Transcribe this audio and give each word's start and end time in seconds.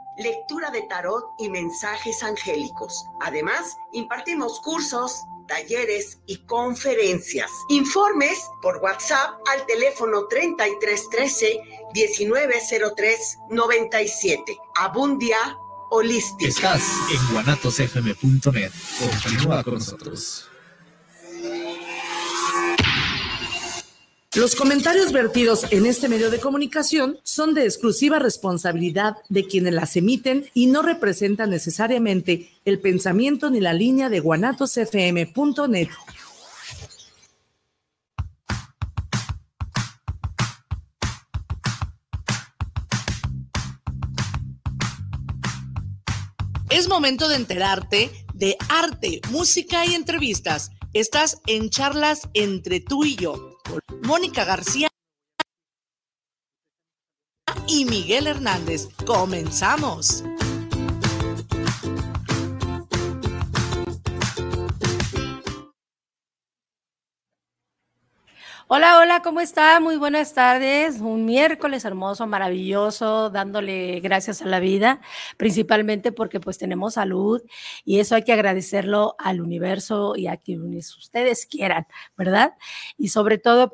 lectura 0.21 0.71
de 0.71 0.81
tarot 0.83 1.23
y 1.39 1.49
mensajes 1.49 2.23
angélicos. 2.23 3.05
Además, 3.21 3.77
impartimos 3.91 4.59
cursos, 4.61 5.23
talleres 5.47 6.19
y 6.27 6.37
conferencias. 6.45 7.51
Informes 7.69 8.47
por 8.61 8.77
WhatsApp 8.77 9.39
al 9.51 9.65
teléfono 9.65 10.27
3313 10.27 11.61
1903 11.93 13.37
97. 13.49 14.57
Abundia 14.75 15.57
Holística. 15.89 16.47
Estás 16.47 16.83
en 17.11 17.33
guanatosfm.net. 17.33 18.71
Continúa 19.23 19.63
con 19.63 19.73
nosotros. 19.73 20.47
Los 24.33 24.55
comentarios 24.55 25.11
vertidos 25.11 25.65
en 25.71 25.85
este 25.85 26.07
medio 26.07 26.31
de 26.31 26.39
comunicación 26.39 27.17
son 27.21 27.53
de 27.53 27.65
exclusiva 27.65 28.17
responsabilidad 28.17 29.17
de 29.27 29.45
quienes 29.45 29.73
las 29.73 29.97
emiten 29.97 30.49
y 30.53 30.67
no 30.67 30.81
representan 30.83 31.49
necesariamente 31.49 32.49
el 32.63 32.79
pensamiento 32.79 33.49
ni 33.49 33.59
la 33.59 33.73
línea 33.73 34.07
de 34.07 34.21
guanatosfm.net. 34.21 35.89
Es 46.69 46.87
momento 46.87 47.27
de 47.27 47.35
enterarte 47.35 48.11
de 48.33 48.55
arte, 48.69 49.19
música 49.29 49.85
y 49.85 49.93
entrevistas. 49.93 50.71
Estás 50.93 51.41
en 51.47 51.69
charlas 51.69 52.29
entre 52.33 52.79
tú 52.79 53.03
y 53.03 53.17
yo 53.17 53.50
Mónica 54.03 54.45
García 54.45 54.89
y 57.67 57.85
Miguel 57.85 58.27
Hernández. 58.27 58.89
Comenzamos. 59.05 60.23
Hola, 68.73 68.99
hola, 68.99 69.21
¿cómo 69.21 69.41
está? 69.41 69.81
Muy 69.81 69.97
buenas 69.97 70.33
tardes. 70.33 71.01
Un 71.01 71.25
miércoles 71.25 71.83
hermoso, 71.83 72.25
maravilloso, 72.25 73.29
dándole 73.29 73.99
gracias 73.99 74.41
a 74.41 74.45
la 74.45 74.61
vida, 74.61 75.01
principalmente 75.35 76.13
porque 76.13 76.39
pues 76.39 76.57
tenemos 76.57 76.93
salud 76.93 77.41
y 77.83 77.99
eso 77.99 78.15
hay 78.15 78.23
que 78.23 78.31
agradecerlo 78.31 79.15
al 79.19 79.41
universo 79.41 80.13
y 80.15 80.27
a 80.27 80.37
quienes 80.37 80.95
ustedes 80.95 81.45
quieran, 81.47 81.85
¿verdad? 82.15 82.53
Y 82.97 83.09
sobre 83.09 83.39
todo 83.39 83.73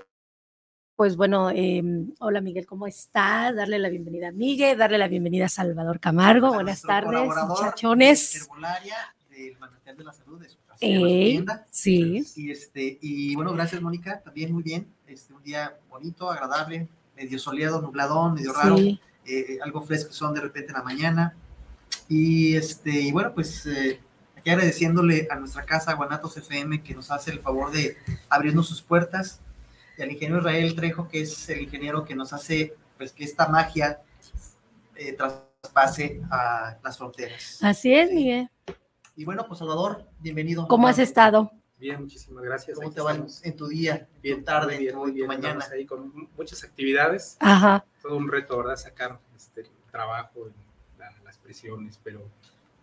pues 0.95 1.15
bueno, 1.15 1.51
em, 1.51 2.11
hola 2.19 2.41
Miguel, 2.41 2.65
¿cómo 2.65 2.87
estás? 2.87 3.55
Darle 3.55 3.77
la 3.77 3.89
bienvenida 3.89 4.29
a 4.29 4.31
Miguel, 4.31 4.79
darle 4.79 4.97
la 4.97 5.07
bienvenida 5.07 5.45
a 5.45 5.49
Salvador 5.49 5.99
Camargo. 5.99 6.51
Buenas 6.55 6.81
tardes, 6.81 7.29
muchachones. 7.47 8.49
Del 9.29 9.59
Manantial 9.59 9.95
de 9.95 10.03
la 10.03 10.13
Salud, 10.13 10.41
de 10.41 10.49
eh, 10.79 11.45
sí. 11.71 12.25
Y, 12.35 12.51
este, 12.51 12.97
y 13.01 13.35
bueno, 13.35 13.53
gracias 13.53 13.81
Mónica, 13.81 14.21
también 14.21 14.53
muy 14.53 14.63
bien. 14.63 14.87
Este, 15.07 15.33
un 15.33 15.41
día 15.43 15.77
bonito, 15.89 16.29
agradable, 16.29 16.87
medio 17.15 17.39
soleado, 17.39 17.81
nubladón, 17.81 18.35
medio 18.35 18.53
raro, 18.53 18.77
eh, 18.77 18.99
eh, 19.25 19.59
algo 19.63 19.81
fresco 19.81 20.13
son 20.13 20.33
de 20.33 20.41
repente 20.41 20.69
en 20.69 20.77
la 20.77 20.83
mañana. 20.83 21.35
Y, 22.07 22.55
este, 22.55 22.91
y 22.91 23.11
bueno, 23.11 23.33
pues 23.33 23.65
eh, 23.65 23.99
aquí 24.35 24.49
agradeciéndole 24.49 25.27
a 25.31 25.35
nuestra 25.35 25.65
casa 25.65 25.93
Guanatos 25.93 26.37
FM 26.37 26.83
que 26.83 26.93
nos 26.93 27.11
hace 27.11 27.31
el 27.31 27.39
favor 27.39 27.71
de 27.71 27.97
abrirnos 28.29 28.67
sus 28.67 28.81
puertas 28.81 29.41
y 29.97 30.03
al 30.03 30.11
ingeniero 30.11 30.39
Israel 30.39 30.75
Trejo, 30.75 31.09
que 31.09 31.21
es 31.21 31.49
el 31.49 31.61
ingeniero 31.61 32.05
que 32.05 32.15
nos 32.15 32.33
hace 32.33 32.75
pues 32.97 33.11
que 33.11 33.23
esta 33.23 33.47
magia 33.47 34.01
traspase 35.17 36.21
a 36.31 36.77
las 36.83 36.97
fronteras. 36.97 37.59
Así 37.61 37.93
es, 37.93 38.11
Miguel. 38.11 38.49
Y 39.17 39.25
bueno, 39.25 39.45
pues 39.47 39.57
Salvador, 39.57 40.05
bienvenido. 40.19 40.67
¿Cómo 40.67 40.87
has 40.87 40.99
estado? 40.99 41.51
Bien, 41.79 41.99
muchísimas 41.99 42.43
gracias. 42.43 42.77
¿Cómo 42.77 42.91
te 42.91 43.01
va 43.01 43.15
en 43.15 43.55
tu 43.55 43.67
día? 43.67 44.07
Bien 44.21 44.43
tarde, 44.43 44.77
bien, 44.77 44.95
muy 44.95 45.11
bien. 45.11 45.25
mañana. 45.25 45.65
ahí 45.73 45.87
con 45.87 46.29
muchas 46.37 46.63
actividades. 46.63 47.35
Ajá. 47.39 47.83
Todo 48.03 48.15
un 48.15 48.27
reto, 48.27 48.55
¿verdad? 48.57 48.75
Sacar 48.75 49.19
este, 49.35 49.61
el 49.61 49.69
trabajo, 49.89 50.51
las 51.25 51.37
presiones, 51.39 51.99
pero 52.03 52.21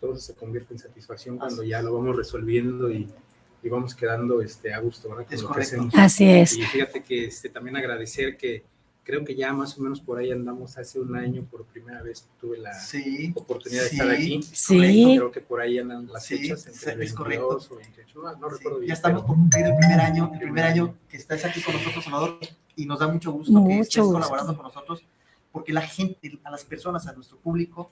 todo 0.00 0.16
se 0.16 0.34
convierte 0.34 0.74
en 0.74 0.80
satisfacción 0.80 1.38
cuando 1.38 1.62
ya 1.62 1.80
lo 1.82 1.94
vamos 1.94 2.16
resolviendo 2.16 2.90
y, 2.90 3.08
y 3.62 3.68
vamos 3.68 3.94
quedando 3.94 4.42
este, 4.42 4.74
a 4.74 4.80
gusto, 4.80 5.10
¿verdad? 5.10 5.26
es 5.30 5.40
correcto. 5.40 5.88
Así 5.94 6.28
es. 6.28 6.56
Y 6.56 6.62
fíjate 6.62 7.04
que 7.04 7.26
este, 7.26 7.48
también 7.48 7.76
agradecer 7.76 8.36
que 8.36 8.64
creo 9.04 9.24
que 9.24 9.36
ya 9.36 9.52
más 9.52 9.78
o 9.78 9.82
menos 9.82 10.00
por 10.00 10.18
ahí 10.18 10.32
andamos 10.32 10.76
hace 10.78 10.98
un 10.98 11.14
año, 11.14 11.44
por 11.44 11.64
primera 11.64 12.02
vez 12.02 12.26
tuve 12.40 12.58
la 12.58 12.72
oportunidad 13.34 13.82
de 13.82 13.88
estar 13.88 14.10
aquí. 14.10 14.42
Sí. 14.42 15.14
Creo 15.16 15.30
que 15.30 15.40
por 15.40 15.60
ahí 15.60 15.78
andan 15.78 16.06
las 16.06 16.26
fechas 16.26 16.66
entre 16.66 17.04
es 17.04 17.12
correcto. 17.12 17.58
o 17.70 17.76
28, 17.76 18.22
no, 18.40 18.48
recuerdo 18.48 18.78
bien. 18.78 18.88
Ya 18.88 18.94
estamos 18.94 19.22
por 19.22 19.36
cumplir 19.36 19.66
el 19.66 19.76
primer 19.76 20.00
año, 20.00 20.30
el 20.32 20.40
primer 20.40 20.64
año 20.64 20.96
que 21.08 21.18
estás 21.18 21.44
aquí 21.44 21.62
con 21.62 21.74
nosotros, 21.74 22.04
Salvador, 22.04 22.38
y 22.74 22.86
nos 22.86 22.98
da 22.98 23.08
mucho 23.08 23.30
gusto 23.30 23.52
mucho 23.52 23.68
que 23.68 23.80
estés 23.80 24.02
gusto. 24.02 24.14
colaborando 24.14 24.56
con 24.56 24.64
nosotros, 24.64 25.04
porque 25.52 25.72
la 25.72 25.82
gente, 25.82 26.38
a 26.42 26.50
las 26.50 26.64
personas, 26.64 27.06
a 27.06 27.12
nuestro 27.12 27.36
público, 27.36 27.90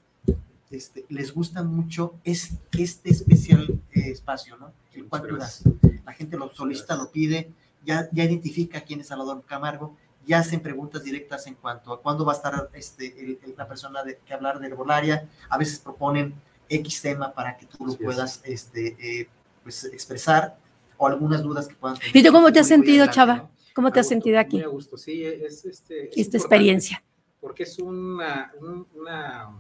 este, 0.70 1.04
les 1.10 1.34
gusta 1.34 1.62
mucho 1.62 2.14
este, 2.24 2.82
este 2.82 3.10
especial 3.10 3.68
eh, 3.92 4.10
espacio, 4.10 4.56
¿no? 4.56 4.72
El 4.94 5.06
cual 5.06 5.26
tú 5.28 5.36
das. 5.36 5.62
La 6.06 6.14
gente 6.14 6.38
lo 6.38 6.50
solicita, 6.54 6.96
lo 6.96 7.12
pide, 7.12 7.50
ya, 7.84 8.08
ya 8.12 8.24
identifica 8.24 8.80
quién 8.80 9.00
es 9.00 9.08
Salvador 9.08 9.44
Camargo, 9.44 9.94
ya 10.26 10.38
hacen 10.38 10.60
preguntas 10.60 11.02
directas 11.04 11.46
en 11.46 11.54
cuanto 11.54 11.92
a 11.92 12.00
cuándo 12.00 12.24
va 12.24 12.32
a 12.32 12.36
estar 12.36 12.70
este, 12.74 13.06
el, 13.20 13.38
el, 13.42 13.54
la 13.56 13.66
persona 13.66 14.02
de, 14.04 14.18
que 14.24 14.32
hablar 14.34 14.58
de 14.60 14.66
herbolaria. 14.68 15.28
A 15.48 15.58
veces 15.58 15.78
proponen 15.78 16.34
X 16.68 17.02
tema 17.02 17.32
para 17.32 17.56
que 17.56 17.66
tú 17.66 17.84
lo 17.84 17.92
Así 17.92 18.02
puedas 18.04 18.40
este, 18.44 18.96
eh, 19.00 19.28
pues, 19.62 19.84
expresar 19.84 20.56
o 20.96 21.06
algunas 21.06 21.42
dudas 21.42 21.66
que 21.68 21.74
puedan 21.74 21.98
tener. 21.98 22.16
¿Y 22.16 22.22
tú 22.22 22.32
cómo 22.32 22.52
te 22.52 22.60
has 22.60 22.68
sentido, 22.68 23.04
adelante, 23.04 23.14
Chava? 23.16 23.36
¿no? 23.36 23.50
¿Cómo 23.74 23.90
te 23.90 24.00
has 24.00 24.06
gusto, 24.06 24.14
sentido 24.14 24.38
aquí? 24.38 24.56
Muy 24.56 24.64
a 24.64 24.68
gusto, 24.68 24.96
sí, 24.96 25.24
es, 25.24 25.64
este, 25.64 26.08
es 26.10 26.16
Esta 26.18 26.36
experiencia, 26.36 27.02
Porque 27.40 27.62
es 27.64 27.78
una, 27.78 28.52
un- 28.60 28.86
una, 28.94 29.50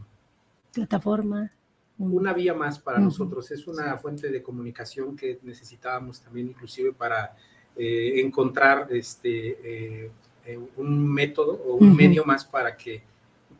plataforma. 0.72 1.50
un- 1.98 2.12
una 2.14 2.32
vía 2.32 2.54
más 2.54 2.78
para 2.78 2.98
nosotros, 2.98 3.50
es 3.50 3.66
una 3.66 3.96
fuente 3.96 4.30
de 4.30 4.42
comunicación 4.42 5.16
que 5.16 5.38
necesitábamos 5.42 6.20
también 6.20 6.48
inclusive 6.48 6.92
para 6.92 7.34
eh, 7.74 8.20
encontrar 8.20 8.88
este, 8.90 10.04
eh, 10.04 10.10
eh, 10.46 10.58
un 10.76 11.12
método 11.12 11.52
o 11.66 11.74
un 11.76 11.94
medio 11.96 12.24
más 12.24 12.44
para 12.44 12.76
que 12.76 13.02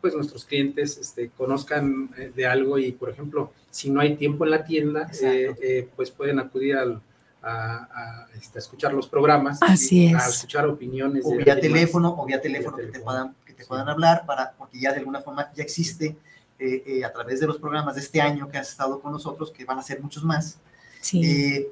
pues 0.01 0.15
nuestros 0.15 0.45
clientes 0.45 0.99
este, 0.99 1.31
conozcan 1.31 2.11
eh, 2.19 2.33
de 2.35 2.45
algo 2.47 2.77
y 2.79 2.91
por 2.93 3.09
ejemplo 3.11 3.53
si 3.71 3.89
no 3.89 4.01
hay 4.01 4.17
tiempo 4.17 4.45
en 4.45 4.51
la 4.51 4.65
tienda 4.65 5.09
eh, 5.23 5.55
eh, 5.63 5.89
pues 5.95 6.11
pueden 6.11 6.41
acudir 6.41 6.75
al, 6.77 7.01
a, 7.41 7.77
a, 8.25 8.29
este, 8.37 8.59
a 8.59 8.61
escuchar 8.61 8.93
los 8.95 9.09
programas 9.09 9.59
Así 9.63 10.07
y 10.07 10.07
es. 10.09 10.15
a 10.17 10.29
escuchar 10.29 10.67
opiniones 10.67 11.25
o 11.25 11.37
vía 11.37 11.59
teléfono 11.61 12.15
o 12.19 12.27
vía 12.27 12.41
teléfono 12.41 12.77
Vía 12.79 12.87
que 12.87 12.93
te 12.93 13.01
puedan 13.01 13.35
que 13.47 13.53
te 13.53 13.63
Sí. 13.63 13.69
puedan 13.69 13.89
hablar 13.89 14.27
para 14.27 14.53
porque 14.59 14.81
ya 14.81 14.91
de 14.93 14.99
alguna 14.99 15.21
forma 15.21 15.53
ya 15.55 15.63
existe 15.63 16.17
eh, 16.59 16.83
eh, 16.87 17.05
a 17.05 17.13
través 17.13 17.39
de 17.39 17.47
los 17.47 17.59
programas 17.59 17.95
de 17.95 18.01
este 18.01 18.21
año 18.21 18.49
que 18.49 18.59
has 18.59 18.71
estado 18.71 19.01
con 19.01 19.13
nosotros 19.13 19.53
que 19.53 19.65
van 19.65 19.79
a 19.79 19.83
ser 19.83 20.01
muchos 20.03 20.25
más 20.25 20.59
Sí. 21.01 21.67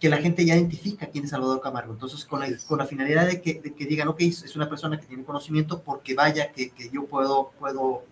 Que 0.00 0.08
la 0.08 0.16
gente 0.16 0.44
ya 0.44 0.56
identifica 0.56 1.06
quién 1.06 1.24
es 1.24 1.30
Salvador 1.30 1.60
Camargo 1.60 1.92
entonces 1.92 2.24
con 2.24 2.40
la, 2.40 2.48
con 2.66 2.78
la 2.78 2.86
finalidad 2.86 3.26
de 3.26 3.40
que, 3.40 3.60
de 3.60 3.74
que 3.74 3.84
digan 3.84 4.08
ok 4.08 4.20
es 4.22 4.56
una 4.56 4.68
persona 4.68 4.98
que 4.98 5.06
tiene 5.06 5.24
conocimiento 5.24 5.82
porque 5.82 6.14
vaya 6.14 6.50
que, 6.52 6.70
que 6.70 6.88
yo 6.90 7.04
puedo 7.04 7.52
puedo 7.58 8.04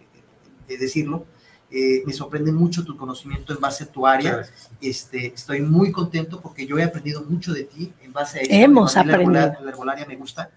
eh, 0.69 0.76
decirlo. 0.76 1.26
Eh, 1.70 2.02
me 2.06 2.14
sorprende 2.14 2.50
mucho 2.50 2.82
tu 2.82 2.96
conocimiento 2.96 3.52
en 3.52 3.61
base 3.61 3.85
a 3.85 3.87
tu 3.87 4.06
área. 4.06 4.43
Este, 4.81 5.26
estoy 5.26 5.61
muy 5.61 5.93
contento 5.93 6.40
porque 6.40 6.67
yo 6.67 6.79
he 6.79 6.82
aprendido 6.82 7.23
mucho 7.25 7.52
de 7.52 7.64
ti 7.64 7.93
en 8.02 8.12
base 8.12 8.38
a 8.38 8.43
eso. 8.43 8.50
Hemos 8.52 8.96
aprendido. 8.96 9.32
La, 9.32 9.70
herbolaria 9.70 10.06
me 10.06 10.17
gusta, 10.17 10.50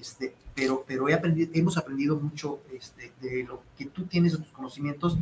este, 0.00 0.34
pero, 0.54 0.84
pero 0.86 1.08
he 1.08 1.14
aprendido, 1.14 1.50
hemos 1.54 1.76
aprendido 1.76 2.16
mucho 2.16 2.60
este, 2.72 3.12
de 3.20 3.44
lo 3.44 3.62
que 3.78 3.86
tú 3.86 4.06
tienes 4.06 4.32
de 4.32 4.38
tus 4.38 4.52
conocimientos 4.52 5.16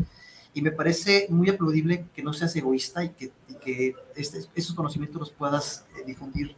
y 0.54 0.62
me 0.62 0.70
parece 0.70 1.26
muy 1.28 1.50
aplaudible 1.50 2.06
que 2.14 2.22
no 2.22 2.32
seas 2.32 2.54
egoísta 2.54 3.04
y 3.04 3.10
que, 3.10 3.32
y 3.48 3.54
que 3.54 3.94
este, 4.14 4.38
esos 4.54 4.74
conocimientos 4.74 5.20
los 5.20 5.30
puedas 5.32 5.84
eh, 5.98 6.04
difundir 6.06 6.56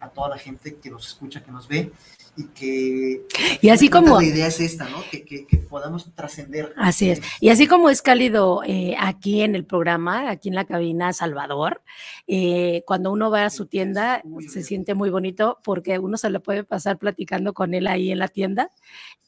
a 0.00 0.08
toda 0.10 0.30
la 0.30 0.38
gente 0.38 0.76
que 0.76 0.90
nos 0.90 1.08
escucha, 1.08 1.42
que 1.42 1.50
nos 1.50 1.68
ve 1.68 1.92
y 2.36 2.44
que... 2.48 3.26
Y 3.60 3.68
así 3.68 3.88
como... 3.88 4.20
La 4.20 4.26
idea 4.26 4.46
es 4.46 4.60
esta, 4.60 4.88
¿no? 4.88 5.02
Que, 5.10 5.24
que, 5.24 5.46
que 5.46 5.56
podamos 5.56 6.12
trascender. 6.14 6.72
Así 6.76 7.10
es. 7.10 7.20
Y 7.40 7.48
así 7.48 7.66
como 7.66 7.90
es 7.90 8.00
cálido 8.00 8.62
eh, 8.64 8.94
aquí 8.98 9.42
en 9.42 9.54
el 9.54 9.64
programa, 9.64 10.30
aquí 10.30 10.48
en 10.48 10.54
la 10.54 10.64
cabina 10.64 11.12
Salvador, 11.12 11.82
eh, 12.26 12.84
cuando 12.86 13.10
uno 13.10 13.30
va 13.30 13.44
a 13.44 13.50
su 13.50 13.66
tienda 13.66 14.22
se 14.48 14.62
siente 14.62 14.94
muy 14.94 15.10
bonito 15.10 15.58
porque 15.64 15.98
uno 15.98 16.16
se 16.16 16.30
le 16.30 16.40
puede 16.40 16.64
pasar 16.64 16.98
platicando 16.98 17.52
con 17.54 17.74
él 17.74 17.86
ahí 17.86 18.12
en 18.12 18.18
la 18.18 18.28
tienda 18.28 18.70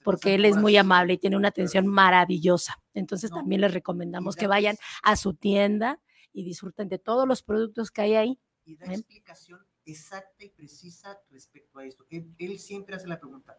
porque 0.03 0.35
él 0.35 0.45
es 0.45 0.57
muy 0.57 0.77
amable 0.77 1.15
y 1.15 1.19
tiene 1.19 1.37
una 1.37 1.49
atención 1.49 1.87
maravillosa. 1.87 2.81
Entonces 2.95 3.31
también 3.31 3.61
les 3.61 3.75
recomendamos 3.75 4.37
que 4.37 4.47
vayan 4.47 4.77
a 5.03 5.17
su 5.17 5.35
tienda 5.35 6.01
y 6.33 6.45
disfruten 6.45 6.89
de 6.89 6.99
todos 6.99 7.27
los 7.27 7.43
productos 7.43 7.91
que 7.91 8.03
hay 8.03 8.15
ahí. 8.15 8.41
Y 8.65 8.77
da 8.77 8.87
explicación 8.87 9.61
exacta 9.91 10.45
y 10.45 10.49
precisa 10.49 11.19
respecto 11.31 11.79
a 11.79 11.85
esto. 11.85 12.05
Él, 12.11 12.59
siempre 12.59 12.97
hace 12.97 13.07
la 13.07 13.19
pregunta, 13.19 13.59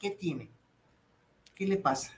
¿qué 0.00 0.10
tiene? 0.10 0.50
¿Qué 1.54 1.66
le 1.66 1.76
pasa? 1.76 2.12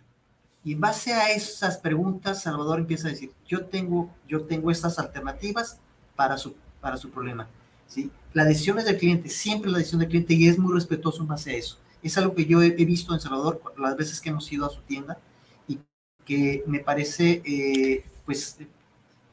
Y 0.62 0.72
en 0.72 0.80
base 0.80 1.12
a 1.12 1.30
esas 1.30 1.78
preguntas, 1.78 2.42
Salvador 2.42 2.78
empieza 2.78 3.08
a 3.08 3.10
decir, 3.10 3.32
yo 3.46 3.66
tengo, 3.66 4.10
yo 4.26 4.44
tengo 4.44 4.70
estas 4.70 4.98
alternativas 4.98 5.80
para 6.16 6.38
su, 6.38 6.54
para 6.80 6.96
su 6.96 7.10
problema. 7.10 7.48
¿sí? 7.86 8.10
La 8.32 8.44
decisión 8.44 8.78
es 8.78 8.86
del 8.86 8.98
cliente, 8.98 9.28
siempre 9.28 9.70
la 9.70 9.78
decisión 9.78 10.00
del 10.00 10.08
cliente 10.08 10.34
y 10.34 10.48
es 10.48 10.58
muy 10.58 10.72
respetuoso 10.72 11.22
en 11.22 11.28
base 11.28 11.50
a 11.50 11.56
eso. 11.56 11.78
Es 12.02 12.16
algo 12.18 12.34
que 12.34 12.46
yo 12.46 12.62
he, 12.62 12.70
visto 12.70 13.14
en 13.14 13.20
Salvador 13.20 13.62
las 13.78 13.96
veces 13.96 14.20
que 14.20 14.30
hemos 14.30 14.50
ido 14.52 14.66
a 14.66 14.70
su 14.70 14.80
tienda 14.82 15.18
y 15.66 15.78
que 16.24 16.62
me 16.66 16.80
parece, 16.80 17.42
eh, 17.44 18.04
pues, 18.26 18.58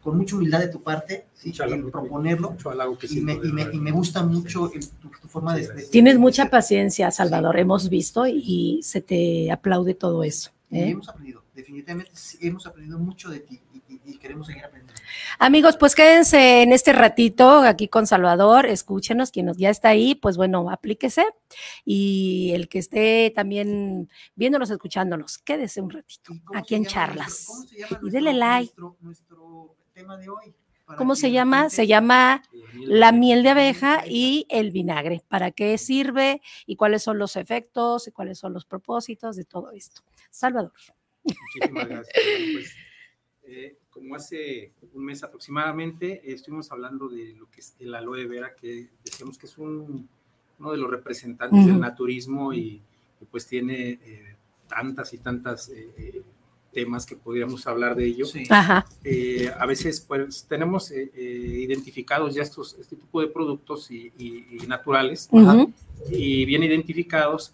con 0.01 0.17
mucha 0.17 0.35
humildad 0.35 0.59
de 0.59 0.67
tu 0.67 0.81
parte, 0.81 1.27
¿sí? 1.33 1.53
en 1.59 1.91
proponerlo. 1.91 2.55
y, 3.09 3.21
me, 3.21 3.33
y, 3.33 3.51
me, 3.51 3.61
y, 3.73 3.79
me, 3.79 3.91
gusta 3.91 4.23
mucho 4.23 4.71
tu, 4.99 5.27
forma 5.27 5.55
de, 5.55 5.67
Tienes 5.91 6.17
mucha 6.17 6.49
paciencia, 6.49 7.11
Salvador, 7.11 7.57
hemos 7.59 7.89
visto 7.89 8.25
y 8.27 8.79
se 8.83 9.01
te 9.01 9.51
aplaude 9.51 9.93
todo 9.93 10.23
eso. 10.23 10.51
¿eh? 10.71 10.89
hemos 10.89 11.09
aprendido, 11.09 11.43
definitivamente 11.53 12.11
hemos 12.39 12.65
aprendido 12.65 12.97
mucho 12.97 13.29
de 13.29 13.39
ti 13.41 13.59
y, 14.05 14.17
queremos 14.17 14.47
seguir 14.47 14.63
aprendiendo. 14.63 15.01
Amigos, 15.39 15.77
pues 15.77 15.95
quédense 15.95 16.61
en 16.61 16.73
este 16.73 16.93
ratito 16.93 17.59
aquí 17.59 17.87
con 17.87 18.07
Salvador, 18.07 18.65
escúchenos, 18.65 19.31
quien 19.31 19.51
ya 19.53 19.69
está 19.69 19.89
ahí, 19.89 20.15
pues 20.15 20.37
bueno, 20.37 20.69
aplíquese 20.69 21.25
y 21.85 22.51
el 22.53 22.69
que 22.69 22.79
esté 22.79 23.31
también 23.35 24.09
viéndonos, 24.35 24.69
escuchándonos, 24.69 25.37
quédese 25.39 25.81
un 25.81 25.89
ratito 25.89 26.33
aquí 26.53 26.75
en 26.75 26.85
charlas 26.85 27.47
y 28.01 28.09
dele 28.09 28.33
like. 28.33 28.73
nuestro 29.01 29.75
tema 29.93 30.17
de 30.17 30.29
hoy. 30.29 30.53
¿Cómo 30.97 31.15
se 31.15 31.31
llama? 31.31 31.69
Se 31.69 31.87
llama 31.87 32.43
la 32.73 33.11
miel 33.11 33.43
de 33.43 33.49
abeja 33.49 34.03
y 34.05 34.45
el 34.49 34.71
vinagre. 34.71 35.21
¿Para 35.27 35.51
qué 35.51 35.77
sirve 35.77 36.41
y 36.65 36.75
cuáles 36.75 37.03
son 37.03 37.17
los 37.17 37.35
efectos 37.35 38.07
y 38.07 38.11
cuáles 38.11 38.39
son 38.39 38.53
los 38.53 38.65
propósitos 38.65 39.35
de 39.35 39.45
todo 39.45 39.71
esto? 39.71 40.01
Salvador. 40.29 40.73
Muchísimas 41.23 41.87
gracias. 41.87 42.15
Pues, 42.53 42.75
eh, 43.43 43.77
como 43.89 44.15
hace 44.15 44.73
un 44.93 45.05
mes 45.05 45.23
aproximadamente, 45.23 46.21
estuvimos 46.31 46.71
hablando 46.71 47.09
de 47.09 47.33
lo 47.33 47.49
que 47.49 47.61
es 47.61 47.75
el 47.79 47.93
aloe 47.93 48.25
vera, 48.25 48.55
que 48.55 48.89
decíamos 49.03 49.37
que 49.37 49.45
es 49.45 49.57
un, 49.57 50.07
uno 50.59 50.71
de 50.71 50.77
los 50.77 50.89
representantes 50.89 51.65
del 51.65 51.79
naturismo 51.79 52.53
y, 52.53 52.81
pues 53.29 53.45
tiene 53.45 53.99
eh, 54.03 54.35
tantas 54.67 55.13
y 55.13 55.19
tantas 55.19 55.69
eh, 55.69 56.23
temas 56.71 57.05
que 57.05 57.15
podríamos 57.15 57.67
hablar 57.67 57.95
de 57.95 58.05
ello. 58.05 58.25
Eh, 59.03 59.51
a 59.57 59.65
veces 59.65 60.01
pues 60.01 60.45
tenemos 60.47 60.91
eh, 60.91 61.11
eh, 61.15 61.65
identificados 61.67 62.33
ya 62.33 62.43
estos, 62.43 62.75
este 62.79 62.95
tipo 62.95 63.21
de 63.21 63.27
productos 63.27 63.91
y, 63.91 64.11
naturales 64.67 65.29
y 66.09 66.45
bien 66.45 66.63
identificados 66.63 67.53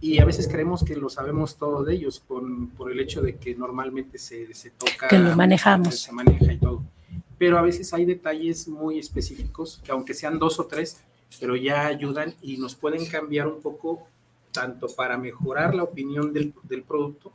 y 0.00 0.18
a 0.18 0.24
veces 0.24 0.48
creemos 0.48 0.82
que 0.82 0.96
lo 0.96 1.10
sabemos 1.10 1.56
todo 1.56 1.84
de 1.84 1.94
ellos 1.94 2.22
con, 2.26 2.68
por 2.68 2.90
el 2.90 3.00
hecho 3.00 3.20
de 3.20 3.36
que 3.36 3.54
normalmente 3.54 4.18
se, 4.18 4.52
se 4.54 4.70
toca. 4.70 5.08
Que 5.08 5.18
lo 5.18 5.36
manejamos. 5.36 6.00
Se 6.00 6.12
maneja 6.12 6.52
y 6.52 6.58
todo. 6.58 6.82
Pero 7.38 7.58
a 7.58 7.62
veces 7.62 7.92
hay 7.92 8.06
detalles 8.06 8.66
muy 8.66 8.98
específicos 8.98 9.80
que 9.84 9.92
aunque 9.92 10.14
sean 10.14 10.38
dos 10.38 10.58
o 10.58 10.66
tres, 10.66 11.02
pero 11.38 11.54
ya 11.54 11.86
ayudan 11.86 12.34
y 12.42 12.56
nos 12.56 12.74
pueden 12.74 13.06
cambiar 13.06 13.46
un 13.46 13.60
poco 13.60 14.06
tanto 14.52 14.88
para 14.88 15.16
mejorar 15.16 15.74
la 15.74 15.82
opinión 15.82 16.32
del, 16.32 16.52
del 16.64 16.82
producto 16.82 17.32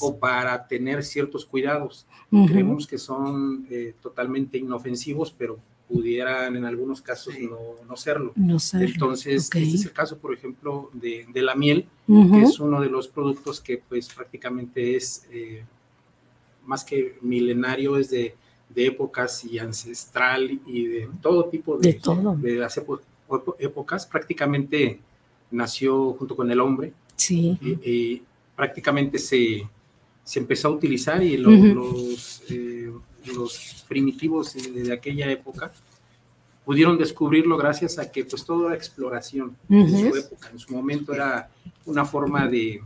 o 0.00 0.18
para 0.18 0.66
tener 0.66 1.04
ciertos 1.04 1.44
cuidados. 1.44 2.06
Creemos 2.30 2.86
que 2.86 2.98
son 2.98 3.66
eh, 3.70 3.94
totalmente 4.00 4.58
inofensivos, 4.58 5.34
pero 5.36 5.58
pudieran 5.88 6.54
en 6.54 6.64
algunos 6.66 7.00
casos 7.00 7.34
no, 7.40 7.58
no, 7.88 7.96
serlo. 7.96 8.32
Entonces, 8.36 9.44
este 9.44 9.62
es 9.62 9.84
el 9.84 9.92
caso, 9.92 10.18
por 10.18 10.34
ejemplo, 10.34 10.90
de, 10.92 11.26
de 11.32 11.42
la 11.42 11.54
miel, 11.54 11.86
que 12.06 12.42
es 12.42 12.60
uno 12.60 12.80
de 12.80 12.90
los 12.90 13.08
productos 13.08 13.60
que 13.60 13.82
pues 13.88 14.12
prácticamente 14.12 14.96
es 14.96 15.26
eh, 15.30 15.64
más 16.66 16.84
que 16.84 17.16
milenario, 17.22 17.96
es 17.96 18.10
de, 18.10 18.34
de, 18.68 18.86
épocas 18.86 19.44
y 19.44 19.58
ancestral 19.58 20.60
y 20.66 20.86
de 20.86 21.08
todo 21.22 21.46
tipo 21.46 21.78
de, 21.78 21.98
de, 22.36 22.54
las 22.56 22.76
épocas, 22.76 24.06
prácticamente 24.06 25.00
nació 25.50 26.12
junto 26.14 26.36
con 26.36 26.50
el 26.50 26.60
hombre. 26.60 26.92
Sí. 27.16 27.58
Y, 27.62 28.22
prácticamente 28.54 29.18
se, 29.18 29.68
se, 30.24 30.40
empezó 30.40 30.66
a 30.66 30.70
utilizar 30.72 31.22
y 31.22 31.36
los, 31.36 32.42
eh, 32.50 32.90
los, 33.32 33.84
primitivos 33.88 34.54
de, 34.54 34.92
aquella 34.92 35.30
época 35.30 35.72
pudieron 36.64 36.98
descubrirlo 36.98 37.56
gracias 37.56 38.00
a 38.00 38.10
que 38.10 38.24
pues 38.24 38.44
todo 38.44 38.66
era 38.66 38.74
exploración 38.74 39.56
en 39.70 39.88
su 39.88 40.16
época. 40.16 40.50
En 40.52 40.58
su 40.58 40.74
momento 40.74 41.14
era 41.14 41.48
una 41.86 42.04
forma 42.04 42.48
de, 42.48 42.82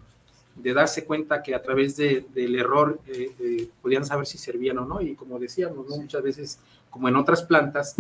de 0.56 0.74
darse 0.74 1.04
cuenta 1.04 1.42
que 1.42 1.54
a 1.54 1.62
través 1.62 1.96
de, 1.96 2.26
del 2.34 2.54
error 2.54 3.00
eh, 3.06 3.30
eh, 3.40 3.68
podían 3.80 4.04
saber 4.04 4.26
si 4.26 4.36
servían 4.36 4.78
o 4.78 4.84
no. 4.84 5.00
Y 5.00 5.14
como 5.14 5.38
decíamos, 5.38 5.88
muchas 5.88 6.22
veces, 6.22 6.58
como 6.90 7.08
en 7.08 7.16
otras 7.16 7.42
plantas, 7.42 7.96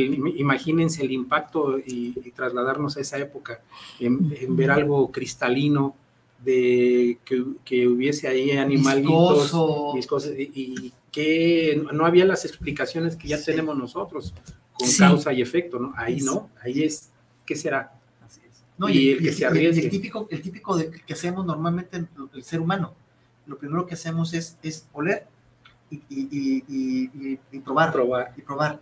imagínense 0.00 1.04
el 1.04 1.12
impacto 1.12 1.78
y, 1.78 2.12
trasladarnos 2.34 2.96
a 2.96 3.00
esa 3.00 3.18
época, 3.18 3.60
en, 4.00 4.56
ver 4.56 4.70
algo 4.70 5.10
cristalino, 5.10 5.94
de 6.42 7.18
que, 7.64 7.88
hubiese 7.88 8.28
ahí 8.28 8.52
animalitos 8.52 9.52
y, 10.38 10.92
que 11.10 11.82
no 11.92 12.04
había 12.04 12.26
las 12.26 12.44
explicaciones 12.44 13.16
que 13.16 13.28
ya 13.28 13.42
tenemos 13.42 13.76
nosotros 13.76 14.34
con 14.74 14.92
causa 14.98 15.32
y 15.32 15.40
efecto, 15.40 15.78
¿no? 15.78 15.94
Ahí 15.96 16.20
no, 16.20 16.50
ahí 16.62 16.82
es, 16.82 17.10
¿qué 17.46 17.56
será? 17.56 17.92
y, 18.88 19.10
el 19.10 19.22
que 19.22 19.32
se 19.32 19.46
arriesgue. 19.46 19.84
El, 19.84 19.90
típico, 19.90 20.28
el 20.30 20.42
típico 20.42 20.76
de, 20.76 20.90
que 20.90 21.12
hacemos 21.14 21.46
normalmente 21.46 22.06
el, 22.34 22.44
ser 22.44 22.60
humano, 22.60 22.94
lo 23.46 23.56
primero 23.56 23.86
que 23.86 23.94
hacemos 23.94 24.34
es, 24.34 24.58
es 24.62 24.86
oler 24.92 25.26
y, 25.90 26.02
y, 26.10 27.58
probar, 27.60 27.92
probar. 27.92 28.34
Y 28.36 28.42
probar 28.42 28.80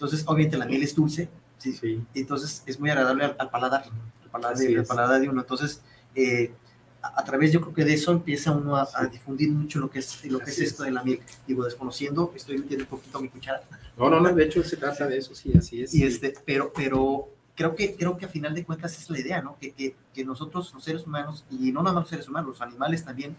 entonces, 0.00 0.24
obviamente 0.26 0.56
la 0.56 0.64
miel 0.64 0.82
es 0.82 0.94
dulce, 0.94 1.28
¿sí? 1.58 1.74
sí. 1.74 2.02
entonces 2.14 2.62
es 2.64 2.80
muy 2.80 2.88
agradable 2.88 3.22
al, 3.38 3.50
paladar, 3.50 3.84
al 3.84 4.30
paladar, 4.30 5.20
de, 5.20 5.28
uno. 5.28 5.42
Entonces, 5.42 5.82
eh, 6.14 6.54
a, 7.02 7.22
través 7.22 7.52
yo 7.52 7.60
creo 7.60 7.74
que 7.74 7.84
de 7.84 7.92
eso 7.92 8.10
empieza 8.12 8.50
uno 8.50 8.76
a, 8.76 8.88
difundir 9.12 9.50
mucho 9.50 9.78
lo 9.78 9.90
que 9.90 9.98
es 9.98 10.24
lo 10.24 10.38
que 10.38 10.52
es 10.52 10.58
esto 10.58 10.84
de 10.84 10.90
la 10.90 11.04
miel. 11.04 11.20
Digo, 11.46 11.64
desconociendo, 11.64 12.32
estoy 12.34 12.56
metiendo 12.56 12.84
un 12.84 12.88
poquito 12.88 13.20
mi 13.20 13.28
cuchara. 13.28 13.62
No, 13.98 14.08
no, 14.08 14.20
no, 14.20 14.32
de 14.32 14.42
hecho 14.42 14.64
se 14.64 14.78
trata 14.78 15.06
de 15.06 15.18
eso, 15.18 15.34
sí, 15.34 15.52
así 15.54 15.82
es. 15.82 15.92
Y 15.92 16.02
este, 16.02 16.32
pero, 16.46 16.72
pero 16.74 17.28
creo 17.54 17.74
que, 17.74 17.94
creo 17.94 18.16
que 18.16 18.24
a 18.24 18.28
final 18.30 18.54
de 18.54 18.64
cuentas 18.64 18.98
es 18.98 19.10
la 19.10 19.20
idea, 19.20 19.42
¿no? 19.42 19.58
Que, 19.60 19.72
que, 19.72 19.96
que 20.14 20.24
nosotros, 20.24 20.72
los 20.72 20.82
seres 20.82 21.06
humanos, 21.06 21.44
y 21.50 21.72
no 21.72 21.82
nada 21.82 21.96
más 21.96 22.04
los 22.04 22.10
seres 22.10 22.26
humanos, 22.26 22.52
los 22.52 22.62
animales 22.62 23.04
también, 23.04 23.36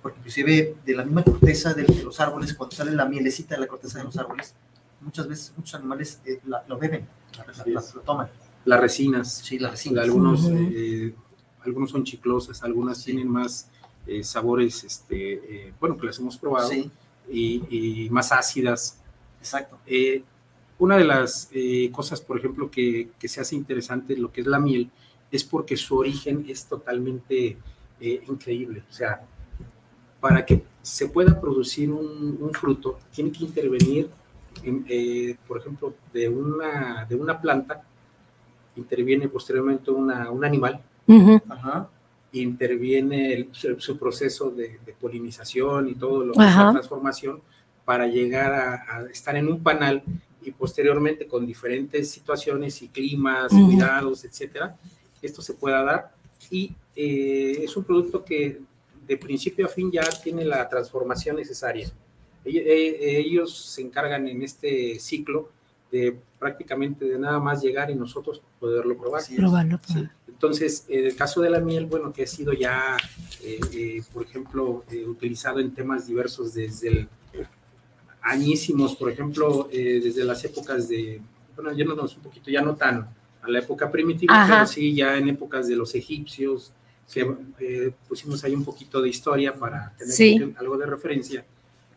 porque 0.00 0.18
inclusive 0.18 0.76
de 0.86 0.94
la 0.94 1.02
misma 1.02 1.24
corteza 1.24 1.74
de, 1.74 1.82
de 1.82 2.04
los 2.04 2.20
árboles, 2.20 2.54
cuando 2.54 2.76
sale 2.76 2.92
la 2.92 3.06
mielecita 3.06 3.56
de 3.56 3.62
la 3.62 3.66
corteza 3.66 3.98
de 3.98 4.04
los 4.04 4.16
árboles, 4.16 4.54
muchas 5.04 5.28
veces 5.28 5.52
muchos 5.56 5.74
animales 5.74 6.20
eh, 6.24 6.40
lo 6.66 6.78
beben, 6.78 7.06
la, 7.66 7.82
lo 7.94 8.00
toman. 8.00 8.28
Las 8.64 8.80
resinas. 8.80 9.32
Sí, 9.44 9.58
las 9.58 9.72
resinas. 9.72 10.04
Algunos, 10.04 10.48
eh, 10.50 11.14
algunos 11.64 11.90
son 11.90 12.04
chiclosas, 12.04 12.62
algunas 12.62 13.04
tienen 13.04 13.28
más 13.28 13.68
eh, 14.06 14.24
sabores, 14.24 14.84
este, 14.84 15.72
bueno, 15.78 15.96
que 15.96 16.06
las 16.06 16.18
hemos 16.18 16.36
probado, 16.36 16.70
y, 17.30 18.08
más 18.10 18.32
ácidas. 18.32 19.00
Exacto. 19.40 19.78
una 20.78 20.96
de 20.96 21.04
las 21.04 21.50
cosas, 21.92 22.20
por 22.20 22.38
ejemplo, 22.38 22.70
que, 22.70 23.10
que, 23.18 23.28
se 23.28 23.40
hace 23.40 23.54
interesante, 23.54 24.16
lo 24.16 24.32
que 24.32 24.40
es 24.40 24.46
la 24.46 24.58
miel, 24.58 24.90
es 25.30 25.44
porque 25.44 25.76
su 25.76 25.96
origen 25.96 26.46
es 26.48 26.64
totalmente 26.64 27.58
increíble. 28.00 28.82
O 28.88 28.92
sea, 28.92 29.22
para 30.24 30.46
que 30.46 30.64
se 30.80 31.06
pueda 31.08 31.38
producir 31.38 31.90
un, 31.90 32.50
fruto, 32.54 32.98
tiene 33.14 33.30
que 33.30 33.44
intervenir, 33.44 34.08
eh, 34.62 35.36
por 35.46 35.58
ejemplo, 35.58 35.94
de 36.12 36.28
una, 36.28 37.06
de 37.08 37.14
una 37.14 37.40
planta, 37.40 37.82
interviene 38.76 39.28
posteriormente 39.28 39.90
una, 39.90 40.30
un 40.30 40.44
animal, 40.44 40.80
interviene 42.32 43.48
su 43.52 43.98
proceso 43.98 44.50
de, 44.50 44.78
polinización 45.00 45.88
y 45.88 45.94
todo 45.94 46.24
lo 46.24 46.32
que 46.32 46.46
es 46.46 46.56
la 46.56 46.72
transformación 46.72 47.40
para 47.84 48.06
llegar 48.06 48.52
a, 48.52 49.02
estar 49.10 49.36
en 49.36 49.48
un 49.48 49.62
panal 49.62 50.02
y 50.42 50.50
posteriormente 50.50 51.26
con 51.26 51.46
diferentes 51.46 52.10
situaciones 52.10 52.82
y 52.82 52.88
climas, 52.88 53.50
cuidados, 53.50 54.24
etcétera, 54.24 54.76
esto 55.22 55.40
se 55.42 55.54
pueda 55.54 55.82
dar. 55.82 56.14
Y 56.50 56.74
eh, 56.94 57.62
es 57.64 57.76
un 57.76 57.84
producto 57.84 58.24
que 58.24 58.60
de 59.06 59.16
principio 59.16 59.66
a 59.66 59.68
fin 59.68 59.90
ya 59.90 60.02
tiene 60.22 60.44
la 60.44 60.68
transformación 60.68 61.36
necesaria. 61.36 61.90
Eh, 62.44 63.18
ellos 63.20 63.56
se 63.56 63.82
encargan 63.82 64.28
en 64.28 64.42
este 64.42 64.98
ciclo 64.98 65.50
de 65.90 66.18
prácticamente 66.38 67.04
de 67.04 67.18
nada 67.18 67.38
más 67.38 67.62
llegar 67.62 67.90
y 67.90 67.94
nosotros 67.94 68.42
poderlo 68.58 68.96
probar. 68.98 69.22
Probarlo. 69.36 69.80
Entonces, 70.28 70.84
en 70.88 71.06
el 71.06 71.16
caso 71.16 71.40
de 71.40 71.50
la 71.50 71.60
miel, 71.60 71.86
bueno, 71.86 72.12
que 72.12 72.24
ha 72.24 72.26
sido 72.26 72.52
ya, 72.52 72.96
eh, 73.42 74.02
por 74.12 74.24
ejemplo, 74.24 74.84
utilizado 75.06 75.60
en 75.60 75.72
temas 75.72 76.06
diversos 76.06 76.54
desde 76.54 76.88
el 76.88 77.08
añísimos, 78.20 78.96
por 78.96 79.10
ejemplo, 79.10 79.68
desde 79.70 80.24
las 80.24 80.42
épocas 80.44 80.88
de, 80.88 81.20
bueno, 81.54 81.72
yéndonos 81.72 82.16
un 82.16 82.22
poquito, 82.22 82.50
ya 82.50 82.62
no 82.62 82.74
tan 82.74 83.06
a 83.42 83.50
la 83.50 83.58
época 83.58 83.90
primitiva, 83.90 84.46
pero 84.48 84.66
sí 84.66 84.94
ya 84.94 85.16
en 85.16 85.28
épocas 85.28 85.68
de 85.68 85.76
los 85.76 85.94
egipcios, 85.94 86.72
que 87.12 87.34
eh, 87.60 87.92
pusimos 88.08 88.42
ahí 88.44 88.54
un 88.54 88.64
poquito 88.64 89.00
de 89.02 89.08
historia 89.08 89.54
para 89.54 89.94
tener 89.96 90.54
algo 90.56 90.76
de 90.78 90.86
referencia. 90.86 91.44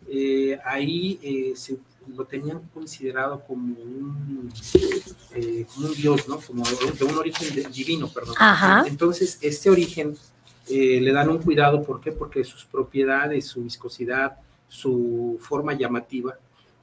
Eh, 0.10 0.58
ahí 0.64 1.20
eh, 1.22 1.54
se, 1.56 1.78
lo 2.16 2.26
tenían 2.26 2.62
considerado 2.74 3.44
como 3.46 3.76
un, 3.82 4.52
como 5.74 5.88
un 5.88 5.94
dios, 5.96 6.28
¿no? 6.28 6.40
Como 6.40 6.64
de 6.64 7.06
un 7.06 7.18
origen 7.18 7.72
divino, 7.72 8.10
perdón. 8.10 8.36
Entonces, 8.88 9.38
este 9.42 9.70
origen 9.70 10.16
le 10.70 11.12
dan 11.12 11.30
un 11.30 11.40
cuidado, 11.40 11.84
¿por 11.84 12.00
qué? 12.00 12.12
Porque 12.12 12.44
sus 12.44 12.66
propiedades, 12.66 13.46
su 13.46 13.64
viscosidad, 13.64 14.38
su 14.68 15.38
forma 15.42 15.74
llamativa, 15.74 16.38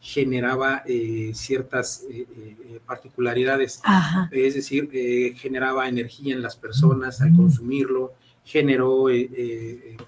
generaba 0.04 0.83
eh, 0.87 1.31
ciertas 1.33 2.04
eh, 2.11 2.26
eh, 2.37 2.81
particularidades, 2.85 3.81
es 4.31 4.54
decir, 4.54 4.90
generaba 5.35 5.88
energía 5.88 6.35
en 6.35 6.43
las 6.43 6.57
personas 6.57 7.23
al 7.23 7.35
consumirlo, 7.35 8.12
generó 8.45 9.07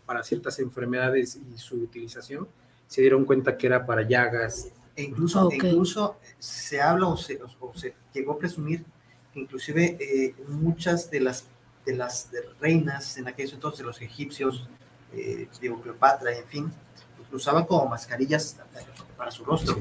para 0.04 0.22
ciertas 0.22 0.58
enfermedades 0.58 1.40
y 1.50 1.56
su 1.56 1.76
utilización, 1.76 2.46
se 2.86 3.00
dieron 3.00 3.24
cuenta 3.24 3.56
que 3.56 3.66
era 3.66 3.84
para 3.86 4.02
llagas. 4.02 4.68
E 4.94 5.02
incluso, 5.02 5.50
incluso 5.52 6.16
se 6.38 6.80
habla 6.80 7.08
o 7.08 7.16
se, 7.16 7.38
llegó 8.12 8.32
a 8.32 8.38
presumir 8.38 8.84
que 9.32 9.40
inclusive 9.40 10.34
muchas 10.48 11.10
de 11.10 11.20
las, 11.20 11.44
de 11.84 11.94
las 11.94 12.30
reinas 12.60 13.18
en 13.18 13.28
aquellos 13.28 13.52
entonces, 13.52 13.84
los 13.84 14.00
egipcios, 14.00 14.68
de 15.12 15.48
Cleopatra, 15.82 16.36
en 16.36 16.46
fin, 16.46 16.72
usaban 17.32 17.64
como 17.64 17.86
mascarillas 17.86 18.56
para 19.16 19.30
su 19.30 19.44
rostro, 19.44 19.78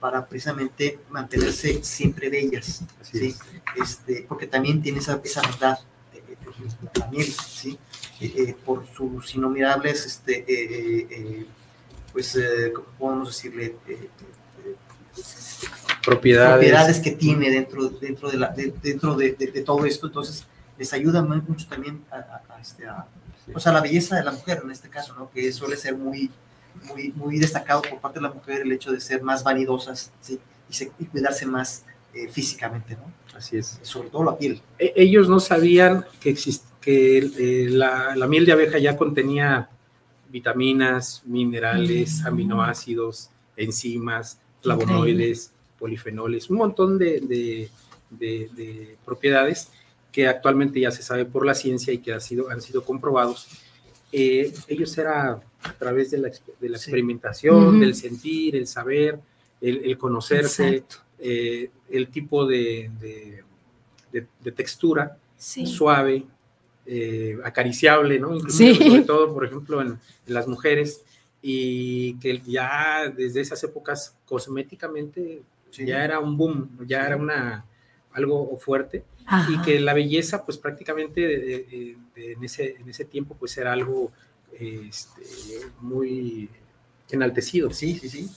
para 0.00 0.26
precisamente 0.26 1.00
mantenerse 1.10 1.82
siempre 1.82 2.28
bellas, 2.28 2.82
¿sí? 3.02 3.34
Este, 3.76 4.24
porque 4.28 4.46
también 4.46 4.82
tiene 4.82 4.98
esa, 4.98 5.20
esa 5.24 5.42
verdad 5.42 5.78
de, 6.12 7.00
la 7.00 7.06
miel, 7.08 7.26
¿sí? 7.26 7.78
Eh, 8.20 8.32
eh, 8.36 8.56
por 8.64 8.86
sus 8.86 9.34
innumerables, 9.34 10.06
este, 10.06 10.44
eh, 10.48 11.46
pues, 12.16 12.38
¿cómo 12.74 12.86
podemos 12.98 13.28
decirle? 13.28 13.76
propiedades. 16.02 16.54
propiedades 16.54 17.00
que 17.00 17.10
tiene 17.10 17.50
dentro, 17.50 17.90
dentro, 17.90 18.30
de, 18.30 18.38
la, 18.38 18.54
dentro 18.54 19.16
de, 19.16 19.32
todo 19.66 19.84
esto, 19.84 20.06
entonces 20.06 20.46
les 20.78 20.94
ayuda 20.94 21.20
mucho 21.20 21.66
también 21.68 22.02
a, 22.10 22.58
este, 22.58 22.86
a, 22.86 23.06
pues, 23.52 23.66
a 23.66 23.72
la 23.72 23.82
belleza 23.82 24.16
de 24.16 24.24
la 24.24 24.32
mujer 24.32 24.62
en 24.64 24.70
este 24.70 24.88
caso, 24.88 25.14
¿no? 25.14 25.30
que 25.30 25.52
suele 25.52 25.76
ser 25.76 25.94
muy, 25.94 26.30
muy, 26.84 27.12
muy 27.14 27.38
destacado 27.38 27.82
por 27.82 28.00
parte 28.00 28.18
de 28.18 28.22
la 28.22 28.32
mujer 28.32 28.62
el 28.62 28.72
hecho 28.72 28.92
de 28.92 29.00
ser 29.00 29.22
más 29.22 29.44
vanidosas 29.44 30.10
¿sí? 30.22 30.40
y, 30.98 31.04
cuidarse 31.04 31.44
más 31.44 31.84
eh, 32.14 32.28
físicamente, 32.28 32.94
¿no? 32.94 33.12
Así 33.36 33.58
es. 33.58 33.78
Sobre 33.82 34.08
todo 34.08 34.24
la 34.24 34.38
piel. 34.38 34.62
E, 34.78 34.94
ellos 34.96 35.28
no 35.28 35.38
sabían 35.38 36.06
que, 36.18 36.34
que 36.80 37.18
eh, 37.18 37.68
la, 37.68 38.16
la, 38.16 38.26
miel 38.26 38.46
de 38.46 38.52
abeja 38.52 38.78
ya 38.78 38.96
contenía 38.96 39.68
vitaminas, 40.30 41.22
minerales, 41.24 42.22
mm. 42.22 42.26
aminoácidos, 42.26 43.30
enzimas, 43.56 44.38
flavonoides, 44.60 45.52
polifenoles, 45.78 46.50
un 46.50 46.58
montón 46.58 46.98
de, 46.98 47.20
de, 47.20 47.70
de, 48.10 48.96
propiedades 49.04 49.70
que 50.10 50.26
actualmente 50.26 50.80
ya 50.80 50.90
se 50.90 51.02
sabe 51.02 51.24
por 51.26 51.44
la 51.44 51.54
ciencia 51.54 51.92
y 51.92 51.98
que 51.98 52.12
ha 52.12 52.20
sido, 52.20 52.50
han 52.50 52.60
sido 52.60 52.84
comprobados. 52.84 53.48
Eh, 54.12 54.52
ellos 54.68 54.96
era 54.96 55.40
a 55.62 55.72
través 55.78 56.10
de 56.10 56.18
la, 56.18 56.28
experimentación, 56.28 57.80
del 57.80 57.94
sentir, 57.94 58.56
el 58.56 58.66
saber, 58.66 59.18
el, 59.60 59.98
conocerse, 59.98 60.84
eh, 61.18 61.70
el 61.90 62.08
tipo 62.08 62.46
de, 62.46 62.90
de, 64.12 64.52
textura 64.52 65.18
suave, 65.36 66.24
eh, 66.86 67.38
acariciable, 67.44 68.18
¿no? 68.18 68.34
Incluso, 68.34 68.74
sobre 68.74 69.02
todo, 69.02 69.32
por 69.34 69.44
ejemplo, 69.44 69.80
en, 69.82 69.98
las 70.26 70.48
mujeres, 70.48 71.04
y 71.42 72.14
que 72.18 72.40
ya 72.44 73.12
desde 73.14 73.40
esas 73.40 73.62
épocas 73.62 74.16
cosméticamente 74.24 75.42
ya 75.72 76.04
era 76.04 76.18
un 76.18 76.36
boom, 76.36 76.70
ya 76.86 77.06
era 77.06 77.16
una 77.16 77.64
algo 78.12 78.56
fuerte 78.56 79.04
y 79.50 79.60
que 79.60 79.78
la 79.80 79.92
belleza 79.92 80.44
pues 80.44 80.56
prácticamente 80.56 81.66
en, 82.16 82.42
ese, 82.42 82.76
en 82.80 82.88
ese 82.88 83.04
tiempo 83.04 83.36
pues 83.38 83.56
era 83.58 83.72
algo 83.72 84.10
este, 84.58 85.22
muy 85.80 86.48
enaltecido. 87.10 87.70
Sí, 87.70 87.98
sí, 87.98 88.08
sí. 88.08 88.28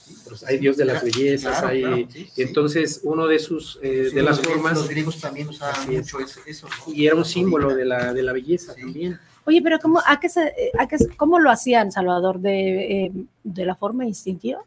hay 0.46 0.58
Dios 0.58 0.76
de 0.76 0.84
las 0.84 1.02
bellezas, 1.02 1.62
hay... 1.62 2.08
entonces 2.36 3.00
uno 3.02 3.26
de 3.26 3.38
sus, 3.38 3.78
eh, 3.82 4.10
de 4.14 4.22
las 4.22 4.40
formas... 4.40 4.78
Los 4.78 4.88
griegos 4.88 5.20
también 5.20 5.48
usaban 5.48 5.92
mucho 5.92 6.18
eso. 6.46 6.68
Y 6.86 7.06
era 7.06 7.16
un 7.16 7.24
símbolo 7.24 7.74
de 7.74 7.84
la, 7.84 8.12
de 8.14 8.22
la 8.22 8.32
belleza 8.32 8.74
también. 8.74 9.18
Oye, 9.44 9.60
pero 9.62 9.78
¿cómo, 9.80 10.00
a 10.06 10.20
qué 10.20 10.28
se, 10.28 10.52
a 10.78 10.86
qué, 10.86 10.96
¿cómo 11.16 11.38
lo 11.38 11.50
hacían, 11.50 11.90
Salvador? 11.90 12.38
¿De, 12.40 13.06
eh, 13.06 13.12
de 13.42 13.64
la 13.64 13.74
forma 13.74 14.04
instintiva? 14.06 14.60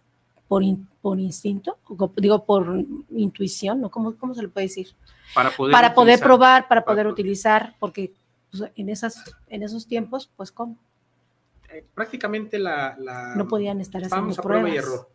¿Por, 0.47 0.63
por 1.01 1.19
instinto? 1.19 1.77
Digo, 2.17 2.43
por 2.43 2.83
intuición, 3.11 3.81
¿no? 3.81 3.89
¿Cómo, 3.89 4.15
¿Cómo 4.17 4.33
se 4.33 4.41
le 4.41 4.49
puede 4.49 4.67
decir? 4.67 4.89
Para 5.33 5.51
poder, 5.51 5.71
para 5.71 5.93
poder 5.93 6.19
probar, 6.19 6.67
para 6.67 6.83
poder 6.83 7.07
utilizar, 7.07 7.75
porque 7.79 8.11
pues, 8.51 8.69
en, 8.75 8.89
esas, 8.89 9.23
en 9.47 9.63
esos 9.63 9.87
tiempos, 9.87 10.29
pues, 10.35 10.51
¿cómo? 10.51 10.77
Eh, 11.73 11.85
prácticamente 11.93 12.59
la, 12.59 12.95
No 13.35 13.47
podían 13.47 13.81
estar 13.81 14.03
haciendo 14.03 14.33
a 14.33 14.43
prueba 14.43 14.69
y 14.69 14.77
error. 14.77 15.09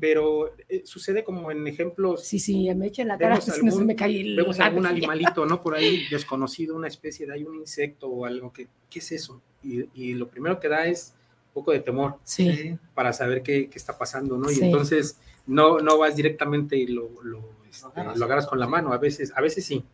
Pero 0.00 0.54
eh, 0.68 0.82
sucede 0.84 1.24
como 1.24 1.50
en 1.50 1.66
ejemplos. 1.66 2.24
Sí, 2.24 2.38
sí, 2.38 2.72
me 2.74 2.86
echen 2.86 3.08
la 3.08 3.18
cara, 3.18 3.40
si 3.40 3.64
no 3.64 3.72
se 3.72 3.84
me 3.84 3.96
cae 3.96 4.20
el 4.20 4.36
Vemos 4.36 4.60
algún 4.60 4.86
animalito, 4.86 5.44
¿no? 5.44 5.60
Por 5.60 5.74
ahí 5.74 6.06
desconocido, 6.10 6.76
una 6.76 6.88
especie 6.88 7.26
de, 7.26 7.34
hay 7.34 7.44
un 7.44 7.56
insecto 7.56 8.08
o 8.08 8.24
algo 8.24 8.52
que, 8.52 8.68
¿qué 8.88 9.00
es 9.00 9.12
eso? 9.12 9.42
Y, 9.62 10.14
lo 10.14 10.28
primero 10.28 10.60
que 10.60 10.68
da 10.68 10.86
es 10.86 11.12
un 11.48 11.54
poco 11.54 11.72
de 11.72 11.80
temor. 11.80 12.18
Sí. 12.22 12.78
Para 12.94 13.12
saber 13.12 13.42
qué, 13.42 13.68
qué 13.68 13.78
está 13.78 13.98
pasando, 13.98 14.38
¿no? 14.38 14.50
Y 14.50 14.60
entonces 14.60 15.18
no, 15.46 15.80
no 15.80 15.98
vas 15.98 16.14
directamente 16.14 16.76
y 16.76 16.86
lo, 16.86 17.10
lo, 17.22 17.56
este, 17.68 18.04
lo 18.16 18.24
agarras 18.24 18.46
con 18.46 18.60
la 18.60 18.68
mano, 18.68 18.92
a 18.92 18.98
veces, 18.98 19.32
a 19.34 19.40
veces 19.40 19.64
sí, 19.64 19.84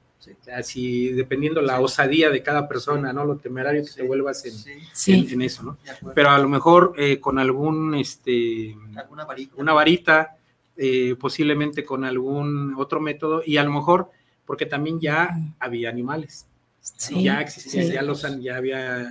Así, 0.55 1.12
dependiendo 1.12 1.61
la 1.61 1.81
osadía 1.81 2.31
de 2.31 2.43
cada 2.43 2.69
persona, 2.69 3.12
¿no? 3.12 3.25
Lo 3.25 3.37
temerario 3.37 3.85
que 3.85 3.91
te 3.91 4.02
vuelvas 4.02 4.45
en, 4.45 5.33
en, 5.33 5.43
eso, 5.43 5.62
¿no? 5.62 5.79
Pero 6.14 6.31
a 6.31 6.38
lo 6.38 6.49
mejor 6.49 6.95
eh, 6.97 7.19
con 7.19 7.38
algún, 7.38 7.95
este, 7.95 8.76
una 9.57 9.73
varita, 9.73 10.37
eh, 10.76 11.17
posiblemente 11.19 11.85
con 11.85 12.05
algún 12.05 12.75
otro 12.76 13.00
método, 13.00 13.43
y 13.45 13.57
a 13.57 13.64
lo 13.64 13.73
mejor 13.73 14.11
porque 14.47 14.67
también 14.67 15.00
ya 15.00 15.31
había 15.59 15.88
animales. 15.91 16.47
ya 17.11 17.41
existían, 17.41 17.91
ya 17.91 18.02
los 18.02 18.23
ya 18.41 18.57
había, 18.57 19.11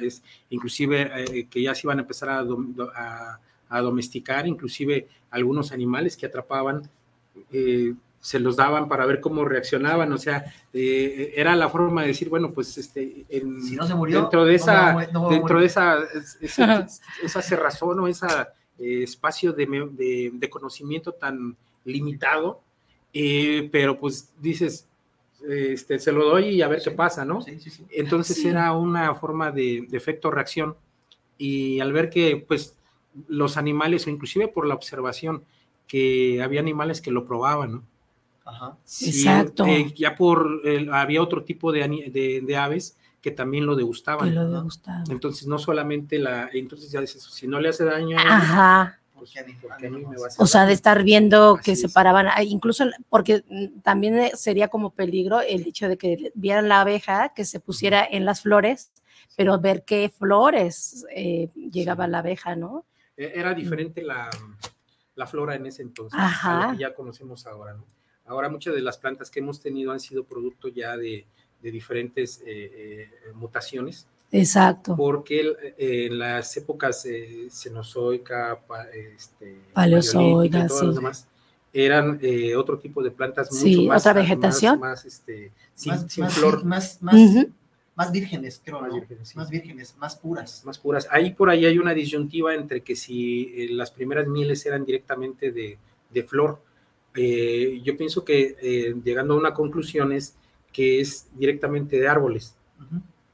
inclusive 0.50 1.12
eh, 1.16 1.48
que 1.50 1.62
ya 1.62 1.76
se 1.76 1.88
iban 1.88 2.00
a 2.00 2.02
empezar 2.02 2.30
a, 2.30 3.40
a, 3.70 3.82
domesticar, 3.82 4.48
inclusive 4.48 5.08
algunos 5.30 5.72
animales 5.72 6.18
que 6.18 6.26
atrapaban 6.26 6.90
se 8.22 8.40
los 8.40 8.56
daban 8.56 8.88
para 8.88 9.06
ver 9.08 9.20
cómo 9.20 9.44
reaccionaban, 9.44 10.14
o 10.14 10.18
sea, 10.18 10.46
eh, 10.74 11.34
era 11.36 11.56
la 11.56 11.70
forma 11.70 12.04
de 12.04 12.10
decir, 12.10 12.30
bueno, 12.30 12.52
pues 12.52 12.78
este, 12.78 13.26
si 13.30 13.76
no 13.76 13.88
se 13.88 13.96
murió, 13.96 14.22
dentro 14.22 14.46
de 14.46 14.56
esa, 14.56 14.96
dentro 15.30 15.60
de 15.60 15.66
esa, 15.66 15.98
esa, 16.42 17.42
cerrazón 17.42 18.00
o 18.00 18.08
ese 18.08 18.28
eh, 18.78 19.04
espacio 19.04 19.54
de, 19.54 20.30
de, 20.32 20.50
conocimiento 20.52 21.14
tan 21.14 21.58
limitado, 21.84 22.62
eh, 23.12 23.68
pero 23.72 23.98
pues 23.98 24.32
dices, 24.40 24.88
este, 25.50 25.98
se 25.98 26.12
lo 26.12 26.30
doy 26.30 26.50
y 26.50 26.62
a 26.62 26.68
ver 26.68 26.80
qué 26.84 26.92
pasa, 26.92 27.26
¿no? 27.26 27.44
Entonces 27.90 28.46
era 28.46 28.72
una 28.74 29.16
forma 29.16 29.52
de, 29.52 29.88
de 29.90 29.98
efecto 29.98 30.30
reacción 30.30 30.76
y 31.40 31.80
al 31.80 31.92
ver 31.92 32.12
que 32.12 32.46
pues 32.48 32.78
los 33.28 33.58
animales, 33.58 34.06
o 34.06 34.12
inclusive 34.12 34.48
por 34.48 34.68
la 34.68 34.76
observación, 34.76 35.44
que 35.88 36.40
había 36.44 36.60
animales 36.60 37.02
que 37.02 37.10
lo 37.10 37.26
probaban, 37.26 37.72
¿no? 37.72 37.91
Ajá. 38.46 38.78
Exacto. 39.02 39.66
Eh, 39.66 39.94
ya 39.96 40.16
por, 40.16 40.62
había 40.92 41.22
otro 41.22 41.44
tipo 41.44 41.72
de, 41.72 42.42
de, 42.46 42.58
aves 42.58 42.98
que 43.22 43.32
también 43.32 43.66
lo 43.66 43.76
degustaban. 43.76 44.30
Que 44.30 44.36
lo 44.36 44.50
degustaban. 44.50 45.04
Entonces, 45.10 45.48
no 45.48 45.60
solamente 45.60 46.18
la, 46.18 46.50
entonces 46.54 46.92
ya 46.92 47.02
dices, 47.02 47.24
si 47.24 47.48
no 47.48 47.60
le 47.60 47.70
hace 47.70 47.86
daño. 47.86 48.18
Ajá. 48.20 49.00
o 50.38 50.48
sea, 50.48 50.66
de 50.66 50.74
estar 50.74 51.04
viendo 51.04 51.60
que 51.64 51.76
se 51.76 51.90
paraban, 51.90 52.28
incluso 52.44 52.86
porque 53.10 53.44
mm, 53.48 53.82
también 53.82 54.18
eh, 54.18 54.32
sería 54.34 54.70
como 54.70 54.92
peligro 54.92 55.42
el 55.42 55.68
hecho 55.68 55.88
de 55.88 55.98
que 55.98 56.32
vieran 56.34 56.68
la 56.68 56.82
abeja 56.82 57.34
que 57.36 57.46
se 57.46 57.60
pusiera 57.60 58.04
en 58.10 58.26
las 58.26 58.42
flores, 58.42 58.92
pero 59.38 59.60
ver 59.60 59.84
qué 59.86 60.10
flores 60.10 61.06
eh, 61.16 61.50
llegaba 61.72 62.08
la 62.08 62.20
abeja, 62.20 62.56
¿no? 62.56 62.86
E, 63.16 63.32
era 63.36 63.54
diferente 63.54 64.02
la, 64.02 64.32
la 65.14 65.28
flora 65.28 65.54
en 65.54 65.68
ese 65.68 65.84
entonces, 65.84 66.20
a 66.20 66.72
que 66.72 66.80
ya 66.80 66.96
conocemos 66.96 67.46
ahora, 67.46 67.76
¿no? 67.76 67.86
Ahora 68.32 68.50
muchas 68.50 68.74
de 68.74 68.82
las 68.82 68.98
plantas 68.98 69.30
que 69.30 69.42
hemos 69.42 69.60
tenido 69.60 69.92
han 69.92 70.00
sido 70.00 70.24
producto 70.24 70.70
ya 70.70 70.96
de, 70.96 71.26
de 71.62 71.72
diferentes 71.72 72.42
eh, 72.46 72.72
eh, 72.74 73.10
mutaciones. 73.34 74.08
Exacto. 74.32 74.96
Porque 74.96 75.42
eh, 75.78 76.08
en 76.08 76.18
las 76.18 76.56
épocas 76.56 77.06
cenozoica, 77.50 78.60
este, 78.94 79.58
paleozoica, 79.74 80.70
sí. 80.70 80.88
demás, 80.94 81.28
eran 81.74 82.20
otro 82.58 82.80
tipo 82.80 83.04
de 83.04 83.12
plantas 83.12 83.52
mucho 83.52 83.82
más, 83.84 84.02
otra 84.02 84.14
vegetación, 84.14 84.80
más, 84.80 85.06
este, 85.06 85.52
sin, 85.76 86.30
flor, 86.30 86.64
más, 86.64 87.02
más, 87.02 87.16
más 87.96 88.12
vírgenes, 88.14 88.62
creo, 88.64 88.80
más, 88.80 88.94
vírgenes, 88.94 89.36
más 89.36 89.50
vírgenes, 89.50 89.96
más 89.98 90.16
puras. 90.16 90.64
Más 90.66 90.80
puras. 90.80 91.08
Ahí 91.12 91.34
por 91.34 91.50
ahí 91.50 91.66
hay 91.66 91.78
una 91.78 91.94
disyuntiva 91.94 92.56
entre 92.56 92.82
que 92.82 92.96
si 92.96 93.68
las 93.70 93.92
primeras 93.92 94.28
mieles 94.28 94.66
eran 94.66 94.86
directamente 94.86 95.52
de, 95.52 95.78
de 96.10 96.24
flor, 96.24 96.62
eh, 97.16 97.82
yo 97.84 97.98
pienso 97.98 98.24
que 98.24 98.56
eh, 98.62 98.96
llegando 99.04 99.34
a 99.34 99.38
una 99.38 99.54
conclusión 99.54 100.12
es 100.14 100.36
que 100.72 101.02
es 101.02 101.28
directamente 101.34 102.00
de 102.00 102.08
árboles. 102.08 102.56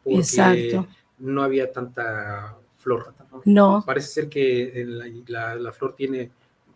Porque 0.04 0.20
Exacto. 0.20 0.88
no 1.20 1.44
había 1.44 1.72
tanta 1.72 2.58
flor. 2.78 3.14
No. 3.46 3.84
Parece 3.86 4.08
ser 4.08 4.30
que 4.30 4.86
la, 5.28 5.72
flor 5.72 5.96
tiene 5.96 6.32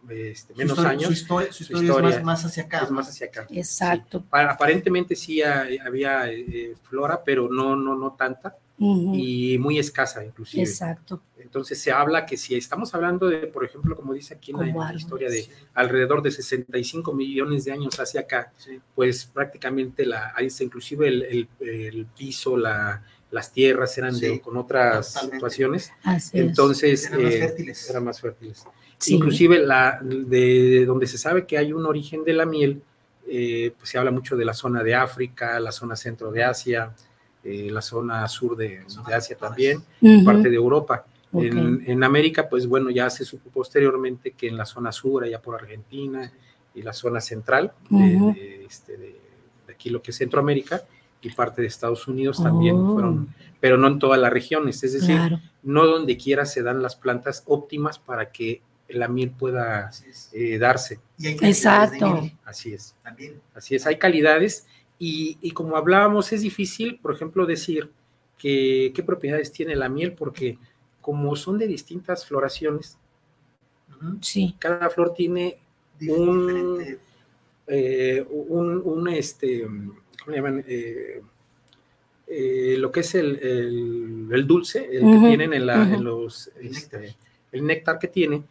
este, 0.10 0.54
menos 0.56 0.78
años. 0.80 1.08
Su 1.08 1.74
historia, 1.74 2.10
es 2.10 2.24
más, 2.24 2.46
hacia 2.46 2.64
acá. 2.64 2.80
Es 2.84 2.92
más 2.92 3.10
hacia 3.10 3.28
acá. 3.28 3.48
Exacto. 3.50 4.24
Aparentemente 4.32 5.16
sí 5.16 5.42
había 5.42 6.32
eh, 6.32 6.76
flora, 6.84 7.24
pero 7.24 7.50
no, 7.50 7.76
no, 7.76 7.96
no 7.96 8.14
tanta 8.14 8.56
y 8.82 9.58
muy 9.60 9.78
escasa 9.78 10.26
inclusive. 10.26 10.64
Exacto. 10.64 11.22
Entonces 11.38 11.80
se 11.80 11.92
habla 11.92 12.26
que 12.26 12.36
si 12.36 12.56
estamos 12.56 12.94
hablando 12.96 13.28
de, 13.28 13.48
por 13.48 13.64
ejemplo, 13.64 13.96
como 13.96 14.14
dice 14.14 14.34
aquí 14.34 14.52
en 14.52 14.76
la, 14.76 14.94
historia 14.94 15.30
de 15.30 15.48
alrededor 15.76 16.22
de 16.22 16.32
65 16.32 17.14
millones 17.14 17.66
de 17.66 17.74
años 17.74 18.00
hacia 18.00 18.22
acá, 18.22 18.52
pues 18.96 19.26
prácticamente 19.26 20.06
la, 20.06 20.34
inclusive 20.60 21.08
el, 21.08 21.48
el, 21.60 22.08
piso, 22.18 22.58
la, 22.58 23.04
las 23.30 23.52
tierras 23.52 23.96
eran 23.98 24.20
de, 24.20 24.42
con 24.42 24.58
otras 24.58 25.14
situaciones. 25.14 25.92
Entonces 26.34 27.06
eran 27.08 27.24
más 27.24 27.34
eh, 27.34 27.40
fértiles. 27.40 27.90
Eran 27.90 28.04
más 28.04 28.22
fértiles. 28.22 28.66
Inclusive 29.08 29.60
la, 29.60 30.00
de, 30.02 30.86
donde 30.86 31.06
se 31.06 31.18
sabe 31.18 31.46
que 31.46 31.58
hay 31.58 31.74
un 31.74 31.86
origen 31.86 32.24
de 32.24 32.34
la 32.34 32.46
miel, 32.46 32.82
eh, 33.28 33.74
pues 33.78 33.90
se 33.90 33.98
habla 33.98 34.12
mucho 34.12 34.36
de 34.36 34.46
la 34.46 34.54
zona 34.54 34.84
de 34.84 34.96
África, 34.96 35.60
la 35.60 35.72
zona 35.72 35.96
centro 35.96 36.32
de 36.32 36.44
Asia, 36.44 36.94
eh, 37.44 37.70
la 37.72 37.82
zona 37.82 38.28
sur 38.28 38.56
de, 38.56 38.84
Asia 39.14 39.38
también, 39.38 39.82
parte 40.24 40.50
de 40.50 40.56
Europa. 40.56 41.06
En, 41.34 42.04
América, 42.04 42.50
pues 42.50 42.68
bueno, 42.68 42.90
ya 42.90 43.10
se 43.10 43.24
supo 43.24 43.50
posteriormente 43.50 44.32
que 44.32 44.48
en 44.48 44.58
la 44.58 44.66
zona 44.66 44.92
sur, 44.92 45.24
allá 45.24 45.42
por 45.42 45.56
Argentina 45.56 46.32
y 46.76 46.82
la 46.82 46.94
zona 46.94 47.22
central 47.22 47.72
este, 48.68 48.98
de, 48.98 49.16
aquí 49.70 49.90
lo 49.90 50.02
que 50.02 50.12
es 50.12 50.18
Centroamérica 50.18 50.84
y 51.22 51.30
parte 51.32 51.62
de 51.62 51.68
Estados 51.68 52.08
Unidos 52.08 52.42
también 52.42 52.76
oh. 52.76 52.94
fueron, 52.94 53.34
pero 53.60 53.78
no 53.78 53.88
en 53.88 54.00
todas 54.00 54.20
las 54.20 54.32
regiones, 54.32 54.84
es 54.84 54.94
decir, 54.94 55.40
no 55.64 55.86
donde 55.86 56.18
quiera 56.18 56.46
se 56.46 56.64
dan 56.64 56.82
las 56.82 56.96
plantas 56.96 57.44
óptimas 57.48 58.00
para 58.00 58.32
que 58.32 58.62
la 58.90 59.08
miel 59.08 59.32
pueda 59.32 59.90
eh, 60.34 60.58
darse. 60.58 61.00
Exacto. 61.20 62.30
Así 62.44 62.74
es. 62.74 62.96
También. 63.04 63.40
Así 63.54 63.76
es, 63.76 63.86
hay 63.86 63.98
calidades 63.98 64.68
y, 65.04 65.52
como 65.54 65.78
hablábamos, 65.78 66.32
es 66.32 66.44
difícil, 66.44 67.00
por 67.02 67.16
ejemplo, 67.16 67.48
decir 67.48 67.90
que, 68.38 68.92
qué 68.94 69.02
propiedades 69.02 69.52
tiene 69.52 69.76
la 69.76 69.90
miel, 69.90 70.14
porque 70.14 70.60
como 71.02 71.36
son 71.36 71.58
de 71.58 71.66
distintas 71.66 72.24
floraciones, 72.24 73.00
sí. 74.22 74.56
cada 74.60 74.92
flor 74.92 75.16
tiene 75.16 75.58
un, 76.08 76.98
eh, 77.66 78.24
un, 78.30 79.08
este, 79.08 79.64
¿cómo 79.64 80.36
llaman? 80.36 80.64
Eh, 80.68 81.24
eh, 82.28 82.76
lo 82.78 82.92
que 82.92 83.00
es 83.00 83.16
el, 83.16 84.30
el, 84.32 84.46
dulce, 84.46 84.86
el 84.86 85.02
que 85.02 85.28
tienen 85.28 85.54
en, 85.54 85.66
la, 85.66 85.82
en 85.82 86.04
los, 86.04 86.52
este, 86.62 87.16
el 87.52 87.66
néctar 87.66 87.98
que 87.98 88.08
tiene, 88.08 88.44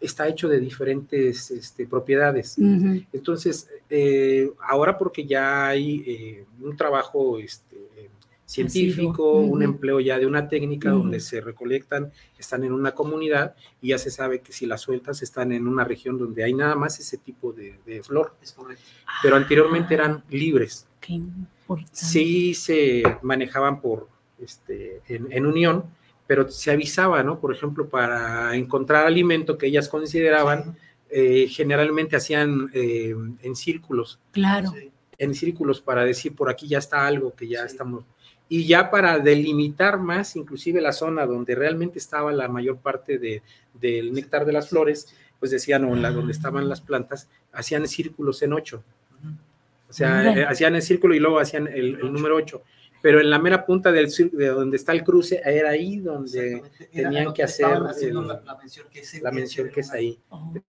está 0.00 0.28
hecho 0.28 0.48
de 0.48 0.60
diferentes 0.60 1.50
este, 1.50 1.86
propiedades. 1.86 2.56
Entonces, 3.12 3.68
eh, 3.88 4.50
ahora 4.68 4.98
porque 4.98 5.26
ya 5.26 5.68
hay 5.68 6.02
eh, 6.06 6.44
un 6.60 6.76
trabajo 6.76 7.38
este, 7.38 7.76
científico, 8.44 9.38
un 9.38 9.62
empleo 9.62 10.00
ya 10.00 10.18
de 10.18 10.26
una 10.26 10.48
técnica 10.48 10.90
donde 10.90 11.20
se 11.20 11.40
recolectan, 11.40 12.12
están 12.38 12.64
en 12.64 12.72
una 12.72 12.92
comunidad 12.92 13.56
y 13.80 13.88
ya 13.88 13.98
se 13.98 14.10
sabe 14.10 14.40
que 14.40 14.52
si 14.52 14.66
las 14.66 14.82
sueltas 14.82 15.22
están 15.22 15.52
en 15.52 15.66
una 15.66 15.84
región 15.84 16.18
donde 16.18 16.44
hay 16.44 16.54
nada 16.54 16.76
más 16.76 17.00
ese 17.00 17.18
tipo 17.18 17.52
de, 17.52 18.02
flor. 18.02 18.34
Pero 19.22 19.36
anteriormente 19.36 19.94
eran 19.94 20.22
libres. 20.30 20.86
Sí 21.90 22.54
se 22.54 23.02
manejaban 23.22 23.80
por 23.80 24.08
este, 24.38 25.00
en 25.08 25.46
unión, 25.46 25.84
pero 26.26 26.48
se 26.48 26.70
avisaba, 26.70 27.22
¿no? 27.22 27.38
Por 27.38 27.54
ejemplo, 27.54 27.88
para 27.88 28.54
encontrar 28.56 29.06
alimento 29.06 29.56
que 29.56 29.66
ellas 29.66 29.88
consideraban, 29.88 30.76
eh, 31.08 31.46
generalmente 31.48 32.16
hacían 32.16 32.68
eh, 32.72 33.14
en 33.42 33.56
círculos. 33.56 34.18
Claro. 34.32 34.72
En 35.18 35.34
círculos 35.34 35.80
para 35.80 36.04
decir, 36.04 36.34
por 36.34 36.50
aquí 36.50 36.66
ya 36.68 36.78
está 36.78 37.06
algo 37.06 37.34
que 37.34 37.48
ya 37.48 37.64
estamos. 37.64 38.04
Y 38.48 38.66
ya 38.66 38.90
para 38.90 39.18
delimitar 39.18 39.98
más, 39.98 40.36
inclusive 40.36 40.80
la 40.80 40.92
zona 40.92 41.26
donde 41.26 41.54
realmente 41.54 41.98
estaba 41.98 42.32
la 42.32 42.48
mayor 42.48 42.78
parte 42.78 43.18
de, 43.18 43.42
del 43.74 44.12
néctar 44.12 44.44
de 44.44 44.52
las 44.52 44.68
flores, 44.68 45.14
pues 45.38 45.50
decían, 45.50 45.84
o 45.84 45.94
la, 45.96 46.10
donde 46.10 46.32
estaban 46.32 46.68
las 46.68 46.80
plantas, 46.80 47.28
hacían 47.52 47.86
círculos 47.88 48.42
en 48.42 48.52
ocho. 48.52 48.82
O 49.88 49.92
sea, 49.92 50.36
eh, 50.36 50.44
hacían 50.44 50.74
el 50.74 50.82
círculo 50.82 51.14
y 51.14 51.20
luego 51.20 51.38
hacían 51.38 51.68
el, 51.68 52.00
el 52.00 52.12
número 52.12 52.36
ocho 52.36 52.62
pero 53.02 53.20
en 53.20 53.30
la 53.30 53.38
mera 53.38 53.64
punta 53.64 53.92
del 53.92 54.10
de 54.32 54.46
donde 54.48 54.76
está 54.76 54.92
el 54.92 55.04
cruce, 55.04 55.40
era 55.44 55.70
ahí 55.70 55.98
donde 55.98 56.62
tenían 56.92 57.32
que 57.32 57.42
hacer 57.42 57.78
la, 57.78 59.30
mención 59.32 59.70
que, 59.70 59.80
es 59.80 59.92
ahí. 59.92 60.18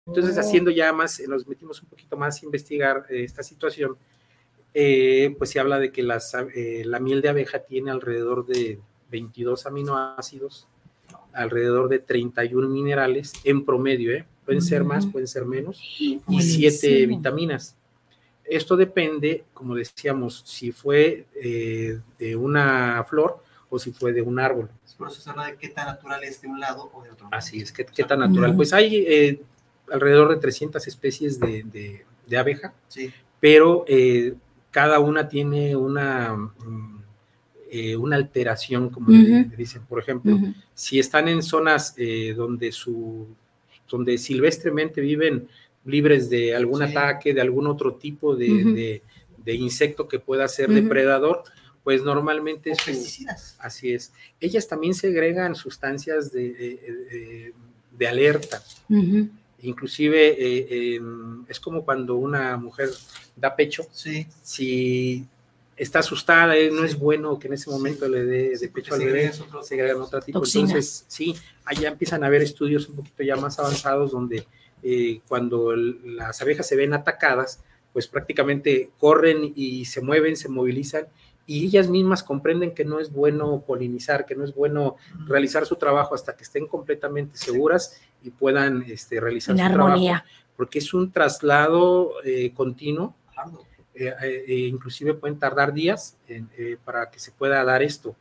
Entonces, 0.06 0.38
haciendo 0.38 0.72
ya 0.72 0.92
más, 0.92 1.22
nos 1.28 1.48
metimos 1.48 1.82
un 1.82 1.90
poquito 1.90 2.18
más 2.18 2.42
a 2.42 2.46
investigar 2.46 3.06
eh, 3.10 3.24
esta 3.24 3.44
situación, 3.44 3.98
eh, 4.74 5.34
pues 5.38 5.52
se 5.52 5.60
habla 5.60 5.80
de 5.80 5.92
que 5.92 6.04
las, 6.04 6.36
eh, 6.54 6.84
la 6.86 7.00
miel 7.00 7.22
de 7.22 7.30
abeja 7.30 7.60
tiene 7.60 7.92
alrededor 7.92 8.46
de 8.46 8.80
22 9.12 9.66
aminoácidos, 9.66 10.68
alrededor 11.32 11.90
de 11.90 12.00
31 12.00 12.68
minerales 12.68 13.34
en 13.44 13.64
promedio, 13.64 14.26
pueden 14.46 14.62
ser 14.62 14.84
más, 14.84 15.06
pueden 15.06 15.28
ser 15.28 15.46
menos, 15.46 15.82
y 16.00 16.20
7 16.42 17.06
vitaminas. 17.06 17.78
Esto 18.48 18.78
depende, 18.78 19.46
como 19.54 19.76
decíamos, 19.76 20.44
si 20.46 20.72
fue 20.72 21.26
eh, 21.42 22.00
de 22.20 22.36
una 22.36 23.04
flor 23.04 23.44
o 23.70 23.80
si 23.80 23.92
fue 23.92 24.14
de 24.14 24.22
un 24.22 24.40
árbol. 24.40 24.70
Por 24.98 25.10
eso 25.10 25.22
se 25.22 25.30
habla 25.30 25.48
de 25.48 25.58
qué 25.58 25.70
tan 25.70 25.88
natural 25.88 26.24
es 26.24 26.42
de 26.42 26.48
un 26.48 26.60
lado 26.60 26.90
o 26.94 27.04
de 27.04 27.12
otro. 27.12 27.28
Así 27.32 27.60
es, 27.60 27.72
qué, 27.72 27.84
tan 27.84 28.20
natural. 28.20 28.56
Pues 28.56 28.72
hay 28.72 29.04
eh, 29.08 29.42
alrededor 29.92 30.30
de 30.30 30.38
300 30.38 30.86
especies 30.88 31.40
de, 31.40 32.06
abeja, 32.38 32.74
pero 33.40 33.84
eh, 33.88 34.36
cada 34.72 35.00
una 35.00 35.28
tiene 35.28 35.76
una, 35.76 36.36
mm, 36.36 37.04
una 37.98 38.16
alteración, 38.16 38.90
como 38.90 39.10
dicen. 39.58 39.84
Por 39.90 40.00
ejemplo, 40.00 40.38
si 40.74 41.00
están 41.00 41.28
en 41.28 41.44
zonas 41.44 41.96
donde, 42.36 42.72
su, 42.72 43.28
donde 43.90 44.18
silvestremente 44.18 45.02
viven 45.02 45.50
libres 45.86 46.30
de 46.30 46.56
algún 46.56 46.82
ataque, 46.82 47.34
de 47.34 47.42
algún 47.42 47.68
otro 47.68 47.96
tipo 47.96 48.36
de, 48.36 49.02
insecto 49.46 50.08
que 50.08 50.20
pueda 50.20 50.48
ser 50.48 50.70
depredador, 50.70 51.44
pues 51.84 52.04
normalmente 52.04 52.74
así 53.60 53.94
es. 53.94 54.12
Ellas 54.40 54.68
también 54.68 54.94
segregan 54.94 55.56
sustancias 55.56 56.32
de, 56.32 57.54
de, 57.92 58.08
alerta. 58.08 58.62
Inclusive 59.62 60.36
eh, 60.38 61.00
es 61.48 61.60
como 61.60 61.86
cuando 61.86 62.16
una 62.16 62.58
mujer 62.58 62.90
da 63.36 63.56
pecho. 63.56 63.86
Si 63.92 65.26
está 65.78 66.00
asustada, 66.00 66.56
eh, 66.56 66.70
no 66.72 66.84
es 66.84 66.98
bueno 66.98 67.38
que 67.38 67.48
en 67.48 67.54
ese 67.54 67.70
momento 67.70 68.08
le 68.08 68.26
dé 68.26 68.58
de 68.58 68.68
pecho 68.70 68.94
al 68.94 69.02
bebé, 69.02 69.32
se 69.34 69.74
agregan 69.76 70.02
otro 70.02 70.22
tipo. 70.22 70.44
Entonces, 70.44 71.06
sí, 71.08 71.36
allá 71.66 71.90
empiezan 71.90 72.24
a 72.24 72.28
haber 72.28 72.42
estudios 72.42 72.88
un 72.88 72.96
poquito 72.96 73.24
ya 73.24 73.36
más 73.36 73.60
avanzados 73.60 74.12
donde 74.12 74.48
eh, 74.86 75.22
cuando 75.28 75.76
las 75.76 76.42
abejas 76.42 76.68
se 76.68 76.76
ven 76.76 76.94
atacadas, 76.94 77.62
pues 77.92 78.08
prácticamente 78.08 78.92
corren 79.00 79.52
y 79.56 79.86
se 79.86 80.02
mueven, 80.02 80.38
se 80.38 80.48
movilizan 80.48 81.08
y 81.48 81.66
ellas 81.66 81.90
mismas 81.90 82.24
comprenden 82.24 82.74
que 82.74 82.86
no 82.86 83.00
es 83.00 83.12
bueno 83.12 83.64
polinizar, 83.66 84.26
que 84.26 84.36
no 84.36 84.44
es 84.44 84.56
bueno 84.56 84.96
realizar 85.28 85.66
su 85.66 85.76
trabajo 85.76 86.16
hasta 86.16 86.36
que 86.36 86.44
estén 86.44 86.68
completamente 86.68 87.38
seguras 87.38 88.02
y 88.24 88.32
puedan 88.32 88.84
este, 88.84 89.20
realizar 89.20 89.56
su 89.56 89.64
armonía. 89.64 90.24
trabajo. 90.24 90.30
Porque 90.58 90.80
es 90.80 90.94
un 90.94 91.12
traslado 91.12 92.14
eh, 92.24 92.52
continuo 92.54 93.16
eh, 93.98 94.14
eh, 94.20 94.68
inclusive 94.68 95.14
pueden 95.14 95.40
tardar 95.40 95.74
días 95.74 96.18
eh, 96.28 96.76
para 96.84 97.10
que 97.10 97.18
se 97.18 97.32
pueda 97.32 97.64
dar 97.64 97.82
esto. 97.82 98.14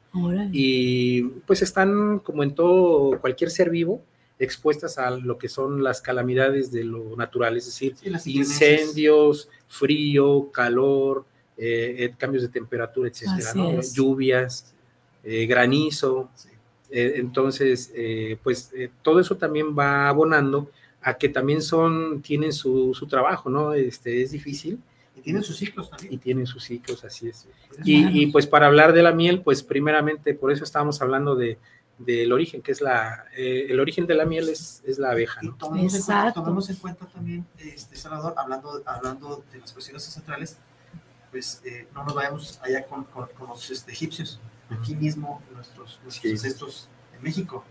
Y 0.53 1.22
pues 1.46 1.62
están, 1.62 2.20
como 2.20 2.44
en 2.44 2.55
todo, 2.55 3.20
cualquier 3.20 3.50
ser 3.50 3.70
vivo, 3.70 4.00
expuestas 4.38 4.98
a 4.98 5.10
lo 5.10 5.38
que 5.38 5.48
son 5.48 5.82
las 5.82 6.00
calamidades 6.00 6.72
de 6.72 6.84
lo 6.84 7.16
natural, 7.16 7.56
es 7.56 7.66
decir, 7.66 7.94
incendios, 8.24 9.48
frío, 9.68 10.50
calor, 10.50 11.24
cambios 12.18 12.42
de 12.42 12.48
temperatura, 12.48 13.08
etcétera, 13.08 13.80
lluvias, 13.94 14.74
granizo. 15.22 16.30
entonces, 16.90 17.92
pues 18.42 18.72
todo 19.02 19.20
eso 19.20 19.36
también 19.36 19.76
va 19.76 20.08
abonando 20.08 20.70
a 21.04 21.14
que 21.14 21.28
también 21.28 21.60
son, 21.60 22.22
tienen 22.22 22.52
su, 22.52 22.94
su 22.94 23.06
trabajo, 23.06 23.50
¿no? 23.50 23.74
Este, 23.74 24.22
es 24.22 24.32
difícil, 24.32 24.80
tienen 25.22 25.42
sus 25.42 25.56
ciclos 25.56 25.90
también. 25.90 26.14
Y 26.14 26.18
tienen 26.18 26.46
sus 26.46 26.64
ciclos, 26.64 27.04
así 27.04 27.28
es. 27.28 27.46
Y, 27.84 28.26
pues 28.28 28.46
para 28.46 28.66
hablar 28.66 28.92
de 28.92 29.02
la 29.02 29.12
miel, 29.12 29.42
pues 29.42 29.62
primeramente 29.62 30.34
por 30.34 30.50
eso 30.50 30.64
estábamos 30.64 31.00
hablando 31.02 31.36
de 31.36 31.58
del 31.98 32.33
origen, 32.33 32.62
que 32.62 32.72
es 32.72 32.80
la, 32.80 33.24
eh, 33.37 33.66
el 33.68 33.80
origen 33.80 34.07
de 34.07 34.14
la 34.14 34.24
miel 34.24 34.48
es, 34.48 34.83
es 34.85 34.98
la 34.98 35.11
abeja. 35.11 35.40
¿no? 35.42 35.57
tomemos, 35.57 36.70
en 36.70 36.76
cuenta, 36.76 37.07
también, 37.07 37.46
este, 37.59 37.96
Salvador, 37.96 38.35
hablando, 38.37 38.83
hablando 38.85 39.44
de 39.52 39.59
las 39.61 39.72
cuestiones 39.72 40.04
ancestrales, 40.07 40.59
pues 41.30 41.62
eh, 41.64 41.88
no 41.94 42.04
nos 42.04 42.14
vayamos 42.14 42.61
allá 42.62 42.85
con, 42.87 43.04
con, 43.04 43.28
los 43.48 43.70
este, 43.70 43.92
egipcios, 43.92 44.40
aquí 44.70 44.94
mismo 44.94 45.42
nuestros, 45.52 46.00
nuestros 46.02 46.33
ancestros 46.33 46.88
en 47.16 47.22
México, 47.22 47.64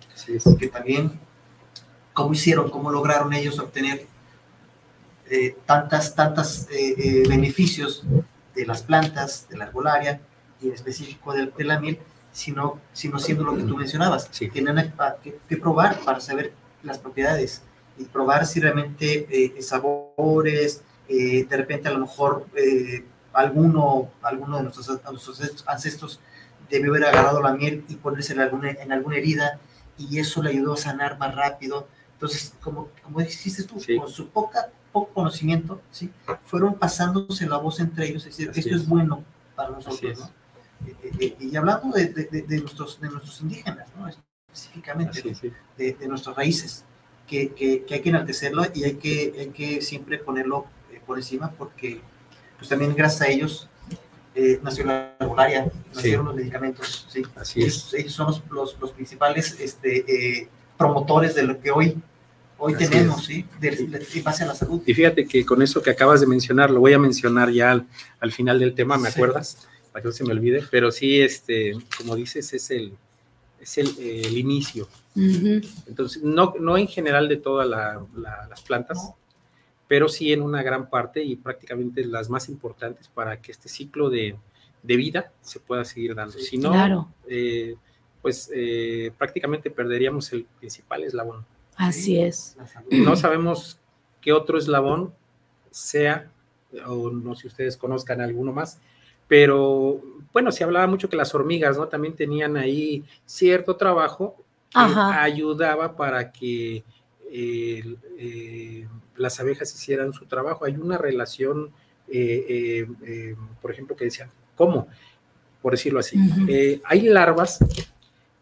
que 0.60 0.68
también, 0.68 1.20
¿cómo 2.14 2.34
hicieron, 2.34 2.70
cómo 2.70 2.92
lograron 2.92 3.34
ellos 3.34 3.60
obtener 3.60 4.08
eh, 5.30 5.56
tantas, 5.66 6.16
tantas 6.16 6.68
eh, 6.70 6.96
eh, 6.98 7.24
beneficios 7.28 8.04
de 8.54 8.66
las 8.66 8.84
plantas, 8.84 9.48
de 9.50 9.58
la 9.58 9.66
arbolaria 9.66 10.20
y 10.62 10.68
en 10.68 10.74
específico 10.74 11.34
de, 11.34 11.52
la 11.64 11.80
miel, 11.80 11.98
sino, 12.34 12.80
sino 12.92 13.20
siendo 13.20 13.46
lo 13.46 13.56
que 13.56 13.64
tú 13.64 13.78
mencionabas. 13.78 14.30
Tienen 14.30 14.94
que, 15.48 15.58
probar 15.58 16.00
para 16.00 16.20
saber 16.20 16.52
las 16.82 16.98
propiedades 16.98 17.62
y 17.98 18.04
probar 18.04 18.46
si 18.46 18.60
realmente 18.60 19.54
sabores, 19.62 20.82
de 21.08 21.48
repente 21.50 21.88
a 21.88 21.92
lo 21.92 22.00
mejor 22.00 22.48
alguno, 23.32 24.10
alguno 24.22 24.58
de 24.58 24.64
nuestros, 24.64 25.02
nuestros, 25.10 25.64
ancestros 25.68 26.20
debe 26.70 26.90
haber 26.90 27.06
agarrado 27.06 27.42
la 27.42 27.54
miel 27.54 27.86
y 27.88 27.96
ponerse 27.96 28.34
en 28.34 28.42
alguna, 28.42 28.72
en 28.72 28.92
alguna 28.92 29.18
herida 29.18 29.60
y 29.98 30.20
eso 30.20 30.42
le 30.42 30.50
ayudó 30.50 30.74
a 30.74 30.78
sanar 30.78 31.20
más 31.20 31.36
rápido. 31.36 31.88
Entonces, 32.14 32.56
como, 32.62 32.90
como 33.04 33.20
dijiste 33.20 33.64
tú, 33.64 33.76
con 33.98 34.10
su 34.10 34.28
poca 34.30 34.70
poco 34.92 35.12
conocimiento, 35.14 35.82
¿sí? 35.92 36.12
fueron 36.46 36.76
pasándose 36.76 37.48
la 37.48 37.58
voz 37.58 37.80
entre 37.80 38.08
ellos, 38.08 38.26
es 38.26 38.38
decir, 38.38 38.52
esto 38.54 38.76
es. 38.76 38.88
bueno 38.88 39.24
para 39.56 39.72
nosotros, 39.72 40.20
¿no? 40.20 40.43
Eh, 40.88 40.96
eh, 41.04 41.12
eh, 41.20 41.36
y 41.40 41.56
hablando 41.56 41.90
de, 41.96 42.08
de, 42.08 42.60
nuestros, 42.60 43.00
de 43.00 43.10
nuestros 43.10 43.42
indígenas, 43.42 43.88
¿no? 43.98 44.08
específicamente 44.08 45.36
de, 45.78 46.08
nuestras 46.08 46.36
raíces, 46.36 46.86
que, 47.28 47.54
que, 47.54 47.86
hay 47.90 48.02
que 48.02 48.10
enaltecerlo 48.10 48.64
y 48.74 48.84
hay 48.84 48.96
que, 48.96 49.34
hay 49.40 49.48
que 49.48 49.82
siempre 49.82 50.18
ponerlo 50.18 50.66
por 51.06 51.18
encima 51.18 51.52
porque 51.52 52.02
pues 52.58 52.70
también 52.70 52.96
gracias 52.96 53.22
a 53.22 53.28
ellos 53.28 53.70
nació 54.62 54.86
la 54.86 55.16
herbolaria, 55.20 55.72
nacieron 55.94 56.26
los 56.26 56.36
medicamentos, 56.36 57.08
¿sí? 57.10 57.24
Así 57.36 57.62
es. 57.62 57.94
Ellos, 57.94 58.14
son 58.14 58.34
los, 58.50 58.80
los, 58.80 58.92
principales 58.92 59.60
este, 59.60 60.50
promotores 60.78 61.36
de 61.36 61.44
lo 61.44 61.60
que 61.60 61.72
hoy 61.72 62.02
hoy 62.64 62.76
tenemos, 62.76 63.26
¿sí? 63.26 63.46
De, 63.60 64.22
base 64.24 64.44
a 64.44 64.48
la 64.48 64.56
salud. 64.56 64.82
Y 64.86 64.94
fíjate 64.94 65.28
que 65.28 65.46
con 65.46 65.62
eso 65.62 65.82
que 65.82 65.90
acabas 65.90 66.22
de 66.22 66.28
mencionar, 66.28 66.72
lo 66.72 66.80
voy 66.80 66.94
a 66.94 67.00
mencionar 67.00 67.52
ya 67.52 67.86
al, 68.20 68.32
final 68.32 68.60
del 68.60 68.74
tema, 68.74 68.98
¿me 68.98 69.10
acuerdas? 69.10 69.68
Para 69.94 70.02
que 70.02 70.10
no 70.10 70.12
se 70.12 70.26
me 70.26 70.34
olvide, 70.34 70.64
pero 70.70 70.92
sí, 70.92 71.22
este, 71.22 71.78
como 71.98 72.16
dices, 72.16 72.52
es 72.54 72.70
el, 72.72 72.94
es 73.62 73.78
el, 73.78 74.38
inicio. 74.38 74.90
Entonces, 75.16 76.22
no, 76.22 76.56
no 76.60 76.78
en 76.78 76.88
general 76.88 77.30
de 77.30 77.38
todas 77.38 77.68
las 77.68 78.62
plantas, 78.64 79.14
pero 79.88 80.10
sí 80.10 80.34
en 80.34 80.42
una 80.42 80.64
gran 80.64 80.90
parte 80.90 81.24
y 81.24 81.36
prácticamente 81.36 82.04
las 82.06 82.30
más 82.30 82.50
importantes 82.50 83.08
para 83.08 83.40
que 83.42 83.52
este 83.52 83.70
ciclo 83.70 84.10
de, 84.10 84.36
vida 84.82 85.32
se 85.42 85.60
pueda 85.60 85.86
seguir 85.86 86.16
dando. 86.16 86.34
si 86.34 86.58
no, 86.58 87.14
eh, 87.28 87.76
pues 88.22 88.50
eh, 88.54 89.12
prácticamente 89.18 89.70
perderíamos 89.70 90.34
el 90.34 90.46
principal 90.60 91.04
eslabón. 91.04 91.46
Así 91.76 92.20
es. 92.20 92.58
No 92.90 93.16
sabemos 93.16 93.80
qué 94.20 94.34
otro 94.34 94.58
eslabón 94.58 95.14
sea, 95.70 96.32
o 96.86 97.10
no 97.10 97.36
sé 97.36 97.42
si 97.42 97.48
ustedes 97.48 97.78
conozcan 97.78 98.22
alguno 98.22 98.52
más, 98.52 98.80
pero 99.34 100.00
bueno, 100.32 100.52
se 100.52 100.64
hablaba 100.64 100.86
mucho 100.86 101.10
que 101.10 101.18
las 101.18 101.34
hormigas, 101.34 101.76
¿no? 101.76 101.88
También 101.88 102.16
tenían 102.16 102.56
ahí 102.56 103.04
cierto 103.26 103.78
trabajo 103.78 104.36
que 104.70 104.80
ayudaba 104.80 105.98
para 105.98 106.32
que 106.32 106.84
eh, 107.32 108.88
las 109.16 109.40
abejas 109.40 109.74
hicieran 109.74 110.14
su 110.14 110.28
trabajo. 110.28 110.66
Hay 110.66 110.76
una 110.78 111.00
relación, 111.00 111.72
eh, 112.10 112.86
eh, 113.04 113.36
por 113.60 113.72
ejemplo, 113.72 113.96
que 113.96 114.06
decían, 114.06 114.30
¿cómo? 114.56 114.88
Por 115.64 115.72
decirlo 115.72 116.00
así. 116.00 116.16
hay 116.84 117.02
larvas 117.02 117.58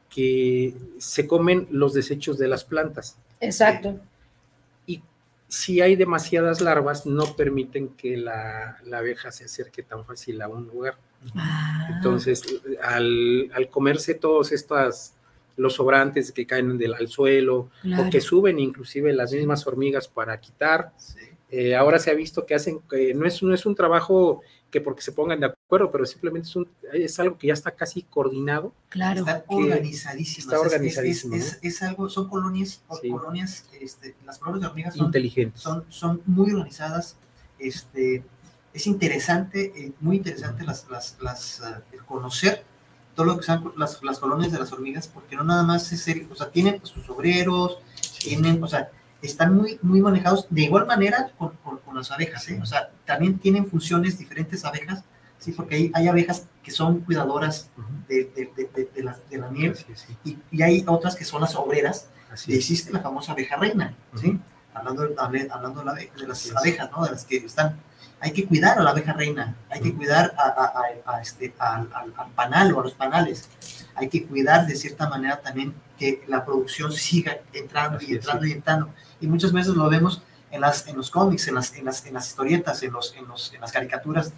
que 0.10 0.76
se 0.98 1.26
comen 1.26 1.70
los 1.72 1.94
desechos 1.94 2.38
de 2.38 2.50
las 2.50 2.66
plantas. 2.66 3.16
Exacto. 3.40 3.98
Si 5.52 5.82
hay 5.82 5.98
demasiadas 5.98 6.62
larvas, 6.62 7.06
no 7.06 7.36
permiten 7.36 7.90
que 7.90 8.16
la, 8.16 8.78
abeja 8.94 9.34
se 9.34 9.44
acerque 9.44 9.84
tan 9.84 10.06
fácil 10.06 10.42
a 10.42 10.48
un 10.48 10.66
lugar. 10.68 10.96
Ah. 11.36 11.90
Entonces, 11.94 12.42
al, 12.82 13.52
comerse 13.70 14.14
todos 14.14 14.54
estos, 14.54 15.12
los 15.58 15.74
sobrantes 15.74 16.32
que 16.32 16.48
caen 16.48 16.78
del, 16.78 16.94
al 16.94 17.10
suelo 17.10 17.70
o 17.84 18.10
que 18.10 18.22
suben 18.22 18.60
inclusive 18.60 19.12
las 19.12 19.34
mismas 19.34 19.68
hormigas 19.68 20.08
para 20.08 20.40
quitar, 20.40 20.94
eh, 21.50 21.76
ahora 21.76 22.00
se 22.00 22.12
ha 22.12 22.14
visto 22.14 22.46
que 22.46 22.56
hacen, 22.56 22.80
que 22.90 23.14
no, 23.14 23.26
es, 23.26 23.44
no 23.44 23.54
es 23.54 23.66
un 23.66 23.76
trabajo 23.76 24.44
que 24.72 24.82
porque 24.82 25.02
se 25.02 25.12
pongan 25.12 25.40
de 25.42 25.48
acuerdo, 25.48 25.92
pero 25.92 26.06
simplemente 26.06 26.48
es, 26.48 26.56
un, 26.56 26.68
es 26.94 27.20
algo 27.20 27.38
que 27.38 27.48
ya 27.48 27.54
está 27.54 27.72
casi 27.72 28.04
coordinado. 28.04 28.74
Claro. 28.90 29.20
Está 29.20 29.44
organizadísimo. 29.48 30.46
Está 30.46 30.60
organizadísimo. 30.60 31.36
Es, 31.36 31.84
algo, 31.84 32.10
son 32.10 32.30
colonias, 32.30 32.82
colonias, 32.88 33.66
este, 33.80 34.16
las 34.26 34.40
colonias 34.40 34.62
de 34.62 34.68
hormigas 34.68 34.96
son, 34.96 35.08
inteligentes. 35.08 35.62
Son, 35.62 35.86
son 35.90 36.22
muy 36.26 36.52
organizadas. 36.52 37.18
Este, 37.60 38.24
es 38.74 38.88
interesante, 38.88 39.74
eh, 39.76 39.92
muy 40.00 40.18
interesante 40.18 40.64
las, 40.64 40.90
las, 40.90 41.18
las 41.22 41.60
uh, 41.60 42.06
conocer 42.06 42.64
todo 43.16 43.26
lo 43.26 43.38
que 43.38 43.44
son 43.44 43.74
las, 43.78 44.02
las 44.04 44.20
colonias 44.20 44.52
de 44.52 44.60
las 44.60 44.72
hormigas, 44.72 45.08
porque 45.08 45.36
no 45.36 45.44
nada 45.44 45.64
más 45.64 45.92
es 45.92 46.08
o 46.30 46.36
sea, 46.36 46.50
tienen 46.50 46.80
sus 46.84 47.10
obreros, 47.10 47.80
tienen, 48.20 48.64
o 48.64 48.68
sea, 48.68 48.90
están 49.22 49.56
muy, 49.56 49.80
muy 49.82 50.02
manejados 50.02 50.48
de 50.50 50.64
igual 50.64 50.86
manera 50.86 51.32
con, 51.38 51.52
con, 51.64 51.96
las 51.96 52.10
abejas, 52.12 52.48
¿eh? 52.50 52.60
o 52.62 52.66
sea, 52.66 52.90
también 53.06 53.38
tienen 53.38 53.70
funciones 53.70 54.18
diferentes 54.18 54.64
abejas, 54.64 55.04
¿sí? 55.38 55.52
porque 55.52 55.76
hay, 55.76 55.92
hay 55.94 56.08
abejas 56.08 56.48
que 56.64 56.72
son 56.72 57.02
cuidadoras 57.02 57.70
de, 58.08 58.26
de, 58.36 58.90
de, 58.96 59.04
la, 59.04 59.18
de 59.30 59.38
la, 59.38 59.50
miel 59.50 59.76
y, 60.24 60.38
y, 60.52 60.62
hay 60.62 60.84
otras 60.88 61.16
que 61.16 61.26
son 61.26 61.42
las 61.42 61.56
obreras, 61.56 62.08
y 62.48 62.56
existe 62.56 62.94
la 62.94 63.02
famosa 63.02 63.34
abeja 63.34 63.58
reina, 63.58 63.94
¿sí? 64.16 64.40
hablando, 64.74 65.10
hablando 65.18 65.84
de 65.84 66.28
las 66.28 66.56
abejas, 66.56 66.90
¿no? 66.92 67.04
de 67.04 67.12
las 67.12 67.26
que 67.26 67.38
están 67.38 67.78
hay 68.22 68.32
que 68.32 68.46
cuidar 68.46 68.78
a 68.78 68.84
la 68.84 68.92
abeja 68.92 69.14
reina, 69.14 69.56
hay 69.70 69.82
que 69.82 69.94
cuidar 69.96 70.34
a, 70.38 70.44
a, 70.44 71.16
a 71.16 71.22
este, 71.22 71.54
al, 71.58 71.90
al, 71.92 72.32
panal 72.36 72.72
o 72.74 72.80
a 72.80 72.84
los 72.84 72.94
panales, 72.94 73.50
hay 73.96 74.10
que 74.10 74.26
cuidar 74.26 74.68
de 74.68 74.76
cierta 74.76 75.10
manera 75.10 75.42
también 75.42 75.74
que 75.98 76.24
la 76.28 76.46
producción 76.46 76.92
siga 76.92 77.40
entrando 77.52 77.98
y 78.00 78.14
entrando 78.14 78.46
y 78.46 78.52
entrando 78.52 78.90
y 79.22 79.28
muchas 79.28 79.54
veces 79.54 79.76
lo 79.76 79.90
vemos 79.90 80.22
en, 80.52 80.62
las, 80.62 80.88
en 80.88 80.98
los 80.98 81.10
cómics, 81.10 81.48
en 81.48 81.56
las, 81.56 81.76
en 81.76 81.86
las, 81.86 82.06
en 82.06 82.14
las 82.14 82.28
historietas, 82.28 82.84
en, 82.84 82.92
los, 82.92 83.16
en, 83.16 83.28
los, 83.28 83.54
en 83.54 83.62
las 83.62 83.72
caricaturas, 83.72 84.34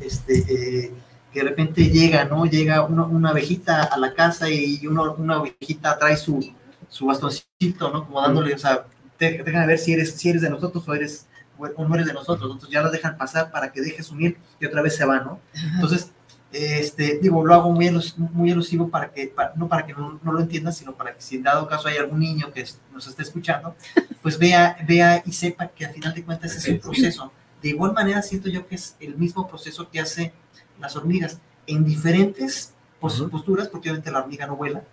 este, 0.00 0.38
eh, 0.38 0.92
que 1.32 1.40
de 1.40 1.48
repente 1.48 1.88
llega, 1.88 2.24
¿no? 2.24 2.46
Llega 2.46 2.82
una, 2.82 3.04
una 3.04 3.30
abejita 3.30 3.82
a 3.82 3.98
la 3.98 4.14
casa 4.14 4.48
y 4.48 4.86
uno, 4.86 5.14
una 5.14 5.36
abejita 5.36 5.98
trae 5.98 6.16
su, 6.16 6.54
su 6.88 7.06
bastoncito, 7.06 7.90
¿no? 7.92 8.06
Como 8.06 8.20
dándole, 8.20 8.54
o 8.54 8.58
sea, 8.58 8.86
déjame 9.18 9.66
ver 9.66 9.78
si 9.78 9.92
eres, 9.92 10.14
si 10.14 10.30
eres 10.30 10.42
de 10.42 10.50
nosotros 10.50 10.86
o 10.86 10.94
eres 10.94 11.26
o 11.58 11.84
no 11.86 11.94
eres 11.94 12.06
de 12.06 12.12
nosotros, 12.12 12.50
entonces 12.50 12.70
ya 12.70 12.82
la 12.82 12.90
dejan 12.90 13.16
pasar 13.16 13.50
para 13.50 13.70
que 13.70 13.80
deje 13.80 14.02
su 14.02 14.14
miel 14.14 14.36
y 14.60 14.66
otra 14.66 14.82
vez 14.82 14.96
se 14.96 15.04
va, 15.04 15.20
¿no? 15.20 15.40
Entonces, 15.74 16.10
Este, 16.56 17.18
digo, 17.20 17.44
lo 17.44 17.52
hago 17.52 17.72
muy, 17.72 17.90
muy 18.16 18.52
elusivo 18.52 18.88
para 18.88 19.10
que, 19.10 19.34
no 19.56 19.66
para 19.66 19.84
que 19.84 19.92
no, 19.92 20.20
lo 20.22 20.40
entiendan, 20.40 20.72
sino 20.72 20.94
para 20.94 21.12
que 21.12 21.20
si 21.20 21.34
en 21.34 21.42
dado 21.42 21.66
caso 21.66 21.88
hay 21.88 21.96
algún 21.96 22.20
niño 22.20 22.52
que 22.52 22.64
nos 22.92 23.08
esté 23.08 23.24
escuchando, 23.24 23.74
pues 24.22 24.38
vea, 24.38 24.76
vea 24.86 25.20
y 25.26 25.32
sepa 25.32 25.66
que 25.66 25.84
al 25.84 25.92
final 25.92 26.14
de 26.14 26.22
cuentas 26.22 26.54
es 26.54 26.68
un 26.68 26.78
proceso. 26.78 27.32
De 27.60 27.70
igual 27.70 27.92
manera 27.92 28.22
siento 28.22 28.48
yo 28.48 28.68
que 28.68 28.76
es 28.76 28.94
el 29.00 29.16
mismo 29.16 29.48
proceso 29.48 29.90
que 29.90 29.98
hace 29.98 30.32
las 30.78 30.94
hormigas 30.94 31.40
en 31.66 31.84
diferentes 31.84 32.72
posturas, 33.00 33.66
porque 33.66 33.88
obviamente 33.88 34.12
la 34.12 34.20
hormiga 34.20 34.46
no 34.46 34.54
vuela, 34.54 34.84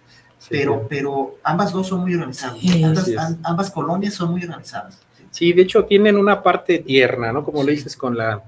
pero, 0.50 0.88
pero 0.90 1.38
ambas 1.44 1.72
dos 1.72 1.88
son 1.90 2.02
muy 2.02 2.16
organizadas. 2.16 2.58
ambas, 3.44 3.70
colonias 3.70 4.16
son 4.16 4.32
muy 4.32 4.44
organizadas. 4.44 5.00
Sí, 5.30 5.54
de 5.54 5.62
hecho 5.62 5.86
tienen 5.86 6.18
una 6.18 6.42
parte 6.42 6.80
tierna, 6.80 7.32
¿no? 7.32 7.46
Como 7.46 7.62
lo 7.62 7.70
dices 7.70 7.96
con 7.96 8.18
la 8.18 8.42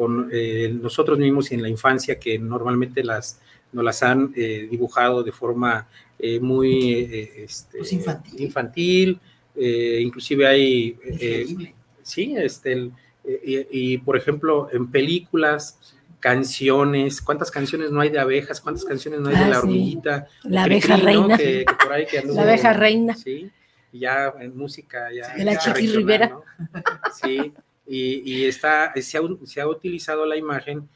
con 0.00 0.30
eh, 0.32 0.74
nosotros 0.80 1.18
mismos 1.18 1.52
y 1.52 1.56
en 1.56 1.60
la 1.60 1.68
infancia 1.68 2.18
que 2.18 2.38
normalmente 2.38 3.04
las 3.04 3.38
nos 3.70 3.84
las 3.84 4.02
han 4.02 4.32
eh, 4.34 4.66
dibujado 4.70 5.22
de 5.22 5.30
forma 5.30 5.88
eh, 6.18 6.40
muy 6.40 7.00
este, 7.36 7.76
pues 7.76 7.92
infantil, 7.92 8.40
infantil 8.40 9.20
inclusive 10.00 10.46
hay 10.46 10.96
sí, 12.02 12.34
este 12.34 12.90
y, 13.70 13.98
por 13.98 14.16
ejemplo 14.16 14.70
en 14.72 14.90
películas 14.90 15.78
canciones, 16.18 17.20
cuántas 17.20 17.50
canciones 17.50 17.90
no 17.90 18.00
hay 18.00 18.08
de 18.08 18.20
abejas, 18.20 18.58
cuántas 18.58 18.86
canciones 18.86 19.20
no 19.20 19.28
hay 19.28 19.36
de 19.36 19.44
ah, 19.44 19.48
la 19.48 19.58
hormiguita, 19.58 20.28
la 20.44 20.64
abeja 20.64 20.96
reina, 20.96 21.38
la 22.24 22.42
abeja 22.42 22.72
reina, 22.72 23.14
sí, 23.16 23.50
ya 23.92 24.32
en 24.40 24.56
música 24.56 25.12
ya, 25.12 25.34
de 25.34 25.44
la 25.44 25.58
Chiqui 25.58 25.88
Rivera, 25.88 26.38
sí, 27.22 27.52
y, 27.92 28.44
está, 28.44 28.92
se 28.94 29.18
ha, 29.18 29.20
se 29.44 29.60
ha, 29.60 29.66
utilizado 29.66 30.24
la 30.24 30.36
imagen 30.36 30.88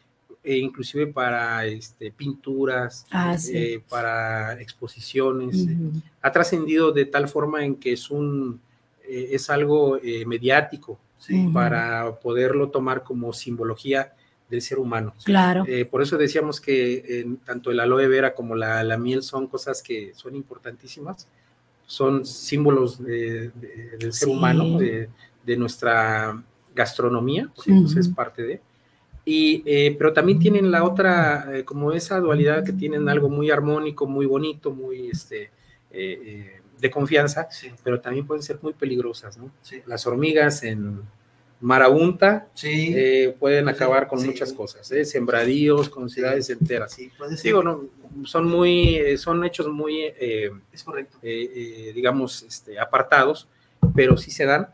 eh, 0.44 0.58
inclusive 0.58 1.06
para 1.06 1.64
este, 1.64 2.12
pinturas, 2.12 3.06
ah, 3.10 3.34
eh, 3.52 3.80
para 3.88 4.60
exposiciones. 4.60 5.66
Ha 6.20 6.30
trascendido 6.30 6.92
de 6.92 7.06
tal 7.06 7.28
forma 7.28 7.64
en 7.64 7.76
que 7.76 7.94
es, 7.94 8.10
un, 8.10 8.60
eh, 9.08 9.30
es 9.32 9.50
algo 9.50 9.98
mediático 10.26 10.98
para 11.54 12.16
poderlo 12.20 12.68
tomar 12.68 13.02
como 13.02 13.32
simbología 13.32 14.12
del 14.50 14.60
ser 14.60 14.78
humano. 14.78 15.14
Claro. 15.24 15.64
por 15.90 16.02
eso 16.02 16.18
decíamos 16.18 16.60
que 16.60 17.26
tanto 17.46 17.70
el 17.70 17.80
aloe 17.80 18.06
vera 18.06 18.34
como 18.34 18.54
la, 18.54 18.84
la, 18.84 18.98
miel 18.98 19.22
son 19.22 19.46
cosas 19.46 19.82
que 19.82 20.12
son 20.14 20.36
importantísimas, 20.36 21.26
son 21.86 22.26
símbolos 22.26 23.02
del 23.02 23.52
ser 24.10 24.28
humano, 24.28 24.78
de, 24.78 25.08
de 25.46 25.56
nuestra 25.56 26.44
gastronomía, 26.74 27.50
porque 27.54 27.72
pues, 27.72 27.96
es 27.96 28.08
parte 28.08 28.42
de. 28.42 28.60
Y, 29.24 29.62
eh, 29.64 29.94
pero 29.96 30.12
también 30.12 30.38
tienen 30.38 30.70
la 30.70 30.84
otra, 30.84 31.48
eh, 31.50 31.64
como 31.64 31.92
esa 31.92 32.20
dualidad 32.20 32.62
que 32.62 32.72
tienen 32.72 33.08
algo 33.08 33.30
muy 33.30 33.50
armónico, 33.50 34.06
muy 34.06 34.26
bonito, 34.26 34.70
muy 34.70 35.08
este, 35.08 35.50
eh, 35.90 36.60
de 36.78 36.90
confianza, 36.90 37.48
pero 37.82 38.00
también 38.00 38.26
pueden 38.26 38.42
ser 38.42 38.58
muy 38.60 38.74
peligrosas, 38.74 39.38
¿no? 39.38 39.50
Las 39.86 40.06
hormigas 40.06 40.62
en 40.62 41.00
marabunta 41.60 42.48
pueden 43.38 43.68
acabar 43.70 44.06
con 44.06 44.22
muchas 44.26 44.52
cosas, 44.52 44.86
sembradíos, 45.08 45.88
con 45.88 46.10
ciudades 46.10 46.50
enteras. 46.50 46.94
Digo, 47.42 47.62
no, 47.62 47.84
son 48.24 48.46
muy, 48.46 49.16
son 49.16 49.42
hechos 49.44 49.68
muy, 49.68 50.02
es 50.04 50.84
correcto. 50.84 51.16
digamos, 51.22 52.42
este, 52.42 52.78
apartados, 52.78 53.48
pero 53.94 54.18
sí 54.18 54.30
se 54.30 54.44
dan 54.44 54.68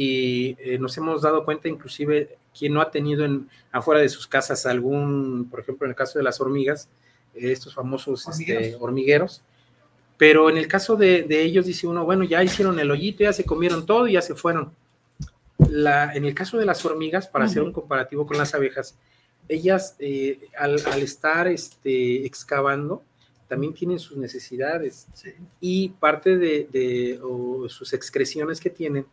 y 0.00 0.56
eh, 0.60 0.78
nos 0.78 0.96
hemos 0.96 1.22
dado 1.22 1.44
cuenta 1.44 1.66
inclusive 1.66 2.38
quien 2.56 2.72
no 2.72 2.80
ha 2.80 2.88
tenido 2.88 3.24
en, 3.24 3.48
afuera 3.72 4.00
de 4.00 4.08
sus 4.08 4.28
casas 4.28 4.64
algún, 4.64 5.48
por 5.50 5.58
ejemplo, 5.58 5.86
en 5.86 5.90
el 5.90 5.96
caso 5.96 6.20
de 6.20 6.22
las 6.22 6.40
hormigas, 6.40 6.88
estos 7.34 7.74
famosos 7.74 8.28
este, 8.28 8.76
hormigueros, 8.78 9.42
pero 10.16 10.50
en 10.50 10.56
el 10.56 10.68
caso 10.68 10.94
de, 10.94 11.26
ellos 11.28 11.66
dice 11.66 11.88
uno, 11.88 12.04
bueno, 12.04 12.22
ya 12.22 12.44
hicieron 12.44 12.78
el 12.78 12.92
hoyito, 12.92 13.24
ya 13.24 13.32
se 13.32 13.42
comieron 13.42 13.86
todo 13.86 14.06
y 14.06 14.12
ya 14.12 14.22
se 14.22 14.36
fueron. 14.36 14.70
La, 15.68 16.14
en 16.14 16.24
el 16.24 16.32
caso 16.32 16.58
de 16.58 16.64
las 16.64 16.84
hormigas, 16.84 17.26
para 17.26 17.46
hacer 17.46 17.64
un 17.64 17.72
comparativo 17.72 18.24
con 18.24 18.38
las 18.38 18.54
abejas, 18.54 18.96
ellas 19.48 19.96
eh, 19.98 20.38
al, 20.56 20.76
estar 21.02 21.48
este, 21.48 22.24
excavando, 22.24 23.02
también 23.48 23.74
tienen 23.74 23.98
sus 23.98 24.16
necesidades. 24.16 25.08
Y 25.60 25.88
parte 25.88 26.36
de, 26.36 27.18
sus 27.68 27.92
excreciones 27.92 28.60
que 28.60 28.70
tienen 28.70 29.04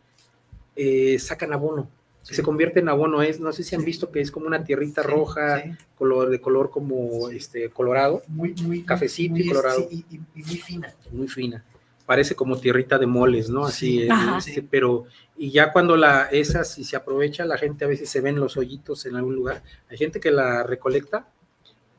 eh, 0.75 1.17
sacan 1.19 1.53
abono. 1.53 1.89
Se 2.21 2.41
convierte 2.41 2.79
en 2.79 2.89
abono, 2.89 3.21
es, 3.21 3.39
no 3.39 3.53
sé 3.53 3.63
si 3.63 3.75
han 3.75 3.85
visto 3.85 4.09
que 4.11 4.19
es 4.19 4.31
como 4.31 4.47
una 4.47 4.63
tierrita 4.63 5.03
roja, 5.03 5.63
color, 5.95 6.29
de 6.29 6.41
color 6.41 6.71
como 6.71 7.29
este 7.29 7.69
colorado, 7.69 8.23
muy, 8.27 8.55
muy 8.63 8.81
cafecito 8.81 9.38
y 9.38 9.47
colorado. 9.47 9.88
Y, 9.91 10.03
muy 10.33 10.57
fina. 10.57 10.91
Muy 11.11 11.27
fina. 11.27 11.63
Parece 12.07 12.35
como 12.35 12.57
tierrita 12.57 12.97
de 12.97 13.05
moles, 13.05 13.51
¿no? 13.51 13.65
Así, 13.65 14.07
este, 14.38 14.63
pero, 14.63 15.05
y 15.38 15.51
ya 15.51 15.71
cuando 15.71 15.95
la, 15.95 16.23
esas, 16.31 16.73
si 16.73 16.83
se 16.83 16.95
aprovecha, 16.95 17.45
la 17.45 17.59
gente 17.59 17.85
a 17.85 17.88
veces 17.88 18.09
se 18.09 18.21
ven 18.21 18.39
los 18.39 18.57
hoyitos 18.57 19.05
en 19.05 19.15
algún 19.17 19.35
lugar. 19.35 19.61
Hay 19.88 19.97
gente 19.97 20.19
que 20.19 20.31
la 20.31 20.63
recolecta, 20.63 21.29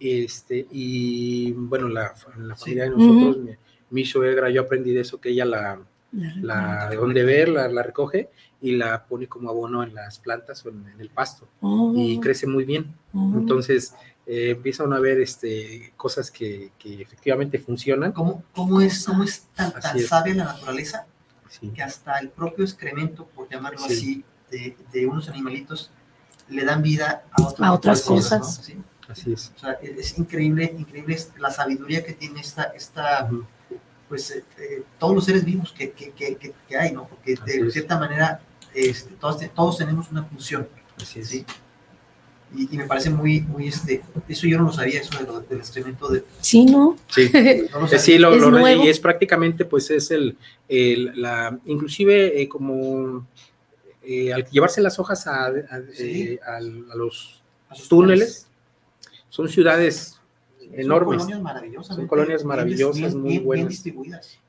este, 0.01 0.67
y 0.73 1.53
bueno, 1.53 1.89
la, 1.89 2.15
la 2.37 2.57
familia 2.57 2.85
de 2.85 2.91
nosotros, 2.91 3.39
mi, 3.45 3.53
mi 3.91 4.05
suegra, 4.05 4.51
yo 4.51 4.63
aprendí 4.63 4.93
de 4.93 5.03
eso, 5.03 5.21
que 5.21 5.31
ella 5.31 5.45
la, 5.45 5.81
la, 6.13 6.89
de 6.91 6.97
donde 6.97 7.25
ver, 7.25 7.49
la, 7.49 7.69
la, 7.69 7.83
recoge 7.83 8.31
y 8.61 8.73
la 8.73 9.05
pone 9.05 9.27
como 9.27 9.51
abono 9.51 9.83
en 9.83 9.95
las 9.95 10.19
plantas 10.19 10.65
o 10.65 10.71
en, 10.71 10.95
el 10.99 11.11
pasto 11.11 11.47
y 11.95 12.17
oh. 12.17 12.21
crece 12.21 12.47
muy 12.47 12.65
bien. 12.65 12.95
Oh. 13.13 13.33
Entonces 13.37 13.95
eh, 14.27 14.51
empiezan 14.51 14.93
a 14.93 14.99
ver 14.99 15.21
este, 15.21 15.93
cosas 15.97 16.31
que, 16.31 16.73
que 16.79 17.03
efectivamente 17.03 17.59
funcionan. 17.59 18.13
¿Cómo, 18.13 18.43
cómo 18.55 18.81
es, 18.81 19.05
cómo 19.05 19.23
es 19.23 19.43
tan, 19.55 19.73
tan 19.73 19.99
sabia 20.01 20.35
la 20.35 20.45
naturaleza 20.45 21.07
que 21.75 21.83
hasta 21.83 22.19
el 22.19 22.31
propio 22.31 22.65
excremento, 22.65 23.27
por 23.27 23.49
llamarlo 23.49 23.85
así, 23.85 24.25
de, 24.51 24.77
de, 24.93 25.07
unos 25.07 25.29
animalitos 25.29 25.91
le 26.49 26.65
dan 26.65 26.83
vida 26.83 27.25
a, 27.31 27.73
otras 27.73 28.03
cosas? 28.03 28.71
Así 29.09 29.33
es. 29.33 29.53
O 29.57 29.61
sea, 29.61 29.73
es 29.81 30.19
increíble, 30.19 30.75
increíble 30.77 31.17
la 31.39 31.51
sabiduría 31.51 32.05
que 32.05 32.13
tiene 32.13 32.41
esta, 32.41 32.65
esta 32.65 33.29
pues 34.09 34.31
eh, 34.31 34.45
eh, 34.59 34.83
todos 34.99 35.15
los 35.15 35.25
seres 35.25 35.45
vivos 35.45 35.73
que, 35.73 35.91
que, 35.91 36.13
que, 36.13 36.37
que 36.37 36.77
hay, 36.77 36.93
¿no? 36.93 37.07
Porque 37.09 37.35
de 37.45 37.71
cierta 37.71 37.99
manera 37.99 38.41
este, 38.75 39.15
todos, 39.15 39.41
todos, 39.55 39.79
tenemos 39.79 40.11
una 40.11 40.25
función. 40.25 40.69
Así 41.01 41.21
es. 41.21 41.29
¿sí? 41.29 41.45
Y, 42.55 42.77
me 42.77 42.87
parece 42.87 43.11
muy, 43.11 43.41
muy, 43.41 43.69
este, 43.69 44.03
eso 44.29 44.47
yo 44.47 44.59
no 44.59 44.65
lo 44.65 44.73
sabía, 44.73 45.01
eso 45.01 45.19
de 45.19 45.25
lo, 45.25 45.41
del 45.41 45.59
excremento 45.59 46.09
de... 46.09 46.25
Sí, 46.41 46.65
¿no? 46.65 46.97
Sí, 47.09 47.31
lo 47.73 47.89
sí, 47.89 48.19
lo, 48.19 48.35
lo 48.37 48.85
y 48.85 48.89
es 48.89 49.01
prácticamente, 49.01 49.65
pues 49.65 49.91
es 49.91 50.11
el, 50.11 50.37
el 50.69 51.21
la, 51.21 51.59
inclusive 51.65 52.41
eh, 52.41 52.49
como 52.49 53.27
al 54.33 54.49
llevarse 54.51 54.81
las 54.81 54.99
hojas 55.01 55.27
a, 55.27 55.47
a, 55.47 55.51
a 56.47 56.61
los, 56.61 57.43
túneles, 57.89 58.47
son 59.29 59.49
ciudades 59.49 60.21
enormes. 60.73 61.23
Son 61.23 61.29
colonias 61.29 61.43
maravillosas. 61.43 61.97
Son 61.97 62.07
colonias 62.07 62.45
maravillosas, 62.45 63.15
muy 63.15 63.39
buenas. 63.39 63.85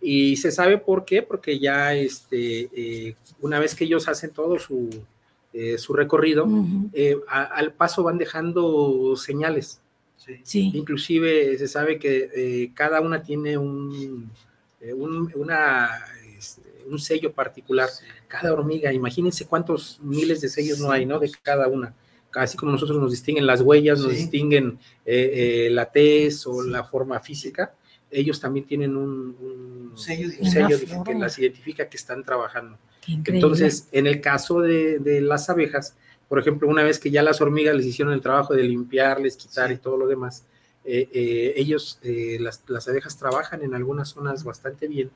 y 0.01 0.35
se 0.37 0.51
sabe 0.51 0.77
por 0.77 1.05
qué, 1.05 1.21
porque 1.21 1.59
ya 1.59 1.93
este, 1.93 2.69
eh, 2.73 3.15
una 3.41 3.59
vez 3.59 3.75
que 3.75 3.85
ellos 3.85 4.07
hacen 4.07 4.31
todo 4.31 4.59
su, 4.59 4.89
eh, 5.53 5.77
su 5.77 5.93
recorrido, 5.93 6.47
eh, 6.93 7.17
al 7.27 7.73
paso 7.73 8.03
van 8.03 8.17
dejando 8.17 9.15
señales. 9.15 9.81
Sí. 10.43 10.71
Inclusive 10.73 11.57
se 11.57 11.67
sabe 11.67 11.99
que 11.99 12.71
cada 12.73 12.99
una 13.01 13.21
tiene 13.21 13.57
un, 13.57 14.29
un 14.81 15.31
una, 15.35 15.89
este, 16.37 16.61
un 16.89 16.99
sello 16.99 17.31
particular. 17.31 17.89
Cada 18.27 18.51
hormiga, 18.51 18.91
imagínense 18.91 19.45
cuántos 19.45 19.99
miles 20.01 20.41
de 20.41 20.49
sellos 20.49 20.79
no 20.79 20.91
hay, 20.91 21.05
¿no? 21.05 21.17
De 21.19 21.31
cada 21.41 21.67
una 21.67 21.93
así 22.37 22.57
como 22.57 22.71
nosotros 22.71 22.99
nos 22.99 23.11
distinguen 23.11 23.45
las 23.45 23.61
huellas, 23.61 23.99
nos 23.99 24.11
distinguen 24.11 24.79
eh, 25.05 25.67
eh, 25.67 25.69
la 25.71 25.91
tez 25.91 26.45
o 26.47 26.63
la 26.63 26.83
forma 26.83 27.19
física, 27.19 27.73
ellos 28.09 28.39
también 28.39 28.65
tienen 28.65 28.95
un, 28.95 29.93
sello, 29.95 30.29
que 31.03 31.13
las 31.15 31.37
identifica 31.39 31.89
que 31.89 31.97
están 31.97 32.23
trabajando. 32.23 32.77
Entonces, 33.07 33.87
en 33.91 34.07
el 34.07 34.21
caso 34.21 34.61
de, 34.61 35.21
las 35.21 35.49
abejas, 35.49 35.95
por 36.27 36.39
ejemplo, 36.39 36.67
una 36.67 36.83
vez 36.83 36.99
que 36.99 37.11
ya 37.11 37.23
las 37.23 37.41
hormigas 37.41 37.75
les 37.75 37.85
hicieron 37.85 38.13
el 38.13 38.21
trabajo 38.21 38.53
de 38.53 38.63
limpiarles, 38.63 39.37
quitar 39.37 39.71
y 39.71 39.77
todo 39.77 39.97
lo 39.97 40.07
demás, 40.07 40.45
eh, 40.85 41.53
ellos, 41.57 41.99
las, 42.39 42.87
abejas 42.87 43.17
trabajan 43.17 43.61
en 43.63 43.73
algunas 43.73 44.09
zonas 44.09 44.43
bastante 44.43 44.87
bien 44.87 45.09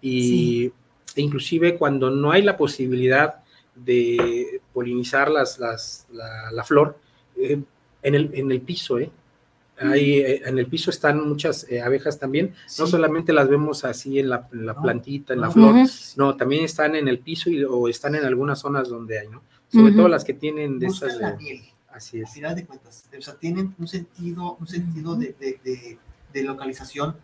y 0.00 0.72
e 1.16 1.22
inclusive 1.22 1.76
cuando 1.76 2.10
no 2.10 2.30
hay 2.30 2.42
la 2.42 2.56
posibilidad 2.56 3.36
de 3.76 4.60
polinizar 4.72 5.30
las, 5.30 5.58
las, 5.58 6.06
la, 6.10 6.64
flor 6.64 6.98
eh, 7.36 7.60
en, 8.02 8.14
el, 8.14 8.30
en 8.34 8.50
el 8.50 8.60
piso, 8.62 8.98
¿eh? 8.98 9.10
Ahí, 9.78 10.20
eh, 10.20 10.42
en 10.46 10.58
el 10.58 10.66
piso 10.68 10.88
están 10.88 11.28
muchas 11.28 11.70
eh, 11.70 11.82
abejas 11.82 12.18
también, 12.18 12.54
no 12.78 12.86
solamente 12.86 13.34
las 13.34 13.46
vemos 13.46 13.84
así 13.84 14.18
en 14.18 14.30
la, 14.30 14.48
plantita, 14.48 15.34
en 15.34 15.42
la 15.42 15.50
flor, 15.50 15.74
no, 16.16 16.34
también 16.34 16.64
están 16.64 16.96
en 16.96 17.08
el 17.08 17.18
piso 17.18 17.50
y, 17.50 17.62
o 17.62 17.86
están 17.86 18.14
en 18.14 18.24
algunas 18.24 18.60
zonas 18.60 18.88
donde 18.88 19.18
hay, 19.18 19.28
¿no? 19.28 19.42
Sobre 19.68 19.92
todo 19.92 20.08
las 20.08 20.24
que 20.24 20.32
tienen 20.32 20.78
de 20.78 20.86
esas... 20.86 21.18
Así 21.90 22.20
es. 22.20 22.28
Al 22.28 22.34
final 22.34 22.56
de 22.56 22.66
cuentas, 22.66 23.08
o 23.16 23.22
sea, 23.22 23.34
tienen 23.36 23.74
un 23.78 23.88
sentido, 23.88 24.56
un 24.60 24.66
sentido 24.66 25.16
de, 25.16 25.34
de, 25.40 25.58
de, 25.64 25.98
de 26.32 26.42
localización 26.42 27.16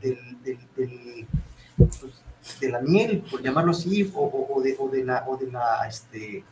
del, 0.00 0.18
del, 0.42 0.58
del, 0.76 1.26
pues, 1.76 2.00
de 2.60 2.70
la 2.70 2.80
miel, 2.80 3.22
por 3.30 3.42
llamarlo 3.42 3.72
así, 3.72 4.10
o, 4.14 4.20
o, 4.20 4.56
o 4.58 4.62
de, 4.62 4.76
o 4.78 4.88
de 4.88 5.04
la, 5.04 5.24
o 5.26 5.36
de 5.36 5.50
la, 5.50 5.86
este, 5.88 6.44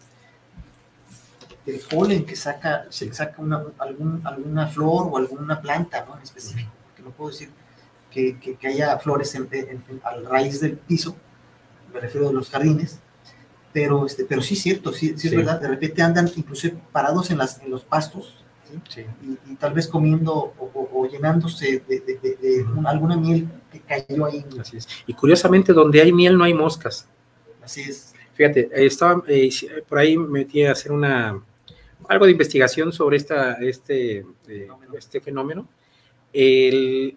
del 1.65 1.81
polen 1.81 2.25
que 2.25 2.37
saca, 2.37 2.87
se 2.91 3.13
saca 3.13 3.41
una, 3.41 3.63
algún, 3.79 4.21
alguna 4.25 4.67
flor 4.67 5.09
o 5.11 5.17
alguna 5.17 5.61
planta, 5.61 6.05
¿no? 6.07 6.17
En 6.17 6.23
específico, 6.23 6.71
que 6.97 7.03
no 7.03 7.11
puedo 7.11 7.31
decir 7.31 7.51
que, 8.11 8.39
que, 8.39 8.57
que 8.57 8.69
haya 8.69 8.99
flores 8.99 9.35
en, 9.35 9.49
en, 9.51 9.85
en, 9.89 10.01
a 10.05 10.15
raíz 10.29 10.61
del 10.61 10.77
piso, 10.77 11.17
me 11.93 12.01
refiero 12.01 12.29
a 12.29 12.33
los 12.33 12.51
jardines, 12.51 12.99
pero, 13.73 14.07
este, 14.07 14.25
pero 14.25 14.43
sí 14.43 14.55
es 14.55 14.63
cierto, 14.63 14.93
sí, 14.93 15.09
sí, 15.17 15.19
sí. 15.19 15.29
es 15.29 15.37
verdad, 15.37 15.61
de 15.61 15.69
repente 15.69 16.03
andan 16.03 16.31
incluso 16.37 16.69
parados 16.93 17.31
en, 17.31 17.39
las, 17.39 17.61
en 17.61 17.71
los 17.71 17.83
pastos, 17.83 18.44
¿sí? 18.89 19.05
Y, 19.23 19.53
y, 19.53 19.55
tal 19.57 19.75
vez 19.75 19.87
comiendo 19.87 20.33
o, 20.33 20.71
o, 20.75 20.91
o 20.93 21.09
llenándose 21.09 21.83
de, 21.87 22.01
de, 22.01 22.19
de, 22.19 22.37
de 22.37 22.63
una, 22.63 22.91
alguna 22.91 23.17
miel 23.17 23.49
que 23.71 23.81
cayó 23.81 24.27
ahí. 24.27 24.45
Así 24.59 24.77
es. 24.77 24.89
Y 25.07 25.15
curiosamente, 25.15 25.73
donde 25.73 26.01
hay 26.01 26.13
miel 26.13 26.37
no 26.37 26.45
hay 26.45 26.55
moscas. 26.55 27.09
Así 27.63 27.83
es. 27.83 28.15
Fíjate, 28.35 28.69
estaba 28.73 29.23
eh, 29.29 29.51
por 29.89 29.99
ahí 29.99 30.17
metí 30.19 30.65
a 30.65 30.73
hacer 30.73 30.93
una 30.93 31.41
algo 32.09 32.27
de 32.27 32.33
investigación 32.33 32.93
sobre 32.93 33.17
esta, 33.17 33.55
este, 33.55 34.19
eh, 34.19 34.25
fenómeno. 34.47 34.95
este 34.99 35.21
fenómeno. 35.21 35.69
El, 36.33 37.17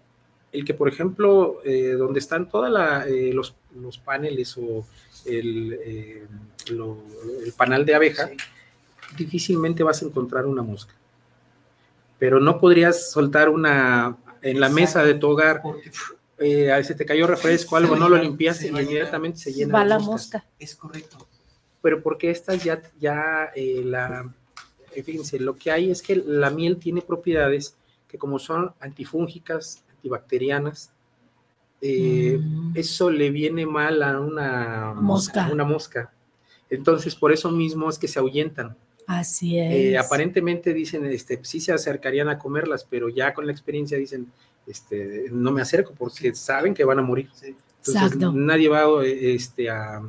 el, 0.52 0.65
que, 0.65 0.74
por 0.74 0.88
ejemplo, 0.88 1.58
eh, 1.65 1.93
donde 1.98 2.20
están 2.20 2.48
todos 2.48 2.70
eh, 3.08 3.32
los, 3.34 3.56
los, 3.80 3.98
paneles 3.98 4.58
o 4.58 4.86
el, 5.26 6.28
lo, 6.70 7.04
el 7.43 7.52
panal 7.54 7.86
de 7.86 7.96
abeja, 7.96 8.28
sí. 8.28 8.38
difícilmente 9.17 9.84
vas 9.84 10.02
a 10.02 10.06
encontrar 10.06 10.46
una 10.46 10.62
mosca. 10.62 10.93
Pero 12.19 12.39
no 12.39 12.58
podrías 12.58 13.12
soltar 13.12 13.49
una 13.49 14.17
en 14.41 14.60
la 14.60 14.67
Exacto. 14.67 14.82
mesa 14.82 15.03
de 15.03 15.13
tu 15.15 15.30
hogar. 15.30 15.62
Porque... 15.62 15.91
Eh, 16.39 16.71
se 16.84 16.93
te 16.93 17.03
cayó 17.03 17.25
refresco, 17.25 17.77
algo, 17.77 17.95
no 17.95 18.08
lo 18.08 18.15
limpiaste 18.15 18.67
y 18.67 18.69
inmediatamente 18.69 19.39
se 19.39 19.53
llena 19.53 19.73
Va 19.73 19.84
la 19.84 19.97
mosca. 19.97 20.45
Es 20.60 20.75
correcto. 20.75 21.27
Pero 21.82 22.03
porque 22.03 22.30
estas 22.30 22.63
ya, 22.63 22.80
ya 22.99 23.49
eh, 23.56 23.82
la, 23.84 24.32
eh, 24.93 25.03
fíjense, 25.03 25.39
lo 25.39 25.56
que 25.56 25.71
hay 25.71 25.91
es 25.91 26.01
que 26.01 26.15
la 26.15 26.49
miel 26.49 26.77
tiene 26.77 27.01
propiedades 27.01 27.75
que 28.08 28.17
como 28.17 28.39
son 28.39 28.73
antifúngicas, 28.80 29.84
antibacterianas, 29.89 30.91
eh, 31.82 32.39
mm. 32.41 32.71
eso 32.75 33.12
le 33.12 33.30
viene 33.30 33.65
mal 33.65 34.01
a 34.01 34.19
una 34.19 34.93
mosca. 34.95 35.45
A 35.45 35.51
una 35.51 35.65
mosca. 35.65 36.12
Entonces, 36.69 37.15
por 37.15 37.32
eso 37.32 37.51
mismo 37.51 37.89
es 37.89 37.99
que 37.99 38.08
se 38.08 38.19
ahuyentan. 38.19 38.75
Así 39.08 39.58
es. 39.58 39.74
Eh, 39.74 39.98
aparentemente 39.98 40.74
dicen, 40.74 41.06
este, 41.06 41.39
sí 41.43 41.62
se 41.62 41.72
acercarían 41.72 42.28
a 42.28 42.38
comerlas, 42.38 42.86
pero 42.88 43.08
ya 43.08 43.34
con 43.34 43.46
la 43.46 43.54
experiencia 43.54 43.98
dicen, 43.98 44.28
este, 44.67 45.28
no 45.32 45.52
me 45.52 45.62
acerco 45.62 45.93
porque 45.98 46.36
saben 46.36 46.74
que 46.74 46.84
van 46.84 47.00
a 47.00 47.02
morir. 47.02 47.30
Sí. 47.34 47.56
Entonces, 47.78 48.04
Exacto. 48.04 48.34
nadie 48.34 48.67
va 48.67 49.06
este, 49.06 49.70
a, 49.70 50.02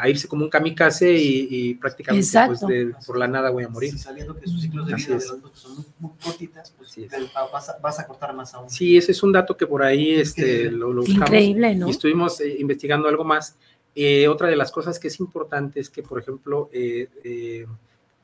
a, 0.00 0.08
irse 0.08 0.26
como 0.26 0.42
un 0.42 0.50
kamikaze 0.50 1.12
y, 1.12 1.48
y 1.48 1.74
prácticamente 1.74 2.28
pues, 2.46 2.60
de, 2.62 2.92
por 3.06 3.16
la 3.18 3.28
nada 3.28 3.50
voy 3.50 3.62
a 3.62 3.68
morir. 3.68 3.92
Sí, 3.92 3.98
sabiendo 3.98 4.36
que 4.36 4.48
sus 4.48 4.62
ciclos 4.62 4.86
de 4.88 4.94
vida 4.96 5.06
de 5.06 5.14
los 5.14 5.24
son 5.54 5.76
muy, 5.76 5.84
muy 6.00 6.10
cortitas, 6.20 6.72
pues 6.76 6.90
sí 6.90 7.06
vas, 7.52 7.68
a, 7.68 7.78
vas, 7.78 8.00
a, 8.00 8.06
cortar 8.08 8.34
más 8.34 8.52
aún. 8.52 8.68
Sí, 8.68 8.96
ese 8.96 9.12
es 9.12 9.22
un 9.22 9.30
dato 9.30 9.56
que 9.56 9.68
por 9.68 9.84
ahí 9.84 10.14
este, 10.14 10.72
lo, 10.72 10.92
lo 10.92 11.02
buscamos. 11.02 11.28
Increíble, 11.28 11.76
¿no? 11.76 11.86
Y 11.86 11.90
estuvimos 11.92 12.40
eh, 12.40 12.56
investigando 12.58 13.06
algo 13.06 13.22
más. 13.22 13.56
Eh, 13.94 14.26
otra 14.26 14.48
de 14.48 14.56
las 14.56 14.72
cosas 14.72 14.98
que 14.98 15.06
es 15.06 15.20
importante 15.20 15.78
es 15.78 15.88
que, 15.88 16.02
por 16.02 16.18
ejemplo, 16.20 16.68
eh, 16.72 17.08
eh 17.22 17.66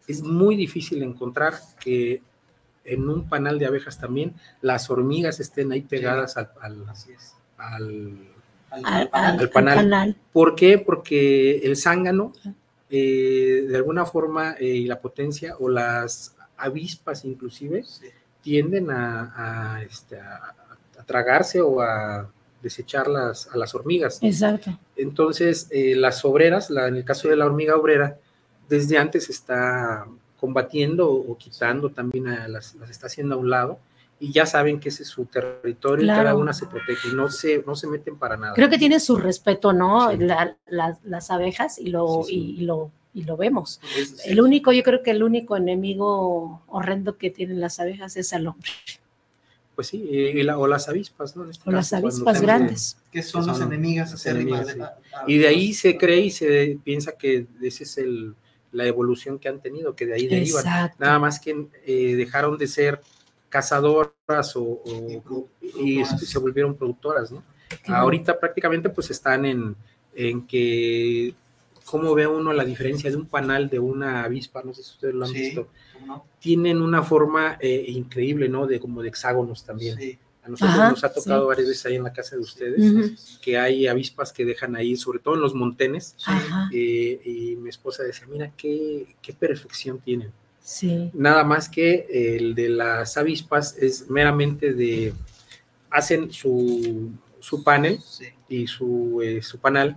es 0.06 0.22
muy 0.22 0.56
difícil 0.56 1.02
encontrar 1.02 1.54
que 1.80 2.22
en 2.84 3.08
un 3.08 3.28
panal 3.28 3.58
de 3.58 3.66
abejas 3.66 3.98
también 3.98 4.34
las 4.60 4.90
hormigas 4.90 5.40
estén 5.40 5.72
ahí 5.72 5.80
pegadas 5.82 6.34
sí, 6.34 6.40
al, 6.40 6.46
al, 7.56 8.24
al, 8.70 8.84
al, 8.84 9.08
al, 9.12 9.38
al 9.40 9.50
panal. 9.50 9.76
panal. 9.76 10.16
¿Por 10.32 10.54
qué? 10.54 10.78
Porque 10.78 11.58
el 11.58 11.76
zángano, 11.76 12.32
eh, 12.90 13.64
de 13.68 13.76
alguna 13.76 14.04
forma, 14.04 14.56
eh, 14.58 14.66
y 14.66 14.84
la 14.86 15.00
potencia, 15.00 15.56
o 15.58 15.68
las 15.68 16.36
avispas 16.56 17.24
inclusive, 17.24 17.84
sí. 17.84 18.06
tienden 18.42 18.90
a, 18.90 19.74
a, 19.76 19.82
este, 19.82 20.20
a, 20.20 20.54
a, 20.98 21.02
tragarse 21.04 21.60
o 21.60 21.80
a 21.80 22.30
desechar 22.62 23.08
las, 23.08 23.48
a 23.48 23.56
las 23.56 23.74
hormigas. 23.74 24.18
Exacto. 24.22 24.78
Entonces, 24.96 25.68
eh, 25.70 25.94
las 25.96 26.24
obreras, 26.24 26.70
la, 26.70 26.88
en 26.88 26.96
el 26.96 27.04
caso 27.04 27.28
de 27.28 27.36
la 27.36 27.46
hormiga 27.46 27.76
obrera, 27.76 28.18
desde 28.68 28.98
antes 28.98 29.30
está 29.30 30.06
combatiendo 30.38 31.10
o 31.10 31.36
quitando 31.38 31.90
también 31.90 32.28
a 32.28 32.48
las, 32.48 32.74
las 32.74 32.90
está 32.90 33.06
haciendo 33.06 33.36
a 33.36 33.38
un 33.38 33.50
lado 33.50 33.78
y 34.20 34.32
ya 34.32 34.46
saben 34.46 34.80
que 34.80 34.88
ese 34.88 35.02
es 35.02 35.08
su 35.08 35.26
territorio 35.26 36.04
claro. 36.04 36.22
y 36.22 36.24
cada 36.24 36.36
una 36.36 36.52
se 36.52 36.66
protege 36.66 37.08
y 37.08 37.14
no 37.14 37.30
se, 37.30 37.62
no 37.66 37.74
se 37.74 37.86
meten 37.86 38.16
para 38.16 38.36
nada. 38.36 38.54
Creo 38.54 38.70
que 38.70 38.78
tiene 38.78 39.00
su 39.00 39.16
respeto, 39.16 39.72
¿no? 39.72 40.10
Sí. 40.10 40.18
La, 40.18 40.56
la, 40.66 40.98
las 41.04 41.30
abejas 41.30 41.78
y 41.78 41.88
lo, 41.88 42.22
sí, 42.24 42.30
sí. 42.30 42.54
Y, 42.58 42.64
lo, 42.64 42.90
y 43.12 43.24
lo 43.24 43.36
vemos. 43.36 43.80
Es, 43.98 44.24
el 44.26 44.40
único, 44.40 44.72
yo 44.72 44.82
creo 44.82 45.02
que 45.02 45.10
el 45.10 45.22
único 45.22 45.56
enemigo 45.56 46.62
horrendo 46.68 47.18
que 47.18 47.30
tienen 47.30 47.60
las 47.60 47.80
abejas 47.80 48.16
es 48.16 48.32
el 48.32 48.46
hombre. 48.46 48.70
Pues 49.74 49.88
sí, 49.88 49.98
y 49.98 50.42
la, 50.44 50.56
o 50.56 50.68
las 50.68 50.88
avispas, 50.88 51.36
¿no? 51.36 51.50
Este 51.50 51.68
o 51.68 51.72
las 51.72 51.92
avispas 51.92 52.40
grandes. 52.40 52.96
Que 53.10 53.22
son, 53.22 53.46
las 53.46 53.60
enemigas. 53.60 54.18
Sí. 54.20 54.30
Y 55.26 55.38
de 55.38 55.48
ahí 55.48 55.74
se 55.74 55.98
cree 55.98 56.20
y 56.20 56.30
se 56.30 56.78
piensa 56.84 57.12
que 57.12 57.46
ese 57.60 57.82
es 57.82 57.98
el 57.98 58.36
la 58.74 58.86
evolución 58.86 59.38
que 59.38 59.48
han 59.48 59.60
tenido, 59.60 59.94
que 59.94 60.04
de 60.04 60.14
ahí 60.14 60.26
derivan. 60.26 60.64
Exacto. 60.64 60.96
Nada 60.98 61.18
más 61.18 61.40
que 61.40 61.68
eh, 61.86 62.16
dejaron 62.16 62.58
de 62.58 62.66
ser 62.66 63.00
cazadoras 63.48 64.56
o, 64.56 64.62
o 64.62 65.48
y, 65.60 66.00
y, 66.00 66.04
se 66.04 66.38
volvieron 66.38 66.76
productoras, 66.76 67.32
Ahorita 67.86 68.38
prácticamente 68.38 68.88
pues 68.88 69.10
están 69.10 69.44
en, 69.44 69.76
en 70.14 70.46
que, 70.46 71.34
¿cómo 71.84 72.14
ve 72.14 72.26
uno 72.26 72.52
la 72.52 72.64
diferencia 72.64 73.10
de 73.10 73.16
un 73.16 73.26
panal 73.26 73.68
de 73.68 73.78
una 73.78 74.24
avispa? 74.24 74.62
No 74.64 74.74
sé 74.74 74.82
si 74.82 74.92
ustedes 74.92 75.14
lo 75.14 75.24
han 75.24 75.32
sí, 75.32 75.40
visto. 75.40 75.68
No. 76.06 76.24
Tienen 76.38 76.80
una 76.80 77.02
forma 77.02 77.56
eh, 77.60 77.84
increíble, 77.88 78.48
¿no? 78.48 78.66
De 78.66 78.78
como 78.78 79.02
de 79.02 79.08
hexágonos 79.08 79.64
también. 79.64 79.96
Sí. 79.96 80.18
A 80.44 80.48
nosotros 80.50 80.74
Ajá, 80.78 80.90
nos 80.90 81.04
ha 81.04 81.12
tocado 81.12 81.42
sí. 81.42 81.46
varias 81.48 81.68
veces 81.68 81.86
ahí 81.86 81.96
en 81.96 82.02
la 82.02 82.12
casa 82.12 82.36
de 82.36 82.42
ustedes 82.42 82.78
uh 82.78 82.98
-huh. 82.98 83.40
que 83.40 83.56
hay 83.58 83.86
avispas 83.86 84.30
que 84.30 84.44
dejan 84.44 84.76
ahí, 84.76 84.94
sobre 84.94 85.18
todo 85.18 85.36
en 85.36 85.40
los 85.40 85.54
montenes. 85.54 86.16
Eh, 86.70 87.18
y 87.24 87.56
mi 87.56 87.70
esposa 87.70 88.02
decía, 88.02 88.26
mira, 88.30 88.52
qué, 88.54 89.16
qué 89.22 89.32
perfección 89.32 90.00
tienen. 90.00 90.32
Sí. 90.60 91.10
Nada 91.14 91.44
más 91.44 91.70
que 91.70 92.36
el 92.36 92.54
de 92.54 92.68
las 92.68 93.16
avispas 93.16 93.74
es 93.78 94.10
meramente 94.10 94.74
de, 94.74 95.14
hacen 95.90 96.30
su, 96.30 97.10
su 97.40 97.64
panel 97.64 97.98
sí. 98.00 98.26
y 98.48 98.66
su, 98.66 99.20
eh, 99.22 99.40
su 99.42 99.58
panal 99.58 99.96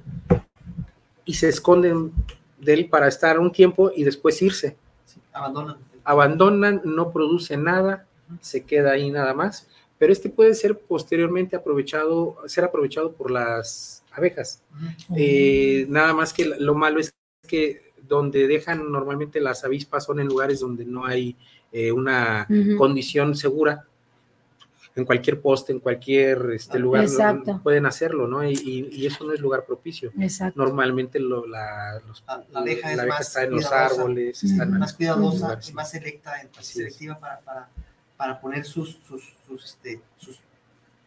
y 1.26 1.34
se 1.34 1.50
esconden 1.50 2.14
de 2.58 2.74
él 2.74 2.90
para 2.90 3.10
estar 3.10 3.38
un 3.38 3.52
tiempo 3.52 3.92
y 3.94 4.06
después 4.06 4.42
irse. 4.42 4.78
Sí, 5.06 5.20
abandonan. 5.34 5.78
Abandonan, 6.06 6.82
no 6.86 7.12
producen 7.12 7.66
nada, 7.66 8.08
uh 8.30 8.34
-huh. 8.34 8.38
se 8.40 8.64
queda 8.64 8.92
ahí 8.92 9.12
nada 9.12 9.34
más 9.34 9.68
pero 9.98 10.14
este 10.14 10.30
puede 10.30 10.54
ser 10.54 10.78
posteriormente 10.78 11.56
aprovechado, 11.56 12.38
ser 12.48 12.64
aprovechado 12.64 13.14
por 13.14 13.32
las 13.32 14.04
abejas. 14.12 14.62
Uh 14.72 14.76
-huh. 14.76 15.16
eh, 15.18 15.86
nada 15.90 16.14
más 16.14 16.34
que 16.34 16.46
lo 16.46 16.76
malo 16.76 17.00
es 17.00 17.14
que 17.48 17.92
donde 18.08 18.48
dejan 18.48 18.92
normalmente 18.92 19.40
las 19.40 19.64
avispas 19.64 20.06
son 20.06 20.20
en 20.20 20.28
lugares 20.28 20.60
donde 20.60 20.86
no 20.86 21.06
hay 21.06 21.36
eh, 21.72 21.92
una 21.92 22.46
uh 22.50 22.54
-huh. 22.54 22.78
condición 22.78 23.36
segura. 23.36 23.86
En 24.96 25.06
cualquier 25.06 25.40
poste, 25.40 25.72
en 25.74 25.80
cualquier 25.80 26.54
este, 26.56 26.80
lugar 26.80 27.06
no, 27.46 27.62
pueden 27.62 27.86
hacerlo, 27.86 28.28
¿no? 28.28 28.44
Y, 28.44 28.90
y, 28.92 29.06
eso 29.06 29.26
no 29.26 29.34
es 29.34 29.40
lugar 29.40 29.64
propicio. 29.64 30.12
Exacto. 30.20 30.60
Normalmente 30.60 31.20
lo, 31.20 31.46
la, 31.46 32.02
los, 32.08 32.24
la, 32.26 32.44
la, 32.52 32.60
abeja, 32.62 32.96
la 32.96 33.04
abeja 33.04 33.20
está 33.20 33.44
en 33.44 33.52
los 33.52 33.72
árboles, 33.72 34.44
uh 34.44 34.48
-huh. 34.48 34.52
está 34.54 34.66
más 34.66 34.94
cuidadosa, 34.96 35.60
y 35.70 35.74
más 35.74 35.92
selecta, 35.92 36.32
selectiva 36.62 37.20
para, 37.20 37.40
para 37.42 37.70
para 38.18 38.42
poner 38.42 38.66
sus, 38.66 38.98
sus, 39.08 39.24
sus, 39.48 39.64
este, 39.64 40.02
sus 40.18 40.40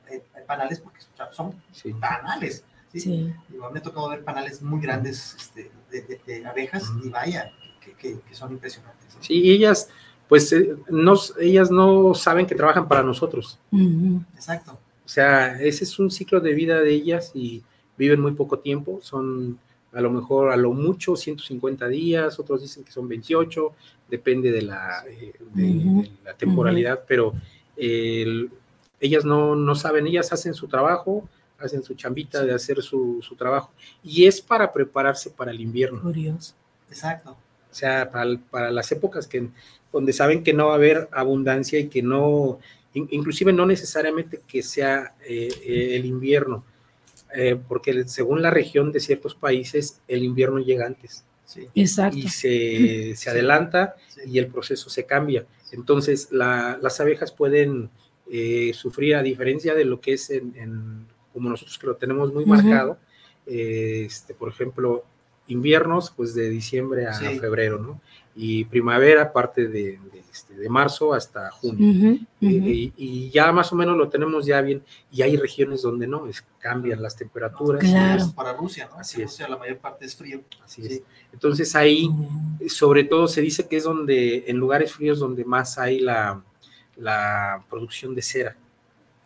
eh, 0.09 0.23
panales, 0.47 0.81
porque 0.81 1.01
son 1.33 1.55
sí. 1.73 1.93
panales. 1.93 2.65
¿sí? 2.93 3.01
Sí. 3.01 3.35
Me 3.51 3.79
ha 3.79 3.83
tocado 3.83 4.09
ver 4.09 4.25
panales 4.25 4.63
muy 4.63 4.81
grandes 4.81 5.37
este, 5.39 5.71
de, 5.91 6.03
de, 6.03 6.21
de, 6.25 6.47
abejas 6.47 6.91
y 7.05 7.09
vaya, 7.09 7.53
que, 7.85 7.93
que, 7.95 8.21
que, 8.21 8.35
son 8.35 8.53
impresionantes. 8.53 9.17
¿sí? 9.21 9.51
Ellas, 9.51 9.89
pues, 10.29 10.53
eh, 10.53 10.77
no, 10.89 11.15
ellas 11.41 11.71
no 11.71 12.15
saben 12.15 12.47
que 12.47 12.55
trabajan 12.55 12.87
para 12.89 13.03
nosotros. 13.03 13.59
Exacto. 14.35 14.79
O 15.05 15.09
sea, 15.09 15.61
ese 15.61 15.83
es 15.83 15.99
un 15.99 16.11
ciclo 16.11 16.41
de 16.41 16.55
vida 16.55 16.81
de 16.81 16.93
ellas 16.93 17.33
y 17.35 17.65
viven 17.99 18.21
muy 18.21 18.33
poco 18.33 18.61
tiempo, 18.61 19.01
son 19.03 19.59
a 19.93 20.01
lo 20.01 20.11
mejor 20.11 20.51
a 20.51 20.57
lo 20.57 20.73
mucho 20.73 21.17
150 21.17 21.89
días, 21.89 22.39
otros 22.39 22.63
dicen 22.63 22.85
que 22.85 22.93
son 22.93 23.09
28, 23.09 23.73
depende 24.09 24.53
de 24.53 24.63
la, 24.63 25.05
eh, 25.09 25.33
de, 25.53 25.65
uh 25.65 25.75
-huh. 25.75 26.03
de 26.03 26.11
la 26.25 26.35
temporalidad, 26.35 26.95
uh 26.95 27.01
-huh. 27.01 27.05
pero 27.07 27.33
el, 27.77 28.51
ellas 29.01 29.25
no, 29.25 29.57
no, 29.57 29.75
saben, 29.75 30.07
ellas 30.07 30.33
hacen 30.33 30.55
su 30.55 30.69
trabajo, 30.69 31.29
hacen 31.59 31.83
su 31.83 31.95
chambita 31.95 32.41
sí. 32.41 32.47
de 32.47 32.55
hacer 32.55 32.83
su, 32.83 33.19
su, 33.23 33.35
trabajo, 33.35 33.73
y 34.03 34.27
es 34.27 34.41
para 34.41 34.73
prepararse 34.73 35.31
para 35.31 35.51
el 35.51 35.61
invierno. 35.61 36.01
Curioso. 36.01 36.55
Exacto. 36.89 37.37
O 37.71 37.75
sea, 37.75 38.11
para, 38.11 38.71
las 38.71 38.91
épocas 38.93 39.27
que, 39.27 39.49
donde 39.93 40.13
saben 40.13 40.43
que 40.43 40.53
no 40.53 40.67
va 40.67 40.73
a 40.73 40.77
haber 40.77 41.09
abundancia 41.13 41.79
y 41.79 41.89
que 41.89 42.03
no, 42.03 42.59
inclusive 42.95 43.53
no 43.53 43.65
necesariamente 43.65 44.41
que 44.47 44.63
sea 44.63 45.15
eh, 45.27 45.49
eh, 45.63 45.97
el 45.97 46.05
invierno, 46.05 46.65
eh, 47.35 47.59
porque 47.69 48.05
según 48.07 48.43
la 48.43 48.51
región 48.51 48.93
de 48.93 49.01
ciertos 49.01 49.35
países, 49.35 50.01
el 50.09 50.23
invierno 50.23 50.59
llega 50.59 50.87
antes. 50.87 51.25
Exacto. 51.75 52.17
Y 52.17 52.29
se, 52.29 53.17
se 53.17 53.31
adelanta 53.31 53.97
y 54.25 54.39
el 54.39 54.47
proceso 54.47 54.89
se 54.89 55.05
cambia. 55.05 55.47
Entonces, 55.73 56.29
las 56.31 57.01
abejas 57.01 57.33
pueden 57.33 57.91
sufrir, 58.73 59.17
a 59.17 59.23
diferencia 59.23 59.75
de 59.75 59.85
lo 59.85 60.01
que 60.01 60.13
es 60.13 60.31
en, 60.31 61.07
como 61.33 61.51
nosotros 61.51 61.77
que 61.77 61.89
lo 61.89 61.97
tenemos 61.97 62.33
muy 62.33 62.45
marcado, 62.47 62.99
este, 63.47 64.35
por 64.35 64.49
ejemplo, 64.49 65.05
inviernos, 65.49 66.13
pues 66.17 66.35
de 66.35 66.49
diciembre 66.49 67.07
a 67.07 67.15
febrero, 67.15 67.79
¿no? 67.79 68.01
Y 68.37 68.65
primavera, 68.65 69.33
parte 69.33 69.67
de, 69.67 69.99
este, 70.31 70.55
de, 70.55 70.69
marzo 70.69 71.13
hasta 71.13 71.51
junio. 71.51 72.19
Eh, 72.41 72.93
y, 72.97 73.31
ya 73.31 73.51
más 73.53 73.73
o 73.73 73.77
menos 73.77 73.97
lo 73.97 74.09
tenemos 74.09 74.47
ya 74.47 74.61
bien. 74.61 74.83
Y 75.11 75.23
hay 75.23 75.37
regiones 75.37 75.83
donde 75.83 76.07
no, 76.07 76.27
es, 76.27 76.45
cambian 76.59 77.03
las 77.03 77.17
temperaturas. 77.17 77.83
Claro. 77.83 78.25
Para 78.35 78.53
Rusia, 78.53 78.89
¿no? 78.91 78.99
Así 78.99 79.23
Rusia 79.23 79.49
la 79.49 79.57
mayor 79.57 79.79
parte 79.79 80.05
es 80.05 80.15
frío. 80.15 80.43
Así 80.65 80.87
es. 80.87 81.03
Entonces 81.33 81.75
ahí, 81.75 82.09
sobre 82.69 83.05
todo, 83.05 83.27
se 83.27 83.41
dice 83.41 83.67
que 83.67 83.79
es 83.79 83.85
donde, 83.85 84.45
en 84.47 84.57
lugares 84.57 84.93
fríos, 84.93 85.19
donde 85.19 85.45
más 85.45 85.77
hay 85.79 86.01
la, 86.01 86.43
la 86.97 87.65
producción 87.69 88.15
de 88.15 88.23
cera, 88.23 88.57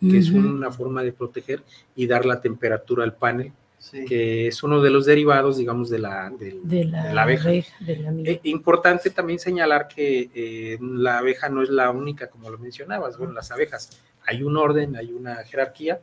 que 0.01 0.19
es 0.19 0.31
una 0.31 0.71
forma 0.71 1.03
de 1.03 1.13
proteger 1.13 1.63
y 1.95 2.07
dar 2.07 2.27
la 2.27 2.41
temperatura 2.41 3.05
al 3.05 3.15
panel 3.15 3.53
que 3.91 4.49
es 4.49 4.63
uno 4.63 4.81
de 4.81 4.91
los 4.91 5.07
derivados, 5.07 5.57
digamos, 5.57 5.91
de 5.91 5.99
la, 5.99 6.31
de, 6.31 6.85
la, 6.85 7.23
abeja. 7.23 7.53
Eh, 7.53 8.41
importante 8.45 9.11
también 9.11 9.39
señalar 9.39 9.89
que 9.89 10.31
eh, 10.35 10.79
la 10.81 11.19
abeja 11.19 11.49
no 11.49 11.63
es 11.63 11.69
la 11.69 11.91
única, 11.91 12.29
como 12.29 12.51
lo 12.51 12.59
mencionabas, 12.59 13.19
bueno, 13.19 13.33
las 13.33 13.51
abejas, 13.51 14.01
hay 14.27 14.43
un 14.43 14.57
orden, 14.57 14.97
hay 14.97 15.13
una 15.13 15.37
jerarquía, 15.45 16.01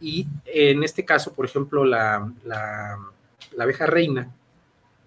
y 0.00 0.26
en 0.44 0.82
este 0.82 1.04
caso, 1.04 1.32
por 1.32 1.46
ejemplo, 1.46 1.84
la, 1.84 2.30
la, 2.44 2.98
abeja 3.58 3.86
reina, 3.86 4.30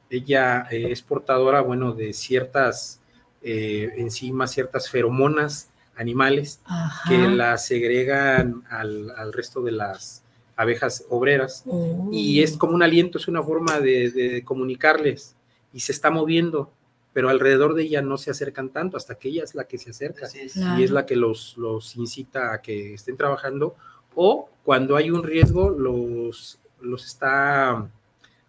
ella 0.09 0.67
eh, 0.71 0.91
es 0.91 1.01
portadora, 1.01 1.61
bueno, 1.61 1.93
de 1.93 2.13
ciertas 2.13 3.01
enzimas, 3.41 4.51
ciertas 4.51 4.89
feromonas 4.89 5.69
animales 5.95 6.59
que 7.07 7.17
la 7.17 7.57
segregan 7.57 8.63
al, 8.69 9.11
al 9.11 9.31
resto 9.31 9.61
de 9.61 9.71
las 9.71 10.23
abejas 10.59 11.05
obreras 11.07 11.63
y 12.11 12.43
es 12.43 12.55
oh. 12.55 12.59
como 12.59 12.75
un 12.75 12.83
aliento, 12.83 13.17
es 13.17 13.29
una 13.29 13.41
forma 13.41 13.79
de, 13.79 14.43
comunicarles 14.43 15.37
y 15.71 15.79
se 15.79 15.93
está 15.93 16.11
moviendo, 16.11 16.69
pero 17.13 17.29
alrededor 17.29 17.75
de 17.75 17.83
ella 17.83 18.01
no 18.01 18.17
se 18.17 18.29
acercan 18.29 18.67
tanto 18.67 18.97
hasta 18.97 19.15
que 19.15 19.29
ella 19.29 19.45
es 19.45 19.55
la 19.55 19.63
que 19.63 19.77
se 19.77 19.91
acerca 19.91 20.27
y 20.33 20.83
es 20.83 20.91
la 20.91 21.05
que 21.05 21.15
los, 21.15 21.57
los 21.57 21.95
incita 21.95 22.53
a 22.53 22.61
que 22.61 22.95
estén 22.95 23.15
trabajando 23.15 23.77
o 24.15 24.49
cuando 24.65 24.97
hay 24.97 25.11
un 25.11 25.23
riesgo 25.23 25.69
los, 25.69 26.59
los 26.81 27.05
está 27.05 27.89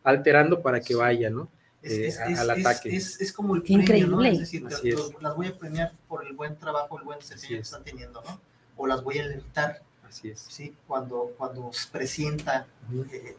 alterando 0.03 0.63
para 0.63 0.81
que 0.81 0.97
vayan, 0.97 1.35
¿no? 1.35 1.49
Es, 1.81 2.19
eh, 2.19 2.35
al 2.37 2.51
ataque. 2.51 2.95
Es, 2.95 3.33
como 3.33 3.55
el 3.55 3.63
premio, 3.63 3.83
Increíble. 3.83 4.11
¿no? 4.11 4.25
Es 4.25 4.41
decir, 4.41 4.67
las 5.21 5.37
voy 5.37 5.47
a 5.47 5.57
premiar 5.57 5.93
por 6.09 6.27
el 6.27 6.33
buen 6.33 6.57
trabajo, 6.57 6.99
el 6.99 7.05
buen 7.05 7.23
servicio 7.23 7.57
que 7.57 7.63
están 7.63 7.85
teniendo, 7.85 8.21
¿no? 8.23 8.41
O 8.77 8.89
las 8.89 9.05
voy 9.05 9.19
a 9.19 9.25
alertar 9.25 9.83
Así 10.11 10.29
es. 10.29 10.41
¿sí? 10.41 10.75
Cuando, 10.89 11.33
cuando 11.39 11.73
se 11.73 11.89
presenta 11.89 12.67
eh, 13.13 13.37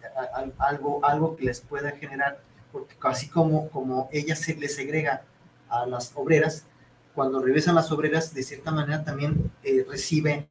algo, 0.57 1.03
algo 1.03 1.35
que 1.35 1.45
les 1.45 1.59
pueda 1.59 1.91
generar, 1.91 2.41
porque 2.71 2.95
así 3.01 3.27
como, 3.27 3.69
como 3.69 4.09
ella 4.13 4.35
se 4.37 4.55
le 4.55 4.69
segrega 4.69 5.23
a 5.69 5.85
las 5.85 6.13
obreras, 6.15 6.65
cuando 7.13 7.41
regresan 7.41 7.75
las 7.75 7.91
obreras, 7.91 8.33
de 8.33 8.41
cierta 8.41 8.71
manera 8.71 9.03
también 9.03 9.51
eh, 9.63 9.85
recibe 9.87 10.47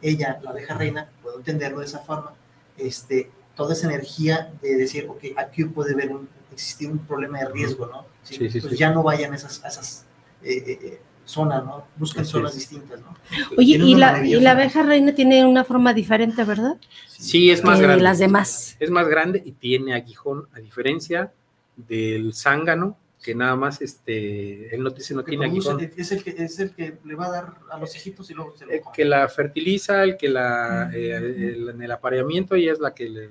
ella, 0.00 0.40
la 0.42 0.50
abeja 0.50 0.74
reina, 0.74 1.10
puedo 1.22 1.36
entenderlo 1.36 1.80
de 1.80 1.84
esa 1.84 1.98
forma, 1.98 2.32
este, 2.78 3.30
toda 3.54 3.74
esa 3.74 3.88
energía 3.88 4.50
de 4.62 4.74
decir, 4.74 5.06
ok, 5.06 5.36
aquí 5.36 5.64
puede 5.64 5.92
haber 5.92 6.12
un, 6.12 6.30
existir 6.50 6.90
un 6.90 6.98
problema 6.98 7.40
de 7.40 7.48
riesgo, 7.50 7.86
¿no? 7.86 8.06
Sí, 8.22 8.48
sí, 8.48 8.60
pues 8.60 8.78
ya 8.78 8.90
no 8.90 9.02
vayan 9.02 9.34
esas, 9.34 9.62
esas 9.64 10.06
eh, 10.42 11.00
zona, 11.28 11.60
¿no? 11.60 11.84
Buscan 11.96 12.24
zonas 12.24 12.54
distintas, 12.54 13.00
¿no? 13.00 13.14
Oye, 13.56 13.76
y 13.76 13.94
la, 13.94 14.26
y 14.26 14.40
la, 14.40 14.52
abeja 14.52 14.82
reina 14.82 15.14
tiene 15.14 15.44
una 15.44 15.62
forma 15.62 15.92
diferente, 15.92 16.42
¿verdad? 16.44 16.76
Sí, 17.06 17.50
es 17.50 17.62
más 17.62 17.80
grande. 17.80 18.02
las 18.02 18.18
demás. 18.18 18.76
Es 18.80 18.90
más 18.90 19.06
grande 19.08 19.42
y 19.44 19.52
tiene 19.52 19.94
aguijón, 19.94 20.48
a 20.54 20.60
diferencia 20.60 21.32
del 21.76 22.32
zángano, 22.32 22.96
que 23.22 23.34
nada 23.34 23.56
más 23.56 23.82
este, 23.82 24.74
él 24.74 24.82
no, 24.82 24.90
dice, 24.90 25.14
no 25.14 25.22
tiene 25.22 25.44
aguijón. 25.44 25.78
Es 25.96 26.12
el, 26.12 26.24
que, 26.24 26.30
es 26.30 26.58
el 26.60 26.70
que 26.70 26.98
le 27.04 27.14
va 27.14 27.26
a 27.26 27.30
dar 27.30 27.54
a 27.70 27.78
los 27.78 27.94
hijitos 27.94 28.30
y 28.30 28.34
luego 28.34 28.56
se 28.56 28.64
lo 28.64 28.72
El 28.72 28.80
que 28.94 29.04
la 29.04 29.28
fertiliza, 29.28 30.02
el 30.04 30.16
que 30.16 30.28
la, 30.30 30.90
eh, 30.94 31.68
en 31.70 31.82
el 31.82 31.92
apareamiento, 31.92 32.54
ella 32.54 32.72
es 32.72 32.80
la 32.80 32.94
que 32.94 33.08
le, 33.08 33.30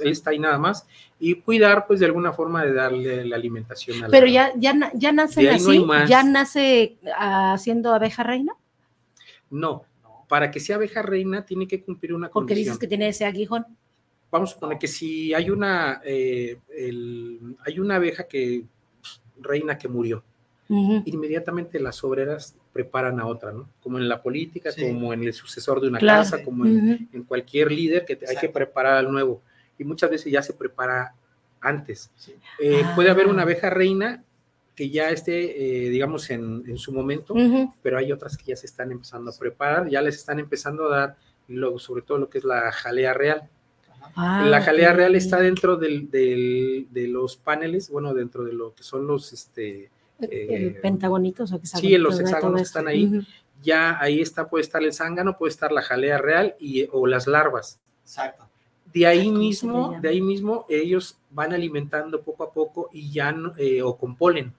él 0.00 0.08
está 0.08 0.30
ahí 0.30 0.38
nada 0.38 0.58
más, 0.58 0.86
y 1.18 1.34
cuidar, 1.34 1.86
pues, 1.86 2.00
de 2.00 2.06
alguna 2.06 2.32
forma 2.32 2.64
de 2.64 2.72
darle 2.72 3.24
la 3.24 3.36
alimentación. 3.36 4.04
A 4.04 4.08
Pero 4.08 4.26
ya, 4.26 4.52
ya, 4.56 4.90
ya 4.94 5.12
nace 5.12 5.48
así, 5.50 5.84
ya 6.08 6.22
nace 6.22 6.96
haciendo 7.16 7.92
abeja 7.92 8.22
reina. 8.22 8.54
No, 9.50 9.84
para 10.28 10.50
que 10.50 10.60
sea 10.60 10.76
abeja 10.76 11.02
reina 11.02 11.44
tiene 11.44 11.66
que 11.66 11.82
cumplir 11.82 12.14
una 12.14 12.28
Porque 12.28 12.54
dices 12.54 12.78
que 12.78 12.86
tiene 12.86 13.08
ese 13.08 13.24
aguijón. 13.24 13.66
Vamos 14.30 14.50
a 14.50 14.54
suponer 14.54 14.78
que 14.78 14.88
si 14.88 15.32
hay 15.32 15.50
una, 15.50 16.02
eh, 16.04 16.58
hay 17.66 17.80
una 17.80 17.96
abeja 17.96 18.24
que 18.24 18.64
pues, 19.00 19.22
reina 19.40 19.78
que 19.78 19.88
murió, 19.88 20.22
inmediatamente 20.68 21.80
las 21.80 22.04
obreras 22.04 22.54
preparan 22.74 23.18
a 23.20 23.26
otra, 23.26 23.52
¿no? 23.52 23.70
Como 23.82 23.98
en 23.98 24.06
la 24.06 24.22
política, 24.22 24.70
como 24.78 25.14
en 25.14 25.24
el 25.24 25.32
sucesor 25.32 25.80
de 25.80 25.88
una 25.88 25.98
casa, 25.98 26.44
como 26.44 26.66
en, 26.66 27.24
cualquier 27.26 27.72
líder 27.72 28.04
que 28.04 28.18
hay 28.28 28.36
que 28.36 28.50
preparar 28.50 28.98
al 28.98 29.10
nuevo 29.10 29.42
y 29.78 29.84
muchas 29.84 30.10
veces 30.10 30.32
ya 30.32 30.42
se 30.42 30.52
prepara 30.52 31.14
antes. 31.60 32.10
Eh, 32.58 32.82
puede 32.94 33.10
haber 33.10 33.26
una 33.26 33.40
ah. 33.40 33.44
abeja 33.44 33.70
reina 33.70 34.24
que 34.74 34.90
ya 34.90 35.10
esté, 35.10 35.86
eh, 35.86 35.90
digamos, 35.90 36.30
en, 36.30 36.78
su 36.78 36.92
momento, 36.92 37.34
pero 37.82 37.98
hay 37.98 38.12
otras 38.12 38.36
que 38.36 38.44
ya 38.44 38.56
se 38.56 38.66
están 38.66 38.92
empezando 38.92 39.32
a 39.32 39.34
preparar, 39.36 39.88
ya 39.88 40.00
les 40.02 40.14
están 40.14 40.38
empezando 40.38 40.86
a 40.86 40.96
dar, 40.96 41.16
luego, 41.48 41.80
sobre 41.80 42.02
todo 42.02 42.18
lo 42.18 42.30
que 42.30 42.38
es 42.38 42.44
la 42.44 42.70
jalea 42.70 43.12
real. 43.12 43.48
Ah, 44.14 44.46
la 44.48 44.60
jalea 44.60 44.92
real 44.92 45.16
está 45.16 45.40
dentro 45.40 45.76
del, 45.76 46.08
de 46.10 47.08
los 47.08 47.36
paneles, 47.36 47.90
bueno, 47.90 48.14
dentro 48.14 48.44
de 48.44 48.52
lo 48.52 48.72
que 48.74 48.84
son 48.84 49.06
los, 49.06 49.32
este... 49.32 49.90
Eh, 50.20 50.78
pentagonitos 50.80 51.52
o 51.52 51.60
que 51.60 51.66
Sí, 51.66 51.96
los 51.96 52.18
hexágonos 52.20 52.60
están 52.60 52.86
ahí. 52.86 53.26
Ya 53.62 54.00
ahí 54.00 54.20
está, 54.20 54.48
puede 54.48 54.62
estar 54.62 54.82
el 54.82 54.92
zángano, 54.92 55.36
puede 55.36 55.50
estar 55.50 55.72
la 55.72 55.82
jalea 55.82 56.18
real 56.18 56.54
y, 56.60 56.88
o 56.92 57.06
las 57.08 57.26
larvas. 57.26 57.80
Exacto 58.02 58.47
de 58.98 59.06
ahí 59.06 59.30
mismo, 59.30 59.98
de 60.00 60.08
ahí 60.08 60.20
mismo 60.20 60.66
ellos 60.68 61.18
van 61.30 61.52
alimentando 61.52 62.22
poco 62.22 62.44
a 62.44 62.52
poco 62.52 62.88
y 62.92 63.10
ya 63.10 63.34
eh, 63.56 63.82
o 63.82 63.96
con 63.96 64.16
polen. 64.16 64.52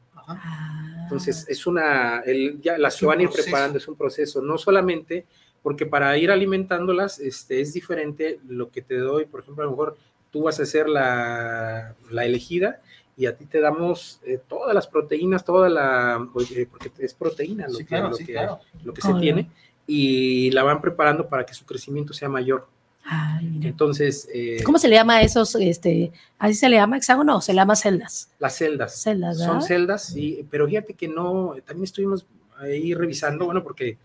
Entonces 1.03 1.45
es 1.49 1.65
una, 1.65 2.23
ya 2.61 2.77
las 2.77 2.97
que 2.97 3.05
van 3.05 3.19
a 3.19 3.23
ir 3.23 3.29
preparando 3.29 3.77
es 3.77 3.87
un 3.87 3.95
proceso, 3.95 4.41
no 4.41 4.57
solamente 4.57 5.25
porque 5.63 5.85
para 5.85 6.17
ir 6.17 6.31
alimentándolas 6.31 7.19
este, 7.19 7.61
es 7.61 7.73
diferente 7.73 8.39
lo 8.47 8.69
que 8.69 8.81
te 8.81 8.97
doy, 8.97 9.25
por 9.25 9.41
ejemplo, 9.41 9.63
a 9.63 9.65
lo 9.65 9.71
mejor 9.71 9.97
tú 10.31 10.43
vas 10.43 10.59
a 10.59 10.65
ser 10.65 10.87
la, 10.87 11.95
la 12.11 12.25
elegida 12.25 12.79
y 13.17 13.25
a 13.25 13.35
ti 13.35 13.45
te 13.45 13.59
damos 13.59 14.21
eh, 14.23 14.39
todas 14.47 14.73
las 14.73 14.87
proteínas, 14.87 15.43
toda 15.43 15.67
la, 15.67 16.25
porque 16.31 16.67
es 16.99 17.13
proteína 17.13 17.67
lo 17.67 17.79
que, 17.79 17.97
lo 17.97 18.17
que, 18.17 18.47
lo 18.85 18.93
que 18.93 19.01
se 19.01 19.13
tiene, 19.15 19.49
y 19.85 20.51
la 20.51 20.63
van 20.63 20.79
preparando 20.79 21.27
para 21.27 21.45
que 21.45 21.53
su 21.53 21.65
crecimiento 21.65 22.13
sea 22.13 22.29
mayor. 22.29 22.67
Ah, 23.11 23.39
Entonces. 23.41 24.29
Eh, 24.31 24.61
¿Cómo 24.63 24.77
se 24.77 24.87
le 24.87 24.95
llama 24.95 25.15
a 25.15 25.21
esos? 25.23 25.55
Este, 25.55 26.11
¿Así 26.37 26.53
se 26.53 26.69
le 26.69 26.75
llama 26.75 26.95
hexágono 26.95 27.37
o 27.37 27.41
se 27.41 27.53
le 27.53 27.57
llama 27.57 27.75
celdas? 27.75 28.29
Las 28.37 28.55
celdas. 28.55 29.01
Celdas, 29.01 29.39
Son 29.39 29.63
celdas, 29.63 30.05
sí, 30.05 30.45
pero 30.51 30.67
fíjate 30.67 30.93
que 30.93 31.07
no, 31.07 31.55
también 31.65 31.85
estuvimos 31.85 32.27
ahí 32.59 32.93
revisando, 32.93 33.45
bueno, 33.45 33.63
porque 33.63 33.97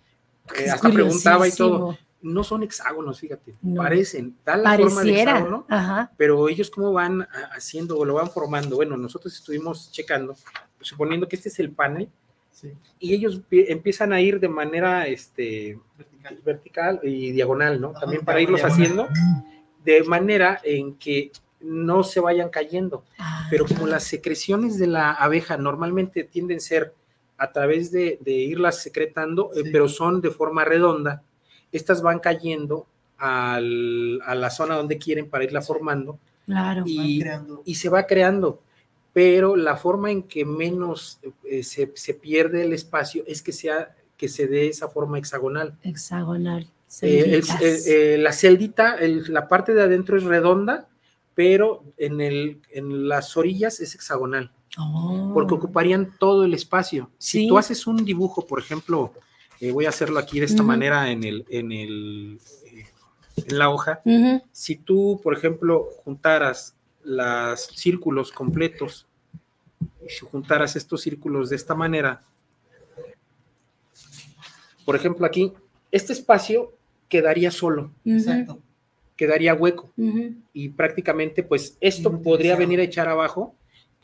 eh, 0.57 0.71
hasta 0.71 0.89
preguntaba 0.89 1.47
y 1.47 1.53
todo. 1.53 1.99
No 2.23 2.43
son 2.43 2.63
hexágonos, 2.63 3.21
fíjate, 3.21 3.55
parecen, 3.77 4.35
tal 4.43 4.63
la 4.63 4.79
forma 4.79 5.03
de 5.03 5.21
hexágono, 5.21 5.67
pero 6.17 6.49
ellos 6.49 6.71
cómo 6.71 6.91
van 6.91 7.29
haciendo 7.55 7.99
o 7.99 8.07
lo 8.07 8.15
van 8.15 8.31
formando. 8.31 8.77
Bueno, 8.77 8.97
nosotros 8.97 9.35
estuvimos 9.35 9.93
checando, 9.93 10.35
suponiendo 10.81 11.29
que 11.29 11.37
este 11.37 11.51
es 11.51 11.59
el 11.59 11.71
panel, 11.71 12.09
y 12.99 13.13
ellos 13.13 13.43
empiezan 13.51 14.15
a 14.15 14.23
ir 14.23 14.41
de 14.41 14.49
manera 14.49 15.07
este, 15.07 15.79
vertical 16.45 17.01
y 17.03 17.33
diagonal, 17.33 17.81
¿no? 17.81 17.93
También 17.93 18.25
para 18.25 18.41
irlos 18.41 18.63
haciendo 18.63 19.09
de 19.85 20.03
manera 20.05 20.61
en 20.65 20.95
que 20.95 21.31
no 21.61 22.03
se 22.03 22.21
vayan 22.21 22.49
cayendo. 22.49 23.05
Ah, 23.19 23.47
Pero 23.51 23.67
como 23.67 23.87
las 23.87 24.05
secreciones 24.05 24.79
de 24.79 24.87
la 24.87 25.13
abeja 25.13 25.57
normalmente 25.57 26.25
tienden 26.25 26.59
a 26.59 26.61
ser 26.61 26.95
a 27.37 27.53
través 27.53 27.91
de, 27.91 28.19
irlas 28.25 28.83
secretando, 28.83 29.51
eh, 29.55 29.65
pero 29.73 29.89
son 29.89 30.21
de 30.21 30.31
forma 30.31 30.65
redonda, 30.65 31.23
estas 31.73 32.01
van 32.03 32.21
cayendo 32.21 32.87
a 33.19 33.59
la 33.61 34.51
zona 34.51 34.77
donde 34.77 34.99
quieren 34.99 35.31
para 35.31 35.45
irla 35.45 35.63
formando. 35.63 36.19
Claro, 36.47 36.83
y, 36.87 37.25
y 37.65 37.75
se 37.75 37.89
va 37.89 38.07
creando. 38.07 38.61
pero 39.15 39.57
la 39.57 39.77
forma 39.77 40.11
en 40.11 40.25
que 40.25 40.45
menos 40.45 41.21
eh, 41.45 41.63
se, 41.63 41.93
se, 41.95 42.15
pierde 42.15 42.65
el 42.65 42.73
espacio 42.73 43.25
es 43.27 43.41
que 43.41 43.53
sea 43.53 43.95
que 44.25 44.29
se 44.31 44.47
dé 44.47 44.69
esa 44.69 44.89
forma 44.89 45.19
hexagonal. 45.19 45.77
Hexagonal. 45.83 46.67
Eh, 47.03 47.43
eh, 47.61 48.17
la 48.19 48.33
celdita, 48.33 48.97
la 49.29 49.49
parte 49.49 49.75
de 49.75 49.83
adentro 49.83 50.17
es 50.17 50.25
redonda, 50.25 50.89
pero 51.35 51.85
en, 51.99 52.23
el, 52.23 52.63
en 52.71 53.07
las 53.07 53.37
orillas 53.37 53.81
es 53.81 53.95
hexagonal, 53.95 54.51
porque 55.35 55.53
oh. 55.53 55.59
ocuparían 55.59 56.17
todo 56.19 56.47
el 56.47 56.55
espacio. 56.55 57.11
Si 57.19 57.47
tú 57.47 57.59
haces 57.59 57.87
un 57.87 58.03
dibujo, 58.03 58.47
por 58.47 58.61
ejemplo, 58.61 59.13
voy 59.61 59.85
a 59.85 59.91
hacerlo 59.91 60.19
aquí 60.19 60.41
de 60.41 60.47
esta 60.47 60.63
manera 60.63 61.11
en, 61.11 61.23
el, 61.25 61.45
en, 61.51 61.71
el, 61.71 62.39
en 63.37 63.59
la 63.59 63.69
hoja, 63.69 64.01
si 64.53 64.77
tú, 64.77 65.21
por 65.23 65.37
ejemplo, 65.37 65.91
juntaras 66.03 66.75
los 67.03 67.61
círculos 67.75 68.33
completos, 68.33 69.07
si 70.09 70.25
juntaras 70.25 70.77
estos 70.77 71.03
círculos 71.03 71.51
de 71.51 71.57
esta 71.57 71.75
manera, 71.75 72.23
por 74.85 74.97
ejemplo 74.97 75.27
aquí, 75.27 75.53
este 75.91 76.13
espacio 76.13 76.73
quedaría 77.09 77.51
solo, 77.51 77.93
Exacto. 78.05 78.59
quedaría 79.17 79.55
hueco 79.55 79.93
y 80.53 80.71
prácticamente 80.71 81.43
pues 81.43 81.77
esto 81.81 82.21
podría 82.23 82.57
venir 82.57 82.81
a 82.81 82.85
echar 82.85 83.09
abajo 83.09 83.55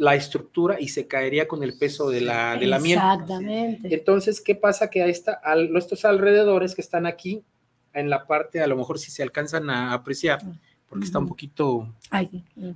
la 0.01 0.15
estructura 0.15 0.81
y 0.81 0.89
se 0.89 1.07
caería 1.07 1.47
con 1.47 1.63
el 1.63 1.77
peso 1.77 2.09
de 2.09 2.23
la, 2.23 2.57
de 2.57 2.67
la 2.67 2.79
miel. 2.79 2.97
Exactamente. 2.97 3.95
Entonces, 3.95 4.41
¿qué 4.41 4.55
pasa? 4.55 4.89
Que 4.89 5.03
a, 5.03 5.07
esta, 5.07 5.43
a 5.45 5.57
estos 5.77 6.07
alrededores 6.07 6.75
que 6.75 6.81
están 6.81 7.05
aquí, 7.05 7.45
en 7.93 8.09
la 8.09 8.27
parte, 8.27 8.63
a 8.63 8.67
lo 8.67 8.77
mejor 8.77 8.99
si 8.99 9.11
se 9.11 9.23
alcanzan 9.23 9.69
a 9.69 9.93
apreciar, 9.93 10.41
porque 10.89 11.05
está 11.05 11.19
un 11.19 11.27
poquito... 11.27 11.95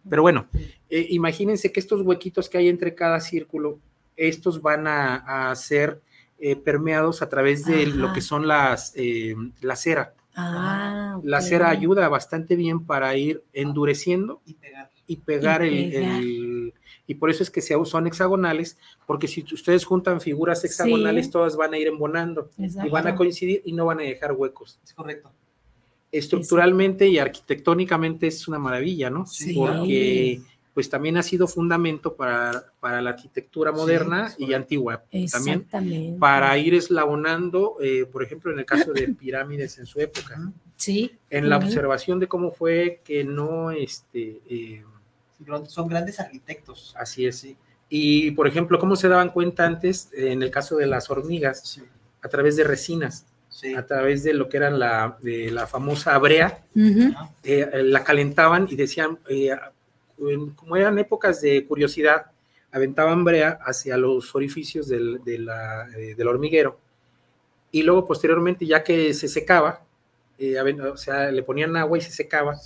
Pero 0.09 0.21
bueno, 0.21 0.49
eh, 0.91 1.07
imagínense 1.11 1.73
que 1.73 1.81
estos 1.81 2.03
huequitos 2.03 2.51
que 2.51 2.59
hay 2.59 2.69
entre 2.69 2.95
cada 2.95 3.21
círculo, 3.21 3.79
estos 4.17 4.61
van 4.61 4.87
a, 4.87 5.55
ser 5.57 6.03
eh, 6.39 6.57
permeados 6.57 7.23
a 7.23 7.29
través 7.29 7.65
de 7.65 7.87
lo 7.87 8.13
que 8.13 8.21
son 8.21 8.47
las, 8.47 8.93
eh, 8.97 9.35
la 9.61 9.77
cera. 9.77 10.15
Ah, 10.37 11.21
La 11.23 11.41
cera 11.41 11.71
ayuda 11.71 12.09
bastante 12.09 12.57
bien 12.57 12.85
para 12.85 13.17
ir 13.17 13.45
endureciendo 13.53 14.41
y 14.45 14.55
pegar, 14.55 14.91
y 15.07 15.17
pegar, 15.17 15.63
el, 15.63 16.75
y 17.07 17.15
por 17.15 17.31
eso 17.31 17.43
es 17.43 17.51
que 17.51 17.61
se 17.61 17.77
son 17.85 18.07
hexagonales, 18.07 18.77
porque 19.07 19.29
si 19.29 19.45
ustedes 19.53 19.85
juntan 19.85 20.21
figuras 20.21 20.65
hexagonales, 20.65 21.31
todas 21.31 21.57
van 21.57 21.75
a 21.75 21.79
ir 21.79 21.87
embonando 21.87 22.51
y 22.59 22.89
van 22.89 23.07
a 23.07 23.15
coincidir 23.15 23.63
y 23.65 23.73
no 23.73 23.87
van 23.87 24.01
a 24.01 24.03
dejar 24.03 24.33
huecos. 24.33 24.81
Es 24.83 24.93
correcto. 24.93 25.31
Estructuralmente 26.11 27.09
y 27.09 27.19
arquitectónicamente 27.19 28.27
es 28.29 28.47
una 28.49 28.59
maravilla, 28.59 29.11
¿no? 29.11 29.27
Sí. 29.27 29.55
Porque 29.55 30.41
pues 30.75 30.91
también 30.91 31.17
ha 31.17 31.23
sido 31.23 31.47
fundamento 31.47 32.17
para, 32.17 32.73
para 32.81 33.01
la 33.01 33.11
arquitectura 33.11 33.71
moderna 33.71 34.35
y 34.37 34.53
antigua 34.53 35.05
también, 35.31 36.19
para 36.19 36.59
ir 36.59 36.75
eslabonando, 36.75 37.77
eh, 37.81 38.07
por 38.11 38.25
ejemplo, 38.25 38.53
en 38.53 38.59
el 38.59 38.67
caso 38.67 38.93
de 38.93 39.09
pirámides 39.19 39.79
en 39.79 39.87
su 39.87 40.01
época. 40.01 40.53
Sí. 40.77 41.17
En 41.31 41.49
la 41.49 41.57
observación 41.59 42.19
de 42.19 42.27
cómo 42.27 42.51
fue 42.51 43.01
que 43.05 43.25
no, 43.25 43.71
este... 43.71 44.41
Eh, 44.49 44.85
son 45.69 45.89
grandes 45.89 46.21
arquitectos. 46.21 46.95
Así 46.99 47.27
es, 47.27 47.37
sí. 47.37 47.57
Y, 47.89 48.31
por 48.33 48.49
ejemplo, 48.49 48.79
cómo 48.79 48.97
se 48.97 49.09
daban 49.09 49.31
cuenta 49.31 49.67
antes, 49.67 50.09
en 50.13 50.43
el 50.43 50.51
caso 50.51 50.77
de 50.77 50.87
las 50.87 51.11
hormigas, 51.11 51.83
a 52.23 52.29
través 52.29 52.57
de 52.57 52.65
resinas 52.65 53.27
a 53.77 53.87
través 53.87 54.25
de 54.25 54.35
lo 54.35 54.49
que 54.49 54.59
era 54.59 54.71
la, 54.71 55.17
de 55.23 55.51
la 55.51 55.67
famosa 55.67 56.19
brea, 56.19 56.65
eh, 57.43 57.71
la 57.85 58.05
calentaban 58.05 58.67
y 58.71 58.77
decían, 58.77 59.19
eh, 59.29 59.57
como 60.57 60.77
eran 60.77 60.99
épocas 60.99 61.41
de 61.41 61.67
curiosidad, 61.67 62.27
aventaban 62.73 63.25
brea 63.25 63.59
hacia 63.65 63.97
los 63.97 64.35
orificios 64.35 64.89
del, 64.89 65.23
de 65.25 65.39
la, 65.39 65.89
eh, 65.97 66.15
del 66.15 66.29
hormiguero. 66.29 66.79
Y 67.71 67.83
luego 67.83 68.07
posteriormente 68.07 68.67
ya 68.67 68.83
que 68.83 69.15
se 69.15 69.29
secaba, 69.29 69.85
o 70.93 70.97
sea, 70.97 71.31
le 71.31 71.43
ponían 71.43 71.77
agua 71.77 71.99
y 71.99 72.01
se 72.01 72.11
secaba 72.11 72.57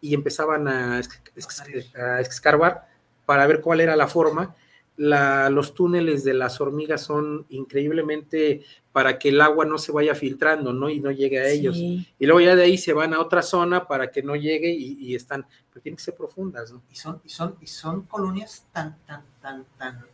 y 0.00 0.14
empezaban 0.14 0.68
a, 0.68 0.96
a, 0.98 2.20
escarbar 2.20 2.86
para 3.26 3.46
ver 3.46 3.60
cuál 3.60 3.80
era 3.80 3.96
la 3.96 4.06
forma 4.06 4.54
los 4.98 5.74
túneles 5.74 6.24
de 6.24 6.34
las 6.34 6.60
hormigas 6.60 7.02
son 7.02 7.46
increíblemente 7.50 8.64
para 8.92 9.18
que 9.18 9.28
el 9.28 9.40
agua 9.40 9.64
no 9.64 9.78
se 9.78 9.92
vaya 9.92 10.14
filtrando, 10.14 10.72
¿no? 10.72 10.90
Y 10.90 10.98
no 10.98 11.12
llegue 11.12 11.38
a 11.38 11.48
ellos. 11.48 11.76
Y 11.76 12.26
luego 12.26 12.40
ya 12.40 12.56
de 12.56 12.64
ahí 12.64 12.76
se 12.76 12.92
van 12.92 13.14
a 13.14 13.20
otra 13.20 13.42
zona 13.42 13.86
para 13.86 14.10
que 14.10 14.22
no 14.22 14.34
llegue 14.34 14.72
y, 14.72 15.14
están, 15.14 15.46
pero 15.70 15.82
tienen 15.82 15.96
que 15.96 16.02
ser 16.02 16.16
profundas, 16.16 16.72
¿no? 16.72 16.82
Y 16.90 16.96
son, 16.96 17.20
y 17.24 17.28
son, 17.28 17.56
y 17.60 17.66
son 17.66 18.02
colonias 18.02 18.66
tan, 18.72 18.98
tan, 19.06 19.24
tan, 19.40 19.64
tan 19.78 20.04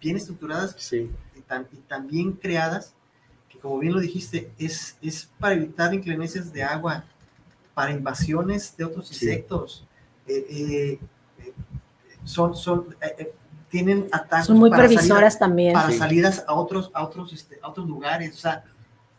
bien 0.00 0.16
estructuradas 0.16 0.92
y, 0.92 1.40
tan, 1.40 1.66
y 1.72 1.78
tan 1.78 2.06
bien 2.06 2.32
creadas 2.32 2.94
que 3.48 3.58
como 3.58 3.80
bien 3.80 3.92
lo 3.94 4.00
dijiste, 4.00 4.52
es, 4.56 4.96
es 5.02 5.28
para 5.40 5.54
evitar 5.54 5.92
inclemencias 5.92 6.52
de 6.52 6.62
agua, 6.62 7.04
para 7.74 7.90
invasiones 7.90 8.76
de 8.76 8.84
otros 8.84 9.10
insectos. 9.10 9.84
Eh, 10.28 10.46
eh, 10.48 11.00
eh, 11.40 11.52
son, 12.22 12.54
son 12.54 12.94
tienen 13.68 14.08
ataques. 14.12 14.46
Son 14.46 14.58
muy 14.58 14.70
previsoras 14.70 15.38
también. 15.38 15.74
Para 15.74 15.92
salidas 15.92 16.44
a 16.46 16.54
otros, 16.54 16.90
a 16.94 17.04
otros, 17.04 17.32
este, 17.32 17.58
a 17.62 17.68
otros 17.68 17.86
lugares. 17.86 18.34
O 18.36 18.38
sea, 18.38 18.64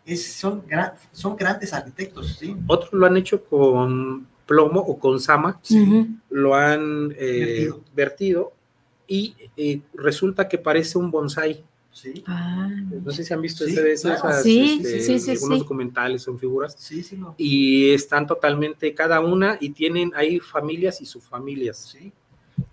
es, 0.05 0.33
son, 0.33 0.63
son 1.11 1.35
grandes 1.35 1.73
arquitectos, 1.73 2.37
¿sí? 2.37 2.55
Otros 2.67 2.93
lo 2.93 3.05
han 3.05 3.17
hecho 3.17 3.43
con 3.43 4.27
plomo 4.45 4.79
o 4.79 4.97
con 4.97 5.19
sama, 5.19 5.59
lo 6.29 6.55
han 6.55 7.13
eh, 7.17 7.69
vertido. 7.95 8.53
y 9.07 9.35
eh, 9.55 9.81
resulta 9.93 10.47
que 10.47 10.57
parece 10.57 10.97
un 10.97 11.11
bonsai. 11.11 11.63
Sí. 11.91 12.23
Ah. 12.27 12.69
no 13.03 13.11
sé 13.11 13.23
si 13.23 13.33
han 13.33 13.41
visto 13.41 13.65
ese 13.65 13.81
de 13.81 13.93
esas, 13.93 14.43
sí, 14.43 14.81
este, 14.85 15.31
algunos 15.31 15.59
documentales, 15.59 16.21
son 16.21 16.39
figuras. 16.39 16.77
Y 17.37 17.91
están 17.91 18.27
totalmente 18.27 18.93
cada 18.93 19.19
una 19.19 19.57
y 19.59 19.71
tienen 19.71 20.11
ahí 20.15 20.39
familias 20.39 21.01
y 21.01 21.05
subfamilias. 21.05 21.77
Sí. 21.77 22.13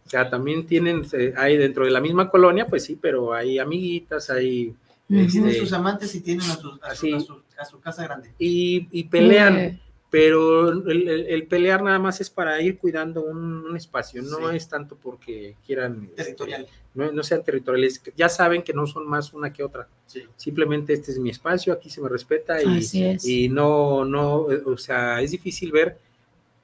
O 0.07 0.09
sea, 0.09 0.31
también 0.31 0.67
tienen, 0.67 1.03
hay 1.37 1.57
dentro 1.57 1.85
de 1.85 1.91
la 1.91 2.01
misma 2.01 2.31
colonia, 2.31 2.67
pues 2.67 2.85
sí, 2.85 2.97
pero 3.01 3.35
hay 3.35 3.59
amiguitas, 3.59 4.31
hay... 4.31 4.75
Tienen 5.09 5.49
este, 5.49 5.61
sus 5.61 5.73
amantes 5.73 6.15
y 6.15 6.21
tienen 6.21 6.47
a, 6.49 6.95
su, 6.95 7.81
casa 7.81 8.05
grande. 8.05 8.33
Y, 8.39 9.05
pelean, 9.05 9.81
pero 10.11 10.71
el, 10.71 11.47
pelear 11.49 11.83
nada 11.83 11.99
más 11.99 12.21
es 12.21 12.31
para 12.31 12.61
ir 12.61 12.79
cuidando 12.79 13.23
un, 13.23 13.77
espacio, 13.77 14.23
no 14.23 14.51
es 14.51 14.69
tanto 14.69 14.97
porque 14.97 15.57
quieran... 15.67 16.05
Este, 16.11 16.23
Territorial. 16.23 16.67
no, 16.95 17.23
sean 17.25 17.43
territoriales, 17.43 18.01
ya 18.17 18.29
saben 18.29 18.63
que 18.63 18.73
no 18.73 18.87
son 18.87 19.09
más 19.09 19.33
una 19.33 19.53
que 19.53 19.65
otra. 19.65 19.89
Simplemente 20.37 20.93
este 20.93 21.11
es 21.11 21.19
mi 21.19 21.31
espacio, 21.31 21.73
aquí 21.73 21.91
se 21.91 22.01
me 22.01 22.09
respeta 22.09 22.63
y, 22.63 22.87
y 23.25 23.49
no, 23.49 24.05
no, 24.05 24.47
o 24.65 24.77
sea, 24.77 25.21
es 25.21 25.33
difícil 25.33 25.73
ver 25.73 25.99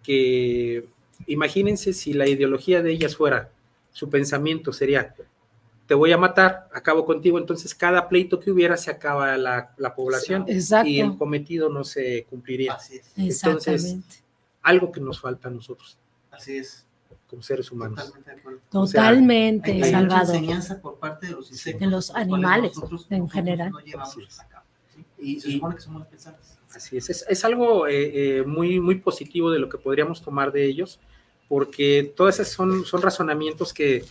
que 0.03 0.84
imagínense 1.26 1.92
si 1.92 2.12
la 2.12 2.28
ideología 2.28 2.82
de 2.82 2.92
ellas 2.92 3.16
fuera, 3.16 3.50
su 3.90 4.08
pensamiento 4.08 4.72
sería, 4.72 5.14
te 5.86 5.94
voy 5.94 6.12
a 6.12 6.18
matar, 6.18 6.68
acabo 6.72 7.04
contigo, 7.04 7.38
entonces 7.38 7.74
cada 7.74 8.08
pleito 8.08 8.40
que 8.40 8.50
hubiera 8.50 8.76
se 8.76 8.90
acaba 8.90 9.36
la, 9.36 9.94
población 9.94 10.46
y 10.84 11.00
el 11.00 11.16
cometido 11.16 11.68
no 11.68 11.84
se 11.84 12.24
cumpliría. 12.30 12.74
Así 12.74 12.96
es. 12.96 13.44
Entonces, 13.44 13.96
algo 14.62 14.92
que 14.92 15.00
nos 15.00 15.20
falta 15.20 15.48
a 15.48 15.50
nosotros. 15.50 15.98
Así 16.30 16.58
es. 16.58 16.86
Como 17.26 17.42
seres 17.42 17.70
humanos. 17.72 18.12
Totalmente, 18.12 18.60
Totalmente, 18.70 19.72
hay, 19.72 20.02
mucha 20.04 20.20
enseñanza 20.20 20.80
por 20.80 20.98
parte 20.98 21.26
de 21.26 21.32
los 21.32 21.50
insectos. 21.50 21.80
De 21.80 21.86
los 21.86 22.10
animales, 22.14 22.72
en 23.10 23.28
general. 23.28 23.72
Y, 25.22 25.40
se 25.40 25.52
supone 25.52 25.76
que 25.76 25.80
somos 25.80 26.06
pensantes. 26.06 26.58
Así 26.74 26.96
es, 26.96 27.10
es, 27.28 27.44
algo 27.44 27.86
eh, 27.86 28.38
eh, 28.38 28.42
muy, 28.44 28.80
muy 28.80 28.96
positivo 28.96 29.50
de 29.50 29.58
lo 29.58 29.68
que 29.68 29.78
podríamos 29.78 30.22
tomar 30.22 30.52
de 30.52 30.64
ellos 30.64 30.98
porque 31.52 32.10
todos 32.16 32.40
esos 32.40 32.54
son, 32.54 32.86
son 32.86 33.02
razonamientos 33.02 33.74
que 33.74 34.04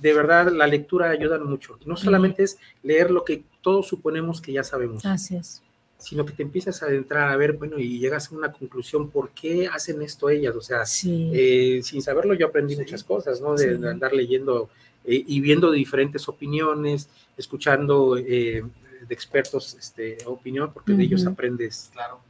de 0.00 0.14
verdad 0.14 0.50
la 0.50 0.66
lectura 0.66 1.10
ayudan 1.10 1.44
mucho. 1.44 1.78
No 1.84 1.94
solamente 1.94 2.42
es 2.42 2.56
leer 2.82 3.10
lo 3.10 3.22
que 3.22 3.44
todos 3.60 3.86
suponemos 3.86 4.40
que 4.40 4.54
ya 4.54 4.64
sabemos. 4.64 5.04
Así 5.04 5.36
es. 5.36 5.62
Sino 5.98 6.24
que 6.24 6.32
te 6.32 6.42
empiezas 6.42 6.82
a 6.82 6.86
adentrar 6.86 7.30
a 7.30 7.36
ver, 7.36 7.52
bueno, 7.52 7.78
y 7.78 7.98
llegas 7.98 8.32
a 8.32 8.34
una 8.34 8.50
conclusión, 8.50 9.10
¿por 9.10 9.28
qué 9.32 9.68
hacen 9.68 10.00
esto 10.00 10.30
ellas? 10.30 10.56
O 10.56 10.62
sea, 10.62 10.84
eh, 11.04 11.80
sin 11.84 12.00
saberlo 12.00 12.32
yo 12.32 12.46
aprendí 12.46 12.74
muchas 12.76 13.04
cosas, 13.04 13.42
¿no? 13.42 13.54
De, 13.54 13.74
andar 13.86 14.14
leyendo 14.14 14.70
eh, 15.04 15.22
y 15.26 15.40
viendo 15.40 15.70
diferentes 15.70 16.26
opiniones, 16.30 17.10
escuchando 17.36 18.16
eh, 18.16 18.64
de 19.06 19.14
expertos 19.14 19.74
este, 19.78 20.18
opinión, 20.26 20.72
porque 20.72 20.92
de 20.92 21.04
ellos 21.04 21.26
aprendes 21.26 21.90
claro. 21.92 22.20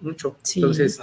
mucho. 0.00 0.36
Entonces, 0.54 1.00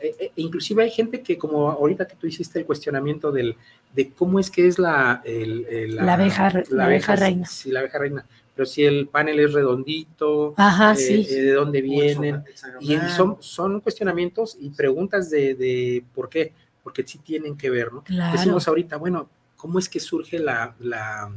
eh, 0.00 0.14
eh, 0.18 0.32
inclusive 0.36 0.82
hay 0.82 0.90
gente 0.90 1.22
que 1.22 1.38
como 1.38 1.70
ahorita 1.70 2.06
que 2.06 2.16
tú 2.16 2.26
hiciste 2.26 2.58
el 2.58 2.66
cuestionamiento 2.66 3.32
del, 3.32 3.56
de 3.94 4.10
cómo 4.10 4.38
es 4.38 4.50
que 4.50 4.66
es 4.66 4.78
la... 4.78 5.22
la, 5.24 6.14
abeja, 6.14 6.52
la, 6.70 6.84
abeja, 6.84 7.16
reina. 7.16 7.46
Sí, 7.46 7.70
la 7.70 7.80
abeja 7.80 7.98
reina. 7.98 8.26
Pero 8.54 8.66
si 8.66 8.84
el 8.84 9.08
panel 9.08 9.38
es 9.40 9.52
redondito, 9.52 10.54
eh, 10.58 11.26
de 11.28 11.52
dónde 11.52 11.82
vienen. 11.82 12.42
Y 12.80 12.96
son, 13.14 13.36
son 13.40 13.80
cuestionamientos 13.80 14.56
y 14.58 14.70
preguntas 14.70 15.30
de, 15.30 15.54
de 15.54 16.04
por 16.14 16.30
qué, 16.30 16.52
porque 16.82 17.06
sí 17.06 17.18
tienen 17.18 17.56
que 17.56 17.68
ver, 17.68 17.92
¿no? 17.92 18.02
Decimos 18.32 18.66
ahorita, 18.66 18.96
bueno, 18.96 19.28
cómo 19.56 19.78
es 19.78 19.88
que 19.88 20.00
surge 20.00 20.38
la, 20.38 20.74
la, 20.78 21.30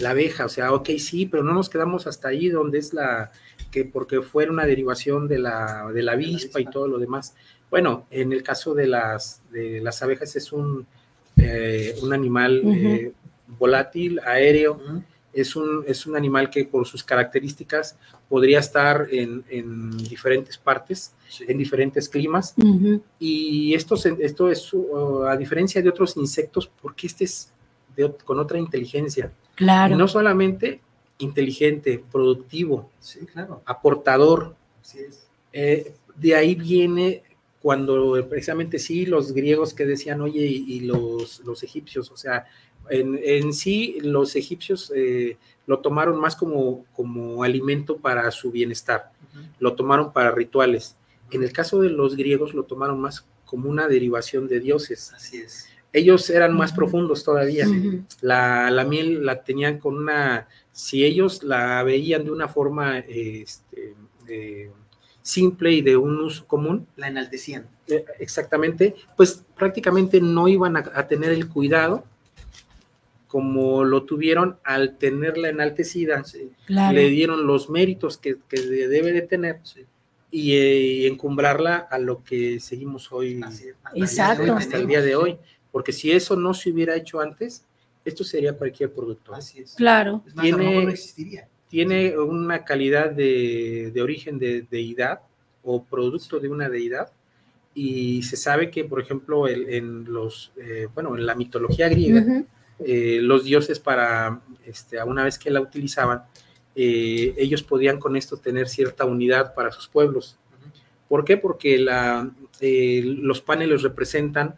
la 0.00 0.10
abeja. 0.10 0.44
O 0.46 0.48
sea, 0.48 0.72
ok, 0.72 0.90
sí, 0.98 1.26
pero 1.26 1.42
no 1.42 1.52
nos 1.52 1.68
quedamos 1.68 2.06
hasta 2.06 2.28
ahí 2.28 2.48
donde 2.48 2.78
es 2.78 2.92
la, 2.92 3.30
que 3.70 3.84
porque 3.84 4.22
fue 4.22 4.48
una 4.48 4.66
derivación 4.66 5.28
de 5.28 5.38
la, 5.38 5.90
de 5.92 6.02
la 6.02 6.12
avispa 6.12 6.60
y 6.60 6.66
todo 6.66 6.88
lo 6.88 6.98
demás. 6.98 7.34
Bueno, 7.70 8.06
en 8.10 8.32
el 8.32 8.42
caso 8.42 8.74
de 8.74 8.86
las, 8.86 9.42
de 9.50 9.80
las 9.80 10.02
abejas 10.02 10.36
es 10.36 10.52
un, 10.52 10.86
eh, 11.36 11.96
un 12.02 12.12
animal 12.12 12.62
eh, 12.64 13.12
volátil, 13.58 14.20
aéreo, 14.20 14.80
es, 15.32 15.56
un, 15.56 15.84
es 15.86 16.06
un 16.06 16.16
animal 16.16 16.48
que 16.50 16.64
por 16.64 16.86
sus 16.86 17.02
características 17.02 17.98
podría 18.28 18.60
estar 18.60 19.08
en, 19.10 19.44
en 19.48 19.96
diferentes 19.98 20.56
partes, 20.56 21.12
en 21.40 21.58
diferentes 21.58 22.08
climas. 22.08 22.54
Y 23.18 23.74
esto, 23.74 23.96
esto 24.20 24.48
es, 24.48 24.72
uh, 24.72 25.24
a 25.24 25.36
diferencia 25.36 25.82
de 25.82 25.88
otros 25.88 26.16
insectos, 26.16 26.70
porque 26.80 27.08
este 27.08 27.24
es 27.24 27.52
con 28.24 28.38
otra 28.38 28.58
inteligencia. 28.58 29.32
Claro. 29.54 29.94
Y 29.94 29.98
no 29.98 30.08
solamente 30.08 30.80
inteligente, 31.18 32.02
productivo, 32.10 32.90
sí, 32.98 33.20
claro. 33.26 33.62
aportador. 33.66 34.56
Eh, 35.52 35.94
de 36.16 36.34
ahí 36.34 36.54
viene 36.54 37.22
cuando 37.62 38.26
precisamente 38.28 38.78
sí, 38.78 39.06
los 39.06 39.32
griegos 39.32 39.72
que 39.72 39.86
decían, 39.86 40.20
oye, 40.20 40.44
y, 40.44 40.80
los, 40.80 41.40
los 41.40 41.62
egipcios, 41.62 42.10
o 42.10 42.16
sea, 42.16 42.46
en, 42.90 43.18
en 43.22 43.54
sí 43.54 43.98
los 44.02 44.36
egipcios 44.36 44.92
eh, 44.94 45.38
lo 45.66 45.78
tomaron 45.78 46.20
más 46.20 46.36
como, 46.36 46.84
como 46.94 47.42
alimento 47.42 47.96
para 47.96 48.30
su 48.30 48.50
bienestar, 48.50 49.12
lo 49.58 49.74
tomaron 49.74 50.12
para 50.12 50.30
rituales. 50.30 50.96
En 51.30 51.42
el 51.42 51.52
caso 51.52 51.80
de 51.80 51.88
los 51.88 52.16
griegos 52.16 52.52
lo 52.52 52.64
tomaron 52.64 53.00
más 53.00 53.26
como 53.46 53.70
una 53.70 53.88
derivación 53.88 54.46
de 54.46 54.60
dioses. 54.60 55.12
Así 55.14 55.38
es. 55.38 55.68
Ellos 55.94 56.28
eran 56.28 56.56
más 56.56 56.72
profundos 56.72 57.22
todavía. 57.22 57.66
la, 58.20 58.68
la, 58.70 58.84
miel 58.84 59.24
la 59.24 59.44
tenían 59.44 59.78
con 59.78 59.96
una, 59.96 60.48
si 60.72 61.04
ellos 61.04 61.44
la 61.44 61.82
veían 61.84 62.24
de 62.24 62.32
una 62.32 62.48
forma 62.48 62.98
este, 62.98 63.94
eh, 64.28 64.70
simple 65.22 65.72
y 65.72 65.82
de 65.82 65.96
un 65.96 66.18
uso 66.18 66.46
común. 66.48 66.88
La 66.96 67.06
enaltecían. 67.06 67.68
Eh, 67.86 68.04
exactamente, 68.18 68.96
pues 69.16 69.44
prácticamente 69.56 70.20
no 70.20 70.48
iban 70.48 70.76
a, 70.76 71.06
tener 71.06 71.30
el 71.30 71.48
cuidado 71.48 72.04
como 73.28 73.84
lo 73.84 74.04
tuvieron 74.04 74.58
al 74.64 74.96
tenerla 74.96 75.48
enaltecida, 75.48 76.22
le 76.68 77.08
dieron 77.08 77.46
los 77.46 77.68
méritos 77.68 78.16
que, 78.16 78.36
debe 78.48 79.12
de 79.12 79.22
tener 79.22 79.60
y, 80.30 80.54
eh, 80.54 81.06
encumbrarla 81.08 81.76
a 81.76 81.98
lo 81.98 82.22
que 82.22 82.60
seguimos 82.60 83.12
hoy 83.12 83.40
Exacto. 83.94 84.54
hasta 84.54 84.76
el 84.76 84.86
día 84.86 85.02
de 85.02 85.16
hoy, 85.16 85.36
porque 85.74 85.90
si 85.90 86.12
eso 86.12 86.36
no 86.36 86.54
se 86.54 86.70
hubiera 86.70 86.94
hecho 86.94 87.20
antes, 87.20 87.66
esto 88.04 88.22
sería 88.22 88.52
cualquier 88.52 88.92
producto. 88.92 89.34
Así 89.34 89.58
es. 89.58 89.74
Claro. 89.74 90.22
Tiene, 90.40 90.84
no 90.84 90.88
existiría 90.88 91.48
tiene 91.74 92.16
una 92.16 92.64
calidad 92.64 93.10
de, 93.10 93.92
origen 94.00 94.38
de 94.38 94.64
deidad 94.70 95.22
o 95.64 95.82
producto 95.82 96.38
de 96.38 96.48
una 96.48 96.68
deidad 96.68 97.10
y 97.74 98.22
se 98.22 98.36
sabe 98.36 98.70
que, 98.70 98.84
por 98.84 99.00
ejemplo, 99.00 99.48
en 99.48 100.04
los, 100.04 100.52
eh, 100.56 100.86
bueno, 100.94 101.16
en 101.16 101.26
la 101.26 101.34
mitología 101.34 101.88
griega, 101.88 102.44
eh, 102.78 103.18
los 103.20 103.42
dioses 103.42 103.80
para, 103.80 104.40
este, 104.64 105.02
una 105.02 105.24
vez 105.24 105.36
que 105.36 105.50
la 105.50 105.60
utilizaban, 105.60 106.22
eh, 106.76 107.34
ellos 107.36 107.64
podían 107.64 107.98
con 107.98 108.14
esto 108.14 108.36
tener 108.36 108.68
cierta 108.68 109.04
unidad 109.04 109.52
para 109.52 109.72
sus 109.72 109.88
pueblos. 109.88 110.38
¿Por 111.08 111.24
qué? 111.24 111.36
Porque 111.36 111.76
la, 111.76 112.30
los 112.60 113.40
paneles 113.40 113.82
representan 113.82 114.54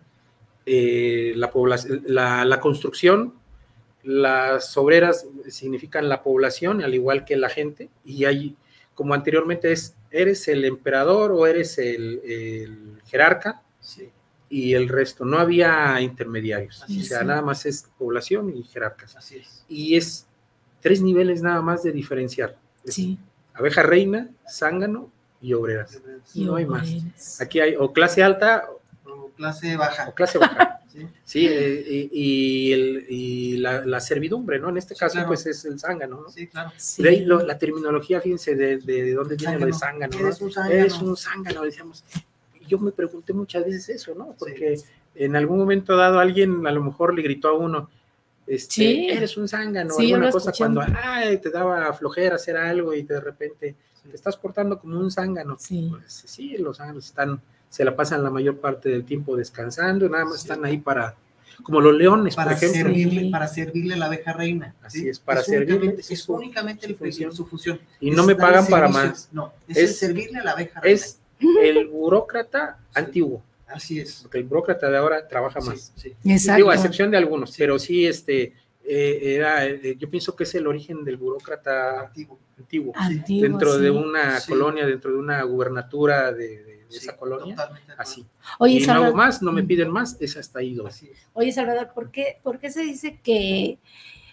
la, 0.66 1.50
población, 1.50 2.02
la, 2.06 2.44
la 2.44 2.60
construcción 2.60 3.34
las 4.06 4.76
obreras 4.76 5.26
significan 5.48 6.08
la 6.08 6.22
población, 6.22 6.80
al 6.80 6.94
igual 6.94 7.24
que 7.24 7.36
la 7.36 7.48
gente, 7.48 7.90
y 8.04 8.24
hay, 8.24 8.56
como 8.94 9.14
anteriormente 9.14 9.72
es, 9.72 9.96
eres 10.12 10.46
el 10.46 10.64
emperador 10.64 11.32
o 11.32 11.44
eres 11.46 11.76
el, 11.78 13.00
jerarca, 13.04 13.62
y 14.48 14.74
el 14.74 14.88
resto, 14.88 15.24
no 15.24 15.38
había 15.38 16.00
intermediarios, 16.00 16.84
o 16.84 17.02
sea, 17.02 17.24
nada 17.24 17.42
más 17.42 17.66
es 17.66 17.88
población 17.98 18.56
y 18.56 18.62
jerarcas. 18.62 19.16
Así 19.16 19.38
es. 19.38 19.64
Y 19.68 19.96
es 19.96 20.28
tres 20.80 21.02
niveles 21.02 21.42
nada 21.42 21.60
más 21.60 21.82
de 21.82 21.90
diferenciar. 21.90 22.56
Sí. 22.84 23.18
Abeja 23.54 23.82
reina, 23.82 24.30
zángano 24.48 25.10
y 25.40 25.52
obreras. 25.52 26.00
Y 26.32 26.44
no 26.44 26.54
hay 26.54 26.64
más. 26.64 27.40
Aquí 27.40 27.58
hay 27.58 27.74
o 27.74 27.92
clase 27.92 28.22
alta 28.22 28.68
clase 29.36 29.76
baja. 29.76 30.08
O 30.08 30.14
clase 30.14 30.38
baja. 30.38 30.80
Sí, 31.24 31.46
eh, 31.46 32.08
y, 32.10 32.72
el, 32.72 33.06
y 33.06 33.58
la, 33.58 34.00
servidumbre, 34.00 34.58
¿no? 34.58 34.70
En 34.70 34.78
este 34.78 34.94
caso, 34.94 35.18
pues 35.26 35.44
es 35.44 35.62
el 35.66 35.78
zángano, 35.78 36.22
¿no? 36.22 36.30
Sí, 36.30 36.46
claro. 36.46 36.72
De 36.96 37.08
ahí 37.10 37.26
la 37.26 37.58
terminología, 37.58 38.18
fíjense, 38.22 38.54
de, 38.54 38.78
de, 38.78 39.12
dónde 39.12 39.36
viene 39.36 39.58
lo 39.58 39.66
de 39.66 39.74
zángano. 39.74 40.18
Eres 40.18 40.40
un 40.40 40.50
zángano. 40.50 40.74
Eres 40.74 40.94
un 41.02 41.14
zángano, 41.14 41.62
decíamos. 41.64 42.02
Yo 42.66 42.78
me 42.78 42.92
pregunté 42.92 43.34
muchas 43.34 43.66
veces 43.66 43.90
eso, 43.90 44.14
¿no? 44.14 44.34
Porque 44.38 44.80
en 45.14 45.36
algún 45.36 45.58
momento 45.58 45.98
dado 45.98 46.18
alguien 46.18 46.66
a 46.66 46.72
lo 46.72 46.82
mejor 46.82 47.12
le 47.12 47.20
gritó 47.20 47.48
a 47.48 47.52
uno, 47.52 47.90
este, 48.46 48.74
sí. 48.74 49.08
eres 49.10 49.36
un 49.36 49.48
zángano, 49.48 49.92
Sí, 49.92 50.12
alguna 50.12 50.30
cosa 50.30 50.52
cuando 50.56 50.80
ay, 50.80 51.38
te 51.38 51.50
daba 51.50 51.92
flojera 51.92 52.36
hacer 52.36 52.56
algo 52.56 52.94
y 52.94 53.02
de 53.02 53.20
repente 53.20 53.74
te 54.08 54.14
estás 54.14 54.36
portando 54.36 54.78
como 54.78 54.98
un 54.98 55.10
zángano. 55.10 55.56
Sí. 55.58 55.88
Pues, 55.90 56.24
sí, 56.26 56.56
los 56.58 56.76
zánganos 56.76 57.06
están, 57.06 57.40
se 57.68 57.84
la 57.84 57.94
pasan 57.96 58.22
la 58.24 58.30
mayor 58.30 58.58
parte 58.58 58.88
del 58.88 59.04
tiempo 59.04 59.36
descansando, 59.36 60.08
nada 60.08 60.24
más 60.24 60.36
están 60.42 60.64
ahí 60.64 60.78
para, 60.78 61.14
como 61.62 61.80
los 61.80 61.94
leones, 61.94 62.34
para 62.36 62.50
por 62.52 62.56
ejemplo. 62.56 62.82
servirle, 62.82 63.30
para 63.30 63.48
servirle 63.48 63.94
a 63.94 63.96
la 63.98 64.06
abeja 64.06 64.32
reina. 64.32 64.74
Así 64.82 65.00
¿sí? 65.00 65.08
es, 65.08 65.18
para 65.18 65.42
servirle, 65.42 65.74
únicamente- 65.74 66.00
es 66.02 66.10
Es 66.10 66.20
su- 66.20 66.34
únicamente 66.34 66.86
su 66.86 66.92
el- 66.92 66.96
función. 66.98 67.32
su 67.32 67.46
función. 67.46 67.80
Y 68.00 68.10
Es 68.10 68.16
no 68.16 68.24
me 68.24 68.34
pagan 68.36 68.66
para 68.66 68.88
más. 68.88 69.28
No, 69.32 69.52
es, 69.68 69.76
Es- 69.76 69.98
servirle 69.98 70.38
a 70.40 70.44
la 70.44 70.52
abeja 70.52 70.80
reina. 70.80 70.94
Es 70.94 71.20
el 71.62 71.86
burócrata 71.88 72.78
antiguo, 72.94 73.42
Así 73.66 74.00
es. 74.00 74.20
porque 74.22 74.38
el 74.38 74.44
burócrata 74.44 74.88
de 74.90 74.96
ahora 74.96 75.26
trabaja 75.28 75.60
más. 75.60 75.92
sí. 75.96 76.14
Exacto. 76.24 76.56
Digo, 76.56 76.70
a 76.70 76.74
excepción 76.74 77.10
de 77.10 77.18
algunos, 77.18 77.54
pero 77.56 77.78
sí, 77.78 78.06
este, 78.06 78.54
eh, 78.88 79.34
era, 79.36 79.66
eh, 79.66 79.96
yo 79.98 80.08
pienso 80.08 80.34
que 80.36 80.44
es 80.44 80.54
el 80.54 80.66
origen 80.66 81.04
del 81.04 81.16
burócrata 81.16 82.00
antiguo, 82.02 82.38
Antiguo, 82.58 82.94
dentro 83.42 83.76
de 83.76 83.90
una 83.90 84.40
Sí. 84.40 84.48
colonia, 84.50 84.86
dentro 84.86 85.10
de 85.12 85.18
una 85.18 85.42
gubernatura 85.42 86.32
de, 86.32 86.62
de- 86.64 86.75
de 86.88 86.92
Sí, 86.98 86.98
esa 86.98 87.16
colonia, 87.16 87.56
así. 87.98 88.24
Oye, 88.58 88.74
y 88.80 88.86
no 88.86 88.92
hago 88.94 89.14
más, 89.14 89.42
no 89.42 89.52
me 89.52 89.62
piden 89.62 89.90
más, 89.90 90.16
es 90.20 90.36
hasta 90.36 90.60
ahí 90.60 90.74
dos. 90.74 91.02
Oye, 91.34 91.52
Salvador, 91.52 91.90
¿por 91.94 92.10
qué, 92.10 92.38
¿por 92.42 92.58
qué 92.58 92.70
se 92.70 92.82
dice 92.82 93.18
que 93.22 93.78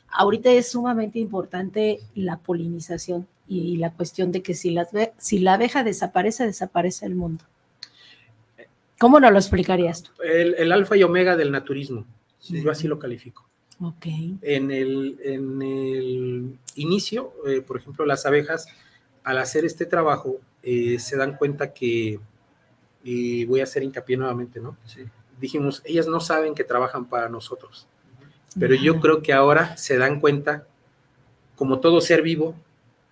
ahorita 0.10 0.52
es 0.52 0.72
sumamente 0.72 1.20
importante 1.20 2.00
la 2.16 2.38
polinización 2.38 3.28
y 3.48 3.78
la 3.78 3.92
cuestión 3.92 4.32
de 4.32 4.42
que 4.42 4.54
si 4.54 4.72
la, 4.72 4.88
si 5.18 5.40
la 5.40 5.54
abeja 5.56 5.84
desaparece, 5.84 6.46
desaparece 6.46 7.06
el 7.06 7.16
mundo? 7.16 7.44
¿Cómo 9.00 9.20
nos 9.20 9.32
lo 9.32 9.38
explicarías 9.38 10.04
tú? 10.04 10.12
El, 10.24 10.56
el 10.56 10.72
alfa 10.72 10.96
y 10.96 11.04
omega 11.04 11.36
del 11.36 11.52
naturismo, 11.52 12.06
Sí. 12.40 12.62
yo 12.62 12.72
así 12.72 12.88
lo 12.88 13.00
califico. 13.00 13.48
Ok. 13.82 14.06
En 14.42 14.70
el, 14.72 15.18
en 15.24 15.62
el 15.62 16.58
inicio, 16.76 17.34
eh, 17.48 17.62
por 17.62 17.78
ejemplo, 17.78 18.06
las 18.06 18.26
abejas, 18.26 18.68
al 19.24 19.38
hacer 19.40 19.66
este 19.66 19.86
trabajo, 19.86 20.38
eh, 20.62 21.00
se 21.00 21.18
dan 21.18 21.38
cuenta 21.38 21.74
que, 21.74 22.20
y 23.04 23.46
voy 23.46 23.60
a 23.60 23.64
hacer 23.64 23.84
hincapié 23.84 24.18
nuevamente, 24.18 24.60
¿no? 24.60 24.78
Sí. 24.86 25.04
Dijimos, 25.40 25.82
ellas 25.86 26.08
no 26.08 26.20
saben 26.20 26.56
que 26.56 26.64
trabajan 26.64 27.06
para 27.06 27.28
nosotros, 27.28 27.88
pero 28.58 28.76
yo 28.76 29.00
creo 29.00 29.22
que 29.22 29.34
ahora 29.34 29.76
se 29.78 29.98
dan 29.98 30.20
cuenta, 30.20 30.66
como 31.56 31.80
todo 31.80 32.00
ser 32.00 32.22
vivo, 32.22 32.56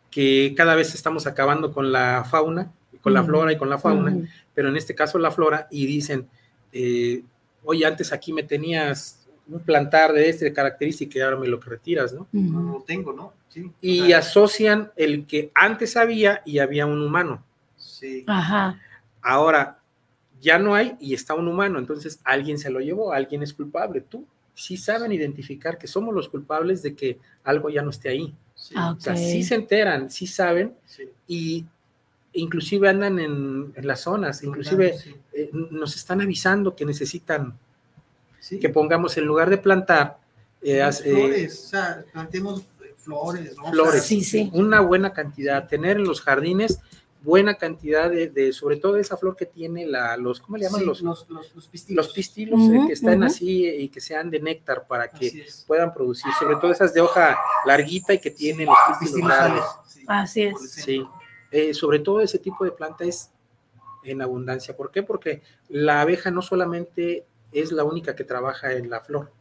que 0.10 0.54
cada 0.56 0.76
vez 0.76 0.96
estamos 0.96 1.28
acabando 1.28 1.74
con 1.74 1.92
la 1.92 2.24
fauna, 2.24 2.72
con 3.02 3.14
la 3.14 3.24
flora 3.24 3.52
y 3.52 3.58
con 3.58 3.70
la 3.70 3.78
fauna, 3.78 4.16
pero 4.54 4.70
en 4.70 4.78
este 4.78 4.96
caso 4.96 5.20
la 5.20 5.32
flora, 5.32 5.68
y 5.72 5.86
dicen, 5.86 6.28
eh, 6.72 7.24
oye, 7.64 7.86
antes 7.86 8.14
aquí 8.14 8.32
me 8.32 8.44
tenías 8.44 9.28
un 9.48 9.60
plantar 9.60 10.14
de 10.14 10.30
este 10.30 10.54
característica 10.54 11.20
y 11.20 11.22
ahora 11.22 11.38
me 11.38 11.48
lo 11.48 11.60
que 11.60 11.70
retiras, 11.70 12.14
¿no? 12.14 12.28
No 12.32 12.62
lo 12.62 12.84
tengo, 12.84 13.12
¿no? 13.12 13.34
Sí. 13.50 13.70
Y 13.82 14.14
asocian 14.14 14.92
el 14.96 15.26
que 15.26 15.52
antes 15.54 15.98
había 15.98 16.42
y 16.46 16.60
había 16.60 16.86
un 16.86 17.02
humano. 17.02 17.44
sí. 17.76 18.24
Ajá. 18.28 18.80
Ahora 19.24 19.81
ya 20.42 20.58
no 20.60 20.74
hay 20.76 20.96
y 21.00 21.14
está 21.14 21.34
un 21.36 21.48
humano, 21.48 21.78
entonces 21.80 22.20
alguien 22.24 22.58
se 22.58 22.70
lo 22.70 22.80
llevó, 22.80 23.14
alguien 23.14 23.44
es 23.44 23.54
culpable. 23.54 24.02
Tú 24.02 24.26
sí 24.54 24.76
saben 24.78 25.12
identificar 25.12 25.78
que 25.78 25.88
somos 25.88 26.14
los 26.14 26.28
culpables 26.30 26.82
de 26.84 26.96
que 26.96 27.20
algo 27.44 27.70
ya 27.70 27.82
no 27.82 27.89
esté 27.92 28.10
ahí. 28.10 28.34
sí, 28.56 28.74
Ah, 28.78 28.96
O 28.98 29.00
sea, 29.00 29.14
Ok. 29.14 29.20
sí 29.20 29.44
se 29.44 29.56
enteran, 29.56 30.10
sí 30.10 30.28
saben 30.28 30.74
sí. 30.86 31.04
y 31.28 31.66
inclusive 32.34 32.88
andan 32.89 33.20
en, 33.20 33.74
en 33.76 33.88
las 33.88 34.02
zonas, 34.02 34.44
inclusive 34.44 34.98
Sí, 34.98 35.16
eh, 35.34 35.50
nos 35.72 35.96
están 35.96 36.22
avisando 36.22 36.76
que 36.76 36.86
necesitan 36.86 37.58
sí. 38.39 38.60
que 38.60 38.70
pongamos 38.70 39.18
en 39.18 39.26
lugar 39.26 39.50
de 39.50 39.58
plantar 39.58 40.18
eh, 40.62 40.80
eh, 40.82 40.92
flores, 40.94 41.66
o 41.66 41.68
sea, 41.70 42.06
plantemos 42.14 42.64
flores, 42.98 43.56
rosas. 43.58 43.72
flores, 43.72 44.04
Sí, 44.04 44.22
sí. 44.24 44.50
una 44.54 44.80
buena 44.82 45.12
cantidad, 45.12 45.68
tener 45.68 45.98
en 45.98 46.04
los 46.04 46.22
jardines 46.22 46.80
buena 47.22 47.55
cantidad 47.55 48.09
de, 48.09 48.51
sobre 48.53 48.78
todo 48.78 48.97
esa 48.97 49.15
flor 49.15 49.36
que 49.36 49.45
tiene 49.45 49.86
la, 49.86 50.17
los, 50.17 50.41
¿cómo 50.41 50.57
le 50.57 50.65
llaman? 50.65 50.86
los, 50.86 51.01
los, 51.01 51.30
los, 51.30 51.67
pistilos. 51.67 52.05
Los 52.05 52.13
pistilos 52.13 52.59
eh, 52.61 52.84
que 52.88 52.93
están 52.93 53.24
así 53.24 53.67
y 53.67 53.89
que 53.89 54.01
sean 54.01 54.30
de 54.30 54.39
néctar 54.39 54.88
para 54.88 55.09
que 55.09 55.45
puedan 55.67 55.93
producir, 55.93 56.32
sobre 56.39 56.55
todo 56.55 56.72
esas 56.72 56.93
de 56.93 57.01
hoja 57.01 57.38
larguita 57.65 58.13
y 58.13 58.19
que 58.19 58.32
tienen 58.32 58.67
los 58.67 58.99
pistilos 58.99 59.30
largos. 59.30 59.65
Así 60.07 60.43
es. 60.43 60.72
Sí, 60.72 61.05
eh, 61.51 61.74
sobre 61.74 61.99
todo 61.99 62.22
ese 62.22 62.39
tipo 62.39 62.65
de 62.65 62.72
planta 62.72 63.03
es 63.03 63.32
en 64.03 64.22
abundancia. 64.22 64.76
¿Por 64.76 64.91
qué? 64.91 65.03
Porque 65.03 65.43
la 65.69 66.01
abeja 66.01 66.32
no 66.32 66.41
solamente 66.41 67.26
es 67.51 67.72
la 67.72 67.84
única 67.84 68.15
que 68.15 68.24
trabaja 68.24 68.74
en 68.74 68.89
la 68.89 69.01
flor, 69.01 69.32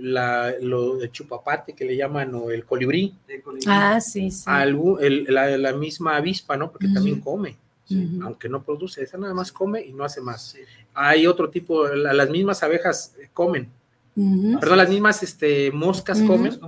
la, 0.00 0.52
lo 0.60 0.96
de 0.96 1.10
chupapate 1.10 1.74
que 1.74 1.84
le 1.84 1.96
llaman 1.96 2.34
o 2.34 2.50
el 2.50 2.64
colibrí. 2.64 3.14
Ah, 3.66 4.00
sí, 4.00 4.30
sí. 4.30 4.44
la, 4.46 5.72
misma 5.72 6.16
avispa, 6.16 6.56
¿no? 6.56 6.70
Porque 6.70 6.88
también 6.88 7.20
come, 7.20 7.56
aunque 8.22 8.48
no 8.48 8.62
produce, 8.62 9.02
esa 9.02 9.18
nada 9.18 9.34
más 9.34 9.52
come 9.52 9.82
y 9.82 9.92
no 9.92 10.04
hace 10.04 10.20
más. 10.20 10.56
Hay 10.94 11.26
otro 11.26 11.50
tipo, 11.50 11.86
las 11.88 12.30
mismas 12.30 12.62
abejas 12.62 13.14
comen, 13.32 13.68
perdón, 14.60 14.78
las 14.78 14.88
mismas 14.88 15.22
este, 15.22 15.70
moscas 15.70 16.20
comen, 16.22 16.58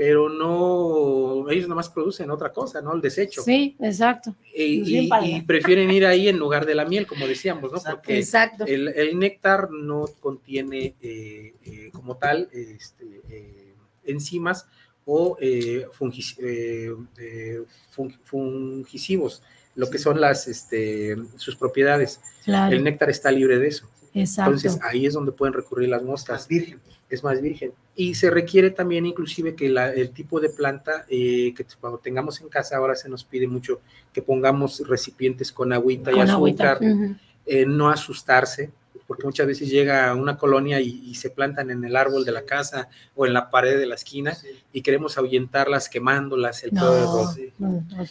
pero 0.00 0.30
no, 0.30 1.50
ellos 1.50 1.64
nada 1.64 1.74
más 1.74 1.90
producen 1.90 2.30
otra 2.30 2.50
cosa, 2.50 2.80
¿no? 2.80 2.94
El 2.94 3.02
desecho. 3.02 3.42
Sí, 3.42 3.76
exacto. 3.78 4.34
Y, 4.56 5.06
prefieren 5.42 5.90
ir 5.90 6.06
ahí 6.06 6.26
en 6.26 6.38
lugar 6.38 6.64
de 6.64 6.74
la 6.74 6.86
miel, 6.86 7.06
como 7.06 7.26
decíamos, 7.26 7.70
¿no? 7.70 7.78
Porque 7.78 8.16
exacto. 8.16 8.64
El, 8.64 9.18
néctar 9.18 9.70
no 9.70 10.06
contiene 10.20 10.94
eh, 11.02 11.52
eh, 11.66 11.90
como 11.92 12.16
tal 12.16 12.48
este, 12.50 13.20
eh, 13.28 13.74
enzimas 14.04 14.66
o 15.04 15.36
fungisivos, 18.22 19.42
lo 19.74 19.90
que 19.90 19.98
son 19.98 20.18
las, 20.18 20.48
este, 20.48 21.14
sus 21.36 21.56
propiedades. 21.56 22.22
El 22.46 22.82
néctar 22.84 23.10
está 23.10 23.30
libre 23.30 23.58
de 23.58 23.68
eso. 23.68 23.86
Exacto. 24.14 24.52
Entonces 24.52 24.80
ahí 24.82 25.04
es 25.04 25.12
donde 25.12 25.32
pueden 25.32 25.52
recurrir 25.52 25.90
las 25.90 26.02
moscas. 26.02 26.48
virgen 26.48 26.80
es 27.10 27.24
más 27.24 27.42
virgen. 27.42 27.72
Y 28.00 28.14
se 28.14 28.30
requiere 28.30 28.70
también 28.70 29.04
inclusive 29.04 29.54
que 29.54 29.66
el 29.66 30.10
tipo 30.12 30.40
de 30.40 30.48
planta 30.48 31.04
eh, 31.10 31.52
que 31.54 31.66
cuando 31.78 31.98
tengamos 31.98 32.40
en 32.40 32.48
casa 32.48 32.78
ahora 32.78 32.94
se 32.94 33.10
nos 33.10 33.24
pide 33.24 33.46
mucho 33.46 33.82
que 34.10 34.22
pongamos 34.22 34.82
recipientes 34.88 35.52
con 35.52 35.70
agüita 35.70 36.10
y 36.10 36.18
azúcar, 36.18 36.78
eh, 37.44 37.66
no 37.66 37.90
asustarse, 37.90 38.70
porque 39.06 39.26
muchas 39.26 39.46
veces 39.46 39.68
llega 39.68 40.14
una 40.14 40.38
colonia 40.38 40.80
y, 40.80 41.14
se 41.14 41.28
plantan 41.28 41.70
en 41.70 41.84
el 41.84 41.94
árbol 41.94 42.24
de 42.24 42.32
la 42.32 42.46
casa 42.46 42.88
o 43.14 43.26
en 43.26 43.34
la 43.34 43.50
pared 43.50 43.78
de 43.78 43.84
la 43.84 43.96
esquina 43.96 44.34
y 44.72 44.80
queremos 44.80 45.18
ahuyentarlas 45.18 45.90
quemándolas, 45.90 46.64
el 46.64 46.70
todo 46.70 47.34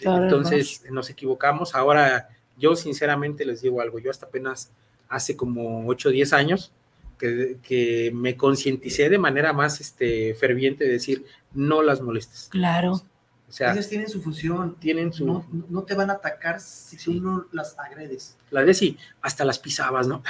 Entonces 0.04 0.84
nos 0.92 1.10
equivocamos. 1.10 1.74
Ahora 1.74 2.30
yo 2.60 2.76
sinceramente 2.76 3.44
les 3.44 3.64
digo 3.64 3.82
algo, 3.82 3.98
yo 3.98 4.12
hasta 4.12 4.28
apenas 4.28 4.70
hace 5.08 5.36
como 5.36 5.88
8 5.88 6.10
o 6.10 6.12
10 6.12 6.34
años 6.34 6.74
que, 7.20 8.12
me 8.14 8.36
concienticé 8.36 9.10
de 9.10 9.18
manera 9.18 9.54
más 9.54 9.82
este, 9.82 10.34
ferviente 10.36 10.86
de 10.86 10.94
decir, 10.94 11.26
no 11.54 11.82
las 11.82 12.02
molestes. 12.02 12.48
Claro. 12.50 12.94
O 12.94 13.52
sea, 13.52 13.74
Ellas 13.74 13.90
tienen 13.90 14.10
su 14.10 14.22
función. 14.22 14.76
Tienen 14.80 15.12
su... 15.12 15.44
No, 15.70 15.84
te 15.84 15.96
van 15.96 16.10
a 16.10 16.14
atacar 16.14 16.60
si 16.60 16.98
tú 16.98 17.14
no 17.14 17.46
las 17.52 17.78
agredes. 17.78 18.38
Las 18.52 18.66
ves 18.66 18.82
y 18.84 18.98
hasta 19.22 19.44
las 19.44 19.60
pisabas, 19.60 20.08
¿no? 20.08 20.24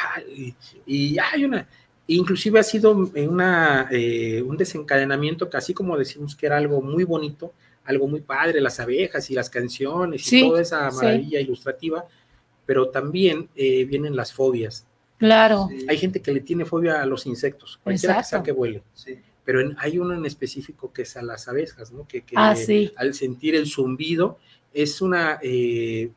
Y, 0.86 1.18
hay 1.20 1.46
una... 1.46 1.68
Inclusive 2.08 2.60
ha 2.60 2.64
sido 2.64 2.92
una, 2.92 3.88
eh, 3.92 4.42
un 4.42 4.58
desencadenamiento 4.58 5.48
que 5.48 5.58
así 5.58 5.76
como 5.76 5.96
decimos 5.96 6.36
que 6.36 6.48
era 6.48 6.58
algo 6.58 6.82
muy 6.82 7.04
bonito, 7.04 7.54
algo 7.86 8.08
muy 8.08 8.22
padre, 8.22 8.62
las 8.62 8.80
abejas 8.80 9.30
y 9.30 9.36
las 9.36 9.52
canciones 9.52 10.34
y 10.34 10.42
toda 10.42 10.60
esa 10.60 10.90
maravilla 10.90 11.40
ilustrativa, 11.40 12.06
pero 12.66 12.90
también 12.90 13.50
eh, 13.56 13.86
vienen 13.86 14.16
las 14.16 14.34
fobias 14.34 14.88
Claro. 15.20 15.70
Hay 15.88 15.98
gente 15.98 16.22
que 16.22 16.32
le 16.32 16.40
tiene 16.40 16.66
fobia 16.66 17.02
a 17.02 17.06
los 17.06 17.26
insectos, 17.28 17.80
cualquiera 17.84 18.18
que 18.18 18.24
sea 18.24 18.42
que 18.42 18.52
huele. 18.52 18.82
Pero 19.44 19.60
hay 19.78 20.00
uno 20.00 20.14
en 20.14 20.26
específico 20.26 20.94
que 20.94 21.04
es 21.04 21.18
a 21.18 21.22
las 21.22 21.48
abejas, 21.48 21.92
¿no? 21.92 22.08
Que, 22.08 22.24
ah, 22.36 22.56
al 22.96 23.14
sentir 23.14 23.56
el 23.56 23.68
zumbido 23.68 24.40
es 24.74 25.02
una 25.02 25.40
eh, 25.42 26.10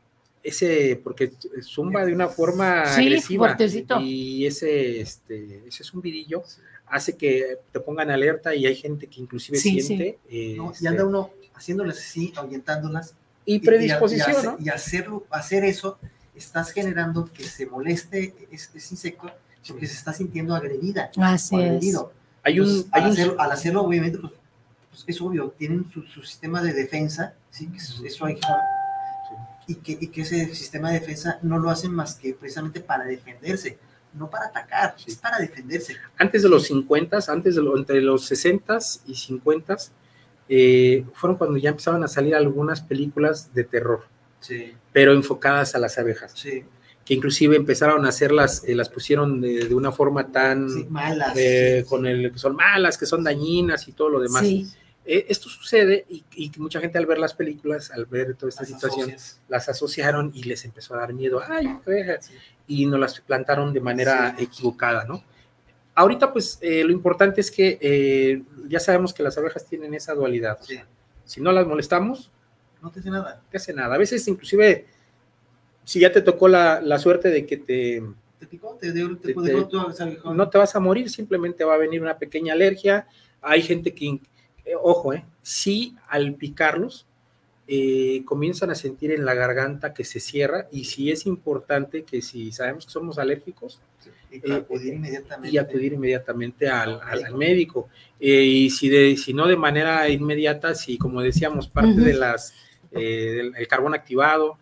ese 0.43 0.99
porque 1.03 1.33
zumba 1.61 2.05
de 2.05 2.13
una 2.13 2.27
forma 2.27 2.81
agresiva 2.83 3.57
y 4.01 4.45
ese 4.45 5.01
este 5.01 5.63
ese 5.67 5.83
zumbidillo 5.83 6.43
hace 6.85 7.15
que 7.17 7.57
te 7.71 7.79
pongan 7.79 8.11
alerta 8.11 8.53
y 8.53 8.65
hay 8.65 8.75
gente 8.75 9.07
que 9.07 9.21
inclusive 9.21 9.57
siente 9.57 10.19
y 10.29 10.57
este 10.59 10.87
anda 10.87 11.05
uno 11.05 11.31
haciéndoles 11.55 11.97
así 11.97 12.33
ahuyentándolas 12.35 13.15
y 13.45 13.59
predisposición 13.59 14.57
y, 14.59 14.69
hacerlo 14.69 15.25
hacer 15.31 15.63
eso 15.63 15.97
estás 16.35 16.71
generando 16.71 17.29
que 17.31 17.43
se 17.43 17.65
moleste 17.65 18.47
ese, 18.51 18.77
insecto 18.77 19.31
porque 19.67 19.87
se 19.87 19.93
está 19.93 20.13
sintiendo 20.13 20.55
agredida. 20.55 21.09
Así 21.17 21.59
es. 21.59 21.97
Hay 22.45 22.59
un, 22.59 22.85
al, 22.91 23.51
hacerlo, 23.51 23.83
obviamente, 23.83 24.17
pues, 24.17 24.33
pues, 24.89 25.03
es 25.07 25.21
obvio, 25.21 25.53
tienen 25.57 25.89
su, 25.89 26.03
sistema 26.23 26.61
de 26.61 26.73
defensa, 26.73 27.35
¿sí? 27.49 27.69
eso 28.03 28.25
hay 28.25 28.37
y 29.65 29.75
que, 29.75 29.97
y 29.99 30.07
que 30.07 30.21
ese 30.21 30.53
sistema 30.53 30.91
de 30.91 30.99
defensa 30.99 31.39
no 31.41 31.57
lo 31.57 31.69
hacen 31.69 31.93
más 31.93 32.15
que 32.15 32.33
precisamente 32.33 32.81
para 32.81 33.05
defenderse, 33.05 33.77
no 34.13 34.29
para 34.29 34.47
atacar, 34.47 34.95
es 35.05 35.15
para 35.15 35.37
defenderse. 35.37 35.95
Antes 36.17 36.43
de 36.43 36.49
los 36.49 36.65
50, 36.65 37.19
antes 37.29 37.55
de 37.55 37.61
lo, 37.61 37.77
entre 37.77 38.01
los 38.01 38.25
60 38.25 38.77
y 39.07 39.15
50, 39.15 39.77
eh, 40.49 41.05
fueron 41.13 41.37
cuando 41.37 41.57
ya 41.57 41.69
empezaban 41.69 42.03
a 42.03 42.07
salir 42.07 42.35
algunas 42.35 42.81
películas 42.81 43.53
de 43.53 43.63
terror 43.63 44.03
pero 44.93 45.11
enfocadas 45.11 45.75
a 45.75 45.79
las 45.79 45.97
abejas. 45.97 46.33
Que 46.43 47.13
inclusive 47.13 47.57
empezaron 47.57 48.05
a 48.05 48.09
hacerlas, 48.09 48.63
eh, 48.65 48.75
las 48.75 48.87
pusieron 48.87 49.41
de, 49.41 49.73
una 49.75 49.91
forma 49.91 50.31
tan 50.31 50.89
malas, 50.89 51.33
eh, 51.35 51.83
con 51.89 52.05
el 52.05 52.31
que 52.31 52.39
son 52.39 52.55
malas, 52.55 52.97
que 52.97 53.05
son 53.05 53.23
dañinas 53.23 53.87
y 53.89 53.91
todo 53.91 54.09
lo 54.09 54.21
demás. 54.21 54.43
Eh, 55.05 55.25
esto 55.27 55.49
sucede 55.49 56.05
y, 56.09 56.49
mucha 56.59 56.79
gente 56.79 56.97
al 56.97 57.05
ver 57.05 57.17
las 57.17 57.33
películas, 57.33 57.91
al 57.91 58.05
ver 58.05 58.35
toda 58.35 58.49
esta 58.49 58.63
situación, 58.63 59.13
las 59.49 59.67
asociaron 59.67 60.31
y 60.33 60.43
les 60.43 60.63
empezó 60.63 60.93
a 60.93 60.99
dar 60.99 61.13
miedo, 61.13 61.41
ay, 61.45 61.67
abejas, 61.67 62.31
y 62.67 62.85
nos 62.85 62.99
las 63.01 63.19
plantaron 63.19 63.73
de 63.73 63.81
manera 63.81 64.33
equivocada, 64.39 65.03
¿no? 65.03 65.21
Ahorita, 65.95 66.31
pues, 66.31 66.57
lo 66.61 66.91
importante 66.91 67.41
es 67.41 67.51
que 67.51 68.45
ya 68.69 68.79
sabemos 68.79 69.13
que 69.13 69.23
las 69.23 69.37
abejas 69.37 69.65
tienen 69.65 69.93
esa 69.93 70.13
dualidad. 70.13 70.57
si 71.25 71.41
no 71.41 71.51
las 71.51 71.67
molestamos, 71.67 72.31
no 72.83 72.91
te 72.91 72.99
hace 72.99 73.09
nada. 73.09 73.41
Te 73.49 73.57
hace 73.57 73.73
nada. 73.73 73.95
A 73.95 73.97
veces 73.97 74.27
inclusive, 74.27 74.85
si 75.85 76.01
ya 76.01 76.11
te 76.11 76.21
tocó 76.21 76.49
la, 76.49 76.99
suerte 76.99 77.29
de 77.29 77.45
que 77.45 77.57
te... 77.57 78.03
Te 78.39 78.45
picó, 78.45 78.77
te, 78.79 78.91
dio, 78.91 79.17
te, 79.17 79.33
No 79.33 80.49
te 80.49 80.57
vas 80.57 80.75
a 80.75 80.79
morir, 80.81 81.09
simplemente 81.09 81.63
va 81.63 81.75
a 81.75 81.77
venir 81.77 82.01
una 82.01 82.17
pequeña 82.17 82.51
alergia. 82.53 83.07
Hay 83.41 83.61
gente 83.61 83.95
que, 83.95 84.19
eh, 84.65 84.75
ojo, 84.81 85.13
eh, 85.13 85.23
sí 85.41 85.95
al 86.09 86.35
picarlos, 86.35 87.07
eh, 87.69 88.23
comienzan 88.25 88.69
a 88.71 88.75
sentir 88.75 89.11
en 89.11 89.23
la 89.23 89.33
garganta 89.33 89.93
que 89.93 90.03
se 90.03 90.19
cierra 90.19 90.67
y 90.69 90.83
sí 90.83 91.09
es 91.09 91.25
importante 91.25 92.03
que 92.03 92.21
si 92.21 92.51
sabemos 92.51 92.85
que 92.85 92.91
somos 92.91 93.17
alérgicos, 93.17 93.79
y 94.29 94.51
acudir 94.51 94.95
inmediatamente, 94.95 95.55
y 95.55 95.57
acudir 95.57 95.93
inmediatamente 95.93 96.67
al, 96.67 96.99
al, 97.01 97.35
médico. 97.35 97.87
y 98.19 98.69
si, 98.71 98.89
de, 98.89 99.15
si 99.15 99.33
no 99.33 99.47
de 99.47 99.55
manera 99.55 100.09
inmediata, 100.09 100.73
si 100.73 100.97
como 100.97 101.21
decíamos, 101.21 101.67
parte 101.67 102.01
de 102.01 102.13
las 102.13 102.53
eh, 102.95 103.51
el, 103.55 103.67
carbón 103.67 103.93
activado, 103.93 104.57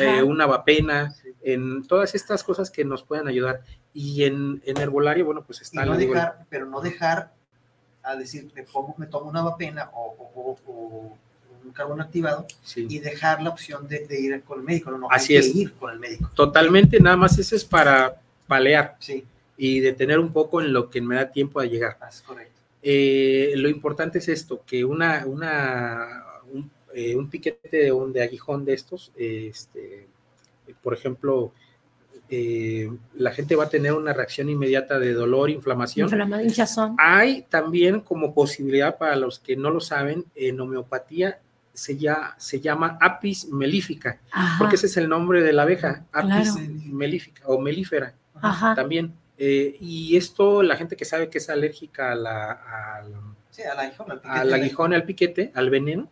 eh, 0.00 0.22
una 0.22 0.46
vapena, 0.46 1.14
en 1.42 1.86
todas 1.86 2.14
estas 2.14 2.44
cosas 2.44 2.70
que 2.70 2.84
nos 2.84 3.02
pueden 3.02 3.28
ayudar. 3.28 3.62
Y 3.92 4.24
en, 4.24 4.62
en 4.64 4.78
herbolario, 4.78 5.24
bueno, 5.24 5.42
pues 5.44 5.62
está... 5.62 5.84
no 5.84 5.96
dejar, 5.96 6.46
pero 6.48 6.66
no 6.66 6.80
dejar 6.80 7.32
a 8.02 8.16
decir, 8.16 8.50
me, 8.54 8.62
pongo, 8.62 8.94
me 8.98 9.06
tomo 9.06 9.28
una 9.28 9.42
vapena 9.42 9.90
o, 9.94 10.56
un 11.62 11.72
carbón 11.72 12.00
activado 12.00 12.46
y 12.74 12.98
dejar 12.98 13.42
la 13.42 13.50
opción 13.50 13.86
de, 13.86 14.06
ir 14.18 14.42
con 14.42 14.60
el 14.60 14.64
médico. 14.64 14.90
No, 14.90 15.08
Así 15.10 15.36
es. 15.36 15.54
ir 15.54 15.72
con 15.74 15.92
el 15.92 15.98
médico. 15.98 16.30
Totalmente, 16.34 16.98
nada 17.00 17.16
más 17.16 17.38
eso 17.38 17.54
es 17.54 17.64
para 17.64 18.20
palear. 18.46 18.96
Sí. 18.98 19.24
Y 19.56 19.80
detener 19.80 20.18
un 20.18 20.32
poco 20.32 20.60
en 20.60 20.72
lo 20.72 20.88
que 20.88 21.00
me 21.00 21.16
da 21.16 21.30
tiempo 21.30 21.60
a 21.60 21.66
llegar. 21.66 21.98
Es 22.08 22.22
correcto. 22.22 22.60
Eh, 22.82 23.52
lo 23.56 23.68
importante 23.68 24.18
es 24.18 24.28
esto, 24.28 24.62
que 24.66 24.84
una, 24.84 25.24
una 25.26 26.24
eh, 26.94 27.16
un 27.16 27.28
piquete 27.28 27.76
de, 27.76 27.92
un, 27.92 28.12
de 28.12 28.22
aguijón 28.22 28.64
de 28.64 28.74
estos, 28.74 29.12
este, 29.16 30.06
por 30.82 30.94
ejemplo, 30.94 31.52
eh, 32.32 32.88
la 33.14 33.32
gente 33.32 33.56
va 33.56 33.64
a 33.64 33.68
tener 33.68 33.92
una 33.92 34.12
reacción 34.12 34.48
inmediata 34.48 34.98
de 34.98 35.12
dolor, 35.12 35.50
inflamación. 35.50 36.08
Hay 36.98 37.42
también 37.48 38.00
como 38.00 38.34
posibilidad 38.34 38.98
para 38.98 39.16
los 39.16 39.40
que 39.40 39.56
no 39.56 39.70
lo 39.70 39.80
saben, 39.80 40.24
en 40.36 40.60
homeopatía 40.60 41.40
se, 41.72 41.96
ya, 41.96 42.34
se 42.38 42.60
llama 42.60 42.98
apis 43.00 43.48
melífica, 43.48 44.20
porque 44.58 44.76
ese 44.76 44.86
es 44.86 44.96
el 44.96 45.08
nombre 45.08 45.42
de 45.42 45.52
la 45.52 45.62
abeja, 45.62 46.04
apis 46.12 46.54
melífica 46.86 47.42
o 47.46 47.60
melífera. 47.60 48.14
También. 48.76 49.12
Eh, 49.36 49.76
y 49.80 50.16
esto, 50.16 50.62
la 50.62 50.76
gente 50.76 50.96
que 50.96 51.04
sabe 51.04 51.30
que 51.30 51.38
es 51.38 51.48
alérgica 51.48 52.12
a 52.12 52.14
la, 52.14 52.52
al, 52.52 53.14
al, 54.24 54.52
aguijón, 54.52 54.92
al 54.92 55.04
piquete, 55.04 55.50
al 55.54 55.70
veneno, 55.70 56.08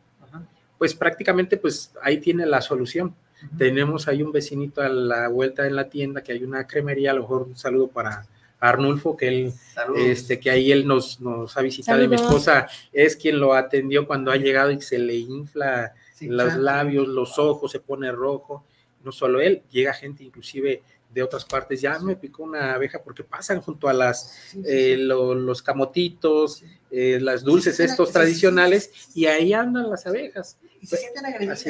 pues 0.79 0.95
prácticamente 0.95 1.57
pues 1.57 1.93
ahí 2.03 2.19
tiene 2.19 2.47
la 2.47 2.61
solución. 2.61 3.15
Tenemos 3.57 4.09
ahí 4.09 4.23
un 4.23 4.33
vecinito 4.33 4.81
a 4.81 4.89
la 4.89 5.29
vuelta 5.29 5.67
en 5.67 5.77
la 5.77 5.89
tienda 5.89 6.23
que 6.23 6.33
hay 6.33 6.43
una 6.43 6.67
cremería, 6.67 7.13
a 7.13 7.15
lo 7.15 7.23
mejor 7.23 7.43
un 7.43 7.57
saludo 7.57 7.89
para 7.89 8.27
Arnulfo, 8.59 9.17
que 9.17 9.29
él, 9.29 9.53
este, 9.97 10.41
que 10.41 10.51
ahí 10.51 10.73
él 10.73 10.87
nos, 10.87 11.21
nos 11.21 11.57
ha 11.57 11.63
visitado. 11.63 12.03
Y 12.03 12.09
mi 12.09 12.17
esposa 12.17 12.67
es 12.93 13.15
quien 13.15 13.39
lo 13.39 13.55
atendió 13.55 14.07
cuando 14.07 14.33
ha 14.33 14.37
llegado 14.37 14.71
y 14.73 14.81
se 14.81 14.99
le 14.99 15.15
infla 15.15 15.95
los 16.21 16.57
labios, 16.57 17.07
los 17.07 17.39
ojos, 17.39 17.71
se 17.71 17.81
pone 17.81 18.11
rojo. 18.11 18.65
No 19.05 19.13
solo 19.13 19.41
él, 19.41 19.63
llega 19.71 19.93
gente 19.95 20.25
inclusive 20.25 20.83
de 21.11 21.23
otras 21.23 21.45
partes, 21.45 21.81
ya 21.81 21.99
me 22.01 22.17
picó 22.17 22.43
una 22.43 22.75
abeja 22.75 23.03
porque 23.03 23.25
pasan 23.25 23.61
junto 23.61 23.89
a 23.89 23.93
las 23.93 24.55
eh, 24.65 24.97
los 24.99 25.63
camotitos, 25.63 26.63
eh, 26.91 27.19
las 27.21 27.43
dulces 27.43 27.81
estos 27.81 28.13
tradicionales 28.13 28.91
y 29.15 29.27
ahí 29.27 29.53
andan 29.53 29.89
las 29.89 30.07
abejas. 30.07 30.59
Y 30.81 30.87
se 30.87 30.97
sienten 30.97 31.27
agredidas, 31.27 31.65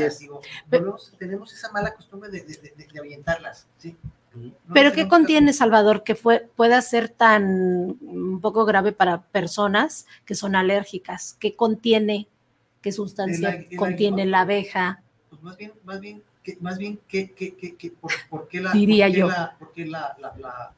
tenemos 1.19 1.53
esa 1.53 1.73
mala 1.73 1.95
costumbre 1.95 2.31
de, 2.31 2.43
de, 2.43 2.75
de, 2.93 2.99
ahuyentarlas, 2.99 3.67
¿sí? 3.79 3.97
Pero 4.73 4.93
¿qué 4.93 5.09
contiene, 5.09 5.53
Salvador, 5.53 6.05
que 6.05 6.15
fue, 6.15 6.49
pueda 6.55 6.81
ser 6.83 7.09
tan 7.09 7.97
un 8.01 8.41
poco 8.41 8.65
grave 8.65 8.93
para 8.93 9.23
personas 9.23 10.07
que 10.25 10.35
son 10.35 10.55
alérgicas? 10.55 11.37
¿Qué 11.41 11.57
contiene, 11.57 12.29
qué 12.83 12.93
sustancia 12.93 13.65
contiene 13.77 14.27
la 14.27 14.43
abeja? 14.43 15.03
Pues 15.31 15.43
más 15.43 15.57
bien, 15.57 15.73
más 15.85 16.01
bien 16.01 16.23
más 16.61 16.79
bien, 16.79 16.99
¿qué, 17.09 17.33
qué, 17.33 17.55
qué, 17.55 17.93
por, 18.31 18.49
qué 18.49 18.61
la, 18.61 18.73
Diría 18.73 19.09
yo. 19.09 19.29
La, 19.29 19.57
la, 19.77 20.17
la, 20.39 20.75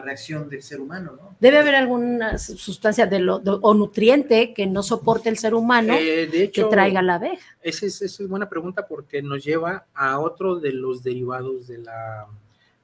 reacción 0.00 0.48
del 0.48 0.62
ser 0.62 0.80
humano? 0.80 1.12
¿no? 1.20 1.36
Debe 1.40 1.58
haber 1.58 1.74
alguna 1.74 2.38
sustancia 2.38 3.06
de 3.06 3.18
lo, 3.18 3.36
o 3.36 3.74
nutriente 3.74 4.54
que 4.54 4.66
no 4.66 4.82
soporte 4.82 5.28
el 5.28 5.38
ser 5.38 5.54
humano 5.54 5.94
eh, 5.98 6.50
que 6.52 6.64
traiga 6.64 7.02
la 7.02 7.16
abeja. 7.16 7.56
Esa 7.62 7.86
es, 7.86 8.02
esa 8.02 8.22
es 8.22 8.28
buena 8.28 8.48
pregunta 8.48 8.86
porque 8.86 9.22
nos 9.22 9.44
lleva 9.44 9.86
a 9.94 10.18
otro 10.18 10.56
de 10.56 10.72
los 10.72 11.02
derivados 11.02 11.66
de 11.66 11.78
la, 11.78 12.26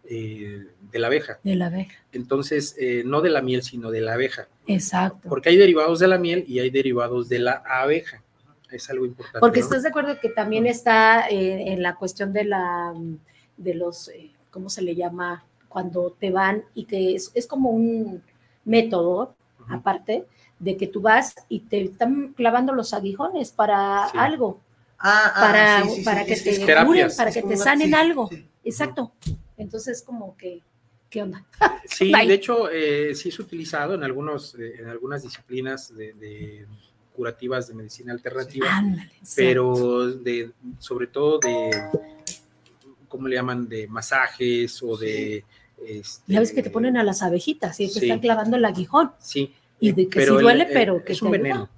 eh, 0.04 0.66
de 0.90 0.98
la 0.98 1.06
abeja. 1.06 1.38
De 1.42 1.54
la 1.56 1.66
abeja. 1.66 1.98
Entonces, 2.12 2.76
eh, 2.78 3.02
no 3.04 3.20
de 3.20 3.30
la 3.30 3.42
miel, 3.42 3.62
sino 3.62 3.90
de 3.90 4.00
la 4.00 4.14
abeja. 4.14 4.48
Exacto. 4.66 5.28
Porque 5.28 5.48
hay 5.48 5.56
derivados 5.56 5.98
de 5.98 6.08
la 6.08 6.18
miel 6.18 6.44
y 6.46 6.58
hay 6.58 6.70
derivados 6.70 7.28
de 7.28 7.38
la 7.38 7.62
abeja 7.66 8.22
es 8.70 8.90
algo 8.90 9.06
importante. 9.06 9.40
Porque 9.40 9.60
estás 9.60 9.82
de 9.82 9.88
acuerdo 9.88 10.20
que 10.20 10.28
también 10.28 10.66
está 10.66 11.28
eh, 11.28 11.72
en 11.72 11.82
la 11.82 11.94
cuestión 11.96 12.32
de 12.32 12.44
la 12.44 12.94
de 13.56 13.74
los, 13.74 14.10
¿cómo 14.50 14.70
se 14.70 14.82
le 14.82 14.94
llama? 14.94 15.44
Cuando 15.68 16.16
te 16.18 16.30
van 16.30 16.64
y 16.74 16.84
que 16.84 17.14
es, 17.14 17.46
como 17.46 17.70
un 17.70 18.22
método, 18.64 19.34
aparte, 19.68 20.26
de 20.58 20.76
que 20.76 20.86
tú 20.86 21.00
vas 21.00 21.34
y 21.48 21.60
te 21.60 21.82
están 21.82 22.32
clavando 22.34 22.72
los 22.72 22.94
aguijones 22.94 23.52
para 23.52 24.04
algo. 24.06 24.60
Ah, 24.98 25.32
ah, 25.34 25.40
para, 25.40 25.84
para 26.04 26.24
que 26.24 26.36
te 26.36 26.84
curen, 26.84 27.08
para 27.16 27.30
que 27.30 27.42
te 27.42 27.56
sanen 27.56 27.94
algo. 27.94 28.28
Exacto. 28.64 29.12
Entonces, 29.56 30.02
como 30.02 30.36
que, 30.36 30.62
¿qué 31.10 31.22
onda? 31.22 31.44
Sí, 31.86 32.12
de 32.12 32.34
hecho, 32.34 32.70
eh, 32.70 33.14
sí 33.14 33.28
es 33.28 33.38
utilizado 33.38 33.94
en, 33.94 34.04
algunos, 34.04 34.54
en 34.54 34.88
algunas 34.88 35.22
disciplinas 35.22 35.94
de 35.96 36.66
curativas 37.18 37.66
de 37.66 37.74
medicina 37.74 38.12
alternativa, 38.12 38.68
pero 39.34 40.08
de, 40.12 40.52
sobre 40.78 41.08
todo 41.08 41.40
de, 41.40 41.68
¿cómo 43.08 43.28
le 43.28 43.36
llaman? 43.36 43.68
De 43.68 43.86
masajes 43.88 44.82
o 44.82 44.96
de... 44.96 45.44
Este, 45.86 46.32
ya 46.32 46.40
ves 46.40 46.52
que 46.52 46.62
te 46.62 46.70
ponen 46.70 46.96
a 46.96 47.04
las 47.04 47.22
abejitas 47.22 47.78
y 47.80 47.92
te 47.92 48.00
están 48.00 48.18
clavando 48.18 48.56
el 48.56 48.64
aguijón. 48.64 49.12
Sí. 49.18 49.54
Y 49.80 49.92
de 49.92 50.08
que 50.08 50.22
sí 50.22 50.26
duele, 50.26 50.66
pero 50.72 51.04
que 51.04 51.12
es 51.12 51.22
un, 51.22 51.30
veneno, 51.30 51.68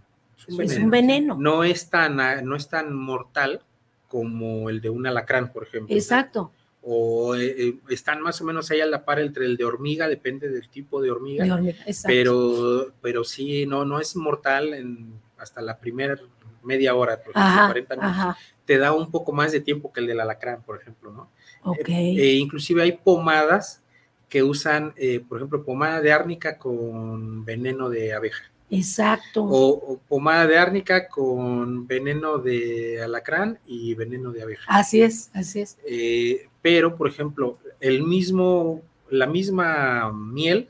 es 0.58 0.78
un 0.78 0.90
veneno. 0.90 1.36
No 1.38 1.64
es 1.64 1.90
tan, 1.90 2.16
no 2.16 2.56
es 2.56 2.68
tan 2.68 2.94
mortal 2.94 3.60
como 4.08 4.70
el 4.70 4.80
de 4.80 4.88
un 4.88 5.06
alacrán, 5.06 5.52
por 5.52 5.64
ejemplo. 5.64 5.94
Exacto 5.94 6.50
o 6.82 7.34
eh, 7.34 7.54
eh, 7.58 7.78
están 7.90 8.20
más 8.22 8.40
o 8.40 8.44
menos 8.44 8.70
ahí 8.70 8.80
a 8.80 8.86
la 8.86 9.04
par 9.04 9.20
entre 9.20 9.44
el 9.44 9.56
de 9.56 9.64
hormiga, 9.64 10.08
depende 10.08 10.48
del 10.48 10.68
tipo 10.68 11.00
de 11.02 11.10
hormiga, 11.10 11.60
pero, 12.06 12.92
pero 13.02 13.24
sí, 13.24 13.66
no, 13.66 13.84
no 13.84 14.00
es 14.00 14.16
mortal 14.16 14.72
en, 14.74 15.12
hasta 15.36 15.60
la 15.60 15.78
primera 15.78 16.18
media 16.62 16.94
hora, 16.94 17.20
por 17.22 17.32
40 17.32 17.96
minutos, 17.96 18.36
te 18.70 18.78
da 18.78 18.92
un 18.92 19.10
poco 19.10 19.32
más 19.32 19.50
de 19.50 19.60
tiempo 19.60 19.92
que 19.92 19.98
el 19.98 20.06
del 20.06 20.20
alacrán, 20.20 20.62
por 20.62 20.80
ejemplo, 20.80 21.10
¿no? 21.10 21.28
Ok. 21.64 21.88
Eh, 21.88 22.34
inclusive 22.34 22.82
hay 22.82 22.92
pomadas 22.92 23.82
que 24.28 24.44
usan, 24.44 24.94
por 25.28 25.38
ejemplo, 25.38 25.64
pomada 25.64 26.00
de 26.00 26.12
árnica 26.12 26.56
con 26.56 27.44
veneno 27.44 27.90
de 27.90 28.14
abeja. 28.14 28.44
Exacto. 28.70 29.44
O, 29.44 30.00
pomada 30.08 30.46
de 30.46 30.56
árnica 30.56 31.08
con 31.08 31.86
veneno 31.86 32.38
de 32.38 33.02
alacrán 33.02 33.58
y 33.66 33.94
veneno 33.94 34.30
de 34.30 34.42
abeja. 34.42 34.64
Así 34.68 35.02
es, 35.02 35.30
así 35.34 35.60
es. 35.60 35.76
Eh, 35.84 36.48
pero, 36.62 36.96
por 36.96 37.08
ejemplo, 37.08 37.58
el 37.80 38.04
mismo, 38.04 38.82
la 39.10 39.26
misma 39.26 40.12
miel, 40.12 40.68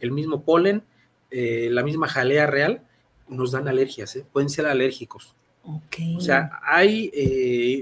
el 0.00 0.12
mismo 0.12 0.42
polen, 0.42 0.82
eh, 1.30 1.68
la 1.70 1.82
misma 1.82 2.08
jalea 2.08 2.46
real, 2.46 2.82
nos 3.28 3.52
dan 3.52 3.68
alergias, 3.68 4.16
¿eh? 4.16 4.24
pueden 4.32 4.48
ser 4.48 4.66
alérgicos. 4.66 5.34
Okay. 5.64 6.16
O 6.16 6.20
sea, 6.20 6.58
hay, 6.62 7.10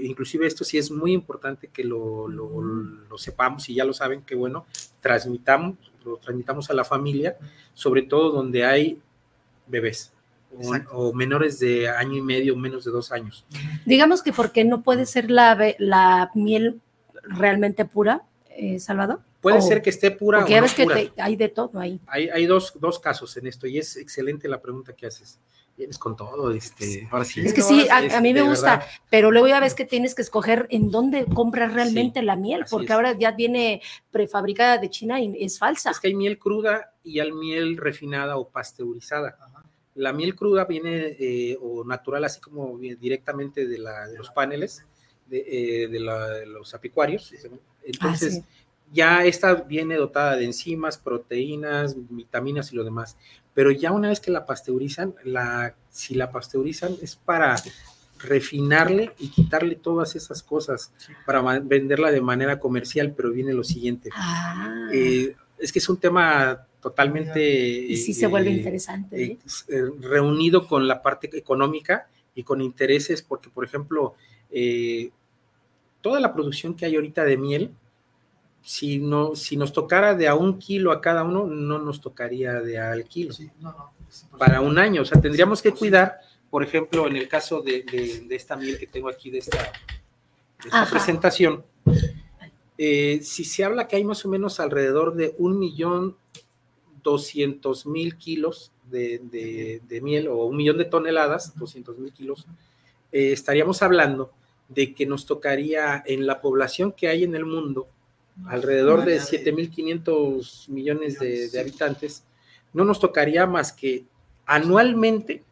inclusive 0.03 0.45
esto 0.45 0.63
sí 0.63 0.77
es 0.77 0.91
muy 0.91 1.13
importante 1.13 1.67
que 1.67 1.83
lo, 1.83 2.27
lo, 2.27 2.61
lo, 2.61 3.17
sepamos 3.17 3.67
y 3.69 3.75
ya 3.75 3.85
lo 3.85 3.93
saben, 3.93 4.21
que 4.21 4.35
bueno, 4.35 4.65
transmitamos, 4.99 5.77
lo 6.05 6.17
transmitamos 6.17 6.69
a 6.69 6.73
la 6.75 6.83
familia, 6.83 7.37
sobre 7.73 8.03
todo 8.03 8.31
donde 8.31 8.65
hay 8.65 8.99
bebés 9.65 10.13
o, 10.91 11.13
menores 11.13 11.59
de 11.59 11.89
año 11.89 12.17
y 12.17 12.21
medio, 12.21 12.55
menos 12.55 12.83
de 12.85 12.91
dos 12.91 13.11
años. 13.11 13.45
Digamos 13.85 14.21
que 14.21 14.33
porque 14.33 14.63
no 14.63 14.81
puede 14.83 15.05
ser 15.05 15.31
la, 15.31 15.57
la 15.79 16.29
miel 16.35 16.81
realmente 17.23 17.85
pura, 17.85 18.23
eh, 18.49 18.79
Salvador. 18.79 19.21
Puede 19.41 19.61
ser 19.61 19.81
que 19.81 19.89
esté 19.89 20.11
pura. 20.11 20.39
Porque 20.39 20.53
ya 20.53 20.61
ves 20.61 20.75
que 20.75 21.11
hay 21.17 21.35
de 21.35 21.49
todo 21.49 21.79
ahí. 21.79 21.99
Hay, 22.05 22.29
hay 22.29 22.45
dos, 22.45 22.73
dos, 22.79 22.99
casos 22.99 23.35
en 23.37 23.47
esto 23.47 23.65
y 23.65 23.79
es 23.79 23.97
excelente 23.97 24.47
la 24.47 24.61
pregunta 24.61 24.93
que 24.93 25.07
haces. 25.07 25.39
Vienes 25.77 25.97
con 25.97 26.15
todo, 26.15 26.51
este, 26.51 27.07
ahora 27.11 27.25
sí. 27.25 27.41
Es 27.41 27.53
que 27.53 27.61
sí, 27.61 27.87
a, 27.89 28.21
mí 28.21 28.33
me 28.33 28.43
gusta, 28.43 28.85
pero 29.09 29.31
luego 29.31 29.47
ya 29.47 29.59
ves 29.59 29.73
que 29.73 29.85
tienes 29.85 30.13
que 30.13 30.21
escoger 30.21 30.67
en 30.69 30.91
dónde 30.91 31.25
compras 31.25 31.73
realmente 31.73 32.21
la 32.21 32.35
miel, 32.35 32.65
porque 32.69 32.93
ahora 32.93 33.17
ya 33.17 33.31
viene 33.31 33.81
prefabricada 34.11 34.77
de 34.77 34.89
China 34.89 35.19
y 35.19 35.43
es 35.43 35.57
falsa. 35.57 35.91
Es 35.91 35.99
que 35.99 36.09
hay 36.09 36.15
miel 36.15 36.37
cruda 36.37 36.93
y 37.03 37.19
hay 37.19 37.31
miel 37.31 37.77
refinada 37.77 38.37
o 38.37 38.49
pasteurizada. 38.49 39.37
La 39.95 40.13
miel 40.13 40.35
cruda 40.35 40.65
viene 40.65 41.15
eh, 41.19 41.57
o 41.61 41.83
natural, 41.83 42.25
así 42.25 42.39
como 42.39 42.77
directamente 42.77 43.67
de, 43.67 43.77
la, 43.77 44.07
de 44.07 44.17
los 44.17 44.29
paneles 44.29 44.85
de, 45.31 45.85
eh, 45.85 46.45
los 46.45 46.73
apicuarios. 46.73 47.33
Entonces, 47.83 48.43
ya 48.91 49.23
esta 49.23 49.55
viene 49.55 49.95
dotada 49.95 50.35
de 50.35 50.45
enzimas, 50.45 50.97
proteínas, 50.97 51.95
vitaminas 52.09 52.71
y 52.71 52.75
lo 52.75 52.83
demás. 52.83 53.17
Pero 53.53 53.71
ya 53.71 53.91
una 53.91 54.09
vez 54.09 54.19
que 54.19 54.31
la 54.31 54.45
pasteurizan, 54.45 55.13
la, 55.23 55.75
si 55.89 56.15
la 56.15 56.31
pasteurizan 56.31 56.95
es 57.01 57.15
para 57.15 57.55
refinarle 58.19 59.11
y 59.19 59.29
quitarle 59.29 59.75
todas 59.75 60.15
esas 60.15 60.43
cosas 60.43 60.93
para 61.25 61.41
venderla 61.59 62.11
de 62.11 62.21
manera 62.21 62.59
comercial, 62.59 63.13
pero 63.15 63.31
viene 63.31 63.53
lo 63.53 63.63
siguiente. 63.63 64.09
Ah. 64.13 64.89
Eh, 64.93 65.35
es 65.57 65.71
que 65.71 65.79
es 65.79 65.89
un 65.89 65.97
tema 65.97 66.65
totalmente... 66.81 67.41
Y 67.41 67.97
sí 67.97 68.13
se 68.13 68.27
vuelve 68.27 68.49
eh, 68.49 68.57
interesante. 68.57 69.23
¿eh? 69.23 69.37
Eh, 69.69 69.83
reunido 69.99 70.67
con 70.67 70.87
la 70.87 71.01
parte 71.01 71.29
económica 71.37 72.07
y 72.33 72.43
con 72.43 72.61
intereses, 72.61 73.21
porque 73.21 73.49
por 73.49 73.65
ejemplo, 73.65 74.15
toda 76.01 76.19
la 76.19 76.33
producción 76.33 76.75
que 76.75 76.85
hay 76.85 76.95
ahorita 76.95 77.23
de 77.23 77.37
miel, 77.37 77.71
si, 78.61 78.99
no, 78.99 79.35
si 79.35 79.57
nos 79.57 79.73
tocara 79.73 80.15
de 80.15 80.27
a 80.27 80.35
un 80.35 80.59
kilo 80.59 80.91
a 80.91 81.01
cada 81.01 81.23
uno, 81.23 81.45
no 81.45 81.79
nos 81.79 82.01
tocaría 82.01 82.61
de 82.61 82.79
al 82.79 83.05
kilo. 83.05 83.33
para 84.37 84.61
un 84.61 84.77
año, 84.77 85.01
o 85.01 85.05
sea, 85.05 85.19
tendríamos 85.19 85.61
que 85.61 85.71
cuidar, 85.71 86.19
por 86.49 86.63
ejemplo, 86.63 87.07
en 87.07 87.15
el 87.15 87.27
caso 87.27 87.61
de, 87.61 87.85
esta 88.29 88.55
miel 88.55 88.77
que 88.77 88.87
tengo 88.87 89.09
aquí, 89.09 89.29
de 89.29 89.39
esta, 89.39 89.71
presentación, 90.89 91.63
si 92.77 93.43
se 93.45 93.63
habla 93.63 93.87
que 93.87 93.95
hay 93.95 94.03
más 94.03 94.25
o 94.25 94.29
menos 94.29 94.59
alrededor 94.59 95.15
de 95.15 95.35
un 95.37 95.57
millón 95.57 96.15
200 97.03 97.85
mil 97.87 98.17
kilos 98.17 98.71
de, 98.89 99.99
miel 100.01 100.27
o 100.27 100.45
un 100.45 100.57
millón 100.57 100.77
de 100.77 100.85
toneladas, 100.85 101.57
200 101.57 101.97
mil 101.99 102.11
kilos, 102.13 102.45
eh, 103.11 103.31
estaríamos 103.31 103.81
hablando 103.81 104.31
de 104.67 104.93
que 104.93 105.05
nos 105.05 105.25
tocaría 105.25 106.03
en 106.05 106.25
la 106.25 106.41
población 106.41 106.91
que 106.91 107.07
hay 107.07 107.23
en 107.23 107.35
el 107.35 107.45
mundo, 107.45 107.87
alrededor 108.47 109.05
de 109.05 109.19
7.500 109.19 110.69
millones 110.69 111.19
de, 111.19 111.49
de 111.49 111.59
habitantes, 111.59 112.23
no 112.73 112.85
nos 112.85 112.99
tocaría 112.99 113.45
más 113.45 113.71
que 113.71 114.05
anualmente 114.45 115.43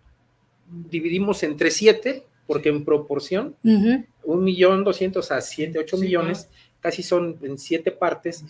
dividimos 0.90 1.44
entre 1.44 1.72
7, 1.72 2.26
porque 2.48 2.70
en 2.70 2.84
proporción, 2.84 3.56
un 3.64 4.44
millón 4.44 4.84
doscientos 4.84 5.32
a 5.32 5.42
7, 5.42 5.78
8 5.80 5.98
millones, 5.98 6.50
casi 6.80 7.04
son 7.04 7.38
en 7.42 7.58
siete 7.58 7.92
partes. 7.92 8.44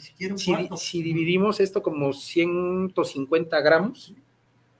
Si, 0.77 1.03
dividimos 1.03 1.59
esto 1.59 1.81
como 1.81 2.13
150 2.13 3.59
gramos, 3.61 4.13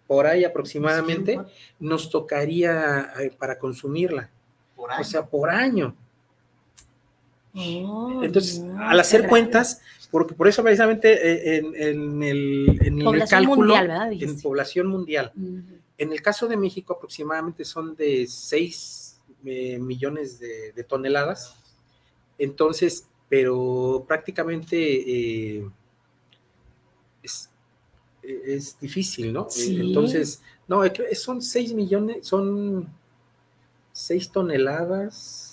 por 0.08 0.26
ahí 0.26 0.44
aproximadamente, 0.44 1.40
nos 1.80 2.10
tocaría 2.10 3.12
eh, 3.20 3.32
para 3.38 3.60
consumirla. 3.60 4.30
O 4.76 5.04
sea, 5.04 5.26
por 5.26 5.50
año. 5.50 5.96
Oh, 7.56 8.22
Entonces, 8.24 8.64
al 8.78 9.00
hacer 9.00 9.28
cuentas, 9.28 9.82
porque 10.12 10.34
por 10.34 10.48
eso 10.48 10.64
precisamente 10.64 11.14
eh, 11.14 11.58
en, 11.58 12.24
el, 12.24 12.80
en 12.82 13.02
el, 13.02 13.28
cálculo, 13.28 13.76
en 13.76 14.42
población 14.42 14.88
mundial, 14.88 15.32
en 15.98 16.12
el 16.12 16.22
caso 16.22 16.48
de 16.48 16.58
México 16.58 16.94
aproximadamente 16.94 17.66
son 17.66 17.96
de 17.96 18.26
6 18.28 19.20
eh, 19.46 19.80
millones 19.80 20.40
de, 20.40 20.84
toneladas, 20.88 21.56
entonces, 22.38 23.08
pero 23.28 24.06
prácticamente 24.08 25.58
eh, 25.58 25.70
es, 27.24 27.50
es, 28.24 28.80
difícil, 28.80 29.34
¿no? 29.34 29.48
Entonces, 29.58 30.42
no, 30.68 30.82
son 31.14 31.42
6 31.42 31.74
millones, 31.74 32.28
son 32.28 32.88
6 33.92 34.32
toneladas 34.32 35.49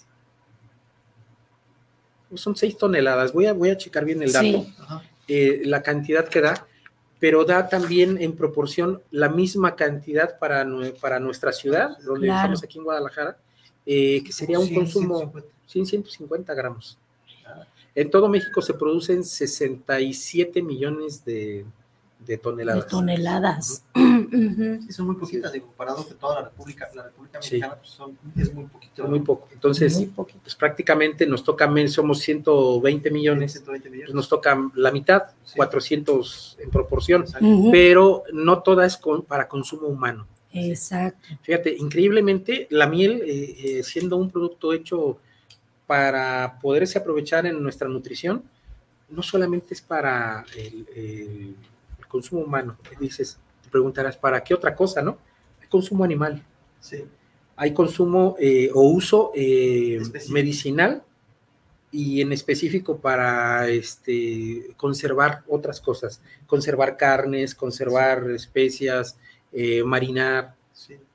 son 2.35 2.57
6 2.57 2.77
toneladas, 2.77 3.33
voy 3.33 3.47
a, 3.47 3.53
voy 3.53 3.71
a 3.71 3.77
checar 3.77 4.05
bien 4.05 4.23
el 4.23 4.33
dato, 4.33 4.67
eh, 5.29 5.63
la 5.65 5.83
cantidad 5.83 6.29
que 6.29 6.41
da, 6.41 6.67
pero 7.19 7.45
da 7.45 7.69
también 7.69 8.19
en 8.21 8.37
proporción 8.37 9.03
la 9.11 9.29
misma 9.29 9.77
cantidad 9.77 10.39
para, 10.39 10.67
para 11.01 11.21
nuestra 11.21 11.53
ciudad, 11.53 11.97
donde 12.05 12.29
estamos 12.29 12.63
aquí 12.63 12.79
en 12.79 12.85
Guadalajara, 12.85 13.39
eh, 13.85 14.23
que 14.25 14.33
sería 14.33 14.59
un 14.59 14.73
consumo, 14.73 15.33
150 15.67 16.55
gramos. 16.55 16.99
En 17.95 18.11
todo 18.11 18.29
México 18.29 18.61
se 18.61 18.75
producen 18.75 19.25
67 19.25 20.61
millones 20.63 21.25
de, 21.25 21.65
de 22.19 22.39
toneladas. 22.39 22.85
De 22.85 22.91
toneladas. 22.91 23.85
Sí, 23.95 24.93
son 24.93 25.07
muy 25.07 25.17
poquitas, 25.17 25.53
comparado 25.53 26.05
con 26.05 26.17
toda 26.17 26.41
la 26.41 26.49
República, 26.49 26.89
la 26.95 27.05
República 27.05 27.39
Mexicana, 27.39 27.77
pues 27.77 27.91
son, 27.91 28.19
es 28.37 28.53
muy 28.53 28.65
poquito. 28.65 29.07
Muy 29.07 29.21
poco. 29.21 29.49
Entonces, 29.53 30.07
pues 30.15 30.55
prácticamente 30.55 31.27
nos 31.27 31.45
toca, 31.45 31.71
somos 31.89 32.19
120 32.21 33.11
millones, 33.11 33.53
120 33.53 33.91
millones. 33.91 34.09
Pues 34.09 34.15
nos 34.15 34.29
toca 34.29 34.71
la 34.75 34.91
mitad, 34.91 35.25
400 35.55 36.59
en 36.61 36.71
proporción, 36.71 37.25
pero 37.71 38.25
no 38.33 38.63
toda 38.63 38.87
es 38.87 38.99
para 39.29 39.49
consumo 39.49 39.87
humano. 39.89 40.27
Exacto. 40.53 41.29
Fíjate, 41.43 41.77
increíblemente, 41.79 42.67
la 42.71 42.87
miel, 42.87 43.23
eh, 43.27 43.57
eh, 43.59 43.83
siendo 43.83 44.17
un 44.17 44.31
producto 44.31 44.73
hecho 44.73 45.19
para 45.87 46.59
poderse 46.61 46.99
aprovechar 46.99 47.47
en 47.47 47.63
nuestra 47.63 47.89
nutrición, 47.89 48.43
no 49.09 49.23
solamente 49.23 49.75
es 49.75 49.83
para 49.83 50.45
el 50.57 51.55
consumo 52.17 52.43
humano. 52.43 52.79
Dices, 52.99 53.39
te 53.63 53.69
preguntarás, 53.69 54.17
¿para 54.17 54.43
qué 54.43 54.55
otra 54.55 54.75
cosa, 54.75 55.03
no? 55.03 55.19
Hay 55.61 55.69
consumo 55.69 56.03
animal. 56.03 56.43
Sí. 56.81 57.05
Hay 57.57 57.73
consumo 57.73 58.37
eh, 58.39 58.71
o 58.75 58.83
uso 58.83 59.33
eh, 59.35 60.01
medicinal 60.31 61.03
y 61.91 62.21
en 62.21 62.33
específico 62.33 62.99
para 62.99 63.69
este, 63.69 64.75
conservar 64.77 65.43
otras 65.49 65.81
cosas, 65.81 66.21
conservar 66.47 66.97
carnes, 66.97 67.55
conservar 67.55 68.31
especias, 68.31 69.19
eh, 69.53 69.83
marinar, 69.85 70.55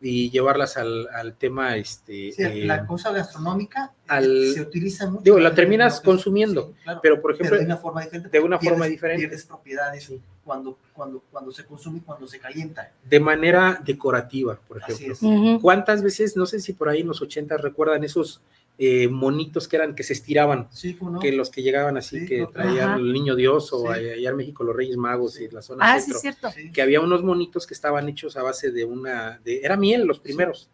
y 0.02 0.32
llevarlas 0.32 0.78
al, 0.78 1.08
al 1.14 1.36
tema 1.36 1.78
este 1.78 2.34
la 2.66 2.78
eh, 2.78 2.86
cosa 2.88 3.12
gastronómica 3.12 3.94
se 4.08 4.62
utiliza 4.62 5.10
mucho 5.10 5.24
digo 5.24 5.40
la 5.40 5.54
terminas 5.54 6.02
consumiendo 6.02 6.74
pero 7.02 7.22
por 7.22 7.34
ejemplo 7.34 7.58
de 7.58 7.66
una 7.66 7.78
forma 7.78 8.02
diferente 8.02 8.30
de 8.30 8.44
una 8.44 8.60
forma 8.60 8.86
diferente. 8.88 9.28
pierdes 9.28 9.46
propiedades 9.46 10.12
cuando 10.44 10.78
cuando 10.94 11.24
cuando 11.32 11.52
se 11.52 11.66
consume 11.66 12.00
y 12.00 12.02
cuando 12.02 12.28
se 12.28 12.40
calienta. 12.40 12.92
De 13.08 13.20
manera 13.20 13.82
decorativa 13.86 14.60
por 14.68 14.80
ejemplo. 14.80 15.60
cuántas 15.62 16.02
veces 16.02 16.36
no 16.36 16.46
sé 16.46 16.60
si 16.60 16.74
por 16.74 16.90
ahí 16.90 17.02
en 17.02 17.08
los 17.08 17.22
80 17.22 17.58
recuerdan 17.58 18.04
esos 18.04 18.42
eh, 18.84 19.08
monitos 19.10 19.68
que 19.68 19.76
eran 19.76 19.94
que 19.94 20.02
se 20.02 20.14
estiraban, 20.14 20.68
que 21.22 21.32
los 21.34 21.52
que 21.52 21.62
llegaban 21.62 21.98
así, 21.98 22.26
que 22.26 22.48
traían 22.52 23.00
el 23.00 23.14
niño 23.14 23.36
Dios 23.36 23.72
o 23.74 23.92
allá 23.92 24.30
en 24.32 24.36
México 24.36 24.64
los 24.64 24.76
Reyes 24.76 24.98
Magos 24.98 25.40
y 25.40 25.48
la 25.50 25.62
zona 25.62 25.94
ah, 25.94 26.00
centro, 26.00 26.50
que 26.74 26.82
había 26.82 27.00
unos 27.00 27.22
monitos 27.22 27.68
que 27.68 27.76
estaban 27.76 28.10
hechos 28.10 28.38
a 28.38 28.42
base 28.42 28.72
de 28.72 28.84
una, 28.84 29.40
de, 29.46 29.62
era 29.62 29.78
miel 29.78 29.91
los 30.00 30.20
primeros, 30.20 30.70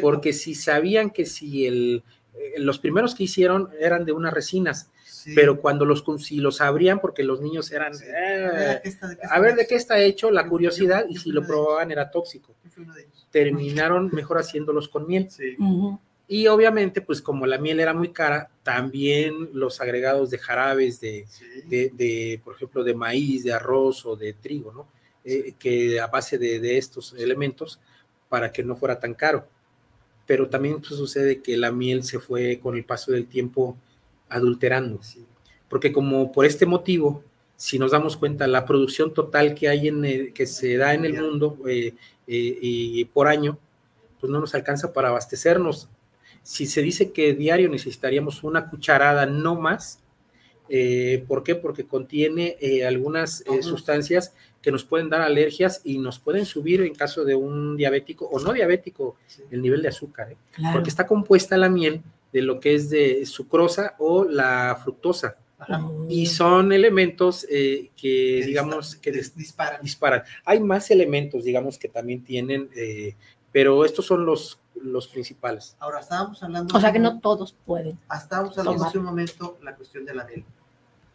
porque 0.00 0.32
si 0.32 0.54
sabían 0.54 1.10
que 1.10 1.26
si 1.26 1.66
el, 1.66 2.02
eh, 2.34 2.54
los 2.58 2.78
primeros 2.78 3.14
que 3.14 3.24
hicieron 3.24 3.70
eran 3.78 4.04
de 4.04 4.12
unas 4.12 4.32
resinas, 4.32 4.90
pero 5.34 5.60
cuando 5.60 5.84
los 5.84 6.04
si 6.18 6.36
los 6.36 6.60
abrían 6.60 7.00
porque 7.00 7.22
los 7.22 7.40
niños 7.40 7.70
eran 7.72 7.92
eh, 7.94 8.80
a 9.30 9.40
ver 9.40 9.54
de 9.54 9.66
qué 9.66 9.74
está 9.74 9.98
hecho 9.98 10.30
la 10.30 10.46
curiosidad 10.46 11.06
y 11.08 11.16
si 11.16 11.30
lo 11.30 11.46
probaban 11.46 11.90
era 11.90 12.10
tóxico. 12.10 12.54
Terminaron 13.30 14.10
mejor 14.12 14.38
haciéndolos 14.38 14.88
con 14.88 15.06
miel. 15.06 15.28
Y 16.26 16.46
obviamente, 16.46 17.02
pues 17.02 17.20
como 17.20 17.46
la 17.46 17.58
miel 17.58 17.80
era 17.80 17.92
muy 17.92 18.10
cara, 18.10 18.50
también 18.62 19.50
los 19.52 19.80
agregados 19.80 20.30
de 20.30 20.38
jarabes 20.38 20.98
de, 21.00 21.26
de, 21.68 22.40
por 22.42 22.54
ejemplo, 22.54 22.82
de 22.82 22.94
maíz, 22.94 23.44
de 23.44 23.52
arroz 23.52 24.06
o 24.06 24.16
de 24.16 24.32
trigo, 24.32 24.72
¿no? 24.72 24.88
Eh, 25.26 25.54
que 25.58 26.00
a 26.00 26.06
base 26.06 26.36
de, 26.36 26.76
estos 26.76 27.14
elementos 27.14 27.80
para 28.34 28.50
que 28.50 28.64
no 28.64 28.74
fuera 28.74 28.98
tan 28.98 29.14
caro. 29.14 29.46
Pero 30.26 30.48
también 30.48 30.80
pues, 30.80 30.96
sucede 30.96 31.40
que 31.40 31.56
la 31.56 31.70
miel 31.70 32.02
se 32.02 32.18
fue 32.18 32.58
con 32.60 32.74
el 32.74 32.84
paso 32.84 33.12
del 33.12 33.26
tiempo 33.26 33.76
adulterando. 34.28 34.98
Porque 35.68 35.92
como 35.92 36.32
por 36.32 36.44
este 36.44 36.66
motivo, 36.66 37.22
si 37.56 37.78
nos 37.78 37.92
damos 37.92 38.16
cuenta, 38.16 38.48
la 38.48 38.64
producción 38.64 39.14
total 39.14 39.54
que 39.54 39.68
hay 39.68 39.86
en 39.86 40.32
que 40.34 40.46
se 40.46 40.76
da 40.76 40.94
en 40.94 41.04
el 41.04 41.14
mundo 41.14 41.58
eh, 41.68 41.94
eh, 42.26 42.58
y 42.60 43.04
por 43.04 43.28
año, 43.28 43.56
pues 44.18 44.32
no 44.32 44.40
nos 44.40 44.54
alcanza 44.54 44.92
para 44.92 45.08
abastecernos 45.10 45.88
si 46.44 46.66
se 46.66 46.82
dice 46.82 47.10
que 47.10 47.34
diario 47.34 47.68
necesitaríamos 47.68 48.44
una 48.44 48.68
cucharada, 48.68 49.24
no 49.26 49.56
más, 49.56 49.98
eh, 50.68 51.24
¿por 51.26 51.42
qué? 51.42 51.54
Porque 51.54 51.86
contiene 51.86 52.56
eh, 52.60 52.86
algunas 52.86 53.40
eh, 53.40 53.62
sustancias 53.62 54.34
que 54.64 54.72
nos 54.72 54.82
pueden 54.82 55.10
dar 55.10 55.20
alergias 55.20 55.82
y 55.84 55.98
nos 55.98 56.18
pueden 56.18 56.46
subir 56.46 56.80
en 56.80 56.94
caso 56.94 57.22
de 57.22 57.34
un 57.34 57.76
diabético 57.76 58.24
o 58.26 58.40
no 58.40 58.54
diabético 58.54 59.16
el 59.50 59.60
nivel 59.60 59.82
de 59.82 59.88
azúcar, 59.88 60.34
porque 60.72 60.88
está 60.88 61.06
compuesta 61.06 61.58
la 61.58 61.68
miel 61.68 62.02
de 62.32 62.40
lo 62.40 62.58
que 62.58 62.74
es 62.74 62.88
de 62.88 63.26
sucrosa 63.26 63.94
o 63.98 64.24
la 64.24 64.80
fructosa. 64.82 65.36
Y 66.08 66.26
son 66.26 66.72
elementos 66.72 67.46
que, 67.46 68.42
digamos, 68.46 68.96
que 68.96 69.12
disparan. 69.12 69.82
disparan. 69.82 70.22
Hay 70.46 70.60
más 70.60 70.90
elementos, 70.90 71.44
digamos, 71.44 71.78
que 71.78 71.88
también 71.88 72.24
tienen, 72.24 72.70
pero 73.52 73.84
estos 73.84 74.06
son 74.06 74.24
los 74.24 74.58
los 74.84 75.08
principales. 75.08 75.76
Ahora, 75.78 76.00
estábamos 76.00 76.42
hablando... 76.42 76.76
O 76.76 76.80
sea 76.80 76.92
que 76.92 76.98
no 76.98 77.20
todos 77.20 77.56
pueden. 77.64 77.98
Estábamos 78.14 78.56
hablando 78.58 78.84
hace 78.84 78.98
un 78.98 79.04
momento 79.04 79.58
la 79.62 79.74
cuestión 79.74 80.04
de 80.04 80.14
la 80.14 80.24
miel. 80.24 80.44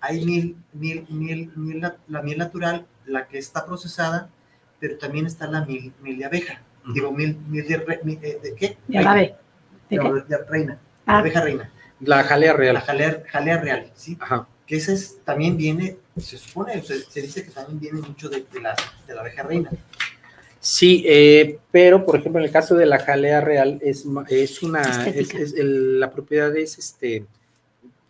Hay 0.02 0.26
miel, 0.26 0.56
miel, 0.74 1.06
miel, 1.10 1.52
miel, 1.56 1.94
la 2.08 2.22
miel 2.22 2.38
natural, 2.38 2.86
la 3.06 3.28
que 3.28 3.38
está 3.38 3.66
procesada, 3.66 4.30
pero 4.80 4.98
también 4.98 5.26
está 5.26 5.48
la 5.48 5.66
miel, 5.66 5.94
miel 6.02 6.18
de 6.18 6.26
abeja. 6.26 6.62
Digo, 6.94 7.12
miel, 7.12 7.38
miel 7.48 7.68
de, 7.68 7.76
eh, 7.76 8.40
de, 8.42 8.56
qué? 8.56 8.78
De 8.88 8.98
ave. 8.98 9.36
¿De, 9.90 9.98
de, 9.98 10.38
reina. 10.50 10.80
Ah. 11.06 11.20
abeja 11.20 11.42
reina. 11.42 11.72
La 12.00 12.24
jalea 12.24 12.54
real. 12.54 12.76
La 12.76 12.82
jalea, 12.82 13.24
jalea 13.28 13.58
real, 13.58 13.92
¿sí? 13.94 14.18
Ajá. 14.20 14.48
Que 14.66 14.78
esa 14.78 14.94
es, 14.94 15.20
también 15.26 15.58
viene, 15.58 15.98
se 16.18 16.38
supone, 16.38 16.82
se, 16.84 17.00
se 17.02 17.22
dice 17.22 17.44
que 17.44 17.52
también 17.52 17.80
viene 17.80 18.08
mucho 18.08 18.30
de, 18.30 18.46
la, 18.62 18.76
de 19.08 19.16
la 19.16 19.22
abeja 19.22 19.44
reina. 19.44 19.70
Sí, 20.60 21.04
eh, 21.08 21.60
pero 21.72 22.06
por 22.06 22.18
ejemplo 22.18 22.40
en 22.40 22.46
el 22.46 22.52
caso 22.52 22.76
de 22.76 22.86
la 22.86 23.00
jalea 23.00 23.40
real 23.40 23.80
es, 23.82 24.06
es 24.28 24.62
una, 24.62 24.82
la 25.56 26.12
propiedad 26.12 26.56
es 26.58 26.78
este, 26.78 27.26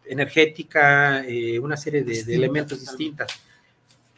energética, 0.09 1.23
eh, 1.25 1.59
una 1.59 1.77
serie 1.77 2.03
de, 2.03 2.19
elementos 2.33 2.81
distintas. 2.81 3.27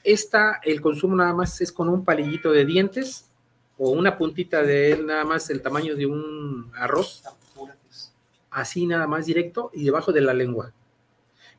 Esta, 0.03 0.59
el 0.63 0.81
consumo 0.81 1.15
nada 1.15 1.33
más 1.33 1.59
es 1.61 1.71
con 1.71 1.89
un 1.89 2.03
palillito 2.03 2.51
de 2.51 2.65
dientes 2.65 3.29
o 3.77 3.91
una 3.91 4.17
puntita 4.17 4.63
de 4.63 4.93
él 4.93 5.05
nada 5.05 5.25
más 5.25 5.49
el 5.49 5.61
tamaño 5.61 5.95
de 5.95 6.05
un 6.05 6.71
arroz, 6.75 7.23
así 8.49 8.87
nada 8.87 9.05
más 9.05 9.25
directo 9.25 9.69
y 9.73 9.83
debajo 9.83 10.11
de 10.11 10.21
la 10.21 10.33
lengua. 10.33 10.73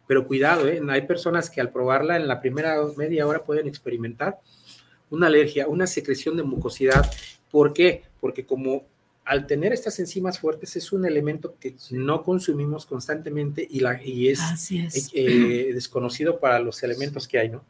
Pero 0.07 0.27
cuidado, 0.27 0.67
¿eh? 0.67 0.81
hay 0.89 1.03
personas 1.03 1.49
que 1.51 1.61
al 1.61 1.71
probarla 1.71 2.17
en 2.17 2.27
la 2.27 2.41
primera 2.41 2.77
media 2.97 3.27
hora 3.27 3.45
pueden 3.45 3.67
experimentar 3.69 4.41
una 5.11 5.27
alergia, 5.27 5.69
una 5.69 5.87
secreción 5.87 6.37
de 6.37 6.43
mucosidad. 6.43 7.11
¿Por 7.51 7.73
qué? 7.73 8.03
Porque 8.21 8.45
como 8.47 8.87
al 9.25 9.47
tener 9.47 9.73
estas 9.73 9.99
enzimas 9.99 10.39
fuertes 10.39 10.77
es 10.77 10.93
un 10.93 11.07
elemento 11.07 11.55
que 11.61 11.77
no 11.91 12.23
consumimos 12.23 12.87
constantemente 12.87 13.67
y, 13.69 13.81
la, 13.81 14.03
y 14.03 14.29
es, 14.29 14.41
eh, 15.13 15.71
desconocido 15.75 16.41
para 16.41 16.59
los 16.59 16.83
elementos 16.83 17.29
que 17.29 17.39
hay, 17.39 17.49
¿no? 17.49 17.65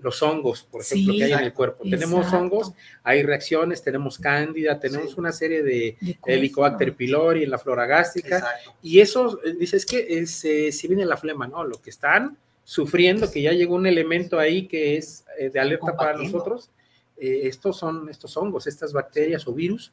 Los 0.00 0.22
hongos, 0.22 0.62
por 0.62 0.82
ejemplo, 0.82 1.12
que 1.14 1.24
hay 1.24 1.32
en 1.32 1.40
el 1.40 1.52
cuerpo. 1.52 1.82
Tenemos 1.82 2.32
hongos, 2.32 2.72
hay 3.02 3.24
reacciones, 3.24 3.82
tenemos 3.82 4.16
cándida, 4.16 4.78
tenemos 4.78 5.16
una 5.16 5.32
serie 5.32 5.64
de, 5.64 5.96
Helicobacter 6.24 6.94
pylori 6.94 7.42
en 7.42 7.50
la 7.50 7.58
flora 7.58 7.84
gástrica. 7.84 8.46
Y 8.80 9.00
eso, 9.00 9.40
eh, 9.44 9.54
dices 9.58 9.84
que 9.84 10.20
es, 10.20 10.44
eh, 10.44 10.70
si 10.70 10.86
viene 10.86 11.04
la 11.04 11.16
flema, 11.16 11.48
¿no? 11.48 11.64
Lo 11.64 11.82
que 11.82 11.90
están 11.90 12.38
sufriendo, 12.62 13.28
que 13.28 13.42
ya 13.42 13.50
llegó 13.50 13.74
un 13.74 13.88
elemento 13.88 14.38
ahí 14.38 14.68
que 14.68 14.98
es 14.98 15.24
de 15.52 15.58
alerta 15.58 15.96
para 15.96 16.16
nosotros, 16.16 16.70
eh, 17.20 17.48
estos 17.48 17.76
son 17.76 18.08
estos 18.08 18.36
hongos, 18.36 18.68
estas 18.68 18.92
bacterias 18.92 19.46
o 19.48 19.52
virus 19.52 19.92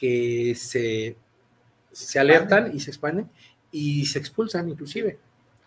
que 0.00 0.54
se, 0.56 1.14
se 1.92 2.18
alertan 2.18 2.70
y 2.74 2.80
se 2.80 2.90
expanden 2.90 3.28
y 3.70 4.06
se 4.06 4.18
expulsan 4.18 4.68
inclusive. 4.70 5.18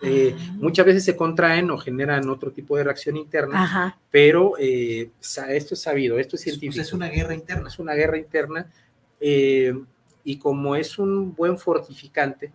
Eh, 0.02 0.36
Ah. 0.38 0.56
muchas 0.58 0.86
veces 0.86 1.06
se 1.06 1.16
contraen 1.16 1.70
o 1.72 1.78
generan 1.78 2.28
otro 2.30 2.52
tipo 2.52 2.76
de 2.76 2.84
reacción 2.84 3.16
interna, 3.16 3.64
Ajá. 3.64 4.00
pero 4.12 4.54
eh, 4.60 5.12
esto 5.50 5.76
es 5.76 5.80
sabido, 5.82 6.18
esto 6.20 6.36
es 6.36 6.42
Pues 6.44 6.56
científico. 6.60 6.82
es 6.82 6.92
una 6.94 7.08
guerra 7.10 7.34
interna. 7.36 7.70
es 7.70 7.80
una 7.80 7.94
guerra 7.94 8.18
interna 8.18 8.70
eh, 9.22 9.74
y 10.26 10.38
como 10.38 10.76
es 10.76 10.98
un 11.00 11.34
buen 11.36 11.58
fortificante, 11.58 12.52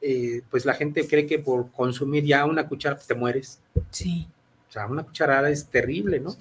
eh, 0.00 0.40
pues 0.50 0.64
la 0.64 0.72
gente 0.74 1.06
cree 1.06 1.26
que 1.26 1.38
por 1.38 1.70
consumir 1.72 2.24
ya 2.24 2.46
una 2.46 2.66
cuchara 2.66 2.96
te 2.96 3.14
mueres. 3.14 3.60
Sí. 3.90 4.26
O 4.68 4.72
sea, 4.72 4.86
una 4.86 5.02
cucharada 5.02 5.50
es 5.50 5.66
terrible, 5.66 6.20
¿no? 6.20 6.34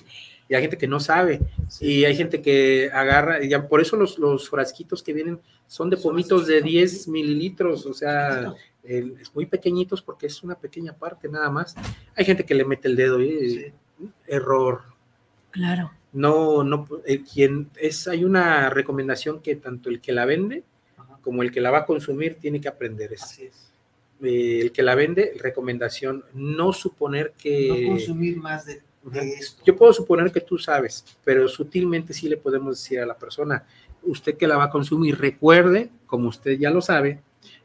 Y 0.49 0.55
hay 0.55 0.61
gente 0.63 0.77
que 0.79 0.87
no 0.87 0.99
sabe. 0.99 1.39
Y 1.79 2.03
hay 2.05 2.15
gente 2.15 2.41
que 2.41 2.89
agarra, 2.91 3.41
y 3.43 3.47
ya 3.49 3.67
por 3.67 3.79
eso 3.81 3.95
los, 3.95 4.17
los 4.17 4.49
frasquitos 4.49 5.03
que 5.03 5.13
vienen 5.13 5.39
son 5.67 5.89
de 5.91 5.97
pomitos 5.97 6.47
de 6.47 6.57
así, 6.57 6.69
10 6.69 7.07
mililitros, 7.07 7.85
o 7.85 7.93
sea, 7.93 8.53
el- 8.83 9.15
muy 9.35 9.45
pequeñitos 9.45 10.01
porque 10.01 10.25
es 10.25 10.41
una 10.41 10.55
pequeña 10.55 10.93
parte 10.93 11.29
nada 11.29 11.49
más. 11.51 11.75
Hay 12.15 12.25
gente 12.25 12.43
que 12.45 12.55
le 12.55 12.65
mete 12.65 12.87
el 12.87 12.95
dedo 12.95 13.21
y 13.21 13.49
Sí. 13.49 13.65
error. 14.27 14.81
Claro. 15.51 15.91
No, 16.13 16.63
no, 16.63 16.87
eh, 17.05 17.21
quien 17.23 17.69
es, 17.79 18.07
hay 18.07 18.23
una 18.25 18.71
recomendación 18.71 19.41
que 19.41 19.55
tanto 19.55 19.89
el 19.89 20.01
que 20.01 20.11
la 20.11 20.25
vende 20.25 20.63
Ajá. 20.97 21.19
como 21.21 21.43
el 21.43 21.51
que 21.51 21.61
la 21.61 21.69
va 21.69 21.79
a 21.79 21.85
consumir 21.85 22.37
tiene 22.41 22.59
que 22.59 22.67
aprender. 22.67 23.13
Es, 23.13 23.21
Así 23.23 23.43
es. 23.43 23.71
eh, 24.23 24.61
el 24.61 24.71
que 24.71 24.81
la 24.81 24.95
vende, 24.95 25.33
recomendación, 25.37 26.23
no 26.33 26.73
suponer 26.73 27.33
que... 27.37 27.67
No 27.83 27.89
consumir 27.91 28.37
más 28.37 28.65
de, 28.65 28.81
de 29.03 29.29
esto. 29.33 29.61
Yo 29.65 29.75
puedo 29.75 29.93
suponer 29.93 30.31
que 30.31 30.41
tú 30.41 30.57
sabes, 30.57 31.05
pero 31.23 31.47
sutilmente 31.47 32.13
sí 32.13 32.27
le 32.29 32.37
podemos 32.37 32.77
decir 32.81 32.99
a 32.99 33.05
la 33.05 33.17
persona, 33.17 33.65
usted 34.03 34.37
que 34.37 34.47
la 34.47 34.57
va 34.57 34.65
a 34.65 34.69
consumir, 34.69 35.17
recuerde, 35.19 35.89
como 36.05 36.29
usted 36.29 36.57
ya 36.57 36.69
lo 36.69 36.81
sabe, 36.81 37.21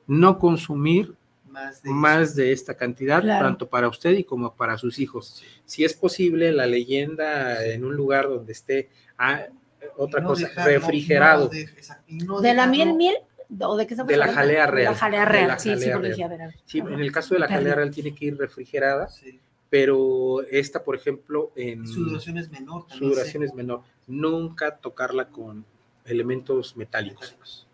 no 0.06 0.38
consumir 0.38 1.14
más 1.48 1.82
de 1.82 1.90
más 1.90 2.34
de 2.34 2.50
esta 2.52 2.74
cantidad, 2.76 3.22
Claro. 3.22 3.46
tanto 3.46 3.68
para 3.68 3.88
usted 3.88 4.10
y 4.12 4.24
como 4.24 4.54
para 4.54 4.76
sus 4.76 4.98
hijos. 4.98 5.42
Si 5.64 5.84
es 5.84 5.94
posible, 5.94 6.50
la 6.52 6.66
leyenda 6.66 7.64
en 7.64 7.84
un 7.84 7.94
lugar 7.94 8.28
donde 8.28 8.52
esté, 8.52 8.90
ah, 9.18 9.44
otra 9.96 10.20
no 10.20 10.28
cosa, 10.28 10.48
dejarlo- 10.48 10.64
refrigerado, 10.72 11.44
no 11.44 11.50
de- 11.50 11.60
exacto, 11.62 12.04
y 12.08 12.18
no 12.18 12.40
¿De 12.40 12.54
la 12.54 12.66
miel, 12.66 12.94
miel? 12.94 13.16
¿O 13.60 13.76
de 13.76 13.86
qué 13.86 13.94
estamos 13.94 14.08
De 14.10 14.16
la 14.16 14.32
jalea 14.32 14.66
real. 14.66 14.94
La 14.94 14.98
jalea 14.98 15.24
real, 15.26 15.48
la 15.48 15.58
sí, 15.60 15.76
sí, 15.76 15.84
real. 15.84 16.02
dije, 16.02 16.24
a 16.24 16.28
ver, 16.28 16.42
a 16.42 16.46
ver. 16.46 16.56
Sí, 16.64 16.78
en 16.78 16.98
el 16.98 17.12
caso 17.12 17.34
de 17.34 17.40
la 17.40 17.46
jalea 17.48 17.74
real 17.76 17.90
tiene 17.90 18.12
que 18.14 18.24
ir 18.24 18.36
refrigerada, 18.36 19.08
Sí. 19.08 19.38
Pero 19.74 20.40
esta, 20.52 20.84
por 20.84 20.94
ejemplo, 20.94 21.50
en 21.56 21.84
Su 21.88 22.04
duración 22.04 22.38
es 22.38 22.48
menor. 22.48 22.82
su 22.82 22.88
también 22.90 23.10
duración 23.10 23.42
sé. 23.42 23.46
es 23.48 23.54
menor. 23.54 23.80
Nunca 24.06 24.76
tocarla 24.76 25.26
con 25.30 25.64
elementos 26.04 26.76
metálicos, 26.76 27.66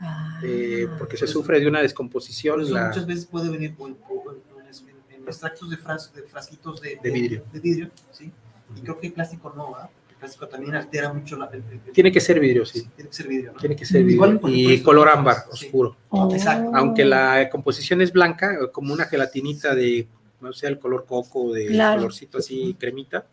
Ah. 0.00 0.40
eh, 0.42 0.88
porque 0.98 1.18
se 1.18 1.24
Por 1.24 1.28
eso- 1.28 1.38
sufre 1.40 1.60
de 1.60 1.68
una 1.68 1.82
descomposición 1.82 2.62
eso 2.62 2.72
la- 2.72 2.86
muchas 2.88 3.06
veces 3.06 3.26
puede 3.26 3.50
venir 3.50 3.74
en, 3.78 5.26
extractos 5.26 5.68
de, 5.68 5.76
fras- 5.76 6.10
de 6.14 6.22
frasquitos 6.22 6.80
de, 6.80 6.98
De 7.02 7.10
vidrio. 7.10 7.44
De 7.52 7.60
vidrio, 7.60 7.90
sí. 8.12 8.32
Y 8.74 8.80
creo 8.80 8.98
que 8.98 9.08
el 9.08 9.12
plástico 9.12 9.52
no, 9.54 9.72
¿verdad? 9.72 9.90
El 10.08 10.16
plástico 10.16 10.48
también 10.48 10.74
altera 10.74 11.12
mucho 11.12 11.36
la. 11.36 11.46
el- 11.52 11.62
el- 11.70 11.92
Tiene 11.92 12.10
que 12.10 12.20
ser 12.20 12.40
vidrio, 12.40 12.64
sí. 12.64 12.88
Tiene 12.96 13.10
que 13.10 13.14
ser 13.16 13.28
vidrio, 13.28 13.52
¿no? 13.52 13.58
Tiene 13.58 13.76
que 13.76 13.84
ser 13.84 14.02
vidrio. 14.04 14.14
Igual, 14.14 14.40
y 14.54 14.80
color 14.80 15.08
ámbar, 15.10 15.36
sí. 15.52 15.66
oscuro. 15.66 15.96
Oh. 16.08 16.32
Exacto. 16.32 16.70
Aunque 16.74 17.04
la 17.04 17.50
composición 17.50 18.00
es 18.00 18.10
blanca, 18.10 18.56
como 18.72 18.94
una 18.94 19.04
gelatinita 19.04 19.74
de, 19.74 20.06
no 20.40 20.52
sé, 20.52 20.66
el 20.66 20.78
color 20.78 21.04
coco, 21.06 21.52
de 21.52 21.66
Claro. 21.66 22.00
colorcito 22.00 22.38
así, 22.38 22.74
cremita, 22.78 23.26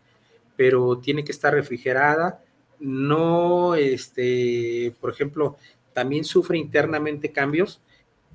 pero 0.56 0.98
tiene 0.98 1.24
que 1.24 1.32
estar 1.32 1.52
refrigerada. 1.54 2.42
No, 2.80 3.74
este, 3.74 4.94
por 5.00 5.10
ejemplo, 5.10 5.56
también 5.92 6.24
sufre 6.24 6.58
internamente 6.58 7.30
cambios. 7.32 7.80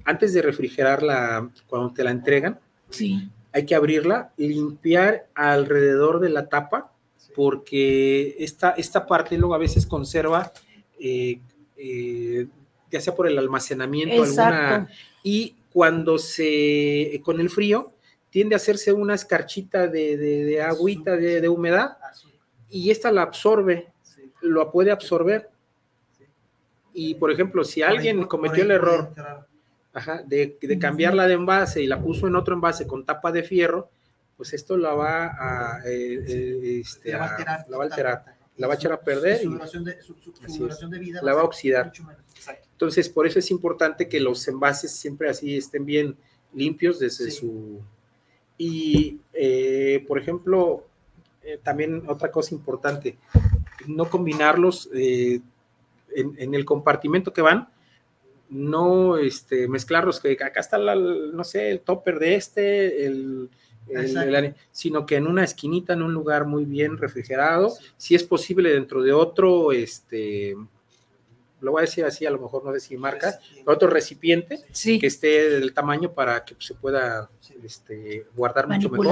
Antes 0.05 0.33
de 0.33 0.41
refrigerarla, 0.41 1.49
cuando 1.67 1.93
te 1.93 2.03
la 2.03 2.11
entregan, 2.11 2.59
Sí. 2.89 3.29
hay 3.51 3.65
que 3.65 3.75
abrirla, 3.75 4.31
limpiar 4.37 5.27
alrededor 5.35 6.19
de 6.19 6.29
la 6.29 6.47
tapa, 6.47 6.91
porque 7.35 8.35
esta, 8.39 8.71
esta 8.71 9.05
parte 9.05 9.37
luego 9.37 9.53
a 9.55 9.59
veces 9.59 9.85
conserva, 9.85 10.51
eh, 10.99 11.39
eh, 11.77 12.47
ya 12.91 12.99
sea 13.01 13.15
por 13.15 13.27
el 13.27 13.37
almacenamiento, 13.37 14.23
alguna, 14.23 14.29
Exacto. 14.29 14.93
y 15.23 15.55
cuando 15.71 16.17
se, 16.17 17.21
con 17.23 17.39
el 17.39 17.49
frío, 17.49 17.91
tiende 18.29 18.55
a 18.55 18.57
hacerse 18.57 18.93
una 18.93 19.15
escarchita 19.15 19.87
de, 19.87 20.17
de, 20.17 20.43
de 20.45 20.61
agüita, 20.61 21.15
de, 21.15 21.41
de 21.41 21.49
humedad, 21.49 21.97
y 22.69 22.91
esta 22.91 23.11
la 23.11 23.23
absorbe, 23.23 23.87
lo 24.41 24.71
puede 24.71 24.91
absorber. 24.91 25.49
Y 26.93 27.15
por 27.15 27.31
ejemplo, 27.31 27.63
si 27.63 27.81
alguien 27.81 28.23
cometió 28.25 28.63
el 28.63 28.71
error 28.71 29.11
ajá, 29.93 30.21
de, 30.25 30.57
de 30.61 30.79
cambiarla 30.79 31.27
de 31.27 31.33
envase 31.33 31.81
y 31.81 31.87
la 31.87 32.01
puso 32.01 32.27
en 32.27 32.35
otro 32.35 32.53
envase 32.55 32.85
con 32.87 33.05
tapa 33.05 33.31
de 33.31 33.43
fierro, 33.43 33.89
pues 34.37 34.53
esto 34.53 34.77
la 34.77 34.93
va 34.93 35.25
a, 35.27 35.81
eh, 35.85 36.23
eh, 36.27 36.79
este, 36.81 37.11
La 37.11 37.17
va 37.19 37.25
a 37.25 37.27
a- 37.27 37.31
alterar. 37.31 37.65
la 37.69 37.77
va 37.77 37.83
a 37.83 37.87
alterar, 37.87 38.17
totalmente. 38.19 38.45
la 38.57 38.67
va 38.67 38.73
a 38.73 38.75
echar 38.77 38.91
a 38.93 39.01
perder 39.01 39.37
Su 39.41 39.51
y- 39.51 39.83
de, 39.83 40.01
su, 40.01 40.15
su- 40.15 40.89
de 40.89 40.99
vida 40.99 41.19
La 41.21 41.33
va 41.33 41.41
a 41.41 41.43
oxidar. 41.45 41.91
Entonces, 42.71 43.09
por 43.09 43.27
eso 43.27 43.39
es 43.39 43.51
importante 43.51 44.07
que 44.07 44.19
los 44.21 44.47
envases 44.47 44.91
siempre 44.95 45.29
así 45.29 45.57
estén 45.57 45.85
bien 45.85 46.15
limpios 46.53 46.99
desde 46.99 47.25
Sí. 47.31 47.31
su... 47.31 47.81
Y, 48.59 49.21
eh, 49.33 50.03
por 50.07 50.19
ejemplo, 50.19 50.85
eh, 51.41 51.57
también 51.63 52.03
otra 52.07 52.29
cosa 52.29 52.53
importante, 52.53 53.17
no 53.87 54.09
combinarlos 54.09 54.89
eh, 54.93 55.39
en, 56.13 56.35
en 56.37 56.53
el 56.53 56.65
compartimento 56.65 57.31
que 57.33 57.41
van, 57.41 57.69
no 58.49 59.17
este, 59.17 59.67
mezclarlos, 59.69 60.19
que 60.19 60.33
acá 60.33 60.59
está, 60.59 60.77
la, 60.77 60.93
no 60.95 61.43
sé, 61.45 61.71
el 61.71 61.79
topper 61.79 62.19
de 62.19 62.35
este, 62.35 63.05
el, 63.05 63.49
el- 63.87 64.55
sino 64.71 65.05
que 65.05 65.15
en 65.15 65.25
una 65.27 65.43
esquinita, 65.45 65.93
en 65.93 66.01
un 66.01 66.13
lugar 66.13 66.45
muy 66.45 66.65
bien 66.65 66.97
refrigerado, 66.97 67.69
Sí. 67.69 67.85
si 67.97 68.15
es 68.15 68.23
posible 68.25 68.71
dentro 68.73 69.01
de 69.03 69.13
otro, 69.13 69.71
este, 69.71 70.53
lo 71.61 71.71
voy 71.71 71.79
a 71.79 71.85
decir 71.85 72.03
así, 72.05 72.25
a 72.25 72.31
lo 72.31 72.39
mejor 72.39 72.65
no 72.65 72.73
sé 72.73 72.79
si 72.81 72.97
marca, 72.97 73.39
otro 73.65 73.87
recipiente 73.89 74.59
Sí. 74.71 74.99
que 74.99 75.07
esté 75.07 75.49
del 75.49 75.73
tamaño 75.73 76.11
para 76.13 76.43
que 76.43 76.55
se 76.59 76.73
pueda. 76.73 77.29
Este, 77.63 78.25
guardar 78.35 78.67
mucho 78.67 78.89
mejor, 78.89 79.05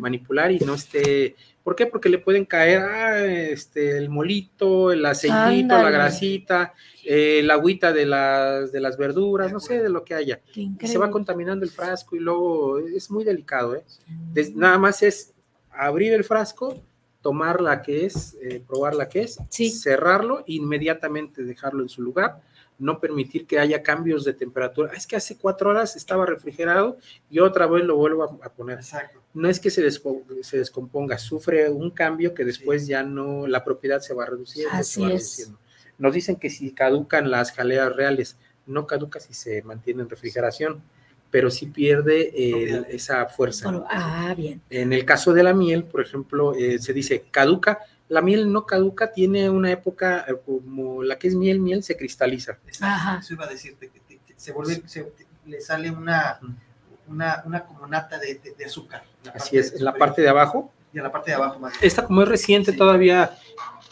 manipular 0.00 0.52
y 0.52 0.58
no 0.60 0.74
esté, 0.74 1.36
¿por 1.62 1.74
qué? 1.76 1.86
Porque 1.86 2.08
le 2.08 2.18
pueden 2.18 2.44
caer 2.44 2.80
ah, 2.82 3.24
este, 3.26 3.96
el 3.96 4.08
molito, 4.08 4.92
el 4.92 5.04
aceitito, 5.06 5.74
la 5.82 5.90
grasita, 5.90 6.74
eh, 7.04 7.42
la 7.44 7.54
agüita 7.54 7.92
de 7.92 8.06
las, 8.06 8.72
de 8.72 8.80
las 8.80 8.96
verduras, 8.96 9.52
no 9.52 9.60
sé, 9.60 9.82
de 9.82 9.88
lo 9.88 10.04
que 10.04 10.14
haya. 10.14 10.40
Y 10.86 10.88
se 10.88 10.98
va 10.98 11.10
contaminando 11.10 11.64
el 11.64 11.70
frasco 11.70 12.16
y 12.16 12.20
luego 12.20 12.78
es 12.78 13.10
muy 13.10 13.24
delicado, 13.24 13.74
¿eh? 13.76 13.84
Des- 14.32 14.54
nada 14.54 14.78
más 14.78 15.02
es 15.02 15.32
abrir 15.70 16.12
el 16.12 16.24
frasco, 16.24 16.80
tomar 17.22 17.60
la 17.60 17.82
que 17.82 18.06
es, 18.06 18.36
eh, 18.40 18.62
probar 18.66 18.94
la 18.94 19.08
que 19.08 19.22
es, 19.22 19.38
Sí. 19.50 19.70
cerrarlo, 19.70 20.42
inmediatamente 20.46 21.42
dejarlo 21.44 21.82
en 21.82 21.88
su 21.88 22.00
lugar, 22.02 22.40
no 22.80 22.98
permitir 22.98 23.46
que 23.46 23.60
haya 23.60 23.82
cambios 23.82 24.24
de 24.24 24.32
temperatura. 24.32 24.92
Es 24.94 25.06
que 25.06 25.14
hace 25.14 25.36
cuatro 25.36 25.70
horas 25.70 25.94
estaba 25.94 26.26
refrigerado 26.26 26.98
y 27.30 27.38
otra 27.38 27.66
vez 27.68 27.84
lo 27.84 27.96
vuelvo 27.96 28.24
a, 28.24 28.46
a 28.46 28.48
poner. 28.48 28.78
Exacto. 28.78 29.22
No 29.34 29.48
es 29.48 29.60
que 29.60 29.70
se, 29.70 29.86
despo- 29.86 30.24
se 30.42 30.58
descomponga, 30.58 31.18
sufre 31.18 31.70
un 31.70 31.90
cambio 31.92 32.34
que 32.34 32.44
después 32.44 32.86
ya 32.88 33.02
no, 33.04 33.46
la 33.46 33.62
propiedad 33.62 34.00
se 34.00 34.14
va 34.14 34.26
reduciendo. 34.26 34.72
se 34.72 34.76
Así 34.78 35.00
va 35.02 35.06
es. 35.08 35.12
reduciendo. 35.12 35.58
Nos 35.98 36.14
dicen 36.14 36.36
que 36.36 36.50
si 36.50 36.72
caducan 36.72 37.30
las 37.30 37.52
jaleas 37.52 37.94
reales, 37.94 38.36
no 38.66 38.86
caduca 38.86 39.20
si 39.20 39.34
se 39.34 39.62
mantiene 39.62 40.02
en 40.02 40.08
refrigeración, 40.08 40.82
pero 41.30 41.50
sí 41.50 41.66
pierde 41.66 42.32
esa 42.94 43.26
fuerza. 43.26 43.84
Ah, 43.88 44.34
bien. 44.36 44.60
En 44.70 44.92
el 44.92 45.04
caso 45.04 45.32
de 45.32 45.42
la 45.42 45.54
miel, 45.54 45.84
por 45.84 46.00
ejemplo, 46.00 46.54
eh, 46.56 46.78
se 46.78 46.92
dice 46.92 47.24
caduca. 47.30 47.78
La 48.10 48.20
miel 48.20 48.52
no 48.52 48.66
caduca, 48.66 49.12
tiene 49.12 49.48
una 49.48 49.70
época 49.70 50.24
eh, 50.28 50.34
como 50.44 51.02
la 51.02 51.16
que 51.18 51.28
es 51.28 51.34
miel, 51.34 51.60
miel 51.60 51.82
se 51.82 51.96
cristaliza. 51.96 52.58
Exacto. 52.66 52.84
Ajá. 52.86 53.18
Eso 53.20 53.32
iba 53.34 53.44
a 53.46 53.48
decirte, 53.48 53.88
que, 53.88 54.18
que 54.18 54.34
se 54.36 54.52
vuelve, 54.52 54.82
se- 54.86 55.10
le 55.46 55.60
sale 55.60 55.90
una, 55.90 56.38
una, 57.08 57.42
una 57.46 57.64
como 57.64 57.86
nata 57.86 58.18
de, 58.18 58.34
de- 58.34 58.52
de 58.58 58.64
azúcar. 58.66 59.04
Así 59.34 59.56
es, 59.56 59.72
en 59.74 59.84
la 59.84 59.94
parte 59.94 60.20
de 60.22 60.28
abajo. 60.28 60.70
Y 60.92 60.98
en 60.98 61.04
la 61.04 61.12
parte 61.12 61.30
de 61.30 61.36
abajo 61.36 61.58
más. 61.60 61.72
Esta 61.80 62.04
como 62.04 62.22
es 62.22 62.28
reciente 62.28 62.72
Sí. 62.72 62.76
todavía, 62.78 63.30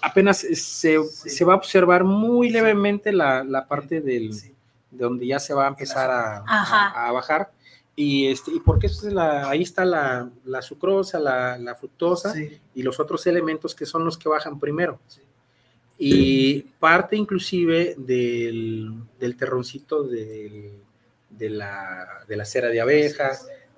apenas 0.03 0.39
se, 0.39 0.55
Sí. 0.57 0.97
se 1.05 1.45
va 1.45 1.53
a 1.55 1.57
observar 1.57 2.03
muy 2.05 2.49
Sí. 2.49 2.55
levemente 2.55 3.13
la, 3.13 3.45
la 3.45 3.67
parte 3.69 4.01
del, 4.01 4.35
Sí. 4.35 4.53
de 4.91 5.05
donde 5.05 5.27
ya 5.29 5.39
se 5.39 5.55
va 5.55 5.67
a 5.67 5.69
empezar 5.69 6.11
a- 6.11 6.39
a 7.09 7.13
bajar. 7.13 7.53
Y, 8.01 8.29
este, 8.29 8.53
y 8.53 8.61
porque 8.61 8.87
eso 8.87 9.09
es 9.09 9.13
la, 9.13 9.51
ahí 9.51 9.63
está 9.63 9.85
la, 9.85 10.31
la 10.45 10.63
sucrosa, 10.63 11.19
la, 11.19 11.59
la 11.59 11.75
fructosa 11.75 12.33
Sí, 12.33 12.49
y 12.77 12.83
los 12.85 13.01
otros 13.01 13.27
elementos 13.27 13.75
que 13.75 13.87
son 13.87 14.05
los 14.05 14.17
que 14.17 14.29
bajan 14.29 14.61
primero. 14.61 15.01
sí. 15.09 15.21
Y 16.01 16.61
parte 16.79 17.17
inclusive 17.17 17.97
del, 17.99 18.93
del 19.19 19.37
terroncito 19.37 20.05
del- 20.05 20.75
de, 21.31 21.51
la, 21.51 22.25
de 22.29 22.37
la 22.37 22.45
cera 22.45 22.69
de 22.69 22.81
abeja, 22.81 23.33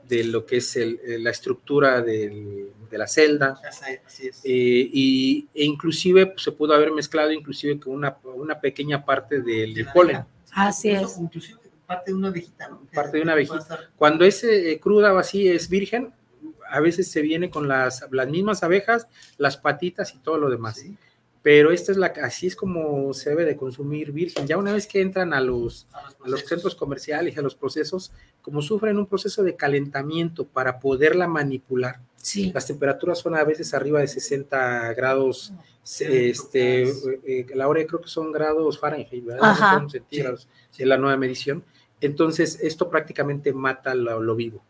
de 0.06 0.24
lo 0.24 0.44
que 0.44 0.58
es 0.58 0.76
el- 0.76 1.00
la 1.24 1.30
estructura 1.30 2.02
del- 2.02 2.72
de 2.90 2.98
la 2.98 3.06
celda, 3.06 3.58
Así 3.66 4.26
es. 4.28 4.40
eh, 4.44 4.90
y, 4.92 5.48
e 5.54 5.64
inclusive 5.64 6.26
pues, 6.26 6.42
se 6.42 6.52
pudo 6.52 6.74
haber 6.74 6.90
mezclado 6.92 7.32
inclusive 7.32 7.78
con 7.80 7.94
una, 7.94 8.16
una 8.34 8.60
pequeña 8.60 9.02
parte 9.02 9.40
del, 9.40 9.86
polen. 9.94 10.24
Así 10.52 10.90
Incluso- 10.90 11.14
es. 11.14 11.20
Inclusive 11.20 11.59
parte 11.90 12.12
de 12.12 12.16
una 12.16 12.28
abejita, 12.28 12.68
¿no? 12.68 12.86
Parte 12.94 13.16
de 13.16 13.22
una 13.24 13.32
abejita. 13.32 13.90
Cuando 13.96 14.24
es 14.24 14.44
eh, 14.44 14.78
cruda 14.80 15.12
o 15.12 15.18
así, 15.18 15.48
es 15.48 15.68
virgen, 15.68 16.14
a 16.70 16.78
veces 16.78 17.10
se 17.10 17.20
viene 17.20 17.50
con 17.50 17.66
las, 17.66 18.06
las 18.12 18.28
mismas 18.28 18.62
abejas, 18.62 19.08
las 19.38 19.56
patitas 19.56 20.14
y 20.14 20.18
todo 20.18 20.38
lo 20.38 20.48
demás. 20.50 20.84
Pero 21.42 21.72
esta 21.72 21.90
es 21.90 21.98
la, 21.98 22.12
así 22.22 22.46
es 22.46 22.54
como 22.54 23.12
se 23.12 23.30
debe 23.30 23.44
de 23.44 23.56
consumir 23.56 24.12
virgen. 24.12 24.46
Ya 24.46 24.56
una 24.56 24.72
vez 24.72 24.86
que 24.86 25.00
entran 25.00 25.32
a 25.34 25.40
los, 25.40 25.88
a 25.92 26.28
los, 26.28 26.44
centros 26.44 26.76
comerciales, 26.76 27.36
a 27.38 27.42
los 27.42 27.56
procesos, 27.56 28.12
como 28.40 28.62
sufren 28.62 28.96
un 28.96 29.06
proceso 29.06 29.42
de 29.42 29.56
calentamiento 29.56 30.46
para 30.46 30.78
poderla 30.78 31.26
manipular, 31.26 32.00
las 32.52 32.66
temperaturas 32.66 33.18
son 33.18 33.34
a 33.34 33.42
veces 33.42 33.72
arriba 33.74 34.00
de 34.00 34.06
60 34.06 34.92
grados, 34.92 35.54
este, 35.82 36.82
eh, 36.82 37.46
la 37.54 37.66
hora 37.66 37.84
creo 37.86 38.00
que 38.02 38.08
son 38.08 38.30
grados 38.30 38.78
Fahrenheit, 38.78 39.24
¿verdad? 39.24 39.56
son 39.56 39.90
centígrados, 39.90 40.46
en 40.78 40.88
la 40.88 40.98
nueva 40.98 41.16
medición. 41.16 41.64
Entonces, 42.00 42.58
esto 42.62 42.88
prácticamente 42.88 43.52
mata 43.52 43.94
lo 43.94 44.34
vivo 44.34 44.62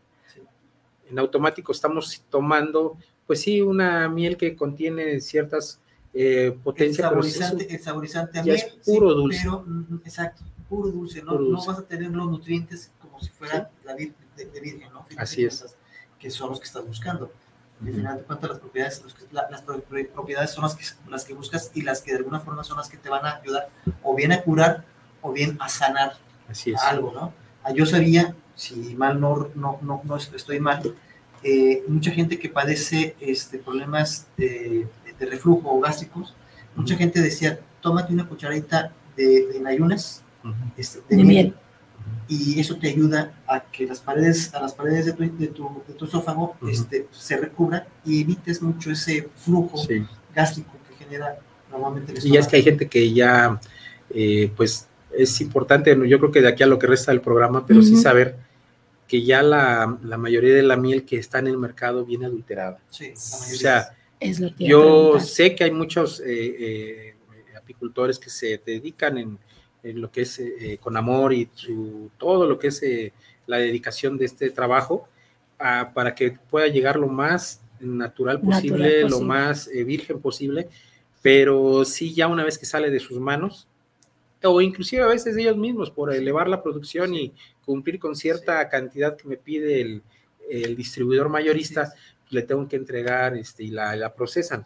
en 1.11 1.19
automático 1.19 1.71
estamos 1.71 2.23
tomando, 2.29 2.97
pues 3.27 3.41
sí, 3.41 3.61
una 3.61 4.09
miel 4.09 4.37
que 4.37 4.55
contiene 4.55 5.19
ciertas 5.19 5.79
eh, 6.13 6.57
potencias. 6.63 6.99
El 6.99 7.09
saborizante, 7.09 7.79
saborizante 7.79 8.39
a 8.39 8.43
miel, 8.43 8.55
es 8.55 8.65
puro 8.85 9.13
dulce. 9.13 9.41
Pero, 9.43 9.63
mm, 9.65 10.01
exacto, 10.05 10.43
puro 10.69 10.89
dulce, 10.89 11.21
¿no? 11.21 11.37
no 11.37 11.65
vas 11.65 11.79
a 11.79 11.83
tener 11.83 12.09
los 12.11 12.29
nutrientes 12.29 12.91
como 12.99 13.19
si 13.19 13.29
fuera 13.29 13.69
la 13.83 13.93
de, 13.93 14.13
de, 14.35 14.61
virgen, 14.61 14.91
¿no? 14.93 15.05
Así 15.17 15.43
es. 15.43 15.75
Que 16.17 16.29
son 16.29 16.49
los 16.49 16.59
que 16.59 16.65
estás 16.65 16.85
buscando. 16.85 17.31
Al 17.81 17.93
final 17.93 18.17
de 18.19 18.23
cuentas, 18.23 18.49
las 18.51 18.59
propiedades, 18.59 19.03
las 19.31 19.61
propiedades 20.13 20.51
son 20.51 20.63
las 20.63 20.75
que, 20.75 20.85
las 21.09 21.25
que 21.25 21.33
buscas 21.33 21.71
y 21.73 21.81
las 21.81 22.01
que 22.01 22.11
de 22.11 22.17
alguna 22.17 22.39
forma 22.39 22.63
son 22.63 22.77
las 22.77 22.87
que 22.87 22.97
te 22.97 23.09
van 23.09 23.25
a 23.25 23.37
ayudar 23.37 23.69
o 24.03 24.15
bien 24.15 24.31
a 24.31 24.43
curar 24.43 24.85
o 25.21 25.31
bien 25.31 25.57
a 25.59 25.67
sanar 25.67 26.13
Así 26.51 26.71
es. 26.71 26.81
algo, 26.81 27.11
¿no? 27.13 27.33
Ah, 27.63 27.71
yo 27.73 27.85
sabía 27.85 28.35
si 28.55 28.95
mal 28.95 29.19
no, 29.19 29.49
no, 29.55 29.79
no, 29.81 30.01
no 30.03 30.15
estoy 30.17 30.59
mal, 30.59 30.93
eh, 31.43 31.83
mucha 31.87 32.11
gente 32.11 32.37
que 32.37 32.49
padece 32.49 33.15
este, 33.19 33.57
problemas 33.57 34.27
de, 34.37 34.87
de, 35.19 35.25
reflujo 35.25 35.71
o 35.71 35.79
gástricos, 35.79 36.35
mucha 36.75 36.95
gente 36.95 37.21
decía, 37.21 37.59
tómate 37.81 38.13
una 38.13 38.27
cucharadita 38.27 38.93
de, 39.15 39.47
de 39.47 39.67
ayunas, 39.67 40.23
este, 40.77 41.01
de, 41.15 41.23
miel, 41.23 41.55
y 42.27 42.59
eso 42.59 42.77
te 42.77 42.89
ayuda 42.89 43.33
a 43.47 43.61
que 43.61 43.87
las 43.87 43.99
paredes, 43.99 44.53
a 44.53 44.61
las 44.61 44.73
paredes 44.73 45.07
de 45.07 45.13
tu, 45.13 45.37
de 45.37 45.47
tu, 45.47 45.83
de 45.87 45.93
tu 45.93 46.05
esófago 46.05 46.55
este, 46.69 47.07
se 47.11 47.37
recubran 47.37 47.83
y 48.05 48.21
evites 48.21 48.61
mucho 48.61 48.91
ese 48.91 49.27
flujo 49.35 49.81
gástrico 50.33 50.71
que 50.87 51.03
genera 51.03 51.39
normalmente 51.71 52.11
el 52.11 52.17
estómago. 52.19 52.35
Y 52.35 52.39
es 52.39 52.47
que 52.47 52.55
hay 52.57 52.63
gente 52.63 52.87
que 52.87 53.13
ya, 53.13 53.59
eh, 54.11 54.51
pues, 54.55 54.87
es 55.17 55.41
importante, 55.41 55.97
yo 56.07 56.19
creo 56.19 56.31
que 56.31 56.41
de 56.41 56.47
aquí 56.47 56.63
a 56.63 56.67
lo 56.67 56.79
que 56.79 56.87
resta 56.87 57.11
del 57.11 57.21
programa, 57.21 57.65
pero 57.65 57.81
sí 57.81 57.95
saber 57.97 58.35
que 59.07 59.23
ya 59.23 59.43
la, 59.43 59.97
la, 60.03 60.17
mayoría 60.17 60.55
de 60.55 60.63
la 60.63 60.77
miel 60.77 61.03
que 61.03 61.17
está 61.17 61.39
en 61.39 61.47
el 61.47 61.57
mercado 61.57 62.05
viene 62.05 62.27
adulterada. 62.27 62.79
Sí, 62.89 63.11
o 63.13 63.17
sea, 63.57 63.93
es. 64.19 64.39
Lo 64.39 64.55
que 64.55 64.65
yo 64.65 65.19
sé 65.19 65.53
que 65.53 65.65
hay 65.65 65.71
muchos 65.71 66.21
eh, 66.21 66.25
eh, 66.27 67.15
apicultores 67.57 68.17
que 68.17 68.29
se 68.29 68.61
dedican 68.65 69.17
en, 69.17 69.37
en 69.83 69.99
lo 69.99 70.09
que 70.09 70.21
es 70.21 70.39
eh, 70.39 70.77
con 70.79 70.95
amor 70.95 71.33
y 71.33 71.49
su, 71.53 72.09
todo 72.17 72.47
lo 72.47 72.57
que 72.57 72.67
es 72.67 72.81
la 73.47 73.57
dedicación 73.57 74.17
de 74.17 74.25
este 74.25 74.49
trabajo 74.49 75.09
a, 75.59 75.91
para 75.93 76.15
que 76.15 76.37
pueda 76.49 76.67
llegar 76.67 76.95
lo 76.95 77.07
más 77.07 77.61
natural 77.81 78.39
posible, 78.39 79.09
lo 79.09 79.19
más 79.19 79.67
virgen 79.67 80.21
posible, 80.21 80.69
pero 81.21 81.83
sí 81.83 82.13
ya 82.13 82.27
una 82.27 82.45
vez 82.45 82.57
que 82.57 82.65
sale 82.65 82.89
de 82.89 82.99
sus 83.01 83.19
manos, 83.19 83.67
o 84.43 84.61
inclusive 84.61 85.03
a 85.03 85.07
veces 85.07 85.35
ellos 85.37 85.57
mismos 85.57 85.91
por 85.91 86.13
elevar 86.13 86.47
la 86.47 86.63
producción 86.63 87.13
y 87.13 87.33
cumplir 87.65 87.99
con 87.99 88.15
cierta 88.15 88.67
cantidad 88.69 89.15
que 89.15 89.27
me 89.27 89.37
pide 89.37 89.81
el, 89.81 90.03
distribuidor 90.75 91.29
mayorista, 91.29 91.93
le 92.29 92.41
tengo 92.41 92.67
que 92.67 92.75
entregar 92.75 93.37
este, 93.37 93.63
y 93.63 93.69
la, 93.69 94.13
procesan. 94.13 94.65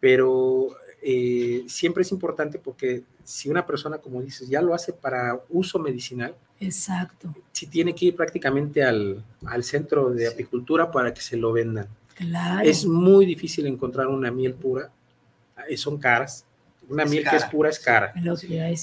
Pero 0.00 0.68
eh, 1.02 1.64
siempre 1.66 2.02
es 2.02 2.12
importante 2.12 2.58
porque 2.58 3.02
si 3.24 3.50
una 3.50 3.66
persona, 3.66 3.98
como 3.98 4.22
dices, 4.22 4.48
ya 4.48 4.62
lo 4.62 4.72
hace 4.72 4.94
para 4.94 5.38
uso 5.50 5.78
medicinal, 5.78 6.34
Exacto. 6.60 7.34
Si 7.52 7.66
tiene 7.66 7.94
que 7.94 8.06
ir 8.06 8.16
prácticamente 8.16 8.82
al, 8.82 9.22
centro 9.62 10.10
de 10.10 10.26
apicultura 10.26 10.90
para 10.90 11.14
que 11.14 11.20
se 11.20 11.36
lo 11.36 11.52
vendan. 11.52 11.86
Claro. 12.14 12.68
Es 12.68 12.84
muy 12.84 13.26
difícil 13.26 13.66
encontrar 13.66 14.08
una 14.08 14.30
miel 14.30 14.54
pura, 14.54 14.90
eh, 15.68 15.76
son 15.76 15.98
caras, 15.98 16.44
una 16.88 17.04
miel 17.04 17.24
que 17.28 17.36
es 17.36 17.44
pura 17.44 17.70
es 17.70 17.78
cara. 17.78 18.12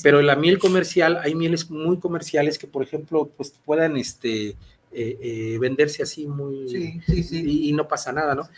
Pero 0.04 0.22
la 0.22 0.36
miel 0.36 0.60
comercial, 0.60 1.20
hay 1.22 1.36
mieles 1.36 1.70
muy 1.70 2.00
comerciales 2.00 2.58
que, 2.58 2.68
por 2.68 2.84
ejemplo, 2.84 3.30
pues 3.36 3.54
puedan 3.64 3.98
este, 3.98 4.50
eh, 4.50 4.58
eh, 4.94 5.58
venderse 5.60 6.04
así 6.04 6.28
muy... 6.28 6.70
Sí, 6.70 7.02
sí, 7.06 7.24
sí. 7.24 7.68
Y, 7.70 7.74
no 7.74 7.88
pasa 7.88 8.12
nada, 8.12 8.36
¿no? 8.36 8.50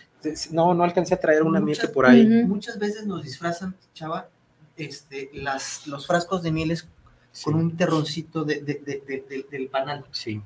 No, 0.51 0.73
no 0.73 0.83
alcancé 0.83 1.13
a 1.13 1.19
traer 1.19 1.43
una 1.43 1.59
miel 1.59 1.77
que 1.79 1.87
por 1.87 2.05
ahí... 2.05 2.25
Muchas 2.45 2.77
veces 2.79 3.05
nos 3.05 3.23
disfrazan, 3.23 3.75
chava, 3.93 4.29
este, 4.75 5.29
las, 5.33 5.87
los 5.87 6.05
frascos 6.05 6.43
de 6.43 6.51
mieles 6.51 6.87
con 7.43 7.55
un 7.55 7.77
terroncito 7.77 8.43
de, 8.43 8.61
del 9.49 9.67
panal. 9.69 10.05
Sí 10.11 10.41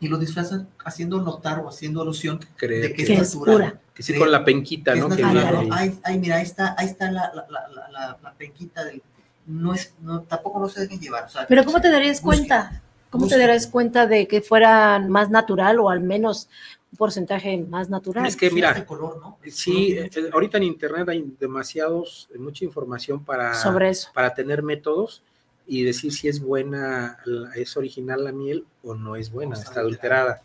y 0.00 0.08
lo 0.08 0.16
disfrazan 0.16 0.66
haciendo 0.82 1.20
notar 1.20 1.60
o 1.60 1.68
haciendo 1.68 2.00
alusión 2.00 2.40
de 2.58 2.94
que, 2.94 3.12
es, 3.12 3.36
pura. 3.36 3.78
Que 3.94 4.02
sí, 4.02 4.16
con 4.16 4.32
la 4.32 4.42
penquita, 4.42 4.94
¿no? 4.94 5.10
Que 5.10 5.22
Ay, 5.22 6.18
mira, 6.18 6.36
ahí 6.36 6.42
está, 6.42 6.74
ahí 6.78 6.86
está 6.86 7.10
la, 7.12 7.30
la, 7.34 8.18
la, 8.22 8.32
penquita 8.32 8.82
del... 8.82 9.02
No 9.46 9.74
es, 9.74 9.94
no, 10.00 10.22
tampoco 10.22 10.58
no 10.58 10.68
se 10.68 10.80
deben 10.80 11.00
llevar. 11.00 11.26
Pero 11.48 11.64
¿cómo 11.64 11.80
te 11.80 11.90
darías 11.90 12.20
cuenta? 12.20 12.82
¿Cómo 13.10 13.26
te 13.26 13.36
darías 13.36 13.66
cuenta 13.66 14.06
de 14.06 14.26
que 14.26 14.40
fuera 14.40 14.98
más 15.00 15.28
natural 15.28 15.80
o 15.80 15.90
al 15.90 16.00
menos 16.00 16.48
un 16.92 16.96
porcentaje 16.96 17.58
más 17.68 17.90
natural? 17.90 18.24
Es 18.24 18.36
que 18.36 18.50
mira, 18.50 18.86
color, 18.86 19.18
¿no? 19.20 19.38
sí, 19.50 19.98
eh, 19.98 20.10
ahorita 20.32 20.56
en 20.58 20.64
internet 20.64 21.08
hay 21.08 21.34
demasiados, 21.38 22.28
mucha 22.38 22.64
información 22.64 23.22
para, 23.22 23.54
Sobre 23.54 23.90
eso. 23.90 24.10
para 24.14 24.32
tener 24.32 24.62
métodos 24.62 25.22
y 25.70 25.84
decir 25.84 26.12
si 26.12 26.26
es 26.26 26.40
buena, 26.40 27.18
es 27.54 27.76
original 27.76 28.24
la 28.24 28.32
miel 28.32 28.64
o 28.82 28.96
no 28.96 29.14
es 29.14 29.30
buena, 29.30 29.54
está 29.54 29.78
adulterada. 29.78 30.42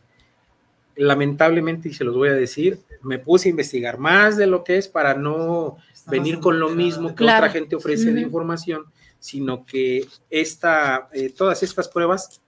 Lamentablemente, 0.95 1.89
y 1.89 1.95
se 1.95 2.03
los 2.03 2.15
voy 2.15 2.29
a 2.29 2.33
decir, 2.33 2.79
me 3.01 3.17
puse 3.17 3.49
a 3.49 3.49
investigar 3.49 3.97
más 3.97 4.37
de 4.37 4.45
lo 4.45 4.63
que 4.63 4.77
es 4.77 4.87
para 4.87 5.15
no 5.15 5.77
venir 6.05 6.39
con 6.39 6.59
lo 6.59 6.69
mismo 6.69 7.15
que 7.15 7.23
otra 7.23 7.49
gente 7.49 7.75
ofrece 7.75 8.13
de 8.13 8.21
información, 8.21 8.85
sino 9.17 9.65
que 9.65 10.05
esta, 10.29 11.09
eh, 11.11 11.31
todas 11.35 11.63
estas 11.63 11.89
pruebas 11.89 12.39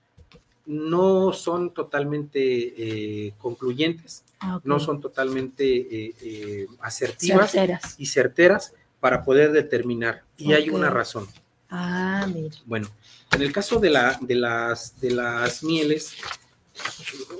no 0.67 1.33
son 1.33 1.73
totalmente 1.73 2.37
eh, 2.39 3.33
concluyentes, 3.39 4.23
ah, 4.39 4.61
no 4.63 4.79
son 4.79 5.01
totalmente 5.01 5.65
eh, 5.65 6.67
asertivas 6.79 7.55
y 7.97 8.05
certeras 8.05 8.75
para 8.99 9.23
poder 9.23 9.51
determinar. 9.51 10.21
Y 10.37 10.53
hay 10.53 10.69
una 10.69 10.91
razón. 10.91 11.27
Ah, 11.69 12.27
mira. 12.33 12.55
Bueno, 12.65 12.87
en 13.31 13.41
el 13.41 13.51
caso 13.51 13.79
de, 13.79 13.89
la, 13.89 14.17
de, 14.21 14.35
las, 14.35 14.99
de 15.01 15.11
las 15.11 15.63
mieles, 15.63 16.15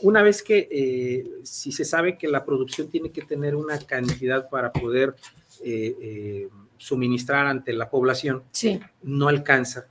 una 0.01 0.21
vez 0.21 0.43
que 0.43 0.67
eh, 0.69 1.41
si 1.43 1.71
se 1.71 1.85
sabe 1.85 2.17
que 2.17 2.27
la 2.27 2.45
producción 2.45 2.89
tiene 2.89 3.11
que 3.11 3.21
tener 3.21 3.55
una 3.55 3.79
cantidad 3.79 4.49
para 4.49 4.71
poder 4.71 5.15
eh, 5.63 5.95
eh, 6.01 6.49
suministrar 6.77 7.47
ante 7.47 7.73
la 7.73 7.89
población, 7.89 8.43
no 9.03 9.27
alcanza. 9.27 9.87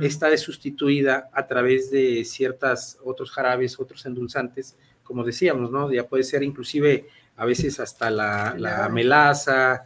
Está 0.00 0.30
de 0.30 0.38
sustituida 0.38 1.28
a 1.32 1.46
través 1.46 1.90
de 1.90 2.24
ciertas 2.24 2.98
otros 3.04 3.32
jarabes, 3.32 3.80
otros 3.80 4.06
endulzantes, 4.06 4.76
como 5.02 5.24
decíamos, 5.24 5.72
¿no? 5.72 5.92
Ya 5.92 6.06
puede 6.06 6.22
ser 6.22 6.44
inclusive 6.44 7.08
a 7.36 7.44
veces 7.44 7.80
hasta 7.80 8.08
la, 8.08 8.54
la 8.56 8.88
melaza, 8.88 9.82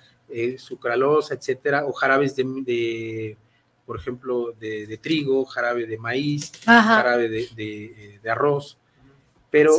sucralosa, 0.59 1.35
etcétera, 1.35 1.87
o 1.87 1.93
jarabes 1.93 2.37
de 2.37 3.37
por 3.87 3.97
ejemplo, 3.97 4.53
de, 4.59 4.99
trigo, 5.01 5.45
jarabe 5.45 5.87
de 5.87 5.97
maíz, 5.97 6.53
jarabe 6.65 7.29
de, 7.29 8.21
arroz, 8.29 8.79
pero 9.51 9.73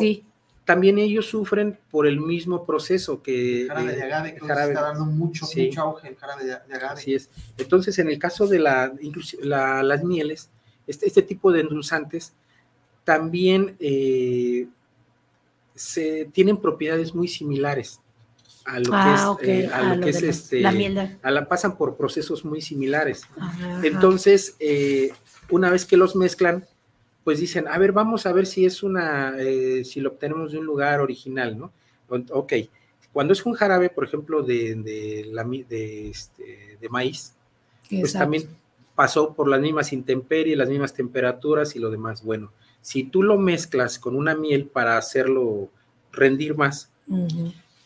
también 0.64 0.98
ellos 0.98 1.28
sufren 1.28 1.78
por 1.92 2.08
el 2.08 2.20
mismo 2.20 2.66
proceso 2.66 3.22
que... 3.22 3.62
El 3.64 3.68
jarabe 3.68 3.96
de 3.96 4.04
agave, 4.04 4.36
que 4.36 4.46
está 4.46 4.82
dando 4.82 5.06
mucho, 5.06 5.46
mucho 5.46 5.82
auge 5.82 6.10
el 6.10 6.16
jarabe 6.16 6.46
de, 6.46 6.54
agave. 6.54 7.00
Así 7.00 7.14
es. 7.14 7.30
Entonces, 7.58 8.00
en 8.00 8.10
el 8.10 8.18
caso 8.18 8.48
de 8.48 8.60
la, 8.60 8.94
las 9.42 10.04
mieles, 10.04 10.50
este, 10.86 11.08
este, 11.08 11.22
tipo 11.22 11.52
de 11.52 11.62
endulzantes 11.62 12.34
también 13.04 13.76
eh, 13.80 14.68
se, 15.76 16.26
tienen 16.34 16.58
propiedades 16.58 17.14
muy 17.14 17.28
similares 17.28 18.02
a 18.68 18.80
lo 18.80 18.90
ah, 18.92 19.38
que 19.40 19.60
es, 19.60 19.66
eh, 19.66 19.74
a, 19.74 19.96
lo 19.96 20.02
que 20.04 20.10
es 20.10 20.22
este, 20.22 20.60
la 20.60 20.72
miel 20.72 21.18
a 21.22 21.32
la 21.32 21.48
pasan 21.48 21.78
por 21.78 21.96
procesos 21.96 22.44
muy 22.44 22.62
similares. 22.62 23.24
Entonces, 23.82 24.56
eh, 24.60 25.12
una 25.50 25.70
vez 25.70 25.86
que 25.86 25.96
los 25.96 26.16
mezclan, 26.16 26.66
pues 27.24 27.40
dicen, 27.40 27.68
a 27.68 27.78
ver, 27.78 27.94
vamos 27.94 28.26
a 28.26 28.34
ver 28.34 28.46
si 28.46 28.66
es 28.66 28.84
una, 28.84 29.36
eh, 29.40 29.84
si 29.86 30.02
lo 30.02 30.10
obtenemos 30.10 30.52
de 30.52 30.60
un 30.60 30.66
lugar 30.66 31.00
original, 31.00 31.58
¿no? 31.58 31.72
Ok, 32.32 32.54
cuando 33.14 33.34
es 33.34 33.46
un 33.46 33.54
jarabe, 33.54 33.90
por 33.90 34.04
ejemplo, 34.04 34.44
de, 34.44 34.76
de, 34.76 35.28
la, 35.32 35.44
de, 35.44 36.10
este, 36.10 36.78
de 36.80 36.90
maíz, 36.90 37.34
pues 37.90 38.14
también 38.14 38.48
pasó 38.96 39.34
por 39.34 39.48
las 39.48 39.62
mismas 39.62 39.94
intemperies, 39.94 40.58
las 40.58 40.70
mismas 40.70 40.94
temperaturas 40.94 41.76
y 41.76 41.80
lo 41.80 41.90
demás. 41.90 42.24
Bueno, 42.24 42.52
si 42.82 43.04
tú 43.04 43.24
lo 43.24 43.38
mezclas 43.38 43.98
con 43.98 44.16
una 44.16 44.36
miel 44.36 44.66
para 44.66 44.98
hacerlo 44.98 45.70
rendir 46.12 46.56
más, 46.56 46.90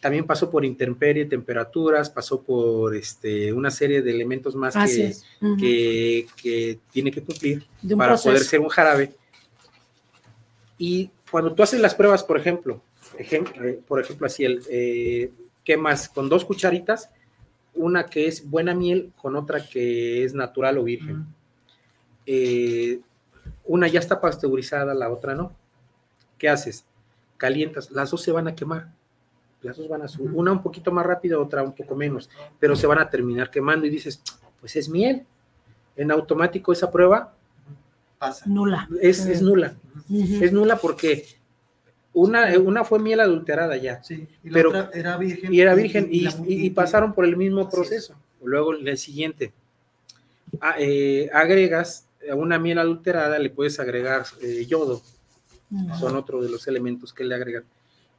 también 0.02 0.26
pasó 0.26 0.50
por 0.50 0.66
intemperie, 0.66 1.26
temperaturas, 1.26 2.10
pasó 2.10 2.42
por 2.42 2.96
este, 2.96 3.54
una 3.54 3.70
serie 3.70 4.02
de 4.02 4.10
elementos 4.12 4.56
más 4.56 4.76
que, 4.76 6.26
que, 6.42 6.80
tiene 6.92 7.12
que 7.12 7.22
cumplir 7.22 7.64
para 7.96 8.18
poder 8.18 8.40
ser 8.40 8.60
un 8.60 8.70
jarabe. 8.70 9.14
Y 10.80 11.12
cuando 11.30 11.54
tú 11.54 11.62
haces 11.62 11.80
las 11.80 11.94
pruebas, 11.94 12.24
por 12.24 12.38
ejemplo, 12.38 12.82
eh, 13.20 13.80
por 13.88 14.02
ejemplo, 14.02 14.26
así, 14.26 14.44
el, 14.44 14.64
eh, 14.72 15.32
quemas 15.64 16.10
con 16.10 16.30
dos 16.30 16.46
cucharitas, 16.46 17.12
una 17.76 18.08
que 18.08 18.28
es 18.28 18.50
buena 18.50 18.74
miel 18.74 19.14
con 19.22 19.36
otra 19.36 19.64
que 19.64 20.24
es 20.24 20.34
natural 20.34 20.80
o 20.80 20.84
virgen. 20.84 21.28
Eh, 22.26 23.02
una 23.66 23.88
ya 23.88 24.00
está 24.00 24.20
pasteurizada, 24.20 24.96
la 24.96 25.12
otra 25.12 25.36
no. 25.36 25.56
¿Qué 26.40 26.50
haces? 26.50 26.86
Calientas, 27.38 27.92
las 27.92 28.10
dos 28.10 28.24
se 28.24 28.32
van 28.32 28.48
a 28.48 28.56
quemar 28.56 29.00
las 29.62 29.78
dos 29.78 29.88
van 29.88 30.02
a 30.02 30.08
subir, 30.08 30.32
una 30.34 30.52
un 30.52 30.62
poquito 30.62 30.92
más 30.92 31.06
rápido, 31.06 31.42
otra 31.42 31.64
un 31.64 31.74
poco 31.74 31.96
menos, 31.96 32.30
pero 32.60 32.76
se 32.76 32.88
van 32.88 33.00
a 33.00 33.10
terminar 33.10 33.52
quemando 33.52 33.86
y 33.86 33.90
dices, 33.90 34.22
pues 34.60 34.76
es 34.76 34.90
miel. 34.90 35.26
En 35.96 36.12
automático 36.12 36.72
esa 36.72 36.90
prueba 36.90 37.34
pasa. 38.18 38.46
Nula. 38.48 38.88
Es, 39.02 39.42
nula. 39.42 39.76
Es 40.10 40.52
nula 40.52 40.78
porque 40.78 41.26
una, 42.14 42.58
una 42.58 42.84
fue 42.84 43.00
miel 43.00 43.20
adulterada 43.20 43.78
ya. 43.78 44.02
Sí, 44.04 44.28
y 44.44 44.50
la 44.50 44.54
pero, 44.54 44.70
otra 44.70 44.90
era 44.94 45.18
virgen. 45.18 45.54
Y 45.54 45.62
era 45.62 45.76
virgen 45.76 46.08
y, 46.10 46.70
pasaron 46.72 47.14
por 47.14 47.26
el 47.26 47.38
mismo 47.38 47.70
proceso. 47.70 48.16
Luego 48.44 48.74
el 48.74 48.98
siguiente, 48.98 49.54
ah, 50.60 50.76
eh, 50.80 51.30
agregas 51.34 52.08
a 52.30 52.36
una 52.36 52.58
miel 52.58 52.80
adulterada, 52.80 53.38
le 53.38 53.50
puedes 53.50 53.80
agregar 53.80 54.26
eh, 54.42 54.66
yodo. 54.66 55.02
Son 56.00 56.18
otro 56.18 56.42
de 56.42 56.50
los 56.50 56.68
elementos 56.68 57.14
que 57.14 57.24
le 57.24 57.34
agregan 57.34 57.64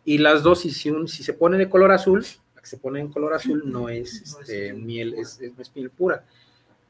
y 0.05 0.19
las 0.19 0.43
dos, 0.43 0.61
si, 0.61 0.71
si 0.71 1.23
se 1.23 1.33
pone 1.33 1.59
de 1.59 1.69
color 1.69 1.93
azul, 1.93 2.25
la 2.55 2.61
que 2.61 2.67
se 2.67 2.77
pone 2.77 3.01
en 3.01 3.09
color 3.09 3.35
azul 3.35 3.63
no 3.67 3.89
es, 3.89 4.37
este, 4.41 4.73
miel, 4.73 5.15
es, 5.15 5.41
es, 5.41 5.75
miel 5.75 5.91
pura. 5.91 6.25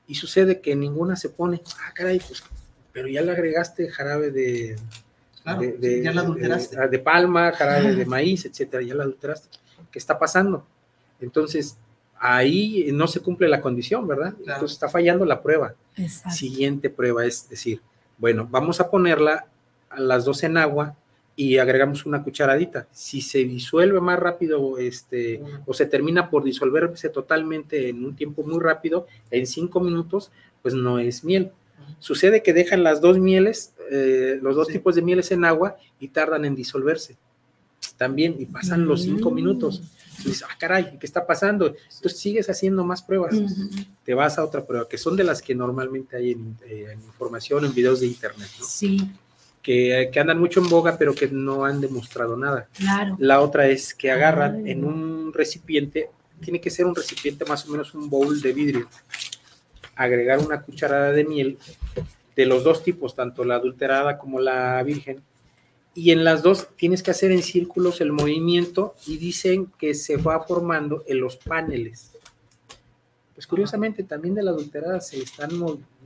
Y 0.06 0.14
sucede 0.14 0.60
que 0.60 0.74
ninguna 0.74 1.16
se 1.16 1.28
pone, 1.28 1.62
ah, 1.78 1.92
caray, 1.94 2.20
pues, 2.20 2.42
pero 2.92 3.08
ya 3.08 3.22
le 3.22 3.32
agregaste 3.32 3.88
jarabe 3.90 4.30
de, 4.30 4.76
de, 5.78 6.02
ya 6.02 6.12
la 6.12 6.22
adulteraste. 6.22 6.88
De, 6.88 6.98
palma, 6.98 7.52
jarabe 7.52 7.94
de 7.94 8.06
maíz, 8.06 8.46
etcétera, 8.46 8.82
ya 8.82 8.94
la 8.94 9.04
adulteraste. 9.04 9.48
¿Qué 9.90 9.98
está 9.98 10.18
pasando? 10.18 10.66
Entonces, 11.20 11.76
ahí 12.18 12.88
no 12.92 13.06
se 13.08 13.20
cumple 13.20 13.48
la 13.48 13.60
condición, 13.60 14.06
¿verdad? 14.06 14.34
Entonces 14.38 14.72
está 14.72 14.88
fallando 14.88 15.24
la 15.24 15.42
prueba. 15.42 15.74
Siguiente 16.30 16.88
prueba 16.88 17.26
es 17.26 17.48
decir, 17.48 17.82
bueno, 18.16 18.48
vamos 18.50 18.80
a 18.80 18.90
ponerla 18.90 19.46
a 19.90 20.00
las 20.00 20.24
dos 20.24 20.42
en 20.44 20.56
agua 20.56 20.96
y 21.34 21.58
agregamos 21.58 22.04
una 22.04 22.22
cucharadita. 22.22 22.88
Si 22.92 23.22
se 23.22 23.38
disuelve 23.44 24.00
más 24.00 24.18
rápido 24.18 24.78
este, 24.78 25.42
o 25.66 25.72
se 25.72 25.86
termina 25.86 26.28
por 26.30 26.44
disolverse 26.44 27.08
totalmente 27.08 27.88
en 27.88 28.04
un 28.04 28.14
tiempo 28.14 28.42
muy 28.42 28.60
rápido, 28.60 29.06
en 29.30 29.46
cinco 29.46 29.80
minutos, 29.80 30.30
pues 30.60 30.74
no 30.74 30.98
es 30.98 31.24
miel. 31.24 31.50
Sucede 31.98 32.42
que 32.42 32.52
dejan 32.52 32.82
las 32.82 33.00
dos 33.00 33.18
mieles, 33.18 33.74
eh, 33.90 34.38
los 34.42 34.56
dos 34.56 34.68
tipos 34.68 34.94
de 34.94 35.02
mieles 35.02 35.30
en 35.32 35.44
agua 35.44 35.76
y 35.98 36.08
tardan 36.08 36.44
en 36.44 36.54
disolverse 36.54 37.16
también 37.96 38.36
y 38.38 38.46
pasan 38.46 38.86
los 38.86 39.02
cinco 39.02 39.30
mm. 39.30 39.34
minutos. 39.34 39.82
Y 40.20 40.28
dices, 40.28 40.44
ah, 40.48 40.56
caray, 40.58 40.98
¿qué 40.98 41.06
está 41.06 41.26
pasando? 41.26 41.66
Entonces 41.66 42.18
sigues 42.18 42.48
haciendo 42.50 42.84
más 42.84 43.02
pruebas. 43.02 43.34
Te 44.04 44.14
vas 44.14 44.38
a 44.38 44.44
otra 44.44 44.64
prueba, 44.64 44.88
que 44.88 44.98
son 44.98 45.16
de 45.16 45.24
las 45.24 45.40
que 45.40 45.54
normalmente 45.54 46.16
hay 46.16 46.32
en, 46.32 46.56
eh, 46.66 46.88
en 46.92 47.00
información, 47.00 47.64
en 47.64 47.74
videos 47.74 48.00
de 48.00 48.06
internet. 48.06 48.48
¿no? 48.58 48.64
Sí 48.64 49.10
que, 49.62 50.10
andan 50.16 50.38
mucho 50.38 50.60
en 50.60 50.68
boga, 50.68 50.98
pero 50.98 51.14
que 51.14 51.28
no 51.28 51.64
han 51.64 51.80
demostrado 51.80 52.36
nada. 52.36 52.68
Claro. 52.76 53.16
La 53.18 53.40
otra 53.40 53.68
es 53.68 53.94
que 53.94 54.10
agarran 54.10 54.66
en 54.66 54.84
un 54.84 55.32
recipiente, 55.32 56.10
tiene 56.40 56.60
que 56.60 56.70
ser 56.70 56.86
un 56.86 56.94
recipiente 56.94 57.44
más 57.44 57.66
o 57.66 57.70
menos 57.70 57.94
un 57.94 58.10
bowl 58.10 58.40
de 58.40 58.52
vidrio, 58.52 58.88
agregar 59.94 60.40
una 60.40 60.60
cucharada 60.60 61.12
de 61.12 61.24
miel 61.24 61.58
de 62.34 62.46
los 62.46 62.64
dos 62.64 62.82
tipos, 62.82 63.14
tanto 63.14 63.44
la 63.44 63.56
adulterada 63.56 64.18
como 64.18 64.40
la 64.40 64.82
virgen, 64.82 65.22
y 65.94 66.10
en 66.10 66.24
las 66.24 66.42
dos 66.42 66.68
tienes 66.76 67.02
que 67.02 67.10
hacer 67.10 67.30
en 67.32 67.42
círculos 67.42 68.00
el 68.00 68.12
movimiento 68.12 68.94
y 69.06 69.18
dicen 69.18 69.70
que 69.78 69.94
se 69.94 70.16
va 70.16 70.40
formando 70.40 71.04
en 71.06 71.20
los 71.20 71.36
paneles 71.36 72.12
pues 73.34 73.46
curiosamente 73.46 74.04
también 74.04 74.34
de 74.34 74.42
la 74.42 74.50
adulterada 74.50 75.00
se 75.00 75.22
están... 75.22 75.50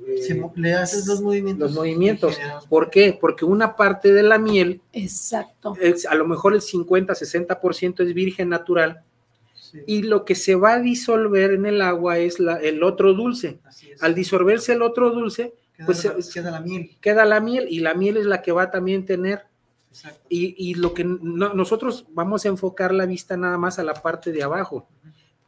Eh, 0.06 0.40
le 0.54 0.74
haces 0.74 1.06
los 1.06 1.20
movimientos. 1.20 1.70
Los 1.70 1.76
movimientos. 1.76 2.38
¿Por 2.68 2.90
qué? 2.90 3.16
Porque 3.20 3.44
una 3.44 3.74
parte 3.74 4.12
de 4.12 4.22
la 4.22 4.38
miel, 4.38 4.80
exacto, 4.92 5.74
a 6.08 6.14
lo 6.14 6.26
mejor 6.26 6.54
el 6.54 6.62
50, 6.62 7.12
60% 7.12 8.06
es 8.06 8.14
virgen 8.14 8.48
natural, 8.48 9.02
y 9.86 10.02
lo 10.02 10.24
que 10.24 10.34
se 10.34 10.54
va 10.54 10.74
a 10.74 10.80
disolver 10.80 11.52
en 11.52 11.66
el 11.66 11.82
agua 11.82 12.18
es 12.18 12.38
la, 12.38 12.56
el 12.56 12.82
otro 12.82 13.12
dulce. 13.14 13.58
Al 14.00 14.14
disolverse 14.14 14.72
el 14.72 14.82
otro 14.82 15.10
dulce, 15.10 15.54
queda 15.76 15.86
pues 15.86 16.32
queda 16.32 16.50
la 16.50 16.60
miel. 16.60 16.96
Queda 17.00 17.24
la 17.24 17.40
miel 17.40 17.66
y 17.68 17.80
la 17.80 17.94
miel 17.94 18.16
es 18.16 18.26
la 18.26 18.42
que 18.42 18.52
va 18.52 18.64
a 18.64 18.70
también 18.70 19.04
tener. 19.04 19.42
Y, 20.28 20.54
y, 20.58 20.74
lo 20.74 20.92
que 20.92 21.04
nosotros 21.04 22.04
vamos 22.10 22.44
a 22.44 22.48
enfocar 22.48 22.92
la 22.92 23.06
vista 23.06 23.38
nada 23.38 23.56
más 23.56 23.78
a 23.78 23.82
la 23.82 23.94
parte 23.94 24.30
de 24.30 24.42
abajo, 24.42 24.86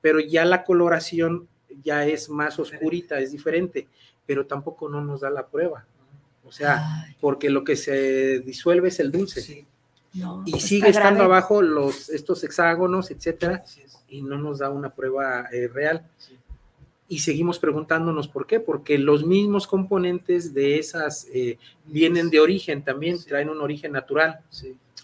pero 0.00 0.20
ya 0.20 0.46
la 0.46 0.64
coloración 0.64 1.48
ya 1.82 2.06
es 2.06 2.28
más 2.28 2.58
oscurita, 2.58 3.18
es 3.18 3.32
diferente, 3.32 3.88
pero 4.26 4.46
tampoco 4.46 4.88
no 4.88 5.02
nos 5.02 5.20
da 5.20 5.30
la 5.30 5.46
prueba. 5.46 5.86
O 6.44 6.52
sea, 6.52 7.06
porque 7.20 7.50
lo 7.50 7.62
que 7.62 7.76
se 7.76 8.40
disuelve 8.40 8.88
es 8.88 9.00
el 9.00 9.12
dulce. 9.12 9.66
y 10.46 10.60
sigue 10.60 10.88
estando 10.88 11.24
abajo 11.24 11.60
los, 11.60 12.08
estos 12.08 12.42
hexágonos, 12.42 13.10
etcétera, 13.10 13.64
y 14.08 14.22
no 14.22 14.38
nos 14.38 14.58
da 14.58 14.70
una 14.70 14.94
prueba 14.94 15.46
eh, 15.52 15.68
real. 15.68 16.06
Y 17.06 17.20
seguimos 17.20 17.58
preguntándonos 17.58 18.28
por 18.28 18.46
qué, 18.46 18.60
porque 18.60 18.98
los 18.98 19.26
mismos 19.26 19.66
componentes 19.66 20.52
de 20.54 20.78
esas 20.78 21.26
eh, 21.32 21.58
vienen 21.86 22.30
de 22.30 22.40
origen 22.40 22.82
también, 22.82 23.22
traen 23.24 23.48
un 23.50 23.60
origen 23.60 23.92
natural. 23.92 24.40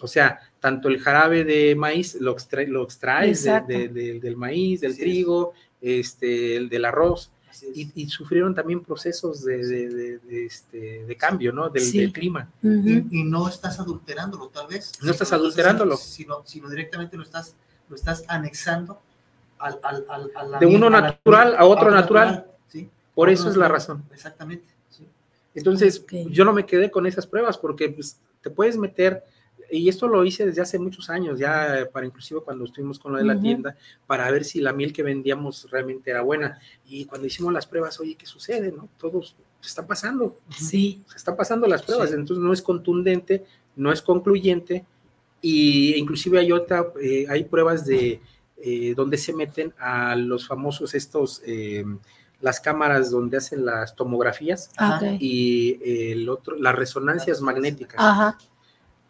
O 0.00 0.06
sea, 0.06 0.40
tanto 0.60 0.88
el 0.88 0.98
jarabe 0.98 1.44
de 1.44 1.74
maíz 1.74 2.14
lo, 2.20 2.36
lo 2.68 2.82
extraes 2.84 3.44
del 3.44 4.36
maíz, 4.36 4.80
del 4.80 4.96
trigo, 4.96 5.52
este, 5.84 6.56
el 6.56 6.68
del 6.68 6.86
arroz, 6.86 7.30
y, 7.74 8.08
sufrieron 8.08 8.54
también 8.54 8.82
procesos 8.82 9.44
de, 9.44 10.18
este, 10.46 11.04
de 11.04 11.16
cambio, 11.16 11.52
¿no? 11.52 11.68
Del, 11.70 12.12
clima. 12.12 12.50
y, 12.62 13.24
no 13.24 13.48
estás 13.48 13.78
adulterándolo, 13.80 14.48
tal 14.48 14.66
vez. 14.66 14.92
No 15.02 15.10
estás 15.10 15.32
adulterándolo. 15.32 15.96
Sino, 15.96 16.42
sino, 16.44 16.68
directamente 16.68 17.16
lo 17.16 17.22
estás, 17.22 17.54
lo 17.88 17.96
estás 17.96 18.24
anexando 18.28 19.00
al, 19.58 19.78
al, 19.82 20.58
de 20.58 20.66
uno 20.66 20.90
natural 20.90 21.54
a 21.56 21.64
otro 21.64 21.90
natural. 21.90 22.46
¿sí? 22.68 22.88
Por 23.14 23.30
eso 23.30 23.48
es 23.48 23.56
la 23.56 23.68
razón. 23.68 24.04
Exactamente. 24.12 24.74
Entonces, 25.54 26.04
yo 26.30 26.44
no 26.44 26.52
me 26.52 26.66
quedé 26.66 26.90
con 26.90 27.06
esas 27.06 27.26
pruebas 27.26 27.56
porque 27.56 27.88
pues, 27.88 28.18
te 28.42 28.50
puedes 28.50 28.76
meter 28.76 29.22
y 29.78 29.88
esto 29.88 30.08
lo 30.08 30.24
hice 30.24 30.46
desde 30.46 30.62
hace 30.62 30.78
muchos 30.78 31.10
años, 31.10 31.38
ya 31.38 31.88
para 31.92 32.06
inclusive 32.06 32.40
cuando 32.40 32.64
estuvimos 32.64 32.98
con 32.98 33.12
lo 33.12 33.18
de 33.18 33.24
la 33.24 33.40
tienda, 33.40 33.76
para 34.06 34.30
ver 34.30 34.44
si 34.44 34.60
la 34.60 34.72
miel 34.72 34.92
que 34.92 35.02
vendíamos 35.02 35.68
realmente 35.70 36.10
era 36.10 36.22
buena. 36.22 36.58
Y 36.86 37.04
cuando 37.06 37.26
hicimos 37.26 37.52
las 37.52 37.66
pruebas, 37.66 37.98
oye, 37.98 38.14
¿qué 38.14 38.26
sucede? 38.26 38.70
¿No? 38.70 38.88
Todos 38.98 39.36
se 39.60 39.68
están 39.68 39.86
pasando. 39.86 40.38
Sí. 40.50 41.02
Se 41.08 41.16
están 41.16 41.36
pasando 41.36 41.66
las 41.66 41.82
pruebas, 41.82 42.12
entonces 42.12 42.38
no 42.38 42.52
es 42.52 42.62
contundente, 42.62 43.44
no 43.76 43.90
es 43.90 44.00
concluyente, 44.00 44.84
y 45.40 45.94
inclusive 45.96 46.38
hay 46.38 46.52
otra, 46.52 46.86
eh, 47.02 47.26
hay 47.28 47.44
pruebas 47.44 47.84
de 47.84 48.20
eh, 48.56 48.94
donde 48.94 49.18
se 49.18 49.32
meten 49.32 49.74
a 49.78 50.16
los 50.16 50.46
famosos 50.46 50.94
estos, 50.94 51.42
eh, 51.44 51.84
las 52.40 52.60
cámaras 52.60 53.10
donde 53.10 53.36
hacen 53.38 53.64
las 53.66 53.94
tomografías 53.94 54.70
y 55.18 55.78
el 56.10 56.28
otro, 56.28 56.56
las 56.56 56.74
resonancias 56.74 57.40
magnéticas. 57.40 58.00
Ajá 58.00 58.38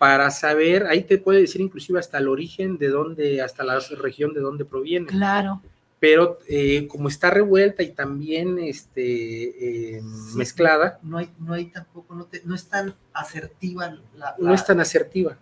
para 0.05 0.31
saber, 0.31 0.87
ahí 0.87 1.05
te 1.05 1.17
puede 1.17 1.41
decir 1.41 1.63
inclusive 1.63 1.99
hasta 1.99 2.19
el 2.19 2.29
origen 2.29 2.77
de 2.77 2.89
dónde, 2.89 3.41
hasta 3.41 3.65
la 3.65 3.81
región 3.97 4.35
de 4.35 4.43
dónde 4.43 4.67
proviene. 4.67 5.07
Claro. 5.07 5.63
Pero 5.99 6.41
eh, 6.47 6.87
como 6.89 7.09
está 7.09 7.31
revuelta 7.31 7.83
y 7.83 7.93
también 7.93 8.59
este, 8.59 9.97
em, 9.97 10.05
mezclada. 10.35 10.99
No 11.03 11.17
hay, 11.17 11.31
no 11.39 11.55
hay 11.55 11.71
tampoco, 11.71 12.15
no, 12.15 12.29
no 12.45 12.55
es 12.55 12.69
tan 12.69 12.95
asertiva 13.15 13.99
la, 14.15 14.35
No 14.39 14.53
es 14.53 14.67
tan 14.67 14.79
asertiva. 14.79 15.39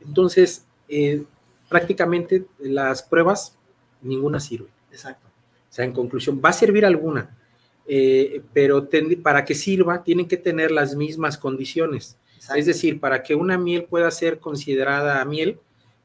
Entonces, 0.00 0.66
eh, 0.88 1.22
prácticamente 1.68 2.46
las 2.58 3.04
pruebas, 3.04 3.56
ninguna 4.02 4.40
sirve. 4.40 4.70
Exacto. 4.90 5.28
O 5.28 5.72
sea, 5.72 5.84
en 5.84 5.92
conclusión, 5.92 6.42
va 6.44 6.48
a 6.48 6.52
servir 6.52 6.84
alguna, 6.84 7.38
eh, 7.86 8.42
pero 8.52 8.88
para 9.22 9.44
que 9.44 9.54
sirva, 9.54 10.02
tienen 10.02 10.26
que 10.26 10.36
tener 10.36 10.72
las 10.72 10.96
mismas 10.96 11.38
condiciones 11.38 12.18
es 12.56 12.66
decir, 12.66 13.00
para 13.00 13.22
que 13.22 13.34
una 13.34 13.58
miel 13.58 13.84
pueda 13.84 14.10
ser 14.10 14.38
considerada 14.38 15.24
miel, 15.24 15.58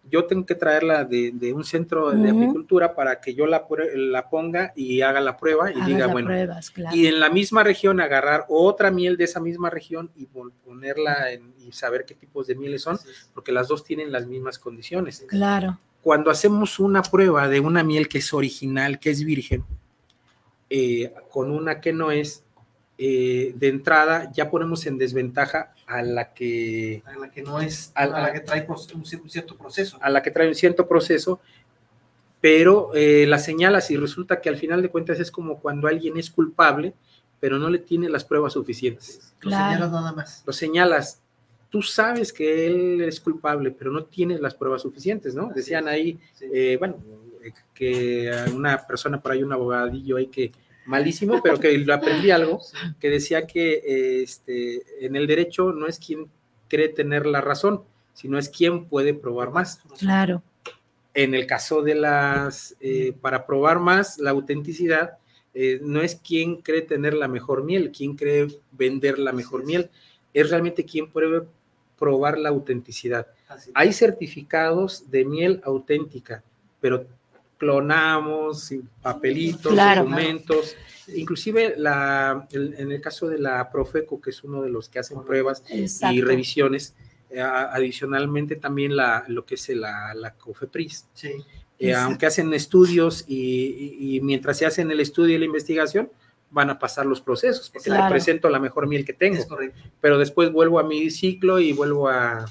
yo 0.09 0.25
tengo 0.25 0.45
que 0.45 0.55
traerla 0.55 1.05
de, 1.05 1.53
un 1.55 1.63
centro 1.63 2.11
de 2.11 2.29
apicultura 2.29 2.93
para 2.93 3.21
que 3.21 3.33
yo 3.33 3.45
la, 3.45 3.65
la, 3.95 4.29
ponga 4.29 4.73
y 4.75 5.01
haga 5.01 5.21
la 5.21 5.37
prueba 5.37 5.71
y 5.71 5.81
diga, 5.81 6.07
bueno, 6.07 6.29
y 6.93 7.07
en 7.07 7.19
la 7.19 7.29
misma 7.29 7.63
región 7.63 8.01
agarrar 8.01 8.45
otra 8.49 8.91
miel 8.91 9.15
de 9.15 9.23
esa 9.23 9.39
misma 9.39 9.69
región 9.69 10.11
y 10.15 10.27
ponerla 10.65 11.31
en, 11.31 11.53
y 11.57 11.71
saber 11.71 12.03
qué 12.05 12.15
tipos 12.15 12.47
de 12.47 12.55
mieles 12.55 12.81
son, 12.81 12.99
porque 13.33 13.51
las 13.51 13.69
dos 13.69 13.83
tienen 13.83 14.11
las 14.11 14.27
mismas 14.27 14.59
condiciones. 14.59 15.25
Claro. 15.27 15.79
Cuando 16.01 16.29
hacemos 16.29 16.79
una 16.79 17.01
prueba 17.01 17.47
de 17.47 17.61
una 17.61 17.81
miel 17.81 18.09
que 18.09 18.17
es 18.17 18.33
original, 18.33 18.99
que 18.99 19.09
es 19.09 19.23
virgen, 19.23 19.63
eh, 20.69 21.13
con 21.31 21.49
una 21.49 21.79
que 21.79 21.93
no 21.93 22.11
es, 22.11 22.42
eh, 22.97 23.53
de 23.55 23.67
entrada 23.69 24.31
ya 24.31 24.51
ponemos 24.51 24.85
en 24.85 24.97
desventaja 24.97 25.73
a 25.87 26.01
la 26.01 26.33
que... 26.33 27.01
A 27.05 27.17
la 27.17 27.31
que 27.31 27.41
no 27.41 27.59
es, 27.59 27.91
a, 27.95 28.05
la, 28.05 28.31
que 28.31 28.41
trae 28.41 28.67
un, 28.67 29.05
cierto 29.29 29.57
proceso. 29.57 29.97
A 30.01 30.09
la 30.09 30.21
que 30.21 30.31
trae 30.31 30.47
un 30.47 30.55
cierto 30.55 30.87
proceso, 30.87 31.39
pero 32.39 32.91
eh, 32.93 33.25
la 33.27 33.39
señalas 33.39 33.89
y 33.89 33.97
resulta 33.97 34.41
que 34.41 34.49
al 34.49 34.57
final 34.57 34.81
de 34.81 34.89
cuentas 34.89 35.19
es 35.19 35.31
como 35.31 35.59
cuando 35.59 35.87
alguien 35.87 36.17
es 36.17 36.29
culpable, 36.29 36.93
pero 37.39 37.57
no 37.57 37.69
le 37.69 37.79
tiene 37.79 38.09
las 38.09 38.23
pruebas 38.23 38.53
suficientes. 38.53 39.33
Lo 39.41 39.51
señalas 39.51 39.91
nada 39.91 40.11
más. 40.11 40.43
Lo 40.45 40.53
señalas. 40.53 41.19
Tú 41.69 41.81
sabes 41.81 42.31
que 42.31 42.67
él 42.67 43.01
es 43.01 43.19
culpable, 43.19 43.71
pero 43.71 43.91
no 43.91 44.05
tienes 44.05 44.39
las 44.39 44.53
pruebas 44.53 44.83
suficientes, 44.83 45.33
¿no? 45.33 45.49
Decían 45.53 45.87
ahí, 45.87 46.19
eh, 46.39 46.77
bueno, 46.77 46.97
que 47.73 48.31
una 48.53 48.77
persona 48.85 49.19
por 49.19 49.31
ahí, 49.31 49.43
un 49.43 49.51
abogadillo 49.51 50.17
ahí 50.17 50.27
que 50.27 50.51
malísimo, 50.85 51.41
pero 51.41 51.59
que 51.59 51.77
lo 51.77 51.93
aprendí 51.93 52.31
algo, 52.31 52.61
que 52.99 53.09
decía 53.09 53.47
que 53.47 54.21
este, 54.23 55.05
en 55.05 55.15
el 55.15 55.27
derecho 55.27 55.71
no 55.71 55.87
es 55.87 55.99
quien 55.99 56.27
cree 56.67 56.89
tener 56.89 57.25
la 57.25 57.41
razón, 57.41 57.83
sino 58.13 58.37
es 58.37 58.49
quien 58.49 58.85
puede 58.85 59.13
probar 59.13 59.51
más. 59.51 59.81
Claro. 59.97 60.41
En 61.13 61.35
el 61.35 61.45
caso 61.45 61.81
de 61.81 61.95
las, 61.95 62.75
eh, 62.79 63.13
para 63.21 63.45
probar 63.45 63.79
más 63.79 64.17
la 64.17 64.31
autenticidad, 64.31 65.17
eh, 65.53 65.79
no 65.83 66.01
es 66.01 66.15
quien 66.15 66.57
cree 66.57 66.81
tener 66.81 67.13
la 67.13 67.27
mejor 67.27 67.63
miel, 67.63 67.91
quien 67.91 68.15
cree 68.15 68.47
vender 68.71 69.19
la 69.19 69.31
mejor 69.31 69.65
miel, 69.65 69.91
es 70.33 70.49
realmente 70.49 70.83
quien 70.83 71.11
puede 71.11 71.43
probar 71.99 72.39
la 72.39 72.49
autenticidad. 72.49 73.27
Hay 73.75 73.93
certificados 73.93 75.11
de 75.11 75.25
miel 75.25 75.61
auténtica, 75.63 76.43
pero 76.81 77.05
clonamos, 77.63 78.73
papelitos, 79.01 79.73
documentos, 79.75 80.75
inclusive 81.15 81.75
la, 81.77 82.45
en 82.51 82.91
el 82.91 82.99
caso 82.99 83.27
de 83.27 83.39
la 83.39 83.71
Profeco, 83.71 84.19
que 84.19 84.31
es 84.31 84.43
uno 84.43 84.61
de 84.61 84.69
los 84.69 84.89
que 84.89 84.99
hacen 84.99 85.23
pruebas 85.23 85.63
y 85.71 86.21
revisiones, 86.21 86.93
eh, 87.29 87.41
adicionalmente 87.41 88.57
también 88.57 88.97
la, 88.97 89.23
lo 89.27 89.45
que 89.45 89.55
es 89.55 89.69
la, 89.69 90.13
la 90.13 90.33
COFEPRIS. 90.33 91.07
Eh, 91.79 91.93
aunque 91.93 92.25
hacen 92.25 92.53
estudios 92.53 93.25
y, 93.27 94.19
mientras 94.23 94.57
se 94.57 94.65
hacen 94.65 94.91
el 94.91 94.99
estudio 94.99 95.35
y 95.35 95.39
la 95.39 95.45
investigación, 95.45 96.11
van 96.51 96.69
a 96.69 96.77
pasar 96.77 97.05
los 97.05 97.21
procesos, 97.21 97.69
porque 97.69 97.89
le 97.89 97.97
presento 98.09 98.49
la 98.49 98.59
mejor 98.59 98.87
miel 98.87 99.05
que 99.05 99.13
tengo, 99.13 99.43
pero 100.01 100.19
después 100.19 100.51
vuelvo 100.51 100.79
a 100.79 100.83
mi 100.83 101.09
ciclo 101.09 101.59
y 101.59 101.73
vuelvo 101.73 102.09
a, 102.09 102.45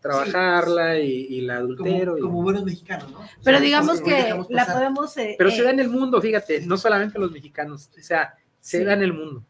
trabajarla 0.00 0.98
y, 0.98 1.40
la 1.42 1.56
adultero. 1.56 2.18
Como, 2.18 2.42
buenos 2.42 2.64
mexicanos, 2.64 3.10
¿no? 3.10 3.20
Pero 3.42 3.60
digamos 3.60 4.00
que 4.00 4.34
la 4.48 4.66
podemos... 4.66 5.16
Eh, 5.16 5.34
pero 5.38 5.50
se 5.50 5.62
da 5.62 5.70
en 5.70 5.80
el 5.80 5.88
mundo, 5.88 6.20
fíjate, 6.20 6.60
no 6.66 6.76
solamente 6.76 7.18
los 7.18 7.30
mexicanos, 7.30 7.90
o 7.96 8.02
sea, 8.02 8.34
se 8.60 8.84
da 8.84 8.94
en 8.94 9.02
el 9.02 9.12
mundo. 9.12 9.44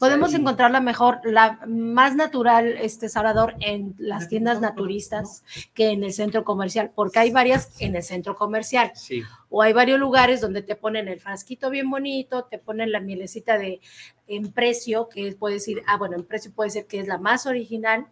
Podemos 0.00 0.32
encontrar 0.32 0.70
la 0.70 0.80
mejor, 0.80 1.20
la 1.24 1.60
más 1.66 2.16
natural, 2.16 2.68
este 2.80 3.10
Salvador, 3.10 3.54
en 3.60 3.94
las 3.98 4.28
tiendas 4.30 4.58
naturistas 4.58 5.44
que 5.74 5.90
en 5.90 6.02
el 6.02 6.14
centro 6.14 6.42
comercial, 6.42 6.90
porque 6.94 7.18
hay 7.18 7.30
varias 7.30 7.78
en 7.82 7.94
el 7.94 8.02
centro 8.02 8.34
comercial. 8.34 8.92
Sí. 8.94 9.22
O 9.50 9.60
hay 9.60 9.74
varios 9.74 10.00
lugares 10.00 10.40
donde 10.40 10.62
te 10.62 10.74
ponen 10.74 11.06
el 11.06 11.20
frasquito 11.20 11.68
bien 11.68 11.90
bonito, 11.90 12.44
te 12.44 12.56
ponen 12.56 12.92
la 12.92 13.00
mielecita 13.00 13.58
de 13.58 13.82
en 14.26 14.50
precio, 14.52 15.10
que 15.10 15.36
puede 15.38 15.56
decir, 15.56 15.82
ah, 15.86 15.98
bueno, 15.98 16.16
en 16.16 16.24
precio 16.24 16.50
puede 16.50 16.70
ser 16.70 16.86
que 16.86 17.00
es 17.00 17.06
la 17.06 17.18
más 17.18 17.44
original, 17.44 18.06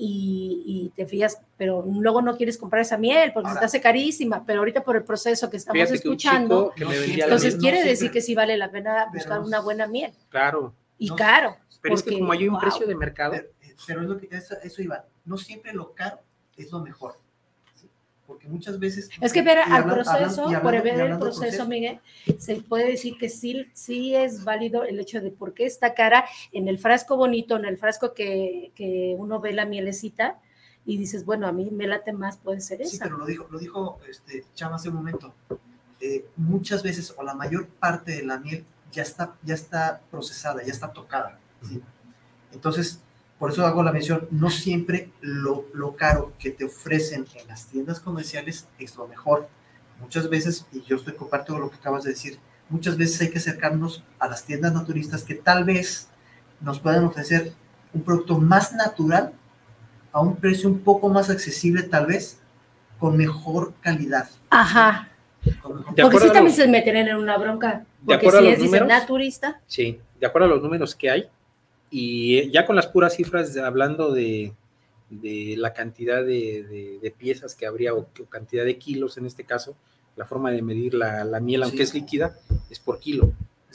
y, 0.00 0.92
te 0.94 1.06
fías, 1.06 1.40
pero 1.56 1.84
luego 1.86 2.22
no 2.22 2.36
quieres 2.36 2.56
comprar 2.56 2.82
esa 2.82 2.96
miel 2.96 3.32
porque 3.32 3.50
se 3.50 3.58
te 3.58 3.64
hace 3.64 3.80
carísima, 3.80 4.44
pero 4.46 4.60
ahorita 4.60 4.82
por 4.82 4.96
el 4.96 5.04
proceso 5.04 5.50
que 5.50 5.56
estamos 5.56 5.90
escuchando, 5.90 6.72
entonces 6.76 7.56
quiere 7.56 7.82
decir 7.82 8.10
que 8.10 8.20
sí 8.20 8.34
vale 8.34 8.56
la 8.56 8.70
pena 8.70 9.06
buscar 9.12 9.40
una 9.40 9.60
buena 9.60 9.86
miel. 9.86 10.12
Claro. 10.28 10.72
Y 10.98 11.10
caro. 11.14 11.56
Pero 11.80 11.94
es 11.94 12.02
que 12.02 12.18
como 12.18 12.32
hay 12.32 12.48
un 12.48 12.58
precio 12.58 12.86
de 12.86 12.94
mercado. 12.94 13.36
Pero, 13.86 14.02
es 14.02 14.08
lo 14.08 14.18
que 14.18 14.28
eso, 14.30 14.82
iba. 14.82 15.04
No 15.24 15.36
siempre 15.36 15.72
lo 15.72 15.94
caro 15.94 16.18
es 16.56 16.72
lo 16.72 16.80
mejor 16.80 17.14
porque 18.28 18.46
muchas 18.46 18.78
veces... 18.78 19.08
Es 19.22 19.32
que 19.32 19.40
ver 19.40 19.56
al 19.56 19.84
proceso, 19.84 20.44
por 20.62 20.82
ver 20.82 21.00
el 21.00 21.18
proceso, 21.18 21.66
Miguel, 21.66 21.98
se 22.36 22.56
puede 22.56 22.90
decir 22.90 23.16
que 23.16 23.30
sí, 23.30 23.66
sí 23.72 24.14
es 24.14 24.44
válido 24.44 24.84
el 24.84 25.00
hecho 25.00 25.22
de 25.22 25.30
por 25.30 25.54
qué 25.54 25.64
está 25.64 25.94
cara 25.94 26.26
en 26.52 26.68
el 26.68 26.78
frasco 26.78 27.16
bonito, 27.16 27.56
en 27.56 27.64
el 27.64 27.78
frasco 27.78 28.12
que, 28.12 28.70
que 28.74 29.16
uno 29.18 29.40
ve 29.40 29.54
la 29.54 29.64
mielecita 29.64 30.38
y 30.84 30.98
dices, 30.98 31.24
bueno, 31.24 31.46
a 31.46 31.52
mí 31.52 31.70
me 31.72 31.86
late 31.86 32.12
más, 32.12 32.36
puede 32.36 32.60
ser 32.60 32.82
esa. 32.82 32.90
Sí, 32.90 32.98
pero 33.02 33.16
lo 33.16 33.24
dijo, 33.24 33.46
lo 33.50 33.58
dijo 33.58 33.98
este, 34.06 34.44
Chama 34.54 34.76
hace 34.76 34.90
un 34.90 34.96
momento. 34.96 35.32
Eh, 35.98 36.26
muchas 36.36 36.82
veces, 36.82 37.14
o 37.16 37.22
la 37.22 37.32
mayor 37.32 37.66
parte 37.66 38.12
de 38.12 38.24
la 38.24 38.38
miel 38.38 38.62
ya 38.92 39.04
está, 39.04 39.36
ya 39.42 39.54
está 39.54 40.02
procesada, 40.10 40.62
ya 40.62 40.70
está 40.70 40.92
tocada. 40.92 41.40
Entonces, 42.52 43.00
por 43.38 43.52
eso 43.52 43.64
hago 43.66 43.82
la 43.82 43.92
mención, 43.92 44.26
no 44.30 44.50
siempre 44.50 45.10
lo, 45.20 45.66
lo, 45.72 45.94
caro 45.94 46.32
que 46.38 46.50
te 46.50 46.64
ofrecen 46.64 47.24
en 47.34 47.46
las 47.46 47.66
tiendas 47.66 48.00
comerciales 48.00 48.68
es 48.78 48.96
lo 48.96 49.06
mejor. 49.06 49.48
Muchas 50.00 50.28
veces, 50.28 50.66
y 50.72 50.82
yo 50.82 50.96
estoy 50.96 51.14
compartiendo 51.14 51.64
lo 51.64 51.70
que 51.70 51.76
acabas 51.76 52.04
de 52.04 52.10
decir, 52.10 52.38
muchas 52.68 52.96
veces 52.96 53.20
hay 53.20 53.30
que 53.30 53.38
acercarnos 53.38 54.04
a 54.18 54.28
las 54.28 54.44
tiendas 54.44 54.72
naturistas 54.72 55.22
que 55.22 55.34
tal 55.34 55.64
vez 55.64 56.08
nos 56.60 56.80
puedan 56.80 57.04
ofrecer 57.04 57.52
un 57.92 58.02
producto 58.02 58.38
más 58.38 58.72
natural 58.72 59.32
a 60.12 60.20
un 60.20 60.36
precio 60.36 60.68
un 60.68 60.80
poco 60.80 61.08
más 61.08 61.30
accesible 61.30 61.82
tal 61.84 62.06
vez, 62.06 62.40
con 62.98 63.16
mejor 63.16 63.74
calidad. 63.80 64.28
Ajá. 64.50 65.08
Porque 65.62 66.18
si 66.18 66.32
también 66.32 66.56
se 66.56 66.66
meten 66.66 66.96
en 66.96 67.16
una 67.16 67.38
bronca. 67.38 67.84
Porque 68.04 68.30
si 68.30 68.48
es, 68.48 68.86
naturista. 68.86 69.60
Sí, 69.66 70.00
de 70.18 70.26
acuerdo 70.26 70.46
a 70.46 70.50
los 70.50 70.62
números 70.62 70.94
que 70.94 71.10
hay, 71.10 71.28
y 71.90 72.50
ya 72.50 72.66
con 72.66 72.76
las 72.76 72.86
puras 72.86 73.16
cifras, 73.16 73.56
hablando 73.56 74.12
de, 74.12 74.52
la 75.10 75.72
cantidad 75.72 76.24
de, 76.24 77.14
piezas 77.16 77.54
que 77.54 77.66
habría 77.66 77.94
o, 77.94 78.06
cantidad 78.28 78.64
de 78.64 78.78
kilos 78.78 79.16
en 79.16 79.26
este 79.26 79.44
caso, 79.44 79.76
la 80.16 80.26
forma 80.26 80.50
de 80.50 80.62
medir 80.62 80.94
la, 80.94 81.40
miel, 81.40 81.62
aunque 81.62 81.82
es 81.82 81.94
líquida, 81.94 82.36
es 82.70 82.78
por 82.78 82.98
kilo. 82.98 83.32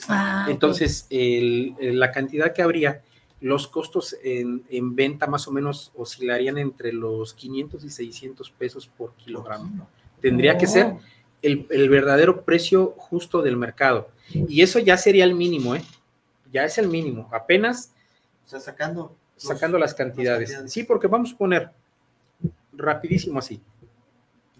Ah, 0.08 0.46
Entonces, 0.48 1.06
la 1.10 2.12
cantidad 2.12 2.52
que 2.52 2.62
habría, 2.62 3.02
los 3.40 3.66
costos 3.66 4.16
en, 4.22 4.62
venta 4.94 5.26
más 5.26 5.48
o 5.48 5.52
menos 5.52 5.92
oscilarían 5.96 6.58
entre 6.58 6.92
los 6.92 7.34
500 7.34 7.84
y 7.84 7.90
600 7.90 8.50
pesos 8.50 8.86
por 8.86 9.14
kilogramo. 9.14 9.88
Tendría 10.20 10.56
que 10.56 10.66
ser 10.66 10.86
oh. 10.86 11.00
el, 11.42 11.66
el 11.70 11.88
verdadero 11.88 12.44
precio 12.44 12.94
justo 12.96 13.42
del 13.42 13.56
mercado. 13.56 14.08
Y 14.30 14.62
eso 14.62 14.78
ya 14.78 14.96
sería 14.96 15.24
el 15.24 15.34
mínimo, 15.34 15.74
¿eh? 15.74 15.82
Ya 16.52 16.64
es 16.64 16.78
el 16.78 16.88
mínimo. 16.88 17.28
Apenas 17.32 17.92
o 18.44 18.48
sea, 18.48 18.60
sacando. 18.60 19.16
Sacando 19.36 19.78
las 19.78 19.94
cantidades. 19.94 20.62
Sí, 20.66 20.84
porque 20.84 21.08
vamos 21.08 21.32
a 21.32 21.36
poner 21.36 21.70
rapidísimo 22.72 23.38
así. 23.38 23.60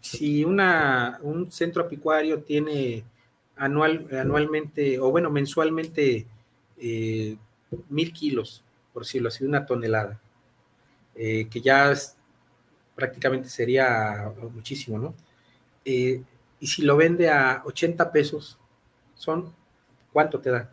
Si 0.00 0.44
una, 0.44 1.18
un 1.22 1.50
centro 1.50 1.84
apicuario 1.84 2.42
tiene 2.42 3.04
anual, 3.56 4.08
anualmente, 4.12 4.98
o 4.98 5.10
bueno, 5.10 5.30
mensualmente, 5.30 6.26
eh, 6.78 7.36
mil 7.88 8.12
kilos, 8.12 8.62
por 8.92 9.04
decirlo 9.04 9.28
así, 9.28 9.44
una 9.44 9.64
tonelada, 9.64 10.20
eh, 11.14 11.46
que 11.48 11.60
ya 11.60 11.92
prácticamente 12.94 13.48
sería 13.48 14.32
muchísimo, 14.52 14.98
¿no? 14.98 15.14
Eh, 15.84 16.22
y 16.60 16.66
si 16.66 16.82
lo 16.82 16.96
vende 16.96 17.28
a 17.28 17.62
80 17.64 18.10
pesos, 18.12 18.58
son, 19.14 19.52
¿cuánto 20.12 20.40
te 20.40 20.50
da? 20.50 20.70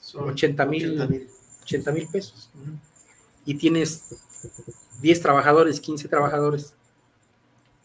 Son 0.00 0.28
80 0.30 0.66
mil 0.66 1.28
80 1.62 1.92
mil 1.92 2.08
pesos. 2.08 2.50
Y 3.44 3.54
tienes 3.54 4.04
10 5.00 5.20
trabajadores, 5.20 5.80
15 5.80 6.08
trabajadores. 6.08 6.74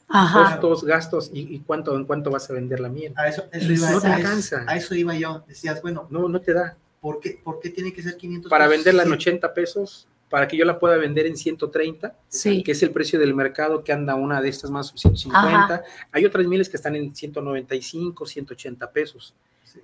Ajá. 0.07 0.59
Costos, 0.59 0.83
gastos 0.83 1.31
y, 1.33 1.59
cuánto, 1.59 1.95
en 1.95 2.05
cuánto 2.05 2.29
vas 2.29 2.49
a 2.49 2.53
vender 2.53 2.79
la 2.79 2.89
miel. 2.89 3.13
A 3.15 3.27
eso, 3.27 3.45
iba, 3.53 3.91
no 3.91 4.01
te 4.01 4.07
alcanza. 4.07 4.63
A 4.67 4.75
eso 4.75 4.93
iba 4.93 5.15
yo. 5.15 5.43
Decías, 5.47 5.81
bueno. 5.81 6.07
No, 6.09 6.29
no 6.29 6.41
te 6.41 6.53
da. 6.53 6.77
¿Por 7.01 7.19
qué, 7.19 7.39
por 7.43 7.59
qué 7.59 7.69
tiene 7.69 7.93
que 7.93 8.01
ser 8.01 8.17
500 8.17 8.49
Para 8.49 8.67
venderla 8.67 9.03
en 9.03 9.11
80 9.11 9.53
pesos, 9.53 10.07
para 10.29 10.47
que 10.47 10.57
yo 10.57 10.65
la 10.65 10.79
pueda 10.79 10.97
vender 10.97 11.27
en 11.27 11.37
130, 11.37 12.15
sí. 12.27 12.63
que 12.63 12.71
es 12.71 12.81
el 12.81 12.91
precio 12.91 13.19
del 13.19 13.35
mercado 13.35 13.83
que 13.83 13.93
anda 13.93 14.15
una 14.15 14.41
de 14.41 14.49
estas 14.49 14.71
más 14.71 14.91
150. 14.95 15.83
Hay 16.11 16.25
otras 16.25 16.47
mieles 16.47 16.67
que 16.67 16.77
están 16.77 16.95
en 16.95 17.15
195, 17.15 18.25
180 18.25 18.91
pesos, 18.91 19.35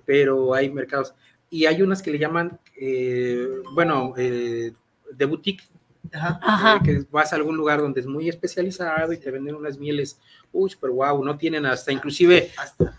pero 0.04 0.52
hay 0.52 0.70
mercados 0.70 1.14
y 1.52 1.66
hay 1.66 1.82
unas 1.82 2.00
que 2.00 2.10
le 2.10 2.18
llaman, 2.18 2.58
eh, 2.80 3.46
bueno, 3.74 4.14
eh, 4.16 4.72
de 5.12 5.24
boutique, 5.26 5.62
Ajá. 6.10 6.80
que 6.82 7.04
vas 7.10 7.30
a 7.34 7.36
algún 7.36 7.58
lugar 7.58 7.82
donde 7.82 8.00
es 8.00 8.06
muy 8.06 8.26
especializado 8.26 9.12
y 9.12 9.18
te 9.18 9.30
venden 9.30 9.56
unas 9.56 9.76
mieles, 9.76 10.18
uy, 10.50 10.72
pero 10.80 10.94
wow, 10.94 11.22
no 11.22 11.36
tienen 11.36 11.66
hasta 11.66 11.92
inclusive 11.92 12.50
hasta, 12.56 12.96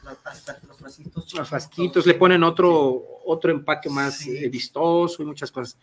los 0.68 0.78
frasquitos. 0.78 1.34
Los 1.34 1.50
frasquitos, 1.50 2.06
le 2.06 2.14
ponen 2.14 2.44
otro, 2.44 3.04
otro 3.26 3.52
empaque 3.52 3.90
más 3.90 4.26
eh, 4.28 4.48
vistoso 4.50 5.24
y 5.24 5.26
muchas 5.26 5.52
cosas. 5.52 5.76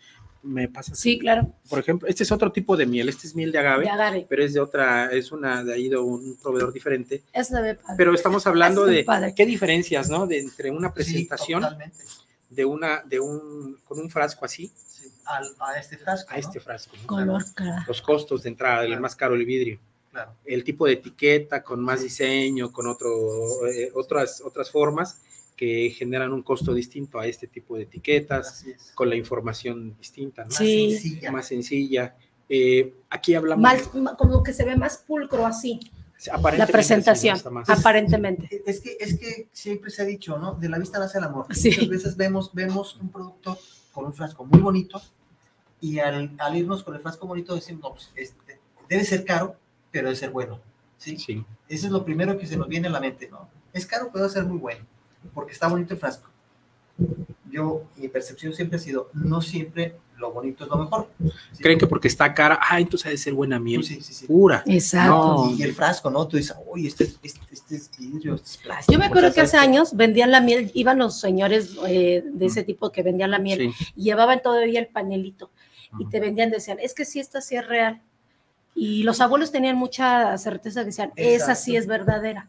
Me 0.45 0.69
pasa. 0.69 0.95
Sí, 0.95 1.19
claro. 1.19 1.53
Por 1.69 1.81
ejemplo, 1.81 2.07
este 2.09 2.23
es 2.23 2.31
otro 2.31 2.53
tipo 2.53 2.77
de 2.77 2.87
miel, 2.87 3.09
este 3.09 3.27
es 3.27 3.35
miel 3.35 3.51
de 3.51 3.59
agave, 3.59 3.85
de 3.85 3.91
agave. 3.91 4.27
pero 4.29 4.45
es 4.45 4.55
de 4.55 4.61
otra, 4.61 5.11
es 5.11 5.33
una 5.33 5.65
de 5.65 5.75
ahí 5.75 5.89
de 5.89 5.99
un 5.99 6.39
proveedor 6.41 6.73
diferente. 6.73 7.25
Es 7.33 7.51
de 7.51 7.75
padre. 7.75 7.95
Pero 7.97 8.15
estamos 8.15 8.47
hablando 8.47 8.87
de 8.87 9.05
qué 9.35 9.45
diferencias, 9.45 10.09
¿no? 10.09 10.29
De 10.29 10.39
entre 10.39 10.71
una 10.71 10.95
presentación 10.95 11.65
de 12.51 12.65
una, 12.65 13.03
de 13.07 13.21
un, 13.21 13.79
con 13.85 13.99
un 13.99 14.11
frasco 14.11 14.45
así. 14.45 14.71
a 15.27 15.79
este 15.79 15.97
frasco. 15.97 16.31
A 16.33 16.37
este 16.37 16.61
frasco. 16.61 16.97
Color 17.07 17.43
Los 17.87 18.03
costos 18.03 18.43
de 18.43 18.51
entrada, 18.51 18.85
el 18.85 19.01
más 19.01 19.17
caro 19.17 19.35
el 19.35 19.47
vidrio. 19.47 19.79
Claro. 20.11 20.35
El 20.45 20.65
tipo 20.65 20.87
de 20.87 20.95
etiqueta 20.95 21.63
con 21.63 21.81
más 21.81 22.03
diseño, 22.03 22.73
con 22.73 22.89
otro, 22.89 23.09
eh, 23.69 23.93
otras, 23.95 24.43
otras 24.45 24.69
formas 24.69 25.21
que 25.57 25.91
generan 25.91 26.33
un 26.33 26.43
costo 26.43 26.75
distinto 26.75 27.21
a 27.21 27.27
este 27.27 27.47
tipo 27.47 27.77
de 27.77 27.85
etiquetas, 27.85 28.65
con 28.95 29.09
la 29.09 29.15
información 29.15 29.97
distinta, 29.97 30.45
más 30.45 30.57
sencilla. 30.57 31.31
Más 31.31 31.47
sencilla. 31.47 32.17
Eh, 32.49 32.95
aquí 33.09 33.35
hablamos... 33.35 33.63
Más, 33.63 34.17
como 34.17 34.43
que 34.43 34.53
se 34.53 34.65
ve 34.65 34.75
más 34.75 34.99
pulcro 35.07 35.47
así 35.47 35.79
la 36.57 36.67
presentación, 36.67 37.39
aparentemente. 37.67 38.63
Es 38.67 38.81
que, 38.81 38.97
es 39.01 39.19
que 39.19 39.49
siempre 39.53 39.91
se 39.91 40.03
ha 40.03 40.05
dicho, 40.05 40.39
¿no? 40.39 40.55
De 40.55 40.69
la 40.69 40.79
vista 40.79 40.99
nace 40.99 41.19
el 41.19 41.25
amor. 41.25 41.47
Muchas 41.49 41.89
veces 41.89 42.17
vemos, 42.17 42.51
vemos 42.55 42.97
un 42.97 43.11
producto 43.11 43.59
con 43.93 44.07
un 44.07 44.15
frasco 44.15 44.45
muy 44.45 44.61
bonito 44.61 45.01
y 45.81 45.99
al, 45.99 46.35
al 46.39 46.57
irnos 46.57 46.83
con 46.83 46.95
el 46.95 47.01
frasco 47.01 47.27
bonito 47.27 47.55
decimos, 47.55 47.83
no, 47.83 47.91
pues, 47.93 48.11
este, 48.15 48.61
debe 48.89 49.05
ser 49.05 49.25
caro, 49.25 49.57
pero 49.91 50.09
debe 50.09 50.17
ser 50.17 50.31
bueno. 50.31 50.61
¿sí? 51.01 51.19
sí. 51.19 51.45
Eso 51.69 51.87
es 51.87 51.93
lo 51.93 52.05
primero 52.05 52.39
que 52.39 52.47
se 52.47 52.57
nos 52.57 52.69
viene 52.69 52.89
a 52.89 52.91
la 52.91 53.01
mente, 53.01 53.29
¿no? 53.29 53.49
Es 53.73 53.87
caro, 53.87 54.11
pero 54.13 54.25
debe 54.25 54.35
ser 54.35 54.45
muy 54.45 54.59
bueno, 54.59 54.85
porque 55.35 55.53
está 55.53 55.69
bonito 55.69 55.95
el 55.95 56.01
frasco. 56.01 56.29
Yo, 57.51 57.85
mi 57.97 58.09
percepción 58.09 58.53
siempre 58.53 58.77
ha 58.77 58.81
sido, 58.81 59.11
no 59.15 59.41
siempre 59.41 59.97
lo 60.21 60.31
bonito 60.33 60.65
es 60.65 60.71
lo 60.71 60.77
mejor. 60.77 61.09
Creen 61.59 61.79
que 61.79 61.87
porque 61.87 62.09
está 62.09 62.33
cara, 62.35 62.61
ah, 62.63 62.79
entonces 62.79 63.07
ha 63.07 63.11
de 63.11 63.17
ser 63.17 63.33
buena 63.33 63.59
miel, 63.59 63.83
sí, 63.83 64.01
sí, 64.01 64.27
pura. 64.27 64.63
Exacto. 64.67 65.53
Y 65.57 65.63
el 65.63 65.75
frasco, 65.75 66.11
¿no? 66.11 66.29
Tú 66.29 66.37
dices, 66.37 66.55
uy, 66.67 66.87
este, 66.87 67.05
este, 67.05 67.41
este, 67.51 67.77
es 67.77 67.91
vidrio, 67.99 68.35
este 68.35 68.51
es 68.51 68.57
plástico. 68.59 68.93
Yo 68.93 68.99
me 68.99 69.07
acuerdo 69.07 69.33
que 69.33 69.41
hace 69.41 69.57
años 69.57 69.97
vendían 69.97 70.31
la 70.31 70.41
miel, 70.41 70.71
iban 70.75 70.99
los 70.99 71.19
señores 71.19 71.77
eh, 71.89 72.23
de 72.25 72.47
ese 72.47 72.63
tipo 72.63 72.93
que 72.93 73.03
vendían 73.03 73.31
la 73.31 73.39
miel 73.39 73.73
y 73.97 74.03
llevaban 74.03 74.43
todavía 74.43 74.79
el 74.79 74.89
panelito 74.89 75.51
y 75.99 76.07
te 76.07 76.21
vendían, 76.21 76.51
decían, 76.51 76.79
es 76.81 76.95
que 76.95 77.05
sí, 77.05 77.19
esta 77.19 77.41
sí 77.41 77.57
es 77.57 77.67
real. 77.67 78.01
Y 78.75 79.03
los 79.03 79.21
abuelos 79.21 79.51
tenían 79.51 79.77
mucha 79.77 80.37
certeza, 80.39 80.85
decían, 80.85 81.13
esa 81.17 81.55
sí 81.55 81.77
es 81.77 81.87
verdadera. 81.87 82.49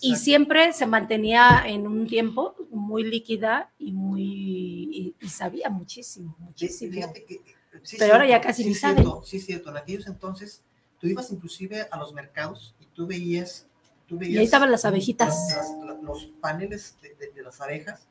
Y 0.00 0.16
siempre 0.16 0.72
se 0.72 0.86
mantenía 0.86 1.62
en 1.66 1.86
un 1.86 2.06
tiempo 2.06 2.54
muy 2.70 3.02
líquida 3.02 3.72
y 3.78 3.92
muy 3.92 5.14
y, 5.20 5.28
sabía 5.28 5.70
muchísimo, 5.70 6.36
muchísimo. 6.38 6.92
Fíjate 6.92 7.24
que, 7.24 7.40
Pero 7.98 8.12
ahora 8.12 8.28
ya 8.28 8.40
casi 8.40 8.62
sí 8.62 8.68
ni 8.70 8.74
sabe. 8.74 9.04
Sí, 9.24 9.40
cierto. 9.40 9.70
En 9.70 9.78
aquellos 9.78 10.06
entonces, 10.06 10.62
tú 11.00 11.06
ibas 11.06 11.30
inclusive 11.30 11.86
a 11.90 11.98
los 11.98 12.12
mercados 12.12 12.74
y 12.80 12.86
tú 12.86 13.06
veías... 13.06 13.66
Tú 14.06 14.18
veías 14.18 14.34
y 14.34 14.38
ahí 14.38 14.44
estaban 14.44 14.70
las 14.70 14.84
abejitas. 14.84 15.34
los 16.02 16.26
paneles 16.40 16.96
de, 17.02 17.42
las 17.42 17.60
abejas 17.60 18.06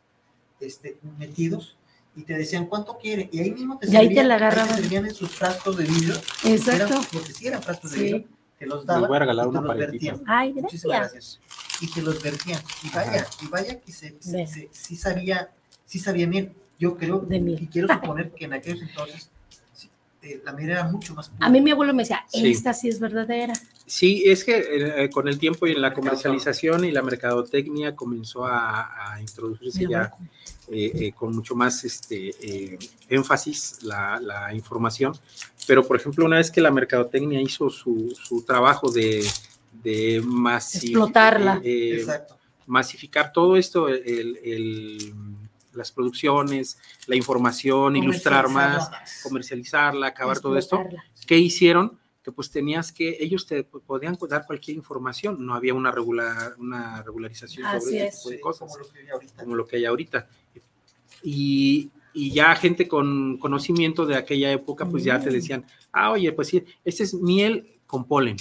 este, 0.59 0.97
metidos 1.17 1.77
y 2.15 2.23
te 2.23 2.33
decían 2.33 2.65
cuánto 2.65 2.97
quiere. 2.97 3.29
Y 3.31 3.39
ahí 3.39 3.51
mismo 3.51 3.77
te, 3.77 3.89
y 3.89 3.95
ahí 3.95 4.13
te 4.13 4.23
la 4.23 4.35
agarraban. 4.35 4.83
en 4.83 5.13
sus 5.13 5.29
frascos 5.29 5.77
de 5.77 5.83
vidrio. 5.85 6.15
Exacto. 6.45 6.99
porque 7.13 7.31
sí 7.31 7.47
eran 7.47 7.61
frascos 7.61 7.91
de 7.91 7.99
vidrio 7.99 8.34
que 8.57 8.65
los 8.65 8.85
daban 8.85 9.07
voy 9.07 9.17
a 9.17 9.19
regalar 9.19 9.45
y 9.45 9.49
una 9.49 9.61
los 9.61 9.77
vertían. 9.77 10.21
Ay, 10.25 10.51
gracias. 10.51 10.63
Muchísimas 10.63 10.99
gracias. 10.99 11.39
Y 11.81 11.91
que 11.91 12.01
los 12.01 12.23
vertían. 12.23 12.61
Y 12.83 12.89
vaya, 12.89 13.27
y 13.41 13.47
vaya 13.47 13.79
que 13.79 13.91
se, 13.91 14.15
se, 14.21 14.69
sí 14.71 14.95
sabía, 14.95 15.49
sí 15.85 15.99
sabía 15.99 16.27
bien. 16.27 16.55
Yo 16.77 16.97
creo 16.97 17.19
de 17.19 17.37
y 17.37 17.67
quiero 17.67 17.87
suponer 17.93 18.31
que 18.31 18.45
en 18.45 18.53
aquellos 18.53 18.81
entonces 18.81 19.29
eh, 20.25 20.41
la 20.43 20.55
era 20.61 20.83
mucho 20.85 21.13
más 21.13 21.29
pura. 21.29 21.45
A 21.45 21.49
mí 21.49 21.61
mi 21.61 21.71
abuelo 21.71 21.93
me 21.93 22.03
decía, 22.03 22.25
esta 22.33 22.73
sí, 22.73 22.89
es 22.89 22.99
verdadera. 22.99 23.53
Sí, 23.85 24.23
es 24.25 24.43
que 24.43 25.03
eh, 25.03 25.09
con 25.09 25.27
el 25.27 25.37
tiempo 25.37 25.67
y 25.67 25.71
en 25.71 25.81
la 25.81 25.93
comercialización 25.93 26.85
y 26.85 26.91
la 26.91 27.01
mercadotecnia 27.01 27.95
comenzó 27.95 28.45
a, 28.45 29.13
a 29.13 29.21
introducirse 29.21 29.87
ya 29.87 30.13
eh, 30.71 31.11
con 31.15 31.35
mucho 31.35 31.55
más 31.55 31.83
este, 31.83 32.79
énfasis 33.07 33.83
la, 33.83 34.19
la, 34.19 34.53
información. 34.53 35.13
Pero, 35.67 35.83
por 35.83 35.97
ejemplo, 35.97 36.25
una 36.25 36.37
vez 36.37 36.49
que 36.49 36.61
la 36.61 36.71
mercadotecnia 36.71 37.39
hizo 37.39 37.69
su, 37.69 38.15
su 38.19 38.43
trabajo 38.43 38.91
de, 38.91 39.23
de 39.83 40.17
explotarla, 40.17 41.61
eh, 41.63 42.05
eh, 42.07 42.17
masificar 42.65 43.31
todo 43.31 43.55
esto, 43.55 43.87
el, 43.87 44.39
el, 44.43 45.13
las 45.75 45.91
producciones, 45.91 46.77
la 47.07 47.15
información, 47.15 47.95
ilustrar 47.95 48.49
más, 48.49 48.89
comercializarla, 49.23 50.07
acabar 50.07 50.39
todo 50.39 50.57
esto, 50.57 50.83
¿qué 51.27 51.37
hicieron? 51.37 51.99
que 52.25 52.31
pues 52.31 52.49
tenías 52.49 52.91
que, 52.91 53.17
ellos 53.19 53.45
te 53.45 53.63
podían 53.63 54.17
dar 54.27 54.47
cualquier 54.47 54.75
información, 54.75 55.45
no 55.45 55.53
había 55.53 55.75
una, 55.75 55.91
regular, 55.91 56.55
una 56.57 57.03
regularización 57.03 57.79
sobre 57.79 58.07
ese 58.07 58.17
tipo 58.17 58.29
de 58.31 58.39
cosas, 58.39 58.71
como 58.71 58.83
lo 58.83 58.91
que 58.91 58.99
hay 58.99 59.09
ahorita. 59.09 59.43
Como 59.43 59.55
lo 59.55 59.67
que 59.67 59.75
hay 59.75 59.85
ahorita. 59.85 60.27
Y, 61.21 61.91
y 62.15 62.31
ya 62.31 62.55
gente 62.55 62.87
con 62.87 63.37
conocimiento 63.37 64.07
de 64.07 64.15
aquella 64.15 64.51
época, 64.51 64.87
pues 64.87 65.03
ya 65.03 65.19
te 65.19 65.29
decían, 65.29 65.65
ah, 65.91 66.09
oye, 66.09 66.31
pues 66.31 66.47
sí, 66.47 66.65
este 66.83 67.03
es 67.03 67.13
miel 67.13 67.79
con 67.85 68.05
polen. 68.05 68.37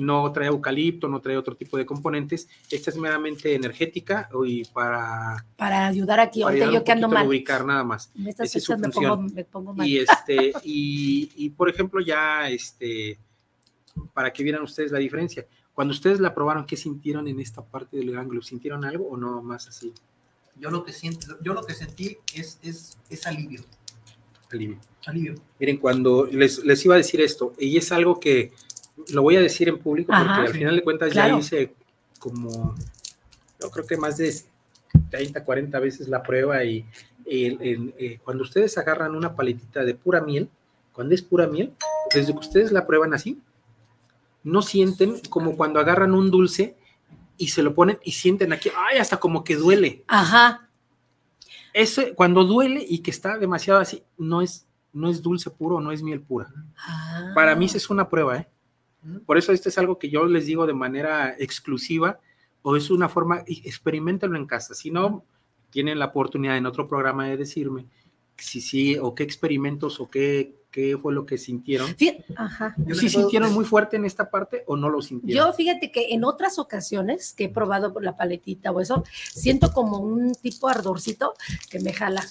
No 0.00 0.30
trae 0.32 0.48
eucalipto, 0.48 1.08
no 1.08 1.20
trae 1.20 1.36
otro 1.36 1.56
tipo 1.56 1.76
de 1.76 1.84
componentes. 1.84 2.48
Esta 2.70 2.90
es 2.90 2.96
meramente 2.96 3.54
energética 3.54 4.28
y 4.46 4.64
para... 4.66 5.44
Para 5.56 5.88
ayudar 5.88 6.20
aquí, 6.20 6.42
ahorita 6.42 6.70
yo 6.70 6.84
que 6.84 6.92
ando 6.92 7.08
mal. 7.08 7.26
ubicar 7.26 7.64
nada 7.64 7.84
más. 7.84 8.12
Esa 8.26 8.44
es 8.44 8.64
su 8.64 8.76
función. 8.76 9.32
Me 9.34 9.44
pongo, 9.44 9.74
mal. 9.74 9.86
Y, 9.86 9.98
este, 9.98 10.52
y, 10.64 11.30
y, 11.36 11.50
por 11.50 11.68
ejemplo, 11.68 12.00
ya, 12.00 12.48
este, 12.48 13.18
para 14.12 14.32
que 14.32 14.42
vieran 14.42 14.62
ustedes 14.62 14.92
la 14.92 14.98
diferencia, 14.98 15.46
cuando 15.72 15.92
ustedes 15.92 16.20
la 16.20 16.34
probaron, 16.34 16.66
¿qué 16.66 16.76
sintieron 16.76 17.26
en 17.26 17.40
esta 17.40 17.64
parte 17.64 17.96
del 17.96 18.16
ángulo? 18.16 18.42
¿Sintieron 18.42 18.84
algo 18.84 19.08
o 19.08 19.16
no 19.16 19.42
más 19.42 19.66
así? 19.66 19.92
Yo 20.56 20.70
lo 20.70 20.84
que 20.84 20.92
siento, 20.92 21.36
yo 21.42 21.52
lo 21.52 21.64
que 21.64 21.74
sentí 21.74 22.16
es, 22.32 22.60
es, 22.62 22.96
es 23.10 23.26
alivio. 23.26 23.62
Alivio. 24.52 24.78
Alivio. 25.06 25.34
Miren, 25.58 25.78
cuando 25.78 26.26
les, 26.26 26.64
les, 26.64 26.84
iba 26.84 26.94
a 26.94 26.98
decir 26.98 27.20
esto, 27.20 27.54
y 27.58 27.76
es 27.76 27.90
algo 27.90 28.20
que 28.20 28.52
lo 29.12 29.22
voy 29.22 29.36
a 29.36 29.40
decir 29.40 29.68
en 29.68 29.78
público, 29.78 30.12
porque 30.16 30.48
al 30.48 30.52
final 30.52 30.76
de 30.76 30.82
cuentas 30.82 31.12
ya 31.12 31.36
hice 31.36 31.74
como, 32.18 32.74
yo 33.60 33.70
creo 33.70 33.86
que 33.86 33.96
más 33.96 34.16
de 34.16 34.34
30, 35.10 35.44
40 35.44 35.78
veces 35.80 36.08
la 36.08 36.22
prueba 36.22 36.64
y 36.64 36.86
eh, 37.26 38.18
cuando 38.22 38.44
ustedes 38.44 38.76
agarran 38.78 39.14
una 39.14 39.34
paletita 39.34 39.84
de 39.84 39.94
pura 39.94 40.20
miel, 40.20 40.48
cuando 40.92 41.14
es 41.14 41.22
pura 41.22 41.46
miel, 41.46 41.72
desde 42.14 42.32
que 42.32 42.38
ustedes 42.38 42.72
la 42.72 42.86
prueban 42.86 43.14
así, 43.14 43.40
no 44.42 44.62
sienten 44.62 45.20
como 45.30 45.56
cuando 45.56 45.80
agarran 45.80 46.14
un 46.14 46.30
dulce 46.30 46.76
y 47.36 47.48
se 47.48 47.62
lo 47.62 47.74
ponen 47.74 47.98
y 48.04 48.12
sienten 48.12 48.52
aquí, 48.52 48.70
ay, 48.76 48.98
hasta 48.98 49.18
como 49.18 49.42
que 49.42 49.56
duele. 49.56 50.04
Ajá. 50.06 50.68
Eso, 51.72 52.02
cuando 52.14 52.44
duele 52.44 52.84
y 52.88 52.98
que 52.98 53.10
está 53.10 53.36
demasiado 53.38 53.80
así, 53.80 54.04
no 54.16 54.42
es, 54.42 54.66
no 54.92 55.08
es 55.08 55.22
dulce 55.22 55.50
puro, 55.50 55.80
no 55.80 55.90
es 55.90 56.02
miel 56.02 56.20
pura. 56.20 56.52
Ah. 56.76 57.32
Para 57.34 57.56
mí 57.56 57.64
es 57.64 57.90
una 57.90 58.08
prueba, 58.08 58.36
¿eh? 58.36 58.48
Por 59.26 59.38
eso 59.38 59.52
esto 59.52 59.68
es 59.68 59.78
algo 59.78 59.98
que 59.98 60.10
yo 60.10 60.26
les 60.26 60.46
digo 60.46 60.66
de 60.66 60.74
manera 60.74 61.34
exclusiva 61.38 62.20
o 62.62 62.76
es 62.76 62.90
una 62.90 63.08
forma, 63.08 63.44
experimentenlo 63.46 64.38
en 64.38 64.46
casa. 64.46 64.74
Si 64.74 64.90
no, 64.90 65.24
tienen 65.70 65.98
la 65.98 66.06
oportunidad 66.06 66.56
en 66.56 66.66
otro 66.66 66.88
programa 66.88 67.28
de 67.28 67.36
decirme 67.36 67.86
si 68.36 68.60
sí 68.60 68.96
o 68.98 69.14
qué 69.14 69.22
experimentos 69.22 70.00
o 70.00 70.10
qué 70.10 70.54
qué 70.74 70.98
fue 71.00 71.14
lo 71.14 71.24
que 71.24 71.38
sintieron. 71.38 71.94
Sí, 71.96 72.18
ajá. 72.34 72.74
¿Sí 72.94 73.08
sintieron 73.08 73.54
muy 73.54 73.64
fuerte 73.64 73.96
en 73.96 74.04
esta 74.04 74.28
parte 74.28 74.64
o 74.66 74.76
no 74.76 74.88
lo 74.88 75.00
sintieron? 75.02 75.46
Yo 75.46 75.52
fíjate 75.52 75.92
que 75.92 76.12
en 76.12 76.24
otras 76.24 76.58
ocasiones 76.58 77.32
que 77.32 77.44
he 77.44 77.48
probado 77.48 77.92
por 77.92 78.02
la 78.02 78.16
paletita 78.16 78.72
o 78.72 78.80
eso, 78.80 79.04
siento 79.12 79.72
como 79.72 79.98
un 79.98 80.34
tipo 80.34 80.66
ardorcito 80.66 81.34
que 81.70 81.78
me 81.78 81.92
jala, 81.92 82.24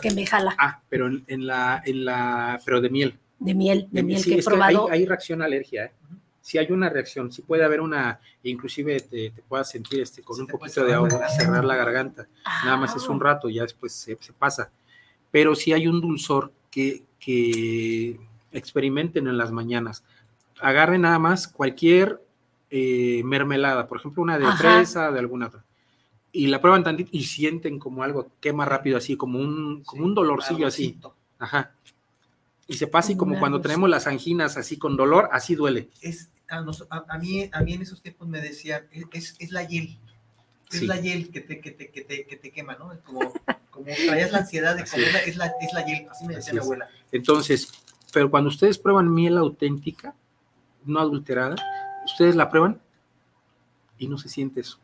que, 0.00 0.12
me 0.12 0.24
jala. 0.24 0.54
Ah, 0.60 0.80
pero 0.88 1.08
en, 1.08 1.44
la, 1.44 1.82
en 1.84 2.04
la, 2.04 2.60
pero 2.64 2.80
de 2.80 2.88
miel. 2.88 3.18
De 3.44 3.54
miel, 3.54 3.88
de, 3.90 4.02
miel 4.02 4.24
que 4.24 4.38
he 4.38 4.42
probado. 4.42 4.88
hay, 4.90 5.04
reacción 5.06 5.42
alergia, 5.42 5.86
¿eh? 5.86 5.92
Si 6.40 6.58
hay 6.58 6.72
una 6.72 6.88
reacción, 6.88 7.30
sí 7.30 7.42
puede 7.42 7.64
haber 7.64 7.80
una, 7.80 8.18
inclusive 8.42 8.98
te, 8.98 9.30
te 9.30 9.42
puedas 9.42 9.70
sentir 9.70 10.00
este, 10.00 10.22
con 10.22 10.40
un 10.40 10.48
poquito 10.48 10.84
de 10.84 10.92
agua, 10.92 11.08
cerrar 11.28 11.64
la 11.64 11.76
garganta. 11.76 12.26
Nada 12.64 12.76
más 12.76 12.96
es 12.96 13.08
un 13.08 13.18
ah. 13.18 13.24
rato, 13.26 13.48
ya 13.48 13.62
después 13.62 13.92
se, 13.92 14.18
se 14.20 14.32
pasa. 14.32 14.72
Pero 15.30 15.54
si 15.54 15.72
hay 15.72 15.86
un 15.86 16.00
dulzor 16.00 16.52
que, 16.68 17.04
que 17.20 18.18
experimenten 18.52 19.26
en 19.26 19.38
las 19.38 19.50
mañanas. 19.50 20.04
Agarren 20.60 21.02
nada 21.02 21.18
más 21.18 21.48
cualquier 21.48 22.22
eh, 22.70 23.22
mermelada, 23.24 23.86
por 23.86 23.98
ejemplo, 23.98 24.22
una 24.22 24.38
de 24.38 24.46
fresa, 24.52 25.10
de 25.10 25.18
alguna 25.18 25.48
otra, 25.48 25.64
y 26.30 26.46
la 26.46 26.60
prueban 26.60 26.84
tantito 26.84 27.10
y 27.12 27.24
sienten 27.24 27.78
como 27.78 28.02
algo 28.02 28.30
quema 28.40 28.64
rápido, 28.64 28.96
así 28.96 29.16
como 29.16 29.38
un, 29.38 29.82
como 29.84 30.04
un 30.04 30.14
dolorcillo 30.14 30.66
así. 30.66 30.98
Ajá. 31.38 31.72
Y 32.66 32.74
se 32.74 32.86
pasa 32.86 33.12
y 33.12 33.16
como 33.16 33.38
cuando 33.38 33.60
tenemos 33.60 33.90
las 33.90 34.06
anginas 34.06 34.56
así 34.56 34.78
con 34.78 34.96
dolor, 34.96 35.28
así 35.32 35.54
duele. 35.54 35.88
Es, 36.00 36.30
a, 36.48 36.64
a, 37.08 37.18
mí, 37.18 37.48
a 37.52 37.60
mí 37.60 37.74
en 37.74 37.82
esos 37.82 38.00
tiempos 38.00 38.28
me 38.28 38.40
decían, 38.40 38.86
es, 39.12 39.36
es 39.38 39.50
la 39.50 39.64
hiel. 39.64 39.98
Es 40.70 40.82
la 40.82 40.98
hiel 40.98 41.30
que 41.30 41.40
te, 41.40 41.60
que 41.60 41.70
te, 41.70 41.90
que 41.90 42.00
te, 42.02 42.24
que 42.24 42.36
te 42.36 42.50
quema, 42.50 42.76
¿no? 42.76 42.92
Como, 43.04 43.32
como 43.70 43.86
traías 44.06 44.32
la 44.32 44.38
ansiedad 44.38 44.74
de 44.74 44.84
comer, 44.84 45.08
es 45.26 45.36
la, 45.36 45.52
es 45.60 45.72
la 45.74 45.84
hiel, 45.84 46.06
así 46.10 46.26
me 46.26 46.36
decía 46.36 46.54
mi 46.54 46.60
abuela. 46.60 46.88
Entonces, 47.10 47.70
pero 48.12 48.30
cuando 48.30 48.48
ustedes 48.48 48.78
prueban 48.78 49.12
miel 49.12 49.36
auténtica, 49.36 50.14
no 50.84 51.00
adulterada, 51.00 51.56
ustedes 52.04 52.36
la 52.36 52.48
prueban 52.48 52.80
y 53.98 54.08
no 54.08 54.18
se 54.18 54.28
siente 54.28 54.60
eso. 54.60 54.78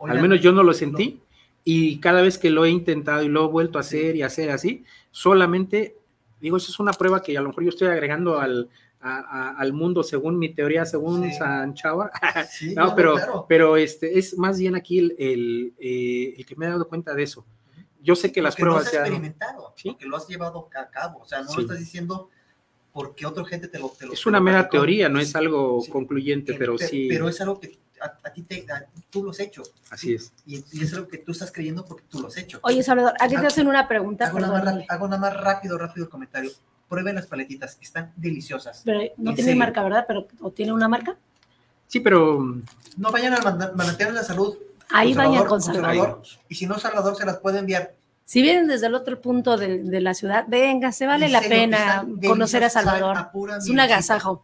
Al 0.00 0.20
menos 0.20 0.40
yo 0.40 0.52
no 0.52 0.62
lo 0.62 0.72
sentí. 0.72 1.20
Y 1.62 1.98
cada 1.98 2.22
vez 2.22 2.38
que 2.38 2.50
lo 2.50 2.64
he 2.64 2.70
intentado 2.70 3.22
y 3.22 3.28
lo 3.28 3.44
he 3.44 3.48
vuelto 3.48 3.78
a 3.78 3.82
hacer 3.82 4.16
y 4.16 4.22
hacer 4.22 4.50
así, 4.50 4.84
solamente, 5.10 5.96
digo, 6.40 6.56
eso 6.56 6.70
es 6.70 6.78
una 6.80 6.92
prueba 6.92 7.22
que 7.22 7.36
a 7.36 7.40
lo 7.40 7.48
mejor 7.48 7.64
yo 7.64 7.70
estoy 7.70 7.88
agregando 7.88 8.38
al, 8.38 8.68
al 9.00 9.72
mundo 9.72 10.02
según 10.02 10.38
mi 10.38 10.52
teoría, 10.52 10.84
según 10.84 11.32
San 11.32 11.74
Chava. 11.74 12.10
no, 12.76 12.94
pero, 12.94 13.46
pero 13.48 13.76
este, 13.76 14.18
es 14.18 14.36
más 14.36 14.58
bien 14.58 14.74
aquí 14.74 14.98
el, 14.98 15.16
el, 15.18 15.74
eh, 15.78 16.34
el, 16.36 16.46
que 16.46 16.56
me 16.56 16.66
he 16.66 16.68
dado 16.68 16.88
cuenta 16.88 17.14
de 17.14 17.22
eso. 17.22 17.44
Yo 18.02 18.16
sé 18.16 18.32
que 18.32 18.42
las 18.42 18.56
pruebas... 18.56 18.84
Lo 18.84 18.88
has 18.88 18.94
experimentado, 18.94 19.74
¿sí? 19.76 19.94
que 19.98 20.06
lo 20.06 20.16
has 20.16 20.26
llevado 20.26 20.68
a 20.74 20.90
cabo, 20.90 21.20
o 21.20 21.26
sea, 21.26 21.42
no 21.42 21.54
lo 21.54 21.60
estás 21.60 21.78
diciendo 21.78 22.30
porque 22.92 23.26
otra 23.26 23.44
gente 23.44 23.68
te 23.68 23.78
lo... 23.78 23.88
Te 23.90 24.06
lo 24.06 24.12
es 24.12 24.26
una 24.26 24.40
mera 24.40 24.68
teoría, 24.68 25.08
no 25.08 25.20
es 25.20 25.34
algo 25.36 25.84
concluyente, 25.90 26.54
pero, 26.54 26.76
sí... 26.76 27.08
Pero 27.08 27.28
es 27.28 27.40
algo 27.40 27.60
que 27.60 27.78
a, 28.00 28.32
ti 28.32 28.42
te, 28.42 28.66
tú 29.10 29.22
lo 29.22 29.30
has 29.30 29.40
hecho. 29.40 29.62
Así 29.90 30.14
es. 30.14 30.32
Y, 30.46 30.58
es 30.82 30.94
algo 30.94 31.08
que 31.08 31.18
tú 31.18 31.32
estás 31.32 31.52
creyendo 31.52 31.84
porque 31.84 32.04
tú 32.08 32.20
lo 32.20 32.28
has 32.28 32.36
hecho. 32.36 32.58
Oye, 32.62 32.82
Salvador, 32.82 33.14
aquí 33.20 33.36
te 33.36 33.46
hacen 33.46 33.66
una 33.66 33.86
pregunta. 33.86 34.26
Hago 34.26 34.40
nada, 34.40 34.62
más, 34.62 34.84
hago 34.88 35.08
nada, 35.08 35.20
más, 35.20 35.36
rápido, 35.36 35.78
rápido 35.78 36.06
el 36.06 36.10
comentario. 36.10 36.50
Prueben 36.88 37.14
las 37.14 37.26
paletitas, 37.26 37.78
están 37.80 38.12
deliciosas. 38.16 38.82
Pero 38.84 39.00
no 39.16 39.34
tiene 39.34 39.54
marca, 39.54 39.82
¿verdad? 39.82 40.04
Pero, 40.08 40.26
¿O 40.40 40.50
tiene 40.50 40.72
una 40.72 40.88
marca? 40.88 41.16
Sí, 41.86 42.00
pero... 42.00 42.60
No 42.96 43.10
vayan 43.12 43.34
al 43.34 43.74
manantial 43.74 44.10
de 44.10 44.14
la 44.16 44.24
salud. 44.24 44.56
Ahí 44.90 45.14
vayan 45.14 45.44
con 45.44 45.60
Salvador. 45.60 46.22
Y 46.48 46.54
si 46.54 46.66
no, 46.66 46.78
Salvador 46.78 47.16
se 47.16 47.24
las 47.24 47.38
puede 47.38 47.60
enviar 47.60 47.94
si 48.30 48.42
vienen 48.42 48.68
desde 48.68 48.86
el 48.86 48.94
otro 48.94 49.20
punto 49.20 49.56
de, 49.56 50.00
la 50.00 50.14
ciudad, 50.14 50.44
venga, 50.46 50.92
se 50.92 51.04
vale 51.04 51.28
la 51.28 51.40
pena 51.40 52.06
conocer 52.24 52.62
a 52.62 52.70
Salvador. 52.70 53.28
es 53.58 53.68
un 53.68 53.80
agasajo. 53.80 54.40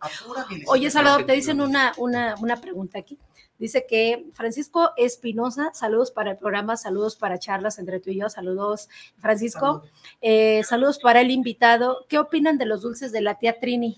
Oye, 0.67 0.91
Salvador, 0.91 1.25
te 1.25 1.35
dicen 1.35 1.61
una, 1.61 1.93
una, 1.97 2.35
una 2.41 2.57
pregunta 2.57 2.99
aquí. 2.99 3.17
Dice 3.59 3.87
que 3.89 4.27
Francisco 4.35 4.91
Espinosa, 4.97 5.71
saludos 5.73 6.11
para 6.11 6.33
el 6.33 6.37
programa, 6.37 6.77
saludos 6.77 7.17
para 7.17 7.39
charlas 7.39 7.79
entre 7.79 8.01
tú 8.01 8.11
y 8.11 8.21
yo, 8.21 8.29
saludos 8.29 8.89
Francisco, 9.19 9.83
eh, 10.21 10.63
saludos 10.65 10.99
para 10.99 11.23
el 11.23 11.31
invitado. 11.31 12.05
¿Qué 12.09 12.19
opinan 12.19 12.59
de 12.59 12.67
los 12.67 12.83
dulces 12.83 13.13
de 13.13 13.23
la 13.23 13.39
tía 13.39 13.59
Trini? 13.59 13.97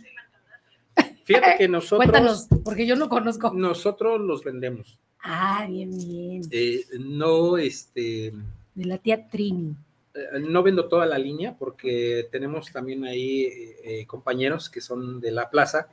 Fíjate 1.25 1.57
que 1.59 1.69
nosotros... 1.69 1.99
Cuéntanos, 1.99 2.49
porque 2.65 2.87
yo 2.87 2.95
no 2.95 3.09
conozco. 3.09 3.53
Nosotros 3.53 4.21
los 4.21 4.45
vendemos. 4.45 5.01
Ah, 5.21 5.67
bien, 5.69 5.91
bien. 5.91 6.43
Eh, 6.51 6.85
no, 7.01 7.59
este 7.59 8.33
de 8.79 8.85
la 8.85 8.99
tía 8.99 9.29
Trini. 9.29 9.75
Eh, 10.15 10.39
no 10.41 10.63
vendo 10.63 10.89
toda 10.89 11.05
la 11.05 11.19
línea 11.19 11.57
porque 11.59 12.29
tenemos 12.31 12.71
también 12.71 13.05
ahí 13.05 13.49
eh, 13.83 14.07
compañeros 14.07 14.71
que 14.71 14.81
son 14.81 15.21
de 15.21 15.33
la 15.33 15.51
plaza 15.51 15.89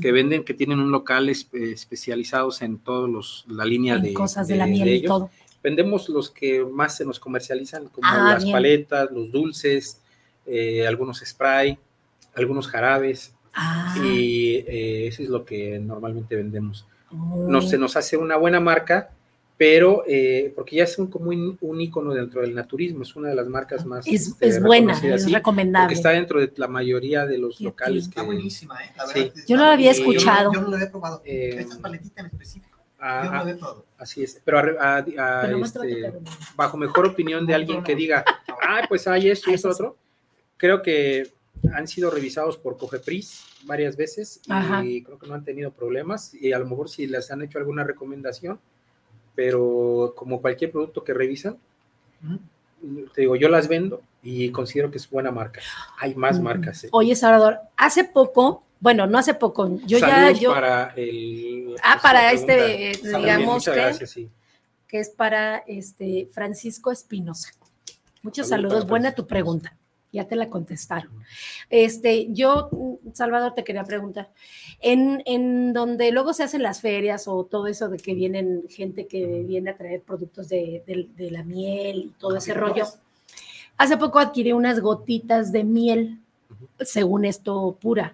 que 0.00 0.12
venden, 0.12 0.44
que 0.44 0.54
tienen 0.54 0.80
un 0.80 0.90
local 0.90 1.28
especializados 1.28 2.62
en 2.62 2.78
todos 2.78 3.08
los, 3.08 3.44
la 3.48 3.64
línea 3.64 3.98
de 3.98 4.12
cosas 4.12 4.48
de, 4.48 4.56
la 4.56 4.66
miel 4.66 4.88
y 4.88 5.02
todo. 5.02 5.30
Vendemos 5.62 6.08
los 6.08 6.30
que 6.30 6.64
más 6.64 6.96
se 6.96 7.04
nos 7.04 7.18
comercializan, 7.18 7.88
como 7.88 8.06
ah, 8.06 8.34
las 8.34 8.44
paletas, 8.44 9.10
los 9.10 9.32
dulces, 9.32 10.00
eh, 10.46 10.86
algunos 10.86 11.22
spray, 11.24 11.78
algunos 12.34 12.68
jarabes. 12.68 13.34
Ah. 13.54 13.96
Y 14.04 14.64
eso 14.68 15.22
es 15.22 15.28
lo 15.28 15.44
que 15.44 15.78
normalmente 15.78 16.36
vendemos. 16.36 16.86
No, 17.10 17.62
se 17.62 17.78
nos 17.78 17.96
hace 17.96 18.16
una 18.16 18.36
buena 18.36 18.60
marca 18.60 19.10
pero 19.58 20.04
eh, 20.06 20.52
porque 20.54 20.76
ya 20.76 20.84
es 20.84 20.96
un, 20.98 21.08
como 21.08 21.30
un, 21.30 21.80
icono 21.80 22.14
dentro 22.14 22.42
del 22.42 22.54
naturismo, 22.54 23.02
es 23.02 23.16
una 23.16 23.28
de 23.28 23.34
las 23.34 23.48
marcas 23.48 23.84
más 23.84 24.06
es, 24.06 24.28
este, 24.28 24.46
es 24.46 24.62
buena, 24.62 24.92
es 24.92 25.30
recomendable. 25.30 25.86
Porque 25.86 25.94
está 25.94 26.10
dentro 26.10 26.40
de 26.40 26.52
la 26.56 26.68
mayoría 26.68 27.26
de 27.26 27.38
los 27.38 27.60
locales. 27.60 28.04
Está 28.04 28.22
buenísima, 28.22 28.76
¿eh? 28.84 28.92
La 28.96 29.06
verdad, 29.06 29.34
Yo 29.48 29.56
no 29.56 29.64
la 29.64 29.72
había 29.72 29.90
escuchado. 29.90 30.52
Yo 30.54 30.60
no, 30.60 30.68
lo 30.68 30.76
había 30.76 30.90
probado. 30.90 31.22
Eh, 31.24 31.56
Estas 31.58 31.78
paletitas 31.78 32.18
en 32.18 32.26
específico. 32.26 32.78
Ah, 33.00 33.22
yo 33.24 33.30
no 33.30 33.34
lo 33.34 33.42
había 33.42 33.56
probado. 33.56 33.84
Así 33.98 34.22
es, 34.22 34.40
pero, 34.44 34.58
a, 34.80 35.00
este, 35.00 36.12
bajo 36.54 36.76
mejor 36.76 37.06
opinión 37.06 37.44
de 37.44 37.54
alguien 37.56 37.82
que 37.82 37.96
diga, 37.96 38.24
ah, 38.62 38.82
pues 38.88 39.08
hay 39.08 39.28
esto 39.28 39.50
y 39.50 39.54
esto 39.54 39.70
otro, 39.70 39.96
creo 40.56 40.82
que 40.82 41.32
han 41.74 41.88
sido 41.88 42.12
revisados 42.12 42.56
por 42.56 42.78
Cofepris 42.78 43.42
varias 43.64 43.96
veces 43.96 44.40
y 44.84 45.02
creo 45.02 45.18
que 45.18 45.26
no 45.26 45.34
han 45.34 45.42
tenido 45.42 45.72
problemas 45.72 46.32
y 46.32 46.52
a 46.52 46.60
lo 46.60 46.66
mejor 46.66 46.88
si 46.88 47.08
les 47.08 47.28
han 47.32 47.42
hecho 47.42 47.58
alguna 47.58 47.82
recomendación, 47.82 48.60
pero 49.38 50.14
como 50.16 50.40
cualquier 50.40 50.72
producto 50.72 51.04
que 51.04 51.14
revisan, 51.14 51.56
te 53.14 53.20
digo, 53.20 53.36
yo 53.36 53.48
las 53.48 53.68
vendo 53.68 54.02
y 54.20 54.50
considero 54.50 54.90
que 54.90 54.98
es 54.98 55.08
buena 55.08 55.30
marca. 55.30 55.60
Hay 56.00 56.16
más 56.16 56.40
marcas. 56.40 56.82
¿eh? 56.82 56.88
Oye, 56.90 57.14
Salvador, 57.14 57.60
hace 57.76 58.02
poco, 58.02 58.64
bueno, 58.80 59.06
no 59.06 59.16
hace 59.16 59.34
poco, 59.34 59.78
yo 59.86 59.98
ya... 59.98 60.32
Yo, 60.32 60.52
para 60.52 60.92
el... 60.96 61.76
Ah, 61.84 62.00
para 62.02 62.32
este, 62.32 62.98
digamos 63.00 63.64
que, 63.64 64.08
que 64.88 64.98
es 64.98 65.10
para 65.10 65.58
este 65.68 66.28
Francisco 66.32 66.90
Espinosa. 66.90 67.52
Muchos 68.22 68.48
saludos, 68.48 68.88
buena 68.88 69.14
tu 69.14 69.28
pregunta 69.28 69.77
ya 70.12 70.26
te 70.26 70.36
la 70.36 70.48
contestaron. 70.48 71.10
Este, 71.68 72.32
yo, 72.32 72.70
Salvador, 73.12 73.54
te 73.54 73.64
quería 73.64 73.84
preguntar, 73.84 74.30
en, 74.80 75.22
en, 75.26 75.72
donde 75.72 76.10
luego 76.12 76.32
se 76.32 76.44
hacen 76.44 76.62
las 76.62 76.80
ferias 76.80 77.28
o 77.28 77.44
todo 77.44 77.66
eso 77.66 77.88
de 77.88 77.98
que 77.98 78.14
vienen 78.14 78.64
gente 78.68 79.06
que 79.06 79.42
viene 79.42 79.70
a 79.70 79.76
traer 79.76 80.02
productos 80.02 80.48
de, 80.48 80.82
la 81.18 81.42
miel 81.42 81.98
y 81.98 82.14
todo 82.18 82.36
ese 82.36 82.54
rollo, 82.54 82.86
hace 83.76 83.96
poco 83.96 84.18
adquirí 84.18 84.52
unas 84.52 84.80
gotitas 84.80 85.52
de 85.52 85.64
miel, 85.64 86.20
según 86.80 87.24
esto 87.24 87.76
pura. 87.80 88.12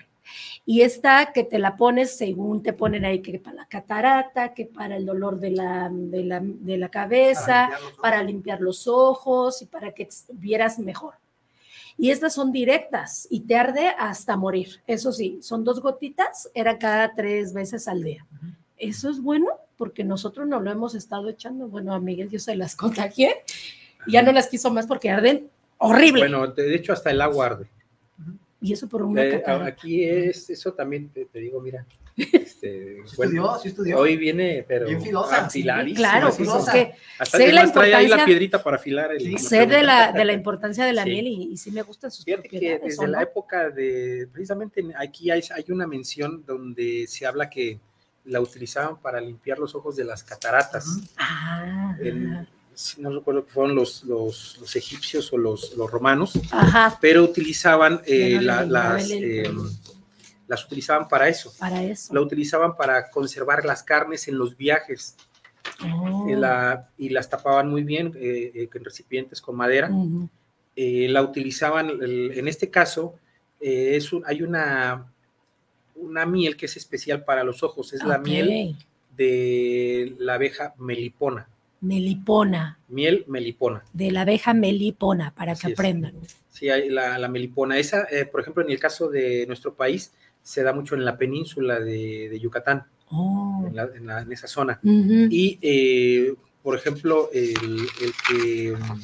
Y 0.67 0.81
esta 0.81 1.33
que 1.35 1.45
te 1.45 1.59
la 1.59 1.77
pones, 1.77 2.17
según 2.17 2.63
te 2.63 2.73
ponen 2.73 3.05
ahí, 3.05 3.21
que 3.21 3.39
para 3.39 3.57
la 3.57 3.67
catarata, 3.67 4.55
que 4.55 4.65
para 4.65 4.97
el 4.97 5.05
dolor 5.05 5.39
de 5.39 5.51
la, 5.51 5.91
de 5.93 6.25
la, 6.25 6.41
de 6.43 6.79
la 6.79 6.89
cabeza, 6.89 7.69
para 8.01 8.23
limpiar 8.23 8.63
los 8.63 8.89
ojos 8.89 9.61
y 9.61 9.67
para 9.67 9.93
que 9.93 10.09
vieras 10.33 10.79
mejor 10.79 11.15
y 11.97 12.11
estas 12.11 12.35
son 12.35 12.53
directas 12.53 13.27
y 13.31 13.41
te 13.41 13.57
arde 13.57 13.89
hasta 13.99 14.37
morir. 14.37 14.81
Eso 14.87 15.13
sí, 15.13 15.39
son 15.43 15.65
dos 15.65 15.81
gotitas, 15.81 16.51
era 16.55 16.79
cada 16.79 17.15
tres 17.15 17.53
veces 17.53 17.87
al 17.89 18.03
día. 18.03 18.27
Eso 18.77 19.09
es 19.11 19.21
bueno 19.21 19.49
porque 19.77 20.05
nosotros 20.05 20.47
no 20.47 20.61
lo 20.61 20.71
hemos 20.71 20.95
estado 20.95 21.29
echando. 21.29 21.69
Bueno, 21.69 21.95
a 21.95 22.01
Miguel 22.01 22.31
yo 22.31 22.39
se 22.39 22.57
las 22.57 22.77
contagié 22.77 23.43
y 24.07 24.13
ya 24.13 24.23
no 24.23 24.33
las 24.33 24.49
quiso 24.49 24.71
más 24.71 24.87
porque 24.87 25.11
arden 25.11 25.49
horrible. 25.79 26.23
Bueno, 26.23 26.47
de 26.49 26.75
hecho 26.75 26.93
hasta 26.93 27.11
el 27.11 27.21
agua 27.21 27.47
arde. 27.47 27.67
Y 28.61 28.73
eso 28.73 28.89
por 28.89 29.03
una 29.03 29.23
eh, 29.23 29.43
Aquí 29.47 30.05
es, 30.05 30.49
eso 30.49 30.73
también 30.73 31.11
te, 31.11 31.29
digo, 31.39 31.61
mira. 31.61 31.87
Este, 32.17 33.03
¿Sí 33.05 33.23
estudió, 33.23 33.59
sí 33.61 33.69
estudió. 33.69 33.99
Hoy 33.99 34.17
viene, 34.17 34.65
pero 34.67 34.87
Bien 34.87 35.03
filosa. 35.03 35.49
Claro, 35.95 36.31
pues 36.37 36.49
es 36.49 36.71
que 36.71 36.95
hasta 37.19 37.39
sé 37.39 37.53
la 37.53 37.73
trae 37.73 37.95
ahí 37.95 38.09
la 38.09 38.25
piedrita 38.25 38.63
para 38.63 38.77
afilar 38.77 39.13
el. 39.13 39.39
sé 39.39 39.67
de 39.67 39.83
la, 39.83 40.13
de 40.13 40.25
la 40.25 40.33
importancia 40.33 40.85
de 40.85 40.93
la 40.93 41.05
miel 41.05 41.27
y, 41.27 41.53
y, 41.53 41.57
sí 41.57 41.71
me 41.71 41.83
gustan 41.83 42.11
sus 42.11 42.25
Fíjate 42.25 42.49
que 42.49 42.79
desde 42.79 43.09
la 43.09 43.23
época 43.23 43.71
de, 43.71 44.29
precisamente 44.33 44.85
aquí 44.97 45.31
hay, 45.31 45.43
hay 45.55 45.65
una 45.69 45.87
mención 45.87 46.45
donde 46.47 47.07
se 47.09 47.27
habla 47.27 47.51
que 47.51 47.79
la 48.27 48.41
utilizaban 48.41 48.97
para 48.99 49.21
limpiar 49.21 49.59
los 49.59 49.75
ojos 49.75 49.97
de 49.97 50.05
las 50.05 50.23
cataratas. 50.23 51.01
Ah 51.17 51.97
no 52.99 53.11
recuerdo 53.11 53.45
que 53.45 53.53
fueron 53.53 53.75
los, 53.75 54.05
los, 54.05 54.77
egipcios 54.77 55.33
o 55.33 55.39
los, 55.39 55.75
los 55.77 55.91
romanos, 55.91 56.33
pero 57.01 57.23
utilizaban 57.23 58.01
eh, 58.07 58.39
las, 58.41 59.11
eh, 59.11 59.45
las 60.47 60.65
utilizaban 60.65 61.09
para 61.09 61.29
eso. 61.29 61.53
Para 61.59 61.83
eso. 61.83 62.13
La 62.15 62.21
utilizaban 62.21 62.77
para 62.77 63.11
conservar 63.11 63.65
las 63.65 63.83
carnes 63.83 64.29
en 64.29 64.39
los 64.39 64.57
viajes. 64.57 65.17
Oh. 65.83 66.27
Eh, 66.29 66.77
y 66.99 67.09
las 67.09 67.31
tapaban 67.31 67.71
muy 67.71 67.83
bien 67.83 68.13
en 68.15 68.85
recipientes 68.85 69.41
con 69.41 69.57
madera. 69.57 69.89
la 70.77 71.23
utilizaban, 71.23 71.91
en 72.03 72.49
este 72.49 72.71
caso, 72.71 73.15
es 73.61 74.11
hay 74.27 74.43
una, 74.43 75.11
una 75.95 76.27
miel 76.27 76.57
que 76.57 76.67
es 76.67 76.77
especial 76.77 77.25
para 77.25 77.45
los 77.45 77.63
ojos, 77.63 77.93
es 77.93 78.05
la 78.05 78.19
miel 78.19 78.77
de 79.17 80.15
la 80.19 80.35
abeja 80.35 80.75
melipona. 80.79 81.49
Melipona. 81.81 82.79
Miel 82.89 83.25
melipona. 83.29 83.85
De 83.93 84.11
la 84.11 84.23
abeja 84.23 84.55
melipona, 84.55 85.35
para 85.35 85.55
que 85.55 85.73
aprendan. 85.73 86.15
Sí, 86.51 86.67
la, 86.89 87.29
melipona. 87.29 87.79
Esa, 87.79 88.07
eh, 88.11 88.25
por 88.25 88.41
ejemplo, 88.41 88.63
en 88.63 88.71
el 88.71 88.79
caso 88.79 89.09
de 89.09 89.47
nuestro 89.47 89.75
país, 89.75 90.13
se 90.45 90.63
da 90.63 90.73
mucho 90.73 90.95
en 90.95 91.05
la 91.05 91.17
península 91.17 91.81
de, 91.81 92.39
Yucatán, 92.41 92.85
oh. 93.11 93.67
en, 93.67 94.31
esa 94.33 94.47
zona. 94.47 94.79
Y, 94.83 95.59
eh, 95.63 96.35
por 96.63 96.77
ejemplo, 96.77 97.31
el, 97.33 97.57
que 98.29 98.77
mm, 98.79 99.01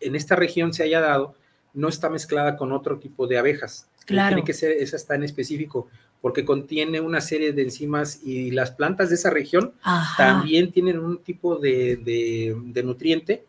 en 0.00 0.14
esta 0.14 0.36
región 0.36 0.72
se 0.72 0.84
haya 0.84 1.00
dado, 1.00 1.34
no 1.74 1.88
está 1.88 2.08
mezclada 2.08 2.56
con 2.56 2.72
otro 2.72 2.98
tipo 2.98 3.26
de 3.26 3.38
abejas. 3.38 3.88
Claro. 4.06 4.36
Tiene 4.36 4.46
que 4.46 4.54
ser, 4.54 4.70
esa 4.72 4.96
está 4.96 5.16
en 5.16 5.24
específico, 5.24 5.88
porque 6.20 6.44
contiene 6.44 7.00
una 7.00 7.20
serie 7.20 7.52
de 7.52 7.62
enzimas 7.62 8.20
y 8.24 8.52
las 8.52 8.70
plantas 8.70 9.08
de 9.08 9.16
esa 9.16 9.30
región 9.30 9.74
Ajá. 9.82 10.16
también 10.16 10.70
tienen 10.70 10.98
un 11.00 11.18
tipo 11.18 11.58
de, 11.58 11.96
de- 11.96 12.56
de 12.64 12.82
nutriente 12.82 13.44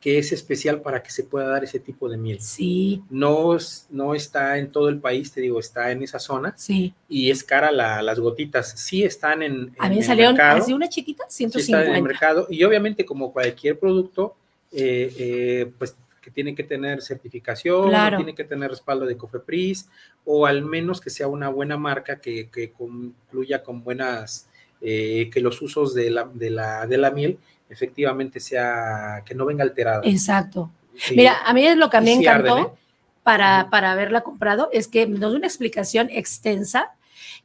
que 0.00 0.18
es 0.18 0.30
especial 0.32 0.80
para 0.80 1.02
que 1.02 1.10
se 1.10 1.24
pueda 1.24 1.48
dar 1.48 1.64
ese 1.64 1.80
tipo 1.80 2.08
de 2.08 2.16
miel. 2.16 2.40
Sí, 2.40 3.02
No, 3.10 3.56
no 3.90 4.14
está 4.14 4.56
en 4.58 4.70
todo 4.70 4.88
el 4.88 5.00
país, 5.00 5.32
te 5.32 5.40
digo, 5.40 5.58
está 5.58 5.90
en 5.90 6.02
esa 6.04 6.20
zona 6.20 6.54
sí. 6.56 6.94
y 7.08 7.30
es 7.30 7.42
cara 7.42 7.72
la- 7.72 8.00
las 8.02 8.20
gotitas. 8.20 8.70
Sí 8.78 9.02
están 9.02 9.42
en, 9.42 9.74
A 9.78 9.86
en 9.86 9.90
mí 9.90 9.96
me 9.96 10.00
el 10.02 10.04
salieron 10.04 10.40
así 10.40 10.72
una 10.72 10.88
chiquita, 10.88 11.24
sí 11.28 11.44
está 11.44 11.58
en 11.58 11.60
el 11.60 11.66
150. 11.66 12.02
mercado 12.02 12.46
y 12.48 12.62
obviamente 12.62 13.04
como 13.04 13.32
cualquier 13.32 13.78
producto, 13.78 14.36
eh, 14.70 15.12
eh, 15.18 15.72
pues 15.78 15.96
que 16.20 16.30
tiene 16.30 16.54
que 16.54 16.62
tener 16.62 17.00
certificación, 17.02 17.88
Claro. 17.88 18.18
tiene 18.18 18.34
que 18.34 18.44
tener 18.44 18.70
respaldo 18.70 19.04
de 19.06 19.16
Cofepris 19.16 19.88
o 20.24 20.46
al 20.46 20.62
menos 20.64 21.00
que 21.00 21.10
sea 21.10 21.26
una 21.26 21.48
buena 21.48 21.76
marca 21.76 22.20
que, 22.20 22.50
que 22.50 22.70
concluya 22.70 23.62
con 23.62 23.82
buenas, 23.82 24.48
eh, 24.80 25.28
que 25.32 25.40
los 25.40 25.60
usos 25.62 25.92
de 25.94 26.10
la, 26.10 26.30
de, 26.32 26.50
la, 26.50 26.86
de 26.86 26.98
la 26.98 27.10
miel 27.10 27.38
efectivamente 27.68 28.40
sea, 28.40 29.22
que 29.24 29.34
no 29.34 29.46
venga 29.46 29.62
alterada. 29.62 30.02
Exacto. 30.04 30.70
Sí. 30.96 31.14
Mira, 31.16 31.38
a 31.44 31.52
mí 31.52 31.64
es 31.66 31.76
lo 31.76 31.90
que 31.90 31.96
a 31.96 32.00
mí 32.00 32.06
me 32.06 32.16
sí 32.16 32.26
encantó 32.26 32.54
arden, 32.54 32.66
¿eh? 32.66 32.78
para, 33.22 33.68
para 33.70 33.92
haberla 33.92 34.22
comprado 34.22 34.68
es 34.72 34.88
que 34.88 35.06
nos 35.06 35.30
dio 35.30 35.38
una 35.38 35.46
explicación 35.46 36.08
extensa 36.10 36.92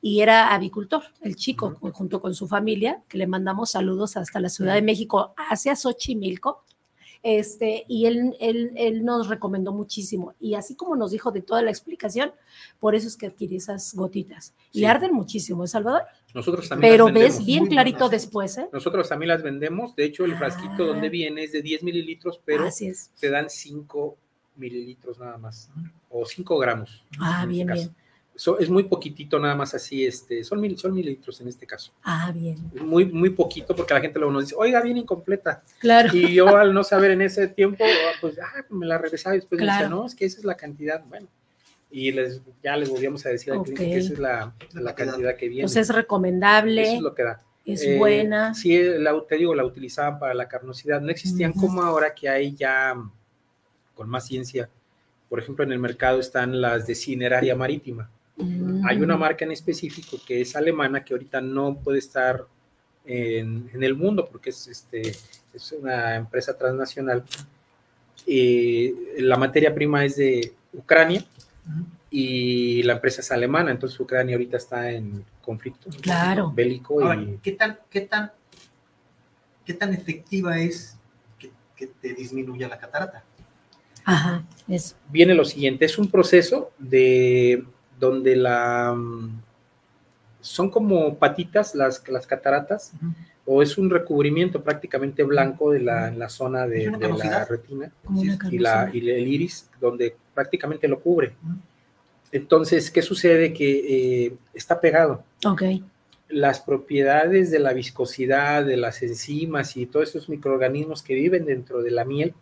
y 0.01 0.19
era 0.19 0.53
avicultor, 0.53 1.03
el 1.21 1.37
chico, 1.37 1.77
junto 1.93 2.21
con 2.21 2.35
su 2.35 2.45
familia, 2.45 3.01
que 3.07 3.17
le 3.17 3.25
mandamos 3.25 3.71
saludos 3.71 4.17
hasta 4.17 4.41
la 4.41 4.49
Ciudad 4.49 4.73
de 4.73 4.81
México, 4.81 5.33
hacia 5.37 5.77
Xochimilco. 5.77 6.63
Este, 7.23 7.85
y 7.87 8.05
él, 8.05 8.35
él, 8.41 8.71
él 8.75 9.05
nos 9.05 9.29
recomendó 9.29 9.71
muchísimo. 9.71 10.33
Y 10.41 10.55
así 10.55 10.75
como 10.75 10.95
nos 10.97 11.11
dijo 11.11 11.31
de 11.31 11.41
toda 11.41 11.61
la 11.61 11.69
explicación, 11.71 12.33
por 12.81 12.95
eso 12.95 13.07
es 13.07 13.15
que 13.15 13.27
adquirí 13.27 13.55
esas 13.55 13.95
gotitas. 13.95 14.53
Y 14.73 14.79
Sí. 14.79 14.85
arden 14.85 15.13
muchísimo, 15.13 15.63
¿eh, 15.63 15.67
Salvador? 15.67 16.01
Nosotros 16.33 16.67
también 16.67 16.91
Pero 16.93 17.05
las 17.05 17.13
ves 17.13 17.45
bien 17.45 17.67
clarito 17.67 17.99
buenas. 17.99 18.11
después, 18.11 18.57
¿eh? 18.57 18.67
Nosotros 18.73 19.07
también 19.07 19.29
las 19.29 19.41
vendemos. 19.41 19.95
De 19.95 20.03
hecho, 20.03 20.25
el 20.25 20.35
frasquito 20.35 20.83
Ah. 20.83 20.87
donde 20.87 21.07
viene 21.09 21.45
es 21.45 21.53
de 21.53 21.61
10 21.61 21.81
mililitros, 21.83 22.41
pero 22.43 22.65
Así 22.67 22.87
es. 22.87 23.09
te 23.19 23.29
dan 23.29 23.49
5 23.49 24.17
mililitros 24.57 25.17
nada 25.19 25.37
más, 25.37 25.69
o 26.09 26.25
5 26.25 26.57
gramos. 26.59 27.05
Ah, 27.19 27.39
este 27.43 27.53
bien, 27.53 27.67
caso. 27.67 27.81
bien. 27.83 27.95
So- 28.35 28.57
es 28.59 28.69
muy 28.69 28.83
poquitito 28.83 29.37
nada 29.39 29.55
más 29.55 29.73
así, 29.75 30.05
este, 30.05 30.43
son, 30.43 30.59
mil, 30.59 30.75
son 30.77 30.93
mililitros 30.93 31.39
en 31.41 31.47
este 31.47 31.67
caso. 31.67 31.91
Ah, 32.03 32.31
bien. 32.33 32.57
Muy, 32.81 33.05
muy 33.05 33.29
poquito 33.29 33.75
porque 33.75 33.93
la 33.93 34.01
gente 34.01 34.17
luego 34.17 34.33
nos 34.33 34.43
dice, 34.45 34.55
oiga, 34.57 34.81
viene 34.81 35.01
incompleta. 35.01 35.61
Claro. 35.79 36.09
Y 36.15 36.33
yo 36.33 36.47
al 36.57 36.73
no 36.73 36.83
saber 36.83 37.11
en 37.11 37.21
ese 37.21 37.47
tiempo, 37.47 37.83
pues, 38.21 38.39
ah, 38.39 38.65
me 38.69 38.85
la 38.87 38.97
regresaba 38.97 39.35
y 39.35 39.39
después 39.39 39.59
me 39.59 39.65
Claro. 39.65 39.83
decía, 39.83 39.95
no, 39.95 40.05
es 40.07 40.15
que 40.15 40.25
esa 40.25 40.39
es 40.39 40.45
la 40.45 40.55
cantidad. 40.55 41.03
Bueno, 41.05 41.27
y 41.91 42.11
les, 42.11 42.41
ya 42.63 42.75
les 42.75 42.89
volvíamos 42.89 43.23
a 43.25 43.29
decir 43.29 43.53
al 43.53 43.59
Ok. 43.59 43.65
cliente 43.65 43.85
que 43.85 43.97
esa 43.99 44.13
es 44.13 44.19
la, 44.19 44.53
cantidad 44.95 45.35
que 45.35 45.47
viene. 45.47 45.61
Entonces 45.61 45.89
es 45.89 45.95
recomendable, 45.95 46.81
Eso 46.81 46.93
es 46.95 47.01
lo 47.01 47.13
que 47.13 47.21
da. 47.23 47.41
es 47.65 47.83
Eh, 47.83 47.97
buena. 47.99 48.55
Sí, 48.55 48.81
la, 48.97 49.13
te 49.27 49.37
digo, 49.37 49.53
la 49.53 49.63
utilizaban 49.63 50.17
para 50.17 50.33
la 50.33 50.47
carnosidad. 50.47 51.01
No 51.01 51.11
existían 51.11 51.53
como 51.53 51.83
ahora 51.83 52.15
que 52.15 52.27
hay 52.29 52.55
ya 52.55 52.95
con 53.93 54.09
más 54.09 54.25
ciencia. 54.25 54.69
Por 55.29 55.39
ejemplo, 55.39 55.63
en 55.63 55.71
el 55.71 55.77
mercado 55.79 56.19
están 56.19 56.59
las 56.61 56.87
de 56.87 56.95
cineraria 56.95 57.55
marítima. 57.55 58.09
Hay 58.85 58.97
una 59.01 59.15
Mm. 59.15 59.19
marca 59.19 59.45
en 59.45 59.51
específico 59.51 60.17
que 60.25 60.41
es 60.41 60.55
alemana 60.55 61.03
que 61.03 61.13
ahorita 61.13 61.39
no 61.41 61.75
puede 61.77 61.99
estar 61.99 62.45
en, 63.05 63.69
en 63.73 63.83
el 63.83 63.95
mundo 63.95 64.27
porque 64.31 64.49
es, 64.49 64.67
este, 64.67 65.09
es 65.53 65.71
una 65.79 66.15
empresa 66.15 66.57
transnacional. 66.57 67.23
Eh, 68.25 68.93
la 69.19 69.37
materia 69.37 69.73
prima 69.75 70.03
es 70.05 70.15
de 70.15 70.53
Ucrania 70.73 71.23
y 72.09 72.81
la 72.83 72.93
empresa 72.93 73.21
es 73.21 73.31
alemana, 73.31 73.71
entonces 73.71 73.99
Ucrania 73.99 74.35
ahorita 74.35 74.57
está 74.57 74.89
en 74.91 75.23
conflicto 75.41 75.89
Claro. 76.01 76.51
bélico 76.51 77.01
Ahora, 77.01 77.21
y 77.21 77.39
¿qué 77.43 77.51
tan, 77.51 77.77
qué 77.89 78.01
tan, 78.01 78.31
qué 79.65 79.73
tan 79.73 79.93
efectiva 79.93 80.59
es 80.59 80.97
que, 81.37 81.51
que 81.75 81.87
te 81.87 82.13
disminuya 82.13 82.67
la 82.67 82.79
catarata? 82.79 83.23
Ajá, 84.05 84.43
eso. 84.67 84.95
viene 85.09 85.33
lo 85.33 85.45
siguiente, 85.45 85.85
es 85.85 85.97
un 85.97 86.09
proceso 86.09 86.71
de 86.79 87.63
donde 88.03 88.35
la 88.35 88.93
mm, 88.93 89.41
son 90.41 90.69
como 90.69 91.15
patitas 91.15 91.73
las, 91.73 92.05
las 92.09 92.27
cataratas 92.27 92.91
o 93.45 93.61
es 93.61 93.77
un 93.77 93.89
recubrimiento 93.89 94.61
prácticamente 94.61 95.23
blanco 95.23 95.71
de 95.71 95.79
la, 95.79 96.09
en 96.09 96.19
la 96.19 96.27
zona 96.27 96.67
de, 96.67 96.83
¿Es 96.83 96.87
una 96.89 96.97
de 96.97 97.13
la 97.13 97.45
retina 97.45 97.91
Sí, 98.13 98.37
y, 98.51 98.59
la, 98.59 98.89
y 98.93 99.09
el 99.09 99.27
iris 99.27 99.69
donde 99.79 100.15
prácticamente 100.33 100.87
lo 100.89 100.99
cubre. 100.99 101.33
Entonces, 102.31 102.91
¿qué 102.91 103.01
sucede? 103.01 103.53
Que 103.53 104.25
eh, 104.25 104.33
está 104.53 104.81
pegado. 104.81 105.23
Ok, 105.45 105.63
Las 106.27 106.59
propiedades 106.59 107.51
de 107.51 107.59
la 107.59 107.71
viscosidad, 107.71 108.65
de 108.65 108.75
las 108.75 109.01
enzimas 109.01 109.77
y 109.77 109.85
todos 109.85 110.09
esos 110.09 110.27
microorganismos 110.27 111.03
que 111.03 111.15
viven 111.15 111.45
dentro 111.45 111.81
de 111.81 111.91
la 111.91 112.03
miel, 112.03 112.33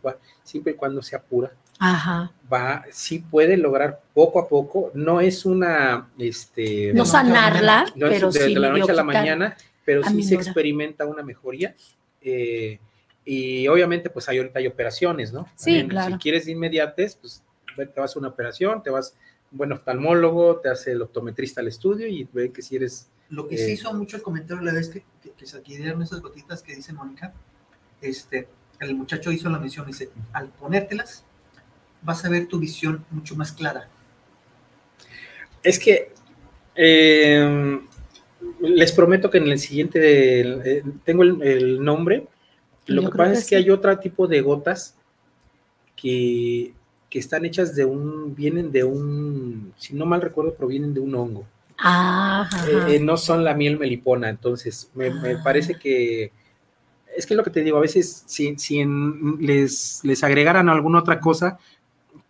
siempre 0.43 0.73
y 0.73 0.75
cuando 0.75 1.03
sea 1.03 1.21
pura, 1.21 1.51
ajá. 1.81 2.31
va, 2.51 2.85
sí 2.91 3.19
puede 3.19 3.57
lograr 3.57 3.99
poco 4.13 4.39
a 4.39 4.47
poco, 4.47 4.91
no 4.93 5.19
es 5.19 5.45
una, 5.45 6.09
este, 6.17 6.93
No 6.93 7.05
sanarla, 7.05 7.85
no 7.95 8.07
es 8.07 8.13
pero 8.13 8.31
de, 8.31 8.39
sí 8.39 8.53
de 8.53 8.59
la 8.59 8.69
noche 8.69 8.91
a 8.91 8.95
la 8.95 9.03
mañana, 9.03 9.57
pero 9.83 10.03
sí 10.03 10.21
se 10.23 10.35
experimenta 10.35 11.05
una 11.05 11.23
mejoría. 11.23 11.75
eh, 12.21 12.79
y 13.25 13.67
obviamente, 13.67 14.09
pues 14.09 14.27
hay 14.29 14.37
ahorita 14.39 14.57
hay 14.59 14.67
operaciones, 14.67 15.31
¿no? 15.31 15.45
Sí, 15.55 15.65
También, 15.65 15.87
claro. 15.89 16.13
Si 16.15 16.19
quieres 16.19 16.45
de 16.45 16.51
inmediates, 16.53 17.15
pues 17.15 17.43
te 17.75 17.99
vas 17.99 18.15
a 18.15 18.19
una 18.19 18.29
operación, 18.29 18.81
te 18.83 18.89
vas 18.89 19.15
un 19.51 19.57
buen 19.59 19.71
oftalmólogo, 19.71 20.57
te 20.59 20.69
hace 20.69 20.91
el 20.93 21.01
optometrista 21.03 21.61
al 21.61 21.67
estudio 21.67 22.07
y 22.07 22.27
ve 22.33 22.51
que 22.51 22.61
si 22.63 22.75
eres 22.77 23.09
Lo 23.29 23.47
que 23.47 23.55
Eh. 23.55 23.57
sí 23.59 23.71
hizo 23.73 23.93
mucho 23.93 24.17
el 24.17 24.23
comentario 24.23 24.63
la 24.63 24.73
vez 24.73 24.89
que, 24.89 25.03
que- 25.21 25.31
que 25.31 25.45
se 25.45 25.57
adquirieron 25.57 26.01
esas 26.01 26.19
gotitas 26.19 26.61
que 26.63 26.75
dice 26.75 26.93
Mónica, 26.93 27.31
este, 28.01 28.47
el 28.79 28.95
muchacho 28.95 29.31
hizo 29.31 29.49
la 29.49 29.59
mención, 29.59 29.85
dice, 29.85 30.09
al 30.33 30.49
ponértelas 30.49 31.23
vas 32.01 32.23
a 32.25 32.29
ver 32.29 32.47
tu 32.47 32.59
visión 32.59 33.05
mucho 33.11 33.35
más 33.35 33.51
clara. 33.51 33.87
Es 35.63 35.77
que 35.79 36.11
eh, 36.75 37.79
les 38.61 38.91
prometo 38.91 39.29
que 39.29 39.37
en 39.37 39.47
el 39.47 39.59
siguiente 39.59 40.41
eh, 40.41 40.83
tengo 41.05 41.23
el, 41.23 41.41
el 41.43 41.83
nombre. 41.83 42.27
Lo 42.87 43.03
Yo 43.03 43.11
que 43.11 43.17
pasa 43.17 43.31
que 43.33 43.37
es 43.37 43.43
que 43.43 43.49
sí. 43.49 43.55
hay 43.55 43.69
otro 43.69 43.97
tipo 43.99 44.27
de 44.27 44.41
gotas 44.41 44.95
que, 45.95 46.73
que 47.09 47.19
están 47.19 47.45
hechas 47.45 47.75
de 47.75 47.85
un, 47.85 48.33
vienen 48.35 48.71
de 48.71 48.83
un, 48.83 49.73
si 49.77 49.93
no 49.93 50.05
mal 50.05 50.21
recuerdo, 50.21 50.53
provienen 50.55 50.93
de 50.93 50.99
un 50.99 51.13
hongo. 51.13 51.45
Ajá. 51.77 52.69
Eh, 52.69 52.95
eh, 52.95 52.99
no 52.99 53.17
son 53.17 53.43
la 53.43 53.53
miel 53.53 53.77
melipona, 53.79 54.29
entonces 54.29 54.89
me, 54.95 55.09
me 55.11 55.31
Ah. 55.33 55.41
parece 55.43 55.75
que 55.75 56.31
es 57.15 57.25
que 57.25 57.35
lo 57.35 57.43
que 57.43 57.49
te 57.49 57.61
digo, 57.61 57.77
a 57.77 57.81
veces 57.81 58.23
si, 58.25 58.55
si 58.57 58.79
en- 58.79 59.37
les, 59.39 59.99
les 60.03 60.23
agregaran 60.23 60.69
alguna 60.69 60.99
otra 60.99 61.19
cosa, 61.19 61.59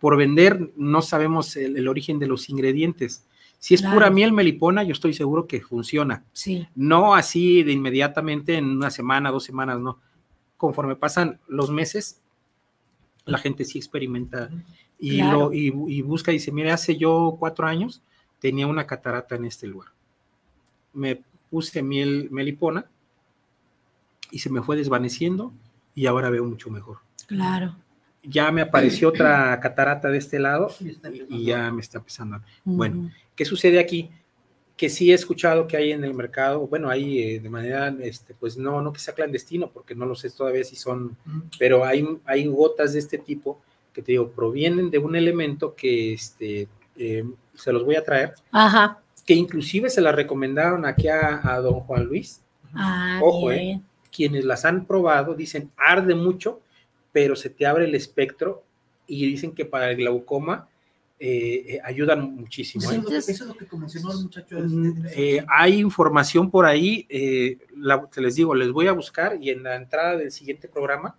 por 0.02 0.16
vender 0.16 0.72
no 0.76 1.00
sabemos 1.00 1.54
el, 1.54 1.76
el 1.76 1.86
origen 1.86 2.18
de 2.18 2.26
los 2.26 2.48
ingredientes. 2.50 3.24
Si 3.60 3.74
es 3.74 3.82
Claro. 3.82 3.94
pura 3.94 4.10
miel 4.10 4.32
melipona, 4.32 4.82
yo 4.82 4.90
estoy 4.92 5.14
seguro 5.14 5.46
que 5.46 5.60
funciona. 5.60 6.24
sí, 6.32 6.66
No 6.74 7.14
así 7.14 7.62
de 7.62 7.70
inmediatamente 7.70 8.56
en 8.56 8.64
una 8.64 8.90
semana, 8.90 9.30
dos 9.30 9.44
semanas, 9.44 9.78
no. 9.80 10.00
Conforme 10.56 10.96
pasan 10.96 11.38
los 11.46 11.70
meses, 11.70 12.20
la 13.26 13.38
gente 13.38 13.64
sí 13.64 13.78
experimenta 13.78 14.50
y, 14.98 15.18
Claro. 15.18 15.38
lo, 15.38 15.52
y, 15.52 15.72
y 15.86 16.02
busca 16.02 16.32
y 16.32 16.34
dice, 16.34 16.50
mire, 16.50 16.72
hace 16.72 16.96
yo 16.96 17.36
cuatro 17.38 17.68
años 17.68 18.02
tenía 18.40 18.66
una 18.66 18.88
catarata 18.88 19.36
en 19.36 19.44
este 19.44 19.68
lugar. 19.68 19.90
Me 20.94 21.22
puse 21.48 21.80
miel 21.80 22.26
melipona 22.32 22.86
y 24.32 24.40
se 24.40 24.50
me 24.50 24.62
fue 24.62 24.74
desvaneciendo 24.76 25.52
y 25.94 26.06
ahora 26.06 26.28
veo 26.28 26.44
mucho 26.44 26.70
mejor. 26.70 26.98
claro. 27.28 27.76
Ya 28.22 28.50
me 28.52 28.62
apareció 28.62 29.08
otra 29.08 29.58
catarata 29.62 30.08
de 30.08 30.18
este 30.18 30.38
lado 30.38 30.70
Y 31.28 31.46
ya 31.46 31.70
me 31.70 31.80
está 31.80 31.98
empezando. 31.98 32.40
Bueno. 32.64 33.10
¿Qué 33.34 33.44
sucede 33.44 33.80
aquí? 33.80 34.10
Que 34.76 34.88
sí 34.88 35.10
he 35.10 35.14
escuchado 35.14 35.66
que 35.66 35.76
hay 35.76 35.92
en 35.92 36.04
el 36.04 36.14
mercado, 36.14 36.66
bueno, 36.66 36.90
hay 36.90 37.20
eh, 37.20 37.40
de 37.40 37.48
manera, 37.48 37.94
este, 38.00 38.34
pues 38.34 38.56
no, 38.56 38.82
no 38.82 38.92
que 38.92 39.00
sea 39.00 39.14
clandestino, 39.14 39.70
porque 39.70 39.94
no 39.94 40.06
lo 40.06 40.14
sé 40.14 40.30
todavía 40.30 40.64
si 40.64 40.76
son 40.76 41.16
pero 41.58 41.84
hay, 41.84 42.06
hay 42.24 42.46
gotas 42.46 42.92
de 42.92 42.98
este 42.98 43.18
tipo 43.18 43.60
que 43.92 44.02
te 44.02 44.12
digo, 44.12 44.30
provienen 44.30 44.90
de 44.90 44.98
un 44.98 45.14
elemento 45.14 45.74
que 45.74 46.14
este, 46.14 46.68
eh, 46.96 47.24
se 47.54 47.72
los 47.72 47.84
voy 47.84 47.96
a 47.96 48.04
traer, 48.04 48.34
Ajá. 48.50 49.00
que 49.26 49.34
inclusive 49.34 49.90
se 49.90 50.00
las 50.00 50.14
recomendaron 50.14 50.84
aquí 50.86 51.08
a, 51.08 51.40
a 51.42 51.60
don 51.60 51.80
Juan 51.80 52.04
Luis. 52.04 52.40
Ah, 52.74 53.20
Ojo, 53.22 53.52
eh. 53.52 53.58
bien. 53.58 53.84
Quienes 54.10 54.44
las 54.44 54.64
han 54.64 54.86
probado 54.86 55.34
dicen, 55.34 55.70
arde 55.76 56.14
mucho, 56.14 56.60
pero 57.12 57.36
se 57.36 57.50
te 57.50 57.66
abre 57.66 57.84
el 57.84 57.94
espectro 57.94 58.64
y 59.06 59.26
dicen 59.26 59.52
que 59.52 59.64
para 59.64 59.90
el 59.90 59.96
glaucoma 59.98 60.68
eh, 61.20 61.74
eh, 61.74 61.80
ayudan 61.84 62.34
muchísimo. 62.34 62.82
Eso, 62.82 62.92
¿eh? 62.92 62.96
es 62.96 63.00
lo 63.02 63.08
que, 63.08 63.14
Entonces- 63.14 63.34
eso 63.36 63.44
es 63.44 63.48
lo 63.48 63.54
que 63.68 63.76
mencionó 63.76 64.12
el 64.12 64.18
muchacho. 64.22 64.56
Mm, 64.58 65.06
este, 65.06 65.36
eh, 65.36 65.44
hay 65.48 65.78
información 65.78 66.50
por 66.50 66.66
ahí, 66.66 67.06
la- 67.76 68.06
te 68.06 68.20
les 68.20 68.34
digo, 68.34 68.54
les 68.54 68.72
voy 68.72 68.88
a 68.88 68.92
buscar 68.92 69.38
y 69.40 69.50
en 69.50 69.62
la 69.62 69.76
entrada 69.76 70.16
del 70.16 70.32
siguiente 70.32 70.66
programa 70.68 71.16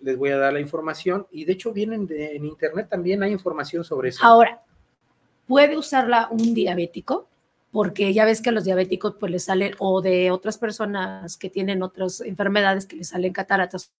les 0.00 0.16
voy 0.16 0.30
a 0.30 0.36
dar 0.36 0.52
la 0.52 0.60
información 0.60 1.26
y 1.32 1.44
de 1.44 1.52
hecho 1.54 1.72
vienen 1.72 2.06
de, 2.06 2.36
en 2.36 2.44
internet 2.44 2.88
también 2.90 3.22
hay 3.22 3.32
información 3.32 3.82
sobre 3.82 4.10
eso. 4.10 4.20
Ahora, 4.24 4.62
¿puede 5.46 5.76
usarla 5.78 6.28
un 6.30 6.52
diabético? 6.54 7.28
Porque 7.72 8.12
ya 8.14 8.24
ves 8.24 8.40
que 8.42 8.48
a 8.50 8.52
los 8.52 8.64
diabéticos 8.64 9.14
pues 9.18 9.32
les 9.32 9.44
salen, 9.44 9.74
o 9.78 10.00
de 10.02 10.30
otras 10.30 10.56
personas 10.58 11.36
que 11.36 11.50
tienen 11.50 11.82
otras 11.82 12.20
enfermedades 12.20 12.86
que 12.86 12.96
les 12.96 13.08
salen 13.08 13.32
cataratas 13.32 13.92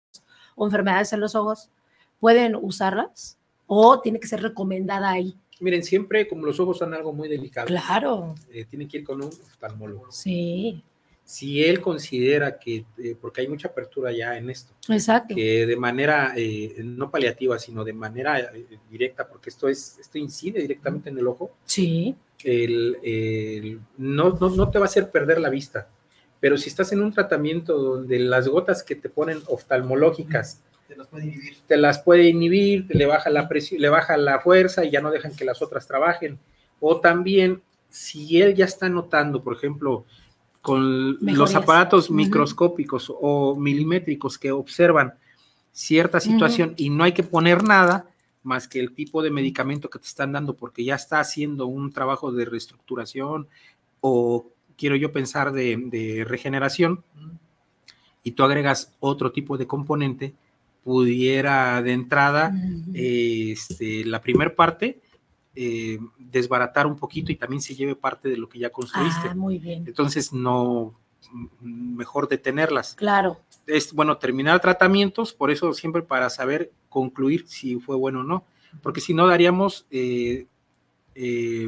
o 0.59 0.67
enfermedades 0.67 1.13
en 1.13 1.21
los 1.21 1.35
ojos, 1.35 1.71
¿pueden 2.21 2.57
usarlas? 2.57 3.39
¿O 3.67 4.01
tiene 4.01 4.19
que 4.21 4.27
ser 4.27 4.43
recomendada 4.43 5.11
ahí? 5.11 5.35
Miren, 5.61 5.83
siempre 5.83 6.27
como 6.29 6.45
los 6.47 6.59
ojos 6.61 6.79
son 6.79 6.95
algo 6.95 7.13
muy 7.13 7.29
delicado. 7.29 7.67
Claro. 7.67 8.35
Eh, 8.53 8.65
tienen 8.65 8.89
que 8.89 8.99
ir 8.99 9.05
con 9.05 9.17
un 9.23 9.29
oftalmólogo. 9.29 10.11
Sí. 10.11 10.83
Si 11.25 11.63
él 11.63 11.81
considera 11.83 12.59
que, 12.59 12.87
eh, 12.97 13.15
porque 13.21 13.43
hay 13.43 13.49
mucha 13.49 13.69
apertura 13.69 14.11
ya 14.13 14.37
en 14.39 14.49
esto, 14.49 14.73
Exacto. 14.89 15.35
que 15.35 15.67
de 15.67 15.77
manera 15.77 16.33
eh, 16.37 16.77
no 16.83 17.11
paliativa, 17.11 17.59
sino 17.59 17.85
de 17.85 17.93
manera 17.93 18.41
eh, 18.41 18.79
directa, 18.91 19.29
porque 19.29 19.51
esto 19.51 19.69
es, 19.69 19.99
esto 19.99 20.17
incide 20.17 20.61
directamente 20.63 21.11
en 21.11 21.19
el 21.19 21.27
ojo, 21.27 21.51
Sí. 21.67 22.17
el, 22.45 22.97
el- 23.03 23.81
no, 23.99 24.31
no, 24.41 24.49
no 24.49 24.71
te 24.71 24.79
va 24.79 24.87
a 24.87 24.89
hacer 24.89 25.11
perder 25.11 25.39
la 25.41 25.51
vista. 25.51 25.89
Pero 26.41 26.57
si 26.57 26.69
estás 26.69 26.93
en 26.93 27.03
un 27.03 27.13
tratamiento 27.13 27.77
donde 27.77 28.19
las 28.19 28.49
gotas 28.49 28.83
que 28.83 28.95
te 28.95 29.09
ponen 29.09 29.41
oftalmológicas 29.47 30.63
Te 30.87 30.97
los 30.97 31.09
puede 31.09 31.27
inhibir. 31.27 31.57
te 31.67 31.77
las 31.77 31.99
puede 31.99 32.29
inhibir, 32.29 32.87
le 32.89 33.07
baja 33.07 33.31
la 33.31 33.49
presión, 33.49 33.81
le 33.81 33.89
baja 33.89 34.17
la 34.17 34.41
fuerza 34.41 34.85
y 34.85 34.91
ya 34.91 35.01
no 35.01 35.11
dejan 35.11 35.35
que 35.35 35.45
las 35.45 35.61
otras 35.63 35.87
trabajen. 35.87 36.39
O 36.81 37.01
también, 37.01 37.63
si 37.91 38.41
él 38.41 38.55
ya 38.55 38.65
está 38.65 38.89
notando, 38.89 39.43
por 39.43 39.55
ejemplo, 39.57 40.05
con 40.61 41.17
los 41.21 41.55
aparatos 41.55 42.11
microscópicos 42.11 43.13
o 43.21 43.57
milimétricos 43.57 44.39
que 44.39 44.53
observan 44.53 45.15
cierta 45.73 46.21
situación 46.21 46.75
y 46.77 46.91
no 46.91 47.05
hay 47.05 47.13
que 47.13 47.23
poner 47.23 47.63
nada 47.63 48.07
más 48.43 48.67
que 48.67 48.81
el 48.81 48.95
tipo 48.95 49.23
de 49.23 49.31
medicamento 49.31 49.89
que 49.89 49.99
te 49.99 50.07
están 50.07 50.33
dando 50.33 50.55
porque 50.55 50.85
ya 50.85 50.95
está 50.95 51.21
haciendo 51.21 51.67
un 51.67 51.93
trabajo 51.93 52.33
de 52.33 52.45
reestructuración 52.45 53.47
o 54.01 54.47
quiero 54.79 54.97
yo 54.97 55.13
pensar 55.13 55.53
de, 55.53 55.77
de 55.77 56.25
regeneración 56.25 57.05
y 58.23 58.33
tú 58.33 58.45
agregas 58.45 58.95
otro 59.01 59.33
tipo 59.33 59.59
de 59.59 59.67
componente, 59.67 60.35
pudiera 60.85 61.83
de 61.83 61.93
entrada 61.93 62.55
Ujú. 62.55 62.93
este, 62.95 64.05
la 64.05 64.23
primer 64.23 64.55
parte 64.55 65.01
eh, 65.55 65.99
desbaratar 66.19 66.87
un 66.87 66.97
poquito 66.97 67.33
y 67.33 67.37
también 67.37 67.61
se 67.61 67.75
lleve 67.75 67.97
parte 67.97 68.29
de 68.29 68.37
lo 68.37 68.49
que 68.49 68.61
ya 68.61 68.71
construiste. 68.71 69.29
Ah, 69.31 69.35
muy 69.35 69.59
bien. 69.59 69.85
Entonces, 69.87 70.33
no, 70.33 70.95
mejor 71.61 72.29
detenerlas. 72.29 72.95
Claro. 72.95 73.41
Es 73.67 73.93
bueno 73.93 74.19
terminar 74.19 74.61
tratamientos, 74.61 75.33
por 75.33 75.51
eso 75.51 75.73
siempre 75.75 76.03
para 76.03 76.31
saber 76.31 76.71
concluir 76.89 77.47
si 77.49 77.81
fue 77.81 77.97
bueno 77.97 78.21
o 78.21 78.23
no, 78.23 78.45
porque 78.83 79.01
si 79.01 79.15
no 79.15 79.27
daríamos, 79.27 79.87
eh, 79.91 80.47
eh, 81.17 81.67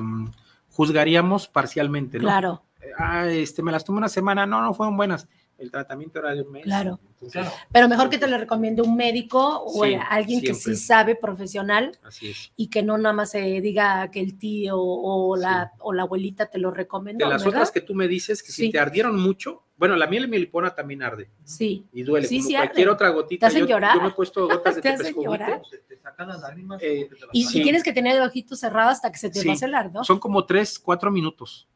juzgaríamos 0.71 1.49
parcialmente, 1.49 2.19
¿no? 2.19 2.25
Claro. 2.25 2.63
Ah, 2.99 3.29
este, 3.29 3.63
me 3.63 3.73
las 3.73 3.85
tomé 3.85 3.99
una 3.99 4.09
semana, 4.09 4.47
no, 4.47 4.63
no 4.63 4.75
fueron 4.75 4.97
buenas. 4.97 5.29
El 5.59 5.71
tratamiento 5.71 6.19
era 6.21 6.35
de 6.35 6.41
un 6.41 6.53
mes. 6.53 6.65
Claro. 6.65 6.99
Entonces, 7.13 7.33
Claro. 7.43 7.51
Pero 7.71 7.87
mejor 7.89 8.09
que 8.09 8.17
te 8.17 8.27
lo 8.27 8.39
recomiende 8.39 8.81
un 8.81 8.97
médico 8.97 9.63
o 9.63 9.85
Sí, 9.85 9.95
alguien 10.09 10.41
que 10.41 10.55
sí 10.55 10.63
siempre. 10.63 10.77
sabe 10.81 11.15
profesional 11.17 11.99
Así 12.03 12.31
es. 12.31 12.51
y 12.57 12.69
que 12.69 12.83
no 12.83 12.97
nada 12.97 13.13
más 13.13 13.31
se 13.33 13.61
diga 13.61 14.11
que 14.11 14.21
el 14.21 14.39
tío 14.39 14.79
o 14.81 15.37
la, 15.37 15.73
o 15.81 15.93
la 15.93 16.05
abuelita 16.05 16.47
te 16.47 16.59
lo 16.59 16.71
recomendó. 16.71 17.27
De 17.27 17.31
las 17.31 17.45
¿verdad? 17.45 17.59
otras 17.61 17.73
que 17.73 17.83
tú 17.83 17.95
me 17.95 18.09
dices 18.09 18.43
que 18.43 18.53
si 18.53 18.63
Sí. 18.67 18.71
te 18.71 18.79
ardieron 18.79 19.21
mucho, 19.21 19.65
bueno, 19.77 19.97
la 19.97 20.07
miel 20.07 20.29
melipona 20.29 20.75
también 20.75 21.03
arde 21.03 21.29
Sí. 21.45 21.85
y 21.93 22.05
duele, 22.05 22.27
Sí, 22.27 22.39
como 22.39 22.49
sí 22.49 22.55
cualquier 22.55 22.87
arde. 22.89 22.95
otra 22.95 23.09
gotita. 23.11 23.47
hacen 23.49 23.61
yo, 23.61 23.67
llorar. 23.67 23.97
yo 23.97 24.01
me 24.03 24.09
he 24.09 24.13
puesto 24.13 24.49
gotas 24.49 24.75
de 24.77 24.81
Te 24.81 24.89
hacen 24.89 25.15
llorar. 25.15 25.61
Te, 25.71 25.77
te 25.77 25.99
sacan 25.99 26.29
las 26.29 26.41
lágrimas. 26.41 26.83
Eh, 26.83 27.07
te 27.11 27.17
las 27.21 27.29
Y, 27.35 27.47
y 27.59 27.63
tienes 27.63 27.83
que 27.83 27.93
tener 27.93 28.17
el 28.17 28.23
ojito 28.23 28.57
cerrado 28.57 28.89
hasta 28.89 29.13
que 29.13 29.19
se 29.19 29.29
te 29.29 29.41
Sí. 29.41 29.47
pase 29.49 29.67
el 29.67 29.75
ardor. 29.75 30.07
Son 30.07 30.19
como 30.19 30.47
tres, 30.47 30.79
cuatro 30.79 31.11
minutos, 31.11 31.69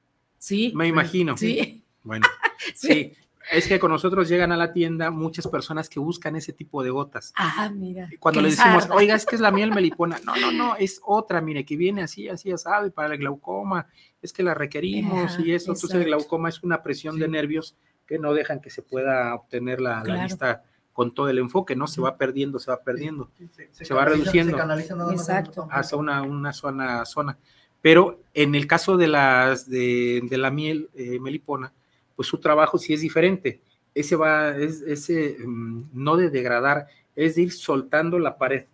Sí. 0.44 0.72
me 0.74 0.86
imagino. 0.86 1.36
Sí. 1.38 1.82
Bueno, 2.02 2.26
sí. 2.74 3.12
Es 3.50 3.66
que 3.68 3.78
con 3.78 3.90
nosotros 3.90 4.28
llegan 4.28 4.52
a 4.52 4.56
la 4.58 4.72
tienda 4.72 5.10
muchas 5.10 5.46
personas 5.48 5.88
que 5.90 6.00
buscan 6.00 6.34
ese 6.36 6.52
tipo 6.52 6.82
de 6.82 6.90
gotas. 6.90 7.32
Ah, 7.36 7.70
mira. 7.74 8.08
Cuando 8.18 8.40
le 8.42 8.50
decimos, 8.50 8.88
oiga, 8.90 9.14
es 9.14 9.24
que 9.26 9.36
es 9.36 9.40
la 9.40 9.50
miel 9.50 9.70
melipona. 9.70 10.18
No, 10.24 10.34
no, 10.36 10.50
no, 10.52 10.76
es 10.76 11.00
otra, 11.04 11.40
mire, 11.42 11.64
que 11.64 11.76
viene 11.76 12.02
así, 12.02 12.28
así 12.28 12.50
asado 12.52 12.86
y 12.86 12.90
para 12.90 13.14
el 13.14 13.20
glaucoma. 13.20 13.86
Es 14.22 14.32
que 14.32 14.42
la 14.42 14.54
requerimos 14.54 15.38
y 15.40 15.52
eso. 15.52 15.72
Entonces 15.72 15.94
el 15.98 16.04
glaucoma 16.04 16.48
es 16.50 16.62
una 16.62 16.82
presión 16.82 17.18
de 17.18 17.28
nervios 17.28 17.76
que 18.06 18.18
no 18.18 18.32
dejan 18.34 18.60
que 18.60 18.68
se 18.70 18.82
pueda 18.82 19.34
obtener 19.34 19.80
la, 19.80 19.96
la 19.96 20.02
Claro. 20.02 20.22
vista 20.24 20.62
con 20.92 21.12
todo 21.14 21.28
el 21.28 21.38
enfoque, 21.38 21.74
¿no? 21.76 21.86
Se 21.86 22.00
va 22.00 22.16
perdiendo, 22.16 22.58
se 22.58 22.70
va 22.70 22.82
perdiendo 22.82 23.30
Sí, 23.36 23.48
se, 23.72 23.84
se 23.84 23.94
va 23.94 24.04
canaliza- 24.04 24.10
reduciendo. 24.20 24.52
Se 24.52 24.58
canaliza 24.58 24.94
nada 24.94 25.10
más 25.10 25.20
Exacto. 25.20 25.68
hacia 25.70 25.98
una, 25.98 26.22
una 26.22 26.52
zona, 26.52 27.04
zona. 27.04 27.36
Pero 27.84 28.22
en 28.32 28.54
el 28.54 28.66
caso 28.66 28.96
de, 28.96 29.08
las, 29.08 29.68
de, 29.68 30.22
de 30.24 30.38
la 30.38 30.50
miel 30.50 30.88
eh, 30.94 31.20
melipona, 31.20 31.70
pues 32.16 32.26
su 32.26 32.38
trabajo 32.38 32.78
sí 32.78 32.94
es 32.94 33.02
diferente. 33.02 33.60
Ese 33.94 34.16
va, 34.16 34.56
es 34.56 34.80
ese 34.80 35.36
mm, 35.44 35.90
no 35.92 36.16
de 36.16 36.30
degradar, 36.30 36.86
es 37.14 37.34
de 37.34 37.42
ir 37.42 37.52
soltando 37.52 38.18
la 38.18 38.38
pared. 38.38 38.64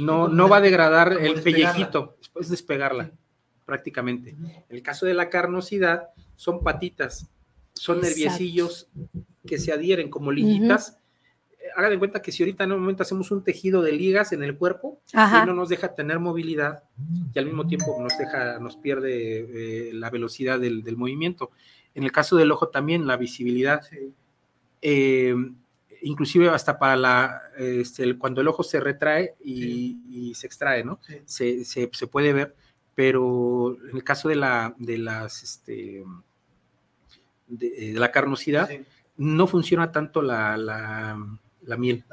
No, 0.00 0.26
no 0.26 0.48
va 0.48 0.56
a 0.56 0.60
degradar 0.60 1.12
el 1.12 1.36
despegarla. 1.36 1.42
pellejito, 1.44 2.16
es 2.40 2.48
despegarla, 2.48 3.12
prácticamente. 3.64 4.30
En 4.30 4.64
el 4.68 4.82
caso 4.82 5.06
de 5.06 5.14
la 5.14 5.30
carnosidad, 5.30 6.08
son 6.34 6.64
patitas, 6.64 7.28
son 7.72 7.98
Exacto. 7.98 8.18
nerviecillos 8.18 8.88
que 9.46 9.58
se 9.58 9.72
adhieren 9.72 10.10
como 10.10 10.32
liguitas. 10.32 10.98
Hagan 11.76 11.90
de 11.90 11.98
cuenta 11.98 12.22
que 12.22 12.32
si 12.32 12.42
ahorita 12.42 12.64
en 12.64 12.72
un 12.72 12.80
momento 12.80 13.02
hacemos 13.02 13.30
un 13.30 13.44
tejido 13.44 13.82
de 13.82 13.92
ligas 13.92 14.32
en 14.32 14.42
el 14.42 14.56
cuerpo, 14.56 14.98
Ajá. 15.12 15.42
y 15.42 15.46
no 15.46 15.52
nos 15.54 15.68
deja 15.68 15.94
tener 15.94 16.18
movilidad 16.18 16.84
y 17.34 17.38
al 17.38 17.44
mismo 17.44 17.66
tiempo 17.66 17.96
nos 18.00 18.16
deja, 18.16 18.58
nos 18.58 18.76
pierde 18.76 19.88
eh, 19.90 19.92
la 19.92 20.08
velocidad 20.10 20.58
del, 20.58 20.82
del 20.82 20.96
movimiento. 20.96 21.50
En 21.94 22.02
el 22.02 22.12
caso 22.12 22.36
del 22.36 22.50
ojo 22.50 22.68
también 22.68 23.06
la 23.06 23.16
visibilidad, 23.18 23.82
eh, 24.82 25.34
inclusive 26.02 26.48
hasta 26.48 26.78
para 26.78 26.96
la, 26.96 27.42
este, 27.58 28.04
el- 28.04 28.18
cuando 28.18 28.40
el 28.40 28.48
ojo 28.48 28.62
se 28.62 28.80
retrae 28.80 29.34
y, 29.44 29.98
y 30.10 30.34
se 30.34 30.46
extrae, 30.46 30.82
¿no? 30.84 30.98
Sí. 31.06 31.14
Se, 31.24 31.64
se- 31.64 31.90
se 31.92 32.06
puede 32.06 32.32
ver, 32.32 32.54
pero 32.94 33.76
en 33.90 33.96
el 33.96 34.04
caso 34.04 34.28
de 34.28 34.36
la, 34.36 34.74
de 34.78 34.98
las, 34.98 35.42
este, 35.42 36.04
de, 37.48 37.92
de 37.92 38.00
la 38.00 38.10
carnosidad, 38.12 38.68
Sí, 38.68 38.80
no 39.18 39.46
funciona 39.46 39.92
tanto 39.92 40.20
la, 40.22 40.56
la, 40.56 41.18
la 41.66 41.76
miel 41.76 42.04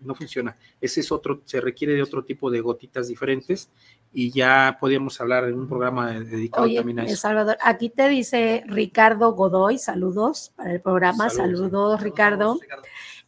no 0.00 0.14
funciona. 0.14 0.56
Ese 0.80 1.00
es 1.00 1.10
otro, 1.10 1.40
se 1.46 1.60
requiere 1.60 1.94
de 1.94 2.02
otro 2.02 2.24
tipo 2.24 2.50
de 2.50 2.60
gotitas 2.60 3.08
diferentes 3.08 3.70
y 4.12 4.30
ya 4.30 4.76
podríamos 4.78 5.18
hablar 5.20 5.44
en 5.44 5.54
un 5.54 5.66
programa 5.66 6.12
de- 6.12 6.24
dedicado 6.24 6.64
Oye, 6.66 6.76
también 6.76 7.00
a 7.00 7.02
eh, 7.04 7.06
eso. 7.06 7.16
Salvador, 7.16 7.56
aquí 7.62 7.88
te 7.88 8.08
dice 8.08 8.64
Ricardo 8.66 9.32
Godoy, 9.32 9.78
saludos 9.78 10.52
para 10.56 10.72
el 10.72 10.80
programa, 10.82 11.30
Saludos. 11.30 11.58
saludos, 11.70 12.02
Ricardo, 12.02 12.60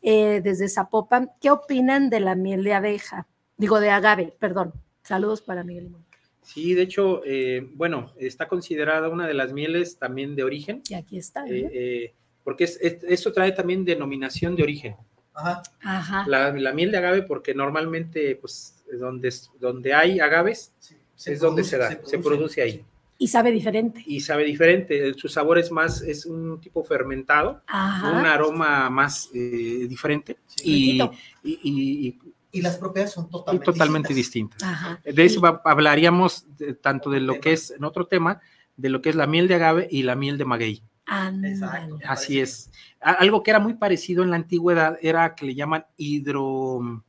eh, 0.02 0.40
desde 0.44 0.68
Zapopan. 0.68 1.30
¿Qué 1.40 1.50
opinan 1.50 2.10
de 2.10 2.20
la 2.20 2.34
miel 2.34 2.62
de 2.62 2.74
abeja? 2.74 3.26
Digo, 3.56 3.80
de 3.80 3.88
agave, 3.90 4.34
perdón. 4.38 4.74
Saludos 5.02 5.40
para 5.40 5.64
Miguel. 5.64 5.90
Sí, 6.42 6.74
de 6.74 6.82
hecho, 6.82 7.22
eh, 7.24 7.66
bueno, 7.74 8.12
está 8.18 8.48
considerada 8.48 9.08
una 9.08 9.26
de 9.26 9.34
las 9.34 9.52
mieles 9.52 9.98
también 9.98 10.36
de 10.36 10.44
origen, 10.44 10.82
Y 10.90 10.94
aquí 10.94 11.16
está. 11.16 11.44
porque 12.44 12.64
es, 12.64 12.78
es- 12.82 13.02
eso 13.04 13.32
trae 13.32 13.52
también 13.52 13.84
denominación 13.84 14.54
de 14.56 14.62
origen. 14.62 14.96
Ajá. 15.36 15.62
Ajá. 15.82 16.24
La, 16.26 16.50
la 16.52 16.72
miel 16.72 16.90
de 16.90 16.98
agave, 16.98 17.22
porque 17.22 17.54
normalmente, 17.54 18.36
pues, 18.36 18.82
donde, 18.98 19.28
es- 19.28 19.50
donde 19.60 19.92
hay 19.94 20.18
agaves, 20.20 20.72
Sí. 20.78 20.96
es 21.32 21.40
donde 21.40 21.64
se 21.64 21.78
da, 21.78 21.98
se 22.04 22.18
produce 22.18 22.62
ahí. 22.62 22.84
Y 23.18 23.28
sabe 23.28 23.50
diferente. 23.50 24.02
Y 24.06 24.20
sabe 24.20 24.44
diferente, 24.44 25.14
su 25.14 25.28
sabor 25.28 25.58
es 25.58 25.70
más, 25.70 26.02
es 26.02 26.26
un 26.26 26.60
tipo 26.60 26.84
fermentado, 26.84 27.62
Ajá. 27.66 28.10
un 28.18 28.26
aroma 28.26 28.90
más 28.90 29.30
eh, 29.34 29.86
diferente 29.88 30.36
Sí. 30.56 30.98
y, 30.98 31.50
y- 31.50 31.60
y- 31.62 32.08
y 32.08 32.18
Y 32.52 32.62
las 32.62 32.76
propiedades 32.78 33.12
son 33.14 33.28
totalmente, 33.30 33.64
totalmente 33.64 34.14
distintas. 34.14 34.58
distintas. 34.58 34.84
Ajá. 34.86 35.00
De 35.04 35.24
eso 35.24 35.40
hablaríamos 35.64 36.46
de- 36.58 36.74
tanto 36.74 37.10
de 37.10 37.20
lo 37.20 37.40
que 37.40 37.52
es, 37.52 37.70
en 37.70 37.84
otro 37.84 38.06
tema, 38.06 38.40
de 38.76 38.88
lo 38.90 39.00
que 39.02 39.08
es 39.10 39.16
la 39.16 39.26
miel 39.26 39.48
de 39.48 39.54
agave 39.56 39.88
y 39.90 40.02
la 40.02 40.14
miel 40.16 40.36
de 40.38 40.44
maguey. 40.44 40.82
Exacto. 41.06 41.98
Así 42.06 42.40
es. 42.40 42.70
Algo 43.00 43.42
que 43.42 43.50
era 43.50 43.60
muy 43.60 43.74
parecido 43.74 44.22
en 44.22 44.30
la 44.30 44.36
antigüedad 44.36 44.98
era 45.00 45.34
que 45.34 45.46
le 45.46 45.54
llaman 45.54 45.86
hidro, 45.96 47.04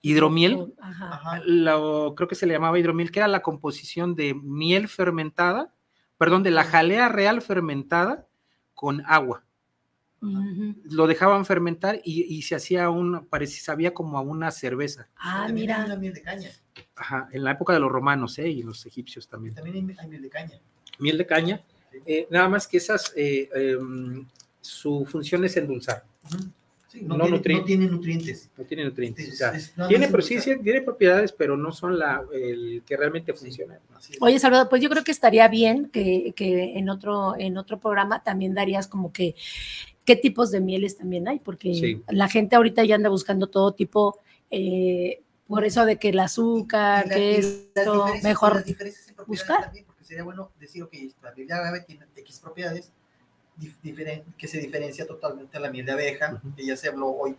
hidromiel. 0.00 0.74
Ajá. 0.80 1.40
Lo, 1.44 2.14
creo 2.14 2.28
que 2.28 2.34
se 2.34 2.46
le 2.46 2.54
llamaba 2.54 2.78
hidromiel, 2.78 3.10
que 3.10 3.20
era 3.20 3.28
la 3.28 3.42
composición 3.42 4.14
de 4.14 4.34
miel 4.34 4.88
fermentada, 4.88 5.74
perdón, 6.16 6.42
de 6.42 6.50
la 6.50 6.64
jalea 6.64 7.08
real 7.08 7.42
fermentada 7.42 8.26
con 8.74 9.02
agua. 9.06 9.44
Lo 10.20 11.06
dejaban 11.06 11.44
fermentar 11.44 12.00
y, 12.02 12.22
y 12.22 12.42
se 12.42 12.56
hacía 12.56 12.90
un, 12.90 13.26
parecía, 13.26 13.62
sabía 13.62 13.94
como 13.94 14.18
a 14.18 14.20
una 14.20 14.50
cerveza. 14.50 15.08
Ah, 15.16 15.44
También 15.46 15.68
mira. 15.68 15.96
miel 15.96 16.12
de 16.12 16.22
caña. 16.22 16.50
Ajá, 16.96 17.28
en 17.30 17.44
la 17.44 17.52
época 17.52 17.72
de 17.72 17.78
los 17.78 17.90
romanos 17.90 18.36
¿eh? 18.38 18.48
y 18.48 18.62
los 18.64 18.84
egipcios 18.86 19.28
también. 19.28 19.54
También 19.54 19.76
hay, 19.76 20.08
miel 20.08 20.22
de 20.22 20.30
caña. 20.30 20.60
Miel 20.98 21.18
de 21.18 21.26
caña. 21.26 21.64
Eh, 22.06 22.26
nada 22.30 22.48
más 22.48 22.66
que 22.66 22.78
esas, 22.78 23.12
eh, 23.16 23.48
em, 23.54 24.26
su 24.60 25.04
función 25.06 25.44
es 25.44 25.56
endulzar. 25.56 26.04
No, 27.02 27.16
tiene, 27.16 27.30
nutrientes. 27.30 27.58
no, 27.58 27.64
tiene, 27.64 27.86
nutrientes. 27.86 28.50
No 28.56 28.64
tiene 28.64 28.84
nutrientes. 28.84 29.38
tiene, 29.88 30.08
pero 30.08 30.22
sí, 30.22 30.38
tiene 30.62 30.80
propiedades, 30.80 31.32
pero 31.32 31.56
no 31.56 31.70
son 31.70 31.98
la, 31.98 32.22
el 32.32 32.82
que 32.86 32.96
realmente 32.96 33.34
funciona. 33.34 33.78
Oye, 34.20 34.38
Salvador, 34.38 34.68
pues 34.68 34.82
yo 34.82 34.88
creo 34.88 35.04
que 35.04 35.10
estaría 35.10 35.46
bien 35.48 35.90
que, 35.90 36.32
que, 36.34 36.78
en, 36.78 36.88
otro, 36.88 37.34
en 37.38 37.58
otro 37.58 37.78
programa 37.78 38.22
también 38.22 38.54
darías 38.54 38.86
como 38.86 39.12
que 39.12 39.34
qué 40.08 40.16
tipos 40.16 40.50
de 40.50 40.60
mieles 40.60 40.96
también 40.96 41.28
hay, 41.28 41.38
porque 41.38 42.00
la 42.08 42.28
gente 42.28 42.56
ahorita 42.56 42.82
ya 42.84 42.94
anda 42.94 43.10
buscando 43.10 43.48
todo 43.48 43.72
tipo, 43.72 44.18
eh, 44.50 45.20
por 45.46 45.66
eso 45.66 45.84
de 45.84 45.98
que 45.98 46.08
el 46.08 46.18
azúcar, 46.18 47.06
que 47.06 47.36
es 47.36 47.68
mejor 48.22 48.64
buscar. 49.26 49.64
También, 49.64 49.84
sería 50.08 50.24
bueno 50.24 50.50
decir, 50.58 50.82
ok, 50.82 50.94
la 51.22 51.32
miel 51.32 51.46
de 51.46 51.54
agave 51.54 51.80
tiene 51.80 52.06
X 52.16 52.38
propiedades, 52.38 52.90
que 54.38 54.48
se 54.48 54.58
diferencia 54.58 55.06
totalmente 55.06 55.56
a 55.56 55.60
la 55.60 55.70
miel 55.70 55.84
de 55.84 55.92
abeja, 55.92 56.40
que 56.56 56.64
ya 56.64 56.76
se 56.76 56.88
habló 56.88 57.08
hoy 57.08 57.36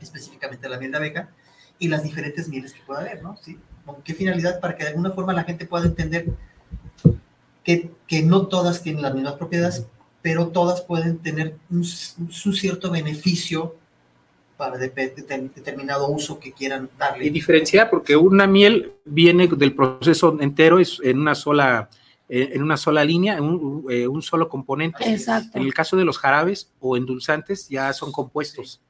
específicamente 0.00 0.62
de 0.62 0.68
la 0.68 0.78
miel 0.78 0.90
de 0.90 0.96
abeja, 0.96 1.30
y 1.78 1.88
las 1.88 2.02
diferentes 2.02 2.48
mieles 2.48 2.72
que 2.72 2.82
pueda 2.82 3.02
haber, 3.02 3.22
¿no? 3.22 3.36
¿Sí? 3.36 3.58
¿Con 3.84 4.02
qué 4.02 4.14
finalidad? 4.14 4.58
Para 4.60 4.76
que 4.76 4.82
de 4.82 4.90
alguna 4.90 5.12
forma 5.12 5.32
la 5.32 5.44
gente 5.44 5.66
pueda 5.66 5.86
entender 5.86 6.26
que, 7.62 7.92
que 8.08 8.22
no 8.22 8.48
todas 8.48 8.82
tienen 8.82 9.02
las 9.02 9.14
mismas 9.14 9.34
propiedades, 9.34 9.86
pero 10.22 10.48
todas 10.48 10.80
pueden 10.80 11.18
tener 11.18 11.56
un, 11.70 11.84
cierto 11.84 12.90
beneficio 12.90 13.76
para 14.56 14.78
determinado 14.78 16.08
uso 16.08 16.38
que 16.38 16.52
quieran 16.52 16.88
darle. 16.98 17.26
Y 17.26 17.30
diferenciar, 17.30 17.90
porque 17.90 18.16
una 18.16 18.46
miel 18.46 18.92
viene 19.04 19.48
del 19.48 19.74
proceso 19.74 20.36
entero, 20.40 20.78
es 20.78 21.00
en 21.02 21.18
una 21.18 21.34
sola 21.34 21.88
eh, 22.28 22.50
en 22.54 22.62
una 22.62 22.76
sola 22.76 23.04
línea, 23.04 23.36
en 23.36 23.44
un, 23.44 23.84
eh, 23.88 24.08
un 24.08 24.20
solo 24.20 24.48
componente. 24.48 25.08
Exacto. 25.08 25.58
En 25.58 25.64
el 25.64 25.72
caso 25.72 25.96
de 25.96 26.04
los 26.04 26.18
jarabes 26.18 26.72
o 26.80 26.96
endulzantes 26.96 27.68
ya 27.68 27.92
son 27.92 28.10
compuestos. 28.10 28.80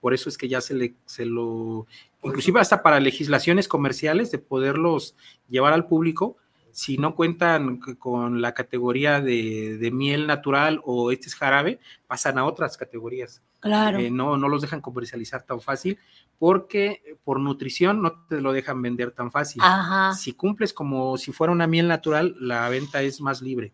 Por 0.00 0.14
eso 0.14 0.28
es 0.28 0.38
que 0.38 0.48
ya 0.48 0.60
se, 0.60 0.74
le, 0.74 0.94
se 1.04 1.24
lo, 1.24 1.86
inclusive 2.22 2.60
hasta 2.60 2.82
para 2.82 3.00
legislaciones 3.00 3.66
comerciales 3.66 4.30
de 4.30 4.38
poderlos 4.38 5.16
llevar 5.48 5.72
al 5.72 5.88
público, 5.88 6.36
si 6.74 6.98
no 6.98 7.14
cuentan 7.14 7.78
con 7.78 8.42
la 8.42 8.52
categoría 8.52 9.20
de, 9.20 9.78
de 9.78 9.90
miel 9.92 10.26
natural 10.26 10.80
o 10.84 11.12
este 11.12 11.28
es 11.28 11.36
jarabe, 11.36 11.78
pasan 12.08 12.36
a 12.36 12.44
otras 12.44 12.76
categorías. 12.76 13.42
Claro. 13.60 13.98
Eh, 14.00 14.10
no, 14.10 14.36
no 14.36 14.48
los 14.48 14.60
dejan 14.60 14.80
comercializar 14.80 15.44
tan 15.44 15.60
fácil 15.60 15.98
porque 16.36 17.16
por 17.22 17.38
nutrición 17.38 18.02
no 18.02 18.26
te 18.28 18.40
lo 18.40 18.52
dejan 18.52 18.82
vender 18.82 19.12
tan 19.12 19.30
fácil. 19.30 19.62
Ajá. 19.64 20.14
Si 20.14 20.32
cumples 20.32 20.72
como 20.72 21.16
si 21.16 21.30
fuera 21.30 21.52
una 21.52 21.68
miel 21.68 21.86
natural, 21.86 22.34
la 22.40 22.68
venta 22.68 23.02
es 23.02 23.20
más 23.20 23.40
libre. 23.40 23.72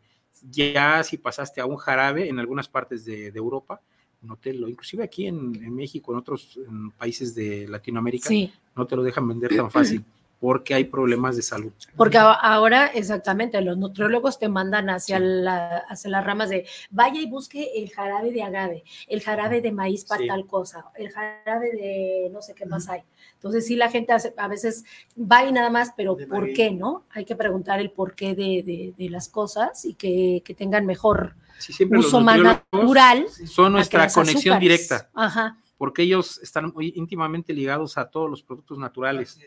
Ya 0.51 1.03
si 1.03 1.17
pasaste 1.17 1.63
a 1.63 1.67
un 1.67 1.77
jarabe 1.77 2.29
en 2.29 2.39
algunas 2.39 2.69
partes 2.69 3.07
de, 3.07 3.29
Europa, 3.29 3.81
no 4.21 4.37
te 4.37 4.53
lo, 4.53 4.69
inclusive 4.69 5.03
aquí 5.03 5.27
en, 5.27 5.57
en 5.57 5.75
México, 5.75 6.13
en 6.13 6.19
otros 6.19 6.59
países 6.99 7.35
de 7.35 7.67
Latinoamérica, 7.67 8.29
no 8.77 8.87
te 8.87 8.95
lo 8.95 9.03
dejan 9.03 9.27
vender 9.27 9.57
tan 9.57 9.71
fácil 9.71 10.05
porque 10.41 10.73
hay 10.73 10.85
problemas 10.85 11.37
de 11.37 11.43
salud. 11.43 11.71
Porque 11.97 12.17
ahora, 12.17 12.87
exactamente, 12.87 13.61
los 13.61 13.77
nutriólogos 13.77 14.39
te 14.39 14.49
mandan 14.49 14.89
hacia, 14.89 15.19
la, 15.19 15.85
hacia 15.89 16.11
las 16.11 16.25
ramas 16.25 16.49
de 16.49 16.67
vaya 16.91 17.21
y 17.21 17.27
busque 17.27 17.73
el 17.77 17.91
jarabe 17.91 18.33
de 18.33 18.43
agave, 18.43 18.85
el 19.07 19.23
jarabe 19.23 19.61
de 19.61 19.71
maíz 19.71 20.07
para 20.07 20.27
tal 20.27 20.47
cosa, 20.47 20.87
el 20.97 21.11
jarabe 21.11 21.71
de 21.73 22.31
no 22.33 22.41
sé 22.41 22.55
qué 22.55 22.65
más 22.65 22.89
hay. 22.89 23.03
Entonces, 23.35 23.67
sí, 23.67 23.77
la 23.77 23.91
gente 23.91 24.15
a 24.37 24.49
veces 24.49 24.85
va 25.19 25.45
y 25.45 25.53
nada 25.53 25.69
más, 25.69 25.93
pero 25.95 26.17
¿por 26.17 26.53
qué 26.55 26.71
no? 26.71 27.05
Hay 27.11 27.27
que 27.27 27.37
preguntar 27.37 27.79
el 27.79 27.91
porqué 27.91 28.35
de, 28.35 28.95
de, 28.97 29.11
las 29.11 29.29
cosas 29.29 29.85
y 29.85 29.95
que, 29.95 30.43
que 30.43 30.55
tengan 30.55 30.87
mejor 30.87 31.35
uso 31.99 32.21
más 32.21 32.39
natural. 32.39 33.27
Son 33.47 33.73
nuestra 33.73 34.09
conexión 34.11 34.59
directa. 34.59 35.11
Ajá. 35.13 35.59
Porque 35.77 36.03
ellos 36.03 36.39
están 36.43 36.73
muy 36.75 36.93
íntimamente 36.97 37.53
ligados 37.53 37.99
a 37.99 38.09
todos 38.09 38.29
los 38.31 38.43
productos 38.43 38.79
naturales 38.79 39.39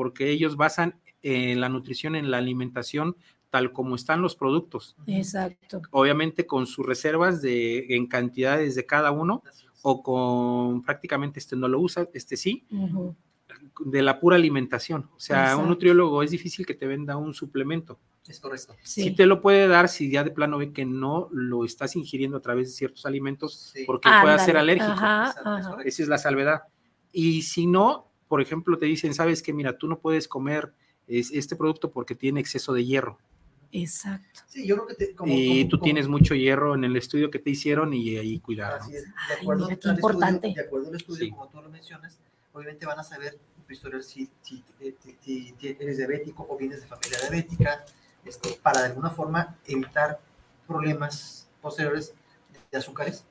porque 0.00 0.30
ellos 0.30 0.56
basan 0.56 0.98
eh, 1.20 1.54
la 1.56 1.68
nutrición 1.68 2.16
en 2.16 2.30
la 2.30 2.38
alimentación 2.38 3.18
tal 3.50 3.70
como 3.70 3.96
están 3.96 4.22
los 4.22 4.34
productos. 4.34 4.96
Exacto. 5.06 5.82
Obviamente 5.90 6.46
con 6.46 6.66
sus 6.66 6.86
reservas 6.86 7.42
de, 7.42 7.84
en 7.94 8.06
cantidades 8.06 8.74
de 8.74 8.86
cada 8.86 9.10
uno 9.10 9.42
o 9.82 10.02
con 10.02 10.80
prácticamente 10.80 11.38
este 11.38 11.54
no 11.54 11.68
lo 11.68 11.80
usa, 11.80 12.06
este 12.14 12.38
sí, 12.38 12.66
de 13.84 14.00
la 14.00 14.18
pura 14.20 14.36
alimentación. 14.36 15.10
O 15.14 15.20
sea, 15.20 15.54
un 15.58 15.68
nutriólogo 15.68 16.22
es 16.22 16.30
difícil 16.30 16.64
que 16.64 16.72
te 16.72 16.86
venda 16.86 17.18
un 17.18 17.34
suplemento. 17.34 17.98
Es 18.26 18.40
correcto. 18.40 18.74
Sí. 18.82 19.14
te 19.14 19.26
lo 19.26 19.42
puede 19.42 19.68
dar 19.68 19.90
si 19.90 20.10
ya 20.10 20.24
de 20.24 20.30
plano 20.30 20.56
ve 20.56 20.72
que 20.72 20.86
no 20.86 21.28
lo 21.30 21.66
estás 21.66 21.94
ingiriendo 21.94 22.38
a 22.38 22.40
través 22.40 22.68
de 22.68 22.72
ciertos 22.72 23.04
alimentos 23.04 23.74
porque 23.84 24.08
puede 24.22 24.38
ser 24.38 24.56
alérgico. 24.56 24.94
Esa 25.84 26.02
es 26.02 26.08
la 26.08 26.16
salvedad. 26.16 26.62
Y 27.12 27.42
si 27.42 27.66
no, 27.66 28.09
por 28.30 28.40
ejemplo, 28.40 28.78
te 28.78 28.86
dicen, 28.86 29.12
sabes 29.12 29.42
que, 29.42 29.52
mira, 29.52 29.76
tú 29.76 29.88
no 29.88 29.98
puedes 29.98 30.28
comer 30.28 30.72
este 31.08 31.56
producto 31.56 31.90
porque 31.90 32.14
tiene 32.14 32.38
exceso 32.38 32.72
de 32.72 32.84
hierro. 32.84 33.18
Exacto. 33.72 34.42
Sí, 34.46 34.64
yo 34.64 34.76
creo 34.76 34.86
que 34.86 34.94
te, 34.94 35.14
y 35.26 35.64
tú 35.64 35.80
tienes 35.80 36.06
mucho 36.06 36.36
hierro 36.36 36.76
en 36.76 36.84
el 36.84 36.94
estudio 36.94 37.28
que 37.28 37.40
te 37.40 37.50
hicieron 37.50 37.92
y 37.92 38.18
ahí 38.18 38.38
cuidado. 38.38 38.76
Así 38.76 38.94
es. 38.94 39.02
De 39.02 39.34
acuerdo, 39.34 39.66
Ay, 39.68 39.76
mira, 39.76 39.94
importante. 39.94 40.46
Estudio, 40.46 40.62
de 40.62 40.68
acuerdo 40.68 40.88
al 40.90 40.94
estudio, 40.94 41.30
como 41.30 41.48
tú 41.48 41.60
lo 41.60 41.70
mencionas, 41.70 42.20
obviamente 42.52 42.86
van 42.86 43.00
a 43.00 43.02
saber 43.02 43.36
si, 44.00 44.30
si, 44.42 44.62
si, 45.20 45.54
eres 45.60 45.96
diabético 45.96 46.46
o 46.48 46.56
vienes 46.56 46.82
de 46.82 46.86
familia 46.86 47.18
diabética, 47.18 47.84
este, 48.24 48.60
para 48.62 48.82
de 48.82 48.86
alguna 48.90 49.10
forma 49.10 49.58
evitar 49.66 50.20
problemas 50.68 51.48
posteriores 51.60 52.14
de 52.70 52.78
azúcares. 52.78 53.24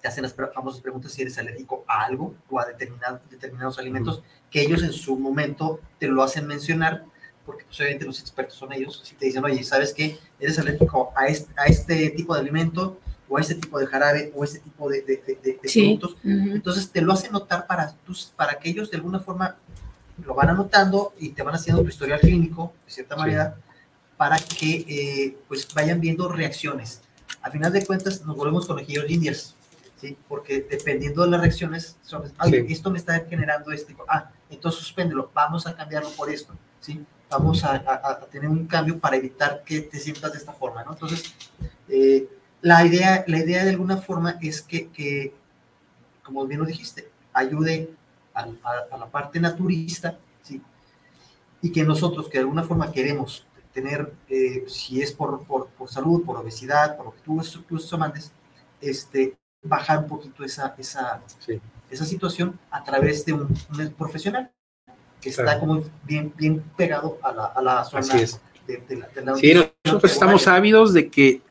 Te 0.00 0.08
hacen 0.08 0.22
las 0.22 0.34
famosas 0.34 0.80
preguntas 0.80 1.12
si 1.12 1.22
eres 1.22 1.38
alérgico 1.38 1.84
a 1.88 2.04
algo 2.04 2.34
o 2.50 2.60
a 2.60 2.66
determinados 2.66 3.78
alimentos, 3.78 4.22
que 4.50 4.62
ellos 4.62 4.82
en 4.82 4.92
su 4.92 5.18
momento 5.18 5.80
te 5.98 6.08
lo 6.08 6.22
hacen 6.22 6.46
mencionar, 6.46 7.04
porque 7.46 7.64
pues, 7.64 7.80
obviamente 7.80 8.04
los 8.04 8.20
expertos 8.20 8.56
son 8.56 8.72
ellos. 8.72 9.00
Si 9.04 9.14
te 9.14 9.26
dicen, 9.26 9.44
oye, 9.44 9.64
¿sabes 9.64 9.92
qué? 9.94 10.18
Eres 10.38 10.58
alérgico 10.58 11.12
a 11.16 11.26
este, 11.26 11.52
a 11.56 11.64
este 11.64 12.10
tipo 12.10 12.34
de 12.34 12.40
alimento 12.40 12.98
o 13.28 13.38
a 13.38 13.40
este 13.40 13.54
tipo 13.54 13.78
de 13.78 13.86
jarabe 13.86 14.32
o 14.34 14.42
a 14.42 14.44
este 14.44 14.58
tipo 14.58 14.88
de, 14.90 15.00
de, 15.02 15.58
productos. 15.62 16.16
Entonces 16.24 16.90
te 16.90 17.00
lo 17.00 17.12
hacen 17.12 17.32
notar 17.32 17.66
para, 17.66 17.92
tus, 18.04 18.32
para 18.36 18.58
que 18.58 18.68
ellos 18.68 18.90
de 18.90 18.98
alguna 18.98 19.20
forma 19.20 19.56
lo 20.22 20.34
van 20.34 20.50
anotando 20.50 21.14
y 21.18 21.30
te 21.30 21.42
van 21.42 21.54
haciendo 21.54 21.82
tu 21.82 21.88
historial 21.88 22.20
clínico, 22.20 22.74
de 22.84 22.92
cierta 22.92 23.16
manera, 23.16 23.56
para 24.18 24.36
que 24.38 24.84
eh, 24.86 25.38
pues 25.48 25.66
vayan 25.74 26.00
viendo 26.00 26.28
reacciones 26.28 27.00
a 27.42 27.50
final 27.50 27.72
de 27.72 27.84
cuentas 27.84 28.24
nos 28.24 28.36
volvemos 28.36 28.66
conejillos 28.66 29.10
indias, 29.10 29.54
¿sí? 30.00 30.16
Porque 30.28 30.66
dependiendo 30.68 31.22
de 31.24 31.30
las 31.30 31.40
reacciones, 31.40 31.96
son, 32.02 32.22
esto 32.68 32.90
me 32.90 32.98
está 32.98 33.20
generando 33.28 33.72
este, 33.72 33.96
ah, 34.08 34.30
entonces 34.48 34.80
suspéndelo, 34.80 35.30
vamos 35.34 35.66
a 35.66 35.74
cambiarlo 35.74 36.10
por 36.10 36.30
esto, 36.30 36.54
¿sí? 36.80 37.04
Vamos 37.28 37.64
a, 37.64 37.76
a, 37.76 38.20
tener 38.26 38.48
un 38.48 38.66
cambio 38.66 38.98
para 38.98 39.16
evitar 39.16 39.64
que 39.64 39.80
te 39.80 39.98
sientas 39.98 40.32
de 40.32 40.38
esta 40.38 40.52
forma, 40.52 40.84
¿no? 40.84 40.92
Entonces, 40.92 41.34
eh, 41.88 42.28
la, 42.60 42.84
idea, 42.84 43.24
la 43.26 43.38
idea 43.38 43.64
de 43.64 43.70
alguna 43.70 43.96
forma 43.96 44.38
es 44.40 44.62
que, 44.62 44.88
que 44.88 45.34
como 46.22 46.46
bien 46.46 46.60
lo 46.60 46.66
dijiste, 46.66 47.10
ayude 47.32 47.90
a, 48.34 48.46
a 48.90 48.96
la 48.98 49.06
parte 49.06 49.40
naturista, 49.40 50.18
¿sí? 50.42 50.62
Y 51.60 51.72
que 51.72 51.82
nosotros, 51.82 52.28
que 52.28 52.38
de 52.38 52.40
alguna 52.44 52.62
forma 52.62 52.92
queremos 52.92 53.46
tener, 53.72 54.12
eh, 54.28 54.64
si 54.66 55.00
es 55.00 55.12
por, 55.12 55.44
por, 55.44 55.68
por, 55.68 55.88
salud, 55.88 56.24
por 56.24 56.36
obesidad, 56.36 56.96
por 56.96 57.06
lo 57.06 57.12
que 57.14 57.20
tú, 57.20 57.40
tú 57.68 57.98
mandes, 57.98 58.32
este, 58.80 59.36
bajar 59.62 59.98
un 59.98 60.08
poquito 60.08 60.44
esa, 60.44 60.74
esa, 60.78 61.22
esa 61.90 62.04
situación 62.04 62.58
a 62.70 62.82
través 62.82 63.24
de 63.24 63.32
un, 63.32 63.48
profesional 63.96 64.50
que 65.20 65.30
está 65.30 65.58
como 65.58 65.82
bien, 66.04 66.32
bien 66.36 66.62
pegado 66.76 67.18
a 67.22 67.32
la, 67.32 67.44
a 67.46 67.62
la 67.62 67.84
zona 67.84 68.06
De, 68.66 69.22
la, 69.24 69.36
Sí, 69.36 69.54
nosotros 69.84 70.12
estamos 70.12 70.46
ávidos 70.48 70.92
de 70.92 71.08
que 71.08 71.42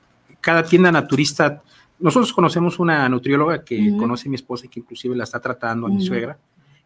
cada 0.42 0.64
tienda 0.64 0.92
naturista, 0.92 1.62
nosotros 2.00 2.34
conocemos 2.34 2.80
una 2.80 3.08
nutrióloga 3.08 3.64
que 3.64 3.96
conoce 3.98 4.28
a 4.28 4.30
mi 4.30 4.36
esposa 4.36 4.66
y 4.66 4.70
que 4.70 4.82
inclusive 4.82 5.16
la 5.16 5.24
está 5.24 5.40
tratando 5.40 5.88
a 5.88 5.90
mi 5.90 6.06
suegra, 6.06 6.38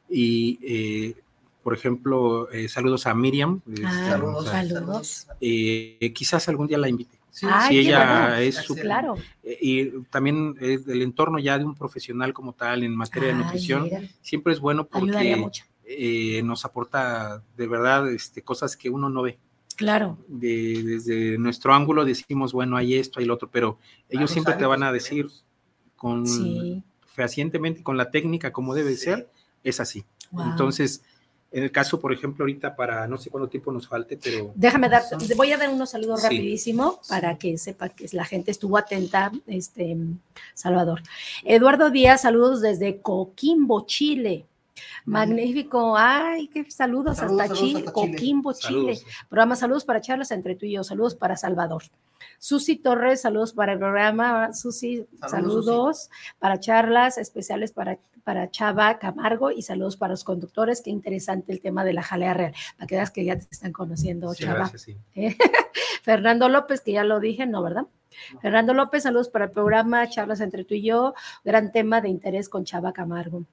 y 0.09 0.59
eh, 0.61 1.23
por 1.65 1.73
ejemplo, 1.73 2.47
eh, 2.51 2.69
saludos 2.69 3.07
a 3.07 3.15
Miriam. 3.15 3.59
Ah, 3.83 4.09
saludos. 4.11 4.45
saludos. 4.45 5.27
Eh, 5.41 6.11
quizás 6.13 6.47
algún 6.47 6.67
día 6.67 6.77
la 6.77 6.89
invite. 6.89 7.17
Sí, 7.31 7.47
si 7.67 7.79
ella 7.79 8.39
es 8.39 8.57
su, 8.57 8.75
claro. 8.75 9.15
Eh, 9.41 9.57
y 9.59 9.89
también 10.11 10.55
es 10.61 10.85
del 10.85 11.01
entorno 11.01 11.39
ya 11.39 11.57
de 11.57 11.65
un 11.65 11.73
profesional 11.73 12.33
como 12.33 12.53
tal 12.53 12.83
en 12.83 12.95
materia 12.95 13.29
de 13.29 13.33
nutrición, 13.33 13.89
siempre 14.21 14.53
es 14.53 14.59
bueno 14.59 14.85
porque 14.85 16.43
nos 16.43 16.65
aporta 16.65 17.41
de 17.57 17.65
verdad 17.65 18.11
este, 18.11 18.43
cosas 18.43 18.77
que 18.77 18.91
uno 18.91 19.09
no 19.09 19.23
ve. 19.23 19.39
Claro. 19.75 20.19
De, 20.27 20.83
desde 20.83 21.39
nuestro 21.39 21.73
ángulo 21.73 22.05
decimos, 22.05 22.53
bueno, 22.53 22.77
hay 22.77 22.93
esto, 22.93 23.19
hay 23.19 23.25
lo 23.25 23.33
otro, 23.33 23.49
pero 23.49 23.79
ellos 24.07 24.29
siempre 24.29 24.53
te 24.53 24.67
van 24.67 24.83
a 24.83 24.91
decir 24.91 25.29
con 25.95 26.27
fehacientemente, 27.07 27.81
con 27.81 27.97
la 27.97 28.11
técnica 28.11 28.53
como 28.53 28.75
debe 28.75 28.95
ser, 28.95 29.31
es 29.63 29.79
así. 29.79 30.05
Entonces, 30.31 31.01
En 31.55 31.63
el 31.63 31.71
caso, 31.71 32.01
por 32.01 32.11
ejemplo, 32.11 32.43
ahorita 32.43 32.75
para 32.75 33.07
no 33.07 33.17
sé 33.17 33.29
cuánto 33.29 33.47
tiempo 33.47 33.71
nos 33.71 33.87
falte, 33.87 34.19
pero... 34.21 34.51
Déjame 34.55 34.89
dar, 34.89 35.03
voy 35.37 35.53
a 35.53 35.57
dar 35.57 35.69
unos 35.69 35.89
saludos 35.91 36.19
Sí. 36.19 36.25
rapidísimo 36.27 36.99
para 37.07 37.37
que 37.37 37.57
sepa 37.57 37.87
que 37.87 38.07
la 38.11 38.25
gente 38.25 38.51
estuvo 38.51 38.77
atenta, 38.77 39.31
este, 39.47 39.95
Salvador. 40.53 41.01
Eduardo 41.45 41.91
Díaz, 41.91 42.23
saludos 42.23 42.59
desde 42.59 42.99
Coquimbo, 42.99 43.85
Chile. 43.85 44.45
Magnífico, 45.05 45.95
ay, 45.97 46.47
qué 46.49 46.69
saludos, 46.69 47.17
Saludos, 47.17 47.41
hasta, 47.41 47.55
saludos 47.55 47.59
Chile, 47.59 47.79
hasta 47.87 48.01
Chile. 48.01 48.11
Coquimbo, 48.11 48.51
Chile. 48.53 48.95
Saludos. 48.97 49.05
Programa 49.29 49.55
Saludos 49.55 49.85
para 49.85 50.01
charlas 50.01 50.31
entre 50.31 50.55
tú 50.55 50.65
y 50.65 50.73
yo, 50.73 50.83
saludos 50.83 51.15
para 51.15 51.37
Salvador. 51.37 51.83
Susi 52.37 52.75
Torres, 52.75 53.21
saludos 53.21 53.53
para 53.53 53.71
el 53.73 53.79
programa. 53.79 54.51
Susi, 54.53 55.05
Saludos, 55.21 55.65
saludos, 55.65 56.09
para 56.37 56.59
charlas 56.59 57.17
especiales 57.17 57.71
para, 57.71 57.97
para 58.25 58.49
Chava 58.51 58.99
Camargo 58.99 59.51
y 59.51 59.61
saludos 59.61 59.95
para 59.95 60.11
los 60.11 60.25
conductores. 60.25 60.81
Qué 60.81 60.89
interesante 60.89 61.53
el 61.53 61.61
tema 61.61 61.85
de 61.85 61.93
la 61.93 62.03
jalea 62.03 62.33
real. 62.33 62.53
Para 62.75 62.87
que 62.87 62.95
veas 62.95 63.11
que 63.11 63.23
ya 63.23 63.37
te 63.37 63.47
están 63.49 63.71
conociendo, 63.71 64.33
Sí, 64.33 64.43
Chava. 64.43 64.57
gracias, 64.59 64.81
sí. 64.81 64.97
Eh, 65.15 65.37
Fernando 66.03 66.49
López, 66.49 66.81
que 66.81 66.91
ya 66.91 67.03
lo 67.03 67.19
dije, 67.19 67.45
¿no, 67.45 67.63
verdad? 67.63 67.83
No. 68.33 68.39
Fernando 68.41 68.73
López, 68.73 69.03
saludos 69.03 69.29
para 69.29 69.45
el 69.45 69.51
programa 69.51 70.09
Charlas 70.09 70.41
entre 70.41 70.65
tú 70.65 70.73
y 70.73 70.81
yo, 70.81 71.13
gran 71.43 71.71
tema 71.71 72.01
de 72.01 72.09
interés 72.09 72.49
con 72.49 72.65
Chava 72.65 72.91
Camargo. 72.93 73.45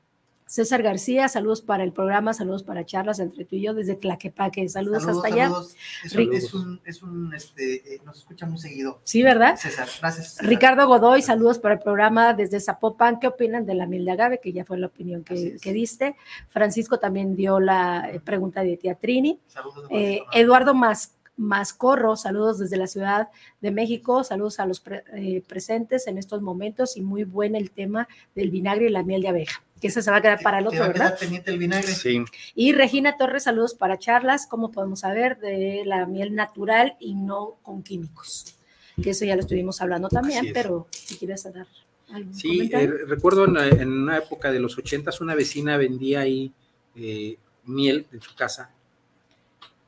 César 0.52 0.82
García, 0.82 1.28
saludos 1.28 1.62
para 1.62 1.82
el 1.82 1.94
programa, 1.94 2.34
saludos 2.34 2.62
para 2.62 2.84
Charlas 2.84 3.20
entre 3.20 3.46
tú 3.46 3.56
y 3.56 3.62
yo 3.62 3.72
desde 3.72 3.94
Tlaquepaque, 3.94 4.68
saludos, 4.68 5.06
hasta 5.06 5.26
allá. 5.28 5.44
saludos. 5.48 5.74
Es, 6.04 6.12
un, 6.14 6.34
es 6.34 6.52
un, 6.52 6.80
es 6.84 7.02
un, 7.02 7.34
este, 7.34 7.94
eh, 7.94 8.00
nos 8.04 8.18
escucha 8.18 8.44
muy 8.44 8.58
seguido. 8.58 9.00
Sí, 9.02 9.22
¿verdad? 9.22 9.56
César, 9.56 9.88
gracias. 9.98 10.32
César. 10.34 10.46
Ricardo 10.46 10.86
Godoy, 10.86 11.22
saludos 11.22 11.58
para 11.58 11.76
el 11.76 11.80
programa 11.80 12.34
desde 12.34 12.60
Zapopan. 12.60 13.18
¿Qué 13.18 13.28
opinan 13.28 13.64
de 13.64 13.72
la 13.72 13.86
miel 13.86 14.04
de 14.04 14.10
agave? 14.10 14.40
Que 14.42 14.52
ya 14.52 14.66
fue 14.66 14.76
la 14.76 14.88
opinión 14.88 15.24
que, 15.24 15.56
que 15.58 15.72
diste. 15.72 16.16
Francisco 16.48 16.98
también 16.98 17.34
dio 17.34 17.58
la 17.58 18.10
eh, 18.12 18.20
pregunta 18.20 18.60
de 18.62 18.76
tía 18.76 18.94
Trini. 18.94 19.40
Saludos. 19.46 19.86
Eh. 19.88 20.20
Eduardo 20.34 20.74
Mas- 20.74 21.14
Mascorro, 21.34 22.14
saludos 22.14 22.58
desde 22.58 22.76
la 22.76 22.86
Ciudad 22.86 23.30
de 23.62 23.70
México, 23.70 24.22
saludos 24.22 24.60
a 24.60 24.66
los 24.66 24.80
pre- 24.80 25.02
eh, 25.14 25.42
presentes 25.48 26.06
en 26.06 26.18
estos 26.18 26.42
momentos 26.42 26.98
y 26.98 27.00
muy 27.00 27.24
buen 27.24 27.56
el 27.56 27.70
tema 27.70 28.06
del 28.34 28.50
vinagre 28.50 28.88
y 28.88 28.90
la 28.90 29.02
miel 29.02 29.22
de 29.22 29.28
abeja, 29.28 29.62
que 29.82 29.88
ese 29.88 30.00
se 30.00 30.10
va 30.10 30.18
a 30.18 30.22
quedar 30.22 30.40
para 30.42 30.60
el 30.60 30.66
otro, 30.68 30.78
va 30.78 30.84
a 30.86 30.88
¿verdad? 30.88 31.06
quedar 31.08 31.18
pendiente 31.18 31.50
el 31.50 31.58
vinagre. 31.58 31.92
Sí, 31.92 32.24
Y 32.54 32.72
Regina 32.72 33.16
Torres, 33.18 33.42
saludos 33.42 33.74
para 33.74 33.98
charlas, 33.98 34.46
como 34.46 34.70
podemos 34.70 35.00
saber, 35.00 35.38
de 35.38 35.82
la 35.84 36.06
miel 36.06 36.34
natural 36.34 36.94
y 37.00 37.14
no 37.16 37.56
con 37.62 37.82
químicos, 37.82 38.54
que 39.02 39.10
eso 39.10 39.24
ya 39.24 39.34
lo 39.34 39.40
estuvimos 39.42 39.82
hablando 39.82 40.08
también, 40.08 40.46
es. 40.46 40.52
pero 40.54 40.86
si 40.92 41.16
quieres 41.16 41.42
dar 41.52 41.66
algún 42.12 42.32
Sí, 42.32 42.48
comentario. 42.70 42.94
eh, 42.94 42.98
recuerdo 43.08 43.44
en, 43.44 43.56
en 43.80 43.92
una 43.92 44.18
época 44.18 44.52
de 44.52 44.60
los 44.60 44.78
ochentas 44.78 45.20
una 45.20 45.34
vecina 45.34 45.76
vendía 45.76 46.20
ahí 46.20 46.52
eh, 46.94 47.36
miel 47.64 48.06
en 48.12 48.22
su 48.22 48.34
casa 48.36 48.70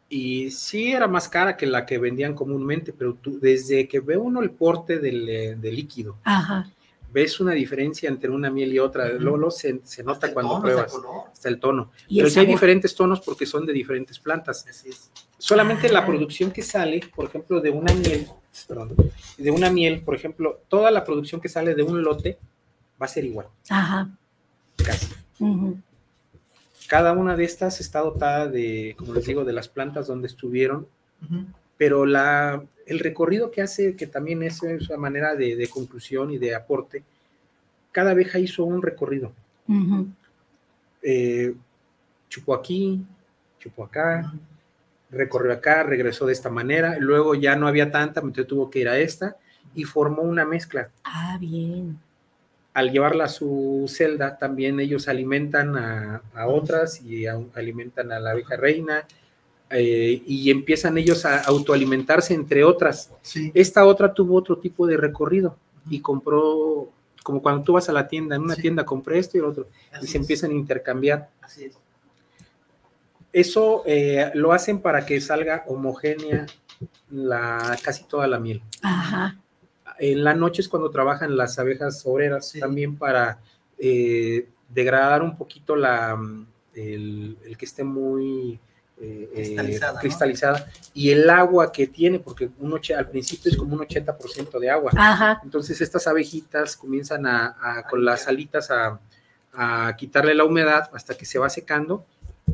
y 0.09 0.51
sí 0.51 0.93
era 0.93 1.09
más 1.09 1.29
cara 1.29 1.57
que 1.57 1.67
la 1.67 1.87
que 1.87 1.99
vendían 1.99 2.35
comúnmente, 2.35 2.93
pero 2.93 3.15
tú- 3.15 3.39
desde 3.41 3.89
que 3.89 4.01
ve 4.01 4.17
uno 4.17 4.43
el 4.43 4.51
porte 4.51 4.99
del, 4.99 5.29
eh, 5.29 5.55
del 5.57 5.75
líquido, 5.77 6.17
Ajá, 6.25 6.69
ves 7.15 7.39
una 7.39 7.53
diferencia 7.53 8.09
entre 8.09 8.29
una 8.29 8.51
miel 8.51 8.73
y 8.75 8.81
otra, 8.81 9.09
luego, 9.09 9.37
luego 9.39 9.51
se, 9.53 9.73
nota 10.05 10.33
cuando 10.35 10.51
tono, 10.55 10.63
pruebas, 10.63 10.93
hasta 11.33 11.49
el 11.49 11.61
tono. 11.61 11.93
y 12.09 12.17
Pero 12.17 12.27
el 12.27 12.33
sí 12.35 12.41
hay 12.41 12.47
diferentes 12.47 12.95
tonos 12.95 13.21
porque 13.21 13.47
son 13.47 13.65
de 13.65 13.73
diferentes 13.73 14.19
plantas. 14.19 14.67
Así 14.69 14.89
es. 14.89 15.11
Solamente 15.39 15.87
Ah. 15.89 15.93
la 15.93 16.05
producción 16.07 16.51
que 16.51 16.63
sale, 16.63 17.01
por 17.15 17.27
ejemplo, 17.27 17.61
de 17.61 17.71
una 17.71 17.95
miel, 17.95 18.27
perdón, 18.67 18.97
de 19.39 19.51
una 19.53 19.71
miel, 19.71 20.03
por 20.03 20.17
ejemplo, 20.17 20.61
toda 20.69 20.91
la 20.91 21.05
producción 21.05 21.41
que 21.41 21.49
sale 21.49 21.77
de 21.77 21.85
un 21.85 22.03
lote 22.03 22.37
va 23.01 23.07
a 23.07 23.09
ser 23.09 23.25
igual, 23.25 23.47
Ajá, 23.69 24.11
casi. 24.85 25.07
Cada 26.89 27.13
una 27.13 27.37
de 27.37 27.45
estas 27.45 27.81
está 27.81 28.01
dotada 28.01 28.49
de, 28.49 28.95
como 28.99 29.15
les 29.15 29.25
digo, 29.25 29.45
de 29.45 29.53
las 29.53 29.69
plantas 29.69 30.07
donde 30.09 30.27
estuvieron, 30.27 30.87
Ujú. 31.23 31.45
Pero 31.77 32.07
la, 32.07 32.63
el 32.87 32.99
recorrido 32.99 33.51
que 33.51 33.63
hace, 33.63 33.97
que 33.97 34.07
también 34.07 34.43
es 34.43 34.63
una 34.63 34.97
manera 34.97 35.35
de, 35.35 35.57
de 35.57 35.69
conclusión 35.69 36.31
y 36.31 36.39
de 36.39 36.55
aporte, 36.55 37.03
cada 37.93 38.13
abeja 38.13 38.39
hizo 38.39 38.65
un 38.65 38.83
recorrido. 38.83 39.33
Eh, 41.03 41.55
chupó 42.29 42.55
aquí, 42.55 43.05
chupó 43.59 43.85
acá, 43.85 44.33
recorrió 45.11 45.53
acá, 45.53 45.83
regresó 45.83 46.27
de 46.27 46.33
esta 46.33 46.51
manera, 46.51 46.97
luego 46.99 47.35
ya 47.35 47.57
no 47.57 47.69
había 47.69 47.91
tanta, 47.91 48.21
entonces 48.21 48.47
tuvo 48.47 48.71
que 48.71 48.81
ir 48.81 48.89
a 48.89 48.99
esta 48.99 49.37
y 49.75 49.85
formó 49.85 50.23
una 50.23 50.45
mezcla. 50.45 50.91
Ah, 51.05 51.37
bien. 51.41 51.99
Al 52.73 52.91
llevarla 52.91 53.25
a 53.25 53.29
su 53.29 53.85
celda, 53.89 54.37
también 54.39 54.81
ellos 54.81 55.07
alimentan 55.07 55.77
a, 55.77 56.23
a 56.35 56.47
otras 56.49 57.01
y 57.03 57.27
a- 57.27 57.39
alimentan 57.55 58.11
a 58.11 58.19
la 58.19 58.31
abeja 58.33 58.57
reina 58.57 59.07
eh, 59.77 60.23
y 60.27 60.51
empiezan 60.51 60.97
ellos 60.99 61.25
a 61.25 61.41
autoalimentarse 61.41 62.33
entre 62.35 62.63
otras. 62.65 63.11
Sí. 63.23 63.51
Esta 63.55 63.85
otra 63.85 64.15
tuvo 64.15 64.37
otro 64.37 64.59
tipo 64.59 64.87
de 64.87 64.97
recorrido 64.97 65.57
y 65.91 66.01
compró, 66.01 66.89
como 67.23 67.43
cuando 67.43 67.63
tú 67.65 67.73
vas 67.75 67.89
a 67.89 67.93
la 67.93 68.07
tienda, 68.09 68.37
en 68.37 68.43
una 68.43 68.55
Sí. 68.55 68.63
tienda 68.63 68.85
compré 68.85 69.19
esto 69.19 69.37
y 69.37 69.41
el 69.41 69.47
otro, 69.47 69.67
y 70.01 70.07
se 70.07 70.19
es. 70.19 70.23
empiezan 70.23 70.51
a 70.51 70.55
intercambiar. 70.55 71.29
Así 71.43 71.65
es. 71.65 71.77
Eso 73.33 73.83
eh, 73.85 74.31
lo 74.35 74.53
hacen 74.53 74.81
para 74.81 75.05
que 75.05 75.21
salga 75.21 75.65
homogénea 75.67 76.47
la, 77.11 77.77
casi 77.83 78.05
toda 78.05 78.27
la 78.29 78.39
miel. 78.39 78.63
Ajá, 78.83 79.39
En 79.99 80.23
la 80.25 80.35
noche 80.35 80.63
es 80.63 80.69
cuando 80.69 80.91
trabajan 80.91 81.37
las 81.37 81.59
abejas 81.59 82.03
obreras 82.07 82.49
Sí. 82.49 82.61
también 82.61 82.97
para 82.97 83.39
eh, 83.79 84.49
degradar 84.69 85.23
un 85.23 85.37
poquito 85.37 85.75
la, 85.75 86.17
el, 86.75 87.37
el 87.45 87.57
que 87.57 87.65
esté 87.65 87.83
muy 87.83 88.61
eh, 89.01 89.29
eh, 89.33 89.35
Cristalizada, 89.35 89.93
¿no? 89.95 90.01
cristalizada 90.01 90.67
y 90.95 91.11
el 91.11 91.29
agua 91.29 91.73
que 91.73 91.87
tiene, 91.89 92.21
porque 92.21 92.49
un 92.61 92.79
al 92.97 93.09
principio 93.11 93.51
es 93.51 93.57
como 93.57 93.75
un 93.75 93.81
80% 93.81 94.59
de 94.61 94.71
agua. 94.71 94.93
ajá, 94.97 95.41
Entonces 95.43 95.81
estas 95.81 96.07
abejitas 96.07 96.77
comienzan 96.77 97.27
a, 97.27 97.57
a- 97.61 97.83
con 97.89 98.05
las 98.05 98.29
alitas 98.29 98.71
a, 98.71 99.01
a 99.53 99.95
quitarle 99.97 100.35
la 100.35 100.45
humedad 100.45 100.89
hasta 100.93 101.15
que 101.17 101.25
se 101.25 101.39
va 101.39 101.51
secando 101.51 102.05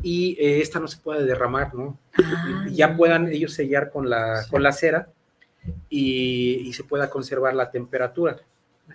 y 0.01 0.31
eh, 0.39 0.61
esta 0.61 0.79
no 0.79 0.87
se 0.87 0.97
puede 0.97 1.25
derramar, 1.25 1.73
¿no? 1.75 1.97
Ah, 2.13 2.65
ya 2.71 2.87
ya. 2.89 2.97
puedan 2.97 3.27
ellos 3.27 3.53
sellar 3.53 3.91
con 3.91 4.09
la, 4.09 4.45
con 4.49 4.63
la 4.63 4.71
cera 4.71 5.09
y, 5.89 6.55
y 6.67 6.73
se 6.73 6.83
pueda 6.83 7.09
conservar 7.09 7.53
la 7.53 7.69
temperatura 7.69 8.37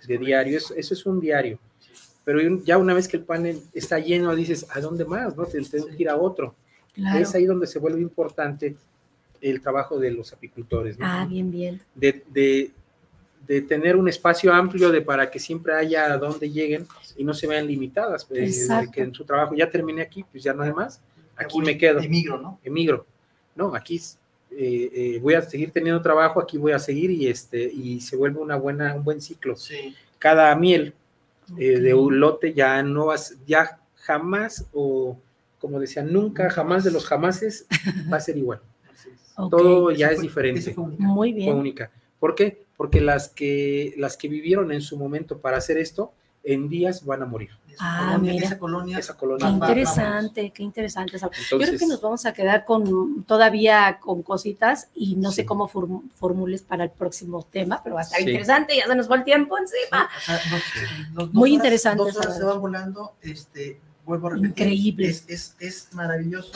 de 0.05 0.17
diario. 0.17 0.57
Eso, 0.57 0.73
eso 0.75 0.93
es 0.93 1.05
un 1.05 1.19
diario. 1.19 1.59
Pero 2.25 2.39
ya 2.65 2.77
una 2.77 2.93
vez 2.93 3.07
que 3.07 3.17
el 3.17 3.23
panel 3.23 3.61
está 3.73 3.99
lleno, 3.99 4.35
dices, 4.35 4.65
¿a 4.71 4.81
dónde 4.81 5.05
más? 5.05 5.35
No? 5.37 5.45
Te- 5.45 5.61
Tengo 5.61 5.87
que 5.87 5.95
ir 5.97 6.09
a 6.09 6.17
otro. 6.17 6.55
Claro. 6.97 7.19
Es 7.19 7.33
ahí 7.35 7.45
donde 7.45 7.65
se 7.67 7.79
vuelve 7.79 8.01
importante 8.01 8.75
el 9.39 9.61
trabajo 9.61 9.97
de 9.99 10.11
los 10.11 10.33
apicultores. 10.33 10.99
¿no? 10.99 11.05
Ah, 11.07 11.25
bien, 11.29 11.49
bien. 11.51 11.81
de, 11.95 12.23
de- 12.29 12.71
de 13.47 13.61
tener 13.61 13.95
un 13.95 14.09
espacio 14.09 14.51
amplio 14.51 14.91
de 14.91 15.01
para 15.01 15.31
que 15.31 15.39
siempre 15.39 15.73
haya 15.73 16.11
a 16.11 16.17
dónde 16.17 16.49
lleguen 16.51 16.85
y 17.15 17.23
no 17.23 17.33
se 17.33 17.47
vean 17.47 17.65
limitadas, 17.65 18.25
pues, 18.25 18.67
que 18.91 19.01
en 19.01 19.13
su 19.13 19.23
trabajo 19.23 19.55
ya 19.55 19.69
terminé 19.69 20.01
aquí, 20.01 20.25
pues 20.29 20.43
ya 20.43 20.53
no 20.53 20.63
hay 20.63 20.73
más, 20.73 20.99
aquí 21.37 21.59
me 21.61 21.77
quedo, 21.77 21.99
Emigro, 22.01 22.41
¿no? 22.41 22.59
emigro, 22.65 23.05
no, 23.55 23.73
aquí 23.73 24.01
eh, 24.51 24.89
eh, 24.93 25.19
voy 25.21 25.35
a 25.35 25.41
seguir 25.41 25.71
teniendo 25.71 26.01
trabajo, 26.01 26.41
aquí 26.41 26.57
voy 26.57 26.73
a 26.73 26.79
seguir 26.79 27.09
y 27.11 27.27
este 27.27 27.63
y 27.63 28.01
se 28.01 28.17
vuelve 28.17 28.39
una 28.41 28.57
buena 28.57 28.93
un 28.95 29.05
buen 29.05 29.21
ciclo. 29.21 29.55
Sí. 29.55 29.95
Cada 30.19 30.53
miel 30.55 30.93
eh, 31.57 31.79
de 31.79 31.93
un 31.93 32.19
lote 32.19 32.53
ya 32.53 32.83
no 32.83 33.05
vas, 33.05 33.37
ya 33.45 33.79
jamás 33.95 34.65
o 34.73 35.17
como 35.59 35.79
decía, 35.79 36.03
nunca, 36.03 36.49
jamás 36.49 36.83
de 36.83 36.91
los 36.91 37.05
jamases 37.05 37.65
va 38.11 38.17
a 38.17 38.21
ser 38.21 38.37
igual. 38.37 38.61
Todo 39.49 39.91
ya 39.91 40.07
es 40.09 40.21
diferente. 40.21 40.73
Muy 40.77 41.31
fue 41.31 41.39
bien. 41.39 41.55
única. 41.55 41.91
¿Por 42.19 42.33
qué? 42.35 42.65
Porque 42.75 43.01
las 43.01 43.29
que, 43.29 43.93
las 43.97 44.17
que 44.17 44.27
vivieron 44.27 44.71
en 44.71 44.81
su 44.81 44.97
momento 44.97 45.39
para 45.39 45.57
hacer 45.57 45.77
esto, 45.77 46.11
en 46.43 46.69
días 46.69 47.05
van 47.05 47.21
a 47.23 47.25
morir. 47.25 47.49
Esa 47.67 47.75
Ah, 47.79 48.05
colonia- 48.13 48.33
mira. 48.33 48.45
Esa 48.45 48.57
colonia. 48.59 48.97
Esa 48.99 49.13
Qué 49.13 49.19
colonia. 49.19 49.45
Va- 49.45 49.51
va- 49.51 49.67
interesante, 49.67 50.51
qué 50.51 50.63
interesante. 50.63 51.19
Sal. 51.19 51.29
Yo 51.31 51.35
creo 51.57 51.59
Entonces, 51.59 51.79
que 51.81 51.87
nos 51.87 52.01
vamos 52.01 52.25
a 52.25 52.33
quedar 52.33 52.65
con 52.65 53.23
todavía 53.25 53.99
con 54.01 54.23
cositas 54.23 54.87
y 54.95 55.15
no 55.17 55.31
sé 55.31 55.45
cómo 55.45 55.67
form- 55.67 56.09
formules 56.13 56.61
para 56.63 56.85
el 56.85 56.89
próximo 56.91 57.43
tema, 57.43 57.81
pero 57.83 57.95
va 57.95 58.01
a 58.01 58.03
estar 58.05 58.19
Sí. 58.19 58.25
interesante, 58.29 58.75
ya 58.77 58.87
se 58.87 58.95
nos 58.95 59.07
fue 59.07 59.17
el 59.17 59.23
tiempo 59.23 59.57
encima. 59.57 60.09
O 60.17 60.21
sea, 60.21 61.27
Muy 61.33 61.51
horas- 61.51 61.55
interesante, 61.55 61.97
Dos 62.03 62.15
horas 62.15 62.25
se 62.33 62.39
Salvador. 62.39 62.53
van 62.53 62.61
volando. 62.61 63.11
Este, 63.21 63.79
vuelvo 64.07 64.27
a 64.27 64.31
repetir. 64.31 64.49
Increíble. 64.49 65.09
Es, 65.09 65.25
es, 65.27 65.55
es 65.59 65.89
maravilloso 65.93 66.53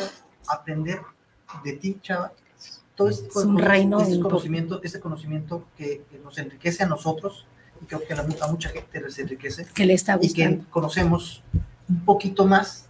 aprender 0.47 1.01
de 1.63 1.73
ti, 1.73 1.97
Chava. 2.01 2.31
Todo 2.95 3.09
este, 3.09 3.27
Es 3.27 3.35
un 3.35 3.57
reino 3.59 3.99
este 4.01 4.13
en- 4.15 4.21
conocimiento, 4.21 4.81
este 4.83 4.99
conocimiento 4.99 5.65
que, 5.77 6.03
que 6.09 6.17
nos 6.19 6.37
enriquece 6.37 6.83
a 6.83 6.87
nosotros 6.87 7.45
y 7.81 7.85
creo 7.85 8.03
que 8.05 8.13
a, 8.13 8.23
mu- 8.23 8.35
a 8.41 8.47
mucha 8.47 8.69
gente 8.69 9.01
les 9.01 9.17
enriquece 9.19 9.65
Que 9.73 9.85
le 9.85 9.93
está 9.93 10.17
y 10.21 10.31
que 10.33 10.45
gustando. 10.47 10.69
conocemos 10.69 11.43
un 11.89 12.05
poquito 12.05 12.45
más 12.45 12.87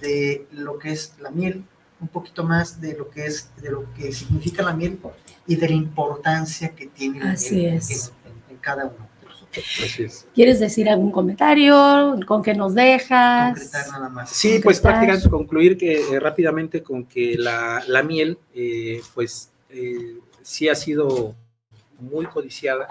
de 0.00 0.46
lo 0.52 0.78
que 0.78 0.92
es 0.92 1.14
la 1.20 1.30
miel, 1.30 1.64
un 2.00 2.08
poquito 2.08 2.44
más 2.44 2.80
de 2.80 2.96
lo 2.96 3.10
que 3.10 3.26
es 3.26 3.50
de 3.60 3.70
lo 3.70 3.92
que 3.94 4.12
significa 4.12 4.62
la 4.62 4.72
miel 4.72 4.98
y 5.46 5.56
de 5.56 5.68
la 5.68 5.74
importancia 5.74 6.70
que 6.74 6.86
tiene 6.86 7.20
la 7.22 7.32
Así 7.32 7.54
miel 7.56 7.66
en- 7.72 7.76
es. 7.78 8.12
en- 8.48 8.54
en 8.54 8.56
cada 8.58 8.86
uno 8.86 9.11
¿Quieres 10.34 10.60
decir 10.60 10.88
algún 10.88 11.10
comentario? 11.10 12.18
¿Con 12.26 12.42
qué 12.42 12.54
nos 12.54 12.74
dejas? 12.74 13.72
Nada 13.90 14.08
más. 14.08 14.30
Sí, 14.30 14.60
pues 14.62 14.80
prácticamente 14.80 15.28
concluir 15.28 15.76
que 15.76 16.00
eh, 16.00 16.20
rápidamente 16.20 16.82
con 16.82 17.04
que 17.04 17.36
la, 17.36 17.82
la 17.86 18.02
miel, 18.02 18.38
eh, 18.54 19.00
pues 19.14 19.50
eh, 19.70 20.18
sí 20.42 20.68
ha 20.68 20.74
sido 20.74 21.34
muy 21.98 22.26
codiciada 22.26 22.88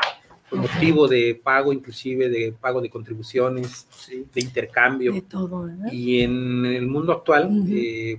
por 0.50 0.60
motivo 0.60 1.08
de 1.08 1.40
pago, 1.42 1.74
inclusive 1.74 2.30
de 2.30 2.54
pago 2.60 2.82
de 2.82 2.90
contribuciones, 2.90 3.88
de 4.34 4.42
intercambio. 4.42 5.14
De 5.14 5.22
todo, 5.22 5.70
Y 5.92 6.22
en 6.22 6.66
el 6.66 6.88
mundo 6.88 7.14
actual 7.14 7.50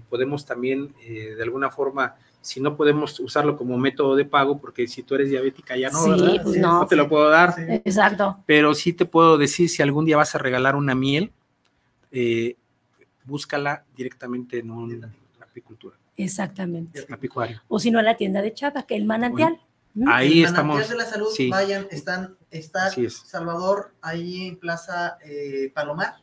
podemos 0.08 0.44
también, 0.46 0.94
de 1.06 1.42
alguna 1.42 1.70
forma, 1.70 2.14
si 2.42 2.60
no 2.60 2.76
podemos 2.76 3.18
usarlo 3.20 3.56
como 3.56 3.78
método 3.78 4.16
de 4.16 4.24
pago, 4.24 4.58
porque 4.58 4.86
si 4.88 5.02
tú 5.02 5.14
eres 5.14 5.30
diabética 5.30 5.76
ya 5.76 5.90
no, 5.90 6.04
pues 6.42 6.58
no, 6.58 6.86
te 6.86 6.96
lo 6.96 7.08
puedo 7.08 7.30
dar. 7.30 7.54
Exacto. 7.84 8.38
Pero 8.46 8.74
sí 8.74 8.92
te 8.92 9.06
puedo 9.06 9.38
decir, 9.38 9.68
si 9.68 9.82
algún 9.82 10.04
día 10.04 10.16
vas 10.16 10.34
a 10.34 10.38
regalar 10.38 10.74
una 10.74 10.94
miel, 10.94 11.32
eh, 12.10 12.56
búscala 13.24 13.84
directamente 13.96 14.58
en 14.58 14.70
una 14.70 15.12
apicultura. 15.40 15.96
Exactamente. 16.16 17.06
Apicuario. 17.10 17.62
O 17.68 17.78
si 17.78 17.90
no, 17.90 18.00
en 18.00 18.06
la 18.06 18.16
tienda 18.16 18.42
de 18.42 18.52
Chapa, 18.52 18.82
que 18.82 18.96
el 18.96 19.04
manantial. 19.04 19.60
Ahí 20.06 20.40
el 20.40 20.46
estamos. 20.46 20.74
Manantial 20.74 20.98
de 20.98 21.04
la 21.04 21.10
salud, 21.10 21.28
vayan, 21.48 21.86
están, 21.90 22.36
está 22.50 22.90
Salvador, 23.08 23.92
ahí 24.00 24.48
en 24.48 24.56
Plaza 24.56 25.18
eh, 25.24 25.70
Palomar, 25.72 26.16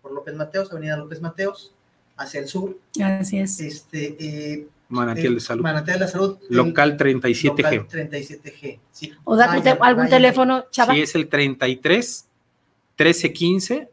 por 0.00 0.12
López 0.12 0.34
Mateos, 0.34 0.70
Avenida 0.70 0.96
López 0.96 1.20
Mateos, 1.20 1.74
hacia 2.16 2.40
el 2.40 2.46
sur. 2.46 2.78
Así 3.02 3.38
es. 3.38 3.58
Este, 3.60 4.16
eh, 4.18 4.68
Manantial 4.88 5.34
de 5.34 5.40
Salud. 5.40 5.62
Manantial 5.62 5.98
de 5.98 6.08
Salud. 6.08 6.38
Local 6.48 6.96
37G. 6.96 7.76
Local 7.76 7.88
37G. 7.88 8.80
Sí. 8.90 9.12
O 9.24 9.36
da 9.36 9.50
algún 9.80 10.08
teléfono, 10.08 10.66
Chava. 10.70 10.94
Sí, 10.94 11.02
es 11.02 11.14
el 11.14 11.28
33 11.28 12.28
1315 12.98 13.90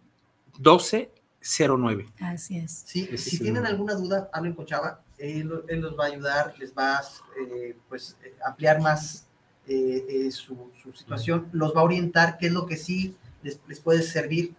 1209. 0.57 2.05
Así 2.19 2.57
es. 2.57 2.83
Sí, 2.85 3.09
si 3.17 3.39
tienen 3.39 3.65
alguna 3.65 3.95
duda, 3.95 4.29
hablen 4.31 4.53
con 4.53 4.65
Chava. 4.65 5.01
Él, 5.17 5.47
los 5.47 5.97
va 5.97 6.05
a 6.05 6.07
ayudar, 6.07 6.53
les 6.59 6.73
va 6.73 6.97
a 6.97 7.01
eh, 7.39 7.75
pues, 7.89 8.17
eh, 8.23 8.33
ampliar 8.45 8.81
más 8.81 9.25
eh, 9.67 10.29
su, 10.31 10.69
situación, 10.95 11.47
los 11.53 11.73
va 11.73 11.81
a 11.81 11.83
orientar 11.85 12.37
qué 12.37 12.47
es 12.47 12.53
lo 12.53 12.65
que 12.65 12.75
sí 12.75 13.15
les, 13.41 13.59
les 13.67 13.79
puede 13.79 14.01
servir. 14.01 14.53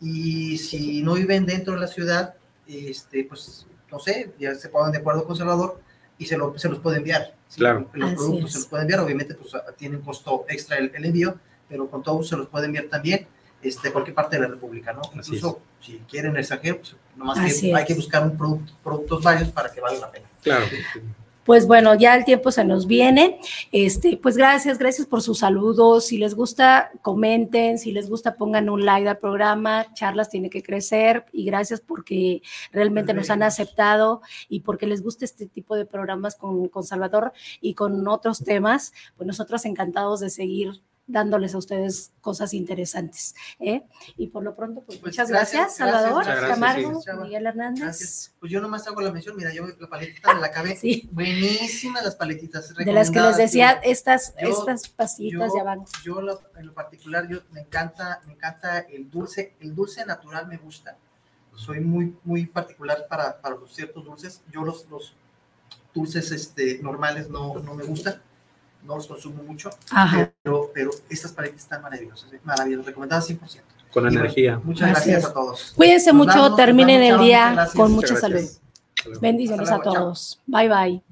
Y 0.00 0.58
si 0.58 1.02
no 1.02 1.14
viven 1.14 1.46
dentro 1.46 1.74
de 1.74 1.80
la 1.80 1.86
ciudad, 1.86 2.34
este, 2.66 3.24
pues 3.24 3.66
no 3.92 3.98
sé, 3.98 4.32
ya 4.38 4.54
se 4.54 4.68
pongan 4.68 4.92
de 4.92 4.98
acuerdo 4.98 5.24
con 5.24 5.36
Salvador 5.36 5.80
y 6.18 6.26
se, 6.26 6.36
lo, 6.36 6.58
se 6.58 6.68
los 6.68 6.78
puede 6.78 6.98
enviar. 6.98 7.34
Claro. 7.54 7.88
Los 7.92 8.14
productos 8.14 8.52
se 8.52 8.58
los 8.58 8.66
puede 8.66 8.82
enviar, 8.82 9.00
obviamente 9.00 9.34
pues 9.34 9.52
tienen 9.76 10.00
costo 10.00 10.44
extra 10.48 10.78
el, 10.78 10.90
envío, 11.04 11.36
pero 11.68 11.88
con 11.88 12.02
todo 12.02 12.22
se 12.22 12.36
los 12.36 12.48
puede 12.48 12.66
enviar 12.66 12.86
también 12.86 13.26
este, 13.62 13.92
cualquier 13.92 14.14
parte 14.14 14.36
de 14.36 14.42
la 14.42 14.48
República, 14.48 14.92
¿no? 14.92 15.02
Incluso 15.14 15.60
si 15.80 15.98
quieren 16.08 16.32
el 16.32 16.38
extranjero, 16.38 16.78
pues 16.78 16.96
nomás 17.14 17.38
que 17.38 17.74
hay 17.74 17.84
que 17.84 17.94
buscar 17.94 18.24
un 18.24 18.36
producto, 18.36 18.72
productos 18.82 19.22
varios 19.22 19.50
para 19.50 19.70
que 19.70 19.80
valga 19.80 20.00
la 20.00 20.10
pena. 20.10 20.26
Claro 20.42 20.66
pues 21.44 21.66
bueno, 21.66 21.94
ya 21.94 22.14
el 22.14 22.24
tiempo 22.24 22.50
se 22.50 22.64
nos 22.64 22.86
viene. 22.86 23.40
Este, 23.72 24.16
pues 24.16 24.36
gracias, 24.36 24.78
gracias 24.78 25.06
por 25.06 25.22
sus 25.22 25.40
saludos. 25.40 26.06
Si 26.06 26.18
les 26.18 26.34
gusta, 26.34 26.90
comenten. 27.02 27.78
Si 27.78 27.92
les 27.92 28.08
gusta, 28.08 28.36
pongan 28.36 28.68
un 28.70 28.84
like 28.84 29.08
al 29.08 29.18
programa. 29.18 29.86
Charlas 29.94 30.28
tiene 30.28 30.50
que 30.50 30.62
crecer 30.62 31.26
y 31.32 31.44
gracias 31.44 31.80
porque 31.80 32.42
realmente 32.70 33.14
nos 33.14 33.30
han 33.30 33.42
aceptado 33.42 34.22
y 34.48 34.60
porque 34.60 34.86
les 34.86 35.02
gusta 35.02 35.24
este 35.24 35.46
tipo 35.46 35.74
de 35.74 35.86
programas 35.86 36.36
con, 36.36 36.68
con 36.68 36.84
Salvador 36.84 37.32
y 37.60 37.74
con 37.74 38.06
otros 38.08 38.44
temas. 38.44 38.92
Pues 39.16 39.26
nosotros 39.26 39.64
encantados 39.64 40.20
de 40.20 40.30
seguir 40.30 40.82
dándoles 41.12 41.54
a 41.54 41.58
ustedes 41.58 42.12
cosas 42.20 42.54
interesantes. 42.54 43.34
¿eh? 43.60 43.84
Y 44.16 44.28
por 44.28 44.42
lo 44.42 44.56
pronto, 44.56 44.82
pues, 44.82 44.98
pues 44.98 45.12
muchas 45.12 45.28
gracias, 45.28 45.76
Salvador, 45.76 46.24
Camargo, 46.24 47.02
Miguel 47.22 47.46
Hernández. 47.46 48.32
Pues 48.40 48.50
yo 48.50 48.60
nomás 48.60 48.86
hago 48.88 49.00
la 49.00 49.12
mención, 49.12 49.36
mira, 49.36 49.52
yo 49.52 49.66
la 49.66 49.88
paletita 49.88 50.34
me 50.34 50.40
la 50.40 50.46
acabé. 50.48 50.76
sí. 50.76 51.08
Buenísimas 51.12 52.04
las 52.04 52.16
paletitas. 52.16 52.74
De 52.74 52.92
las 52.92 53.10
que 53.10 53.20
les 53.20 53.36
decía, 53.36 53.72
estas, 53.84 54.34
estas 54.38 54.88
pasitas 54.88 55.52
ya 55.54 55.62
van. 55.62 55.84
Yo 56.02 56.20
en 56.20 56.66
lo 56.66 56.74
particular, 56.74 57.28
yo 57.28 57.40
me 57.52 57.60
encanta, 57.60 58.22
me 58.26 58.32
encanta 58.32 58.80
el 58.80 59.10
dulce, 59.10 59.54
el 59.60 59.74
dulce 59.74 60.04
natural 60.04 60.48
me 60.48 60.56
gusta. 60.56 60.96
Soy 61.54 61.80
muy, 61.80 62.16
muy 62.24 62.46
particular 62.46 63.06
para, 63.08 63.40
para 63.40 63.56
los 63.56 63.74
ciertos 63.74 64.04
dulces. 64.04 64.42
Yo 64.50 64.62
los, 64.62 64.88
los 64.88 65.14
dulces 65.92 66.32
este, 66.32 66.78
normales 66.82 67.28
no, 67.28 67.58
no 67.58 67.74
me 67.74 67.84
gustan 67.84 68.22
no 68.84 68.96
los 68.96 69.06
consumo 69.06 69.42
mucho, 69.42 69.70
pero, 70.42 70.70
pero 70.74 70.90
estas 71.08 71.32
paletas 71.32 71.60
están 71.60 71.82
maravillosas, 71.82 72.32
¿eh? 72.32 72.40
maravillosas, 72.42 72.86
recomendadas 72.86 73.30
100%. 73.30 73.60
Con 73.92 74.06
energía. 74.06 74.58
muchas 74.64 74.90
gracias 74.90 75.24
a 75.26 75.32
todos. 75.32 75.72
Cuídense 75.76 76.12
mucho, 76.12 76.54
terminen 76.54 77.02
el 77.02 77.18
día 77.18 77.68
con 77.74 77.92
mucha 77.92 78.16
salud. 78.16 78.48
Bendiciones 79.20 79.70
a 79.70 79.80
todos. 79.80 80.40
Bye 80.46 80.68
bye. 80.68 81.11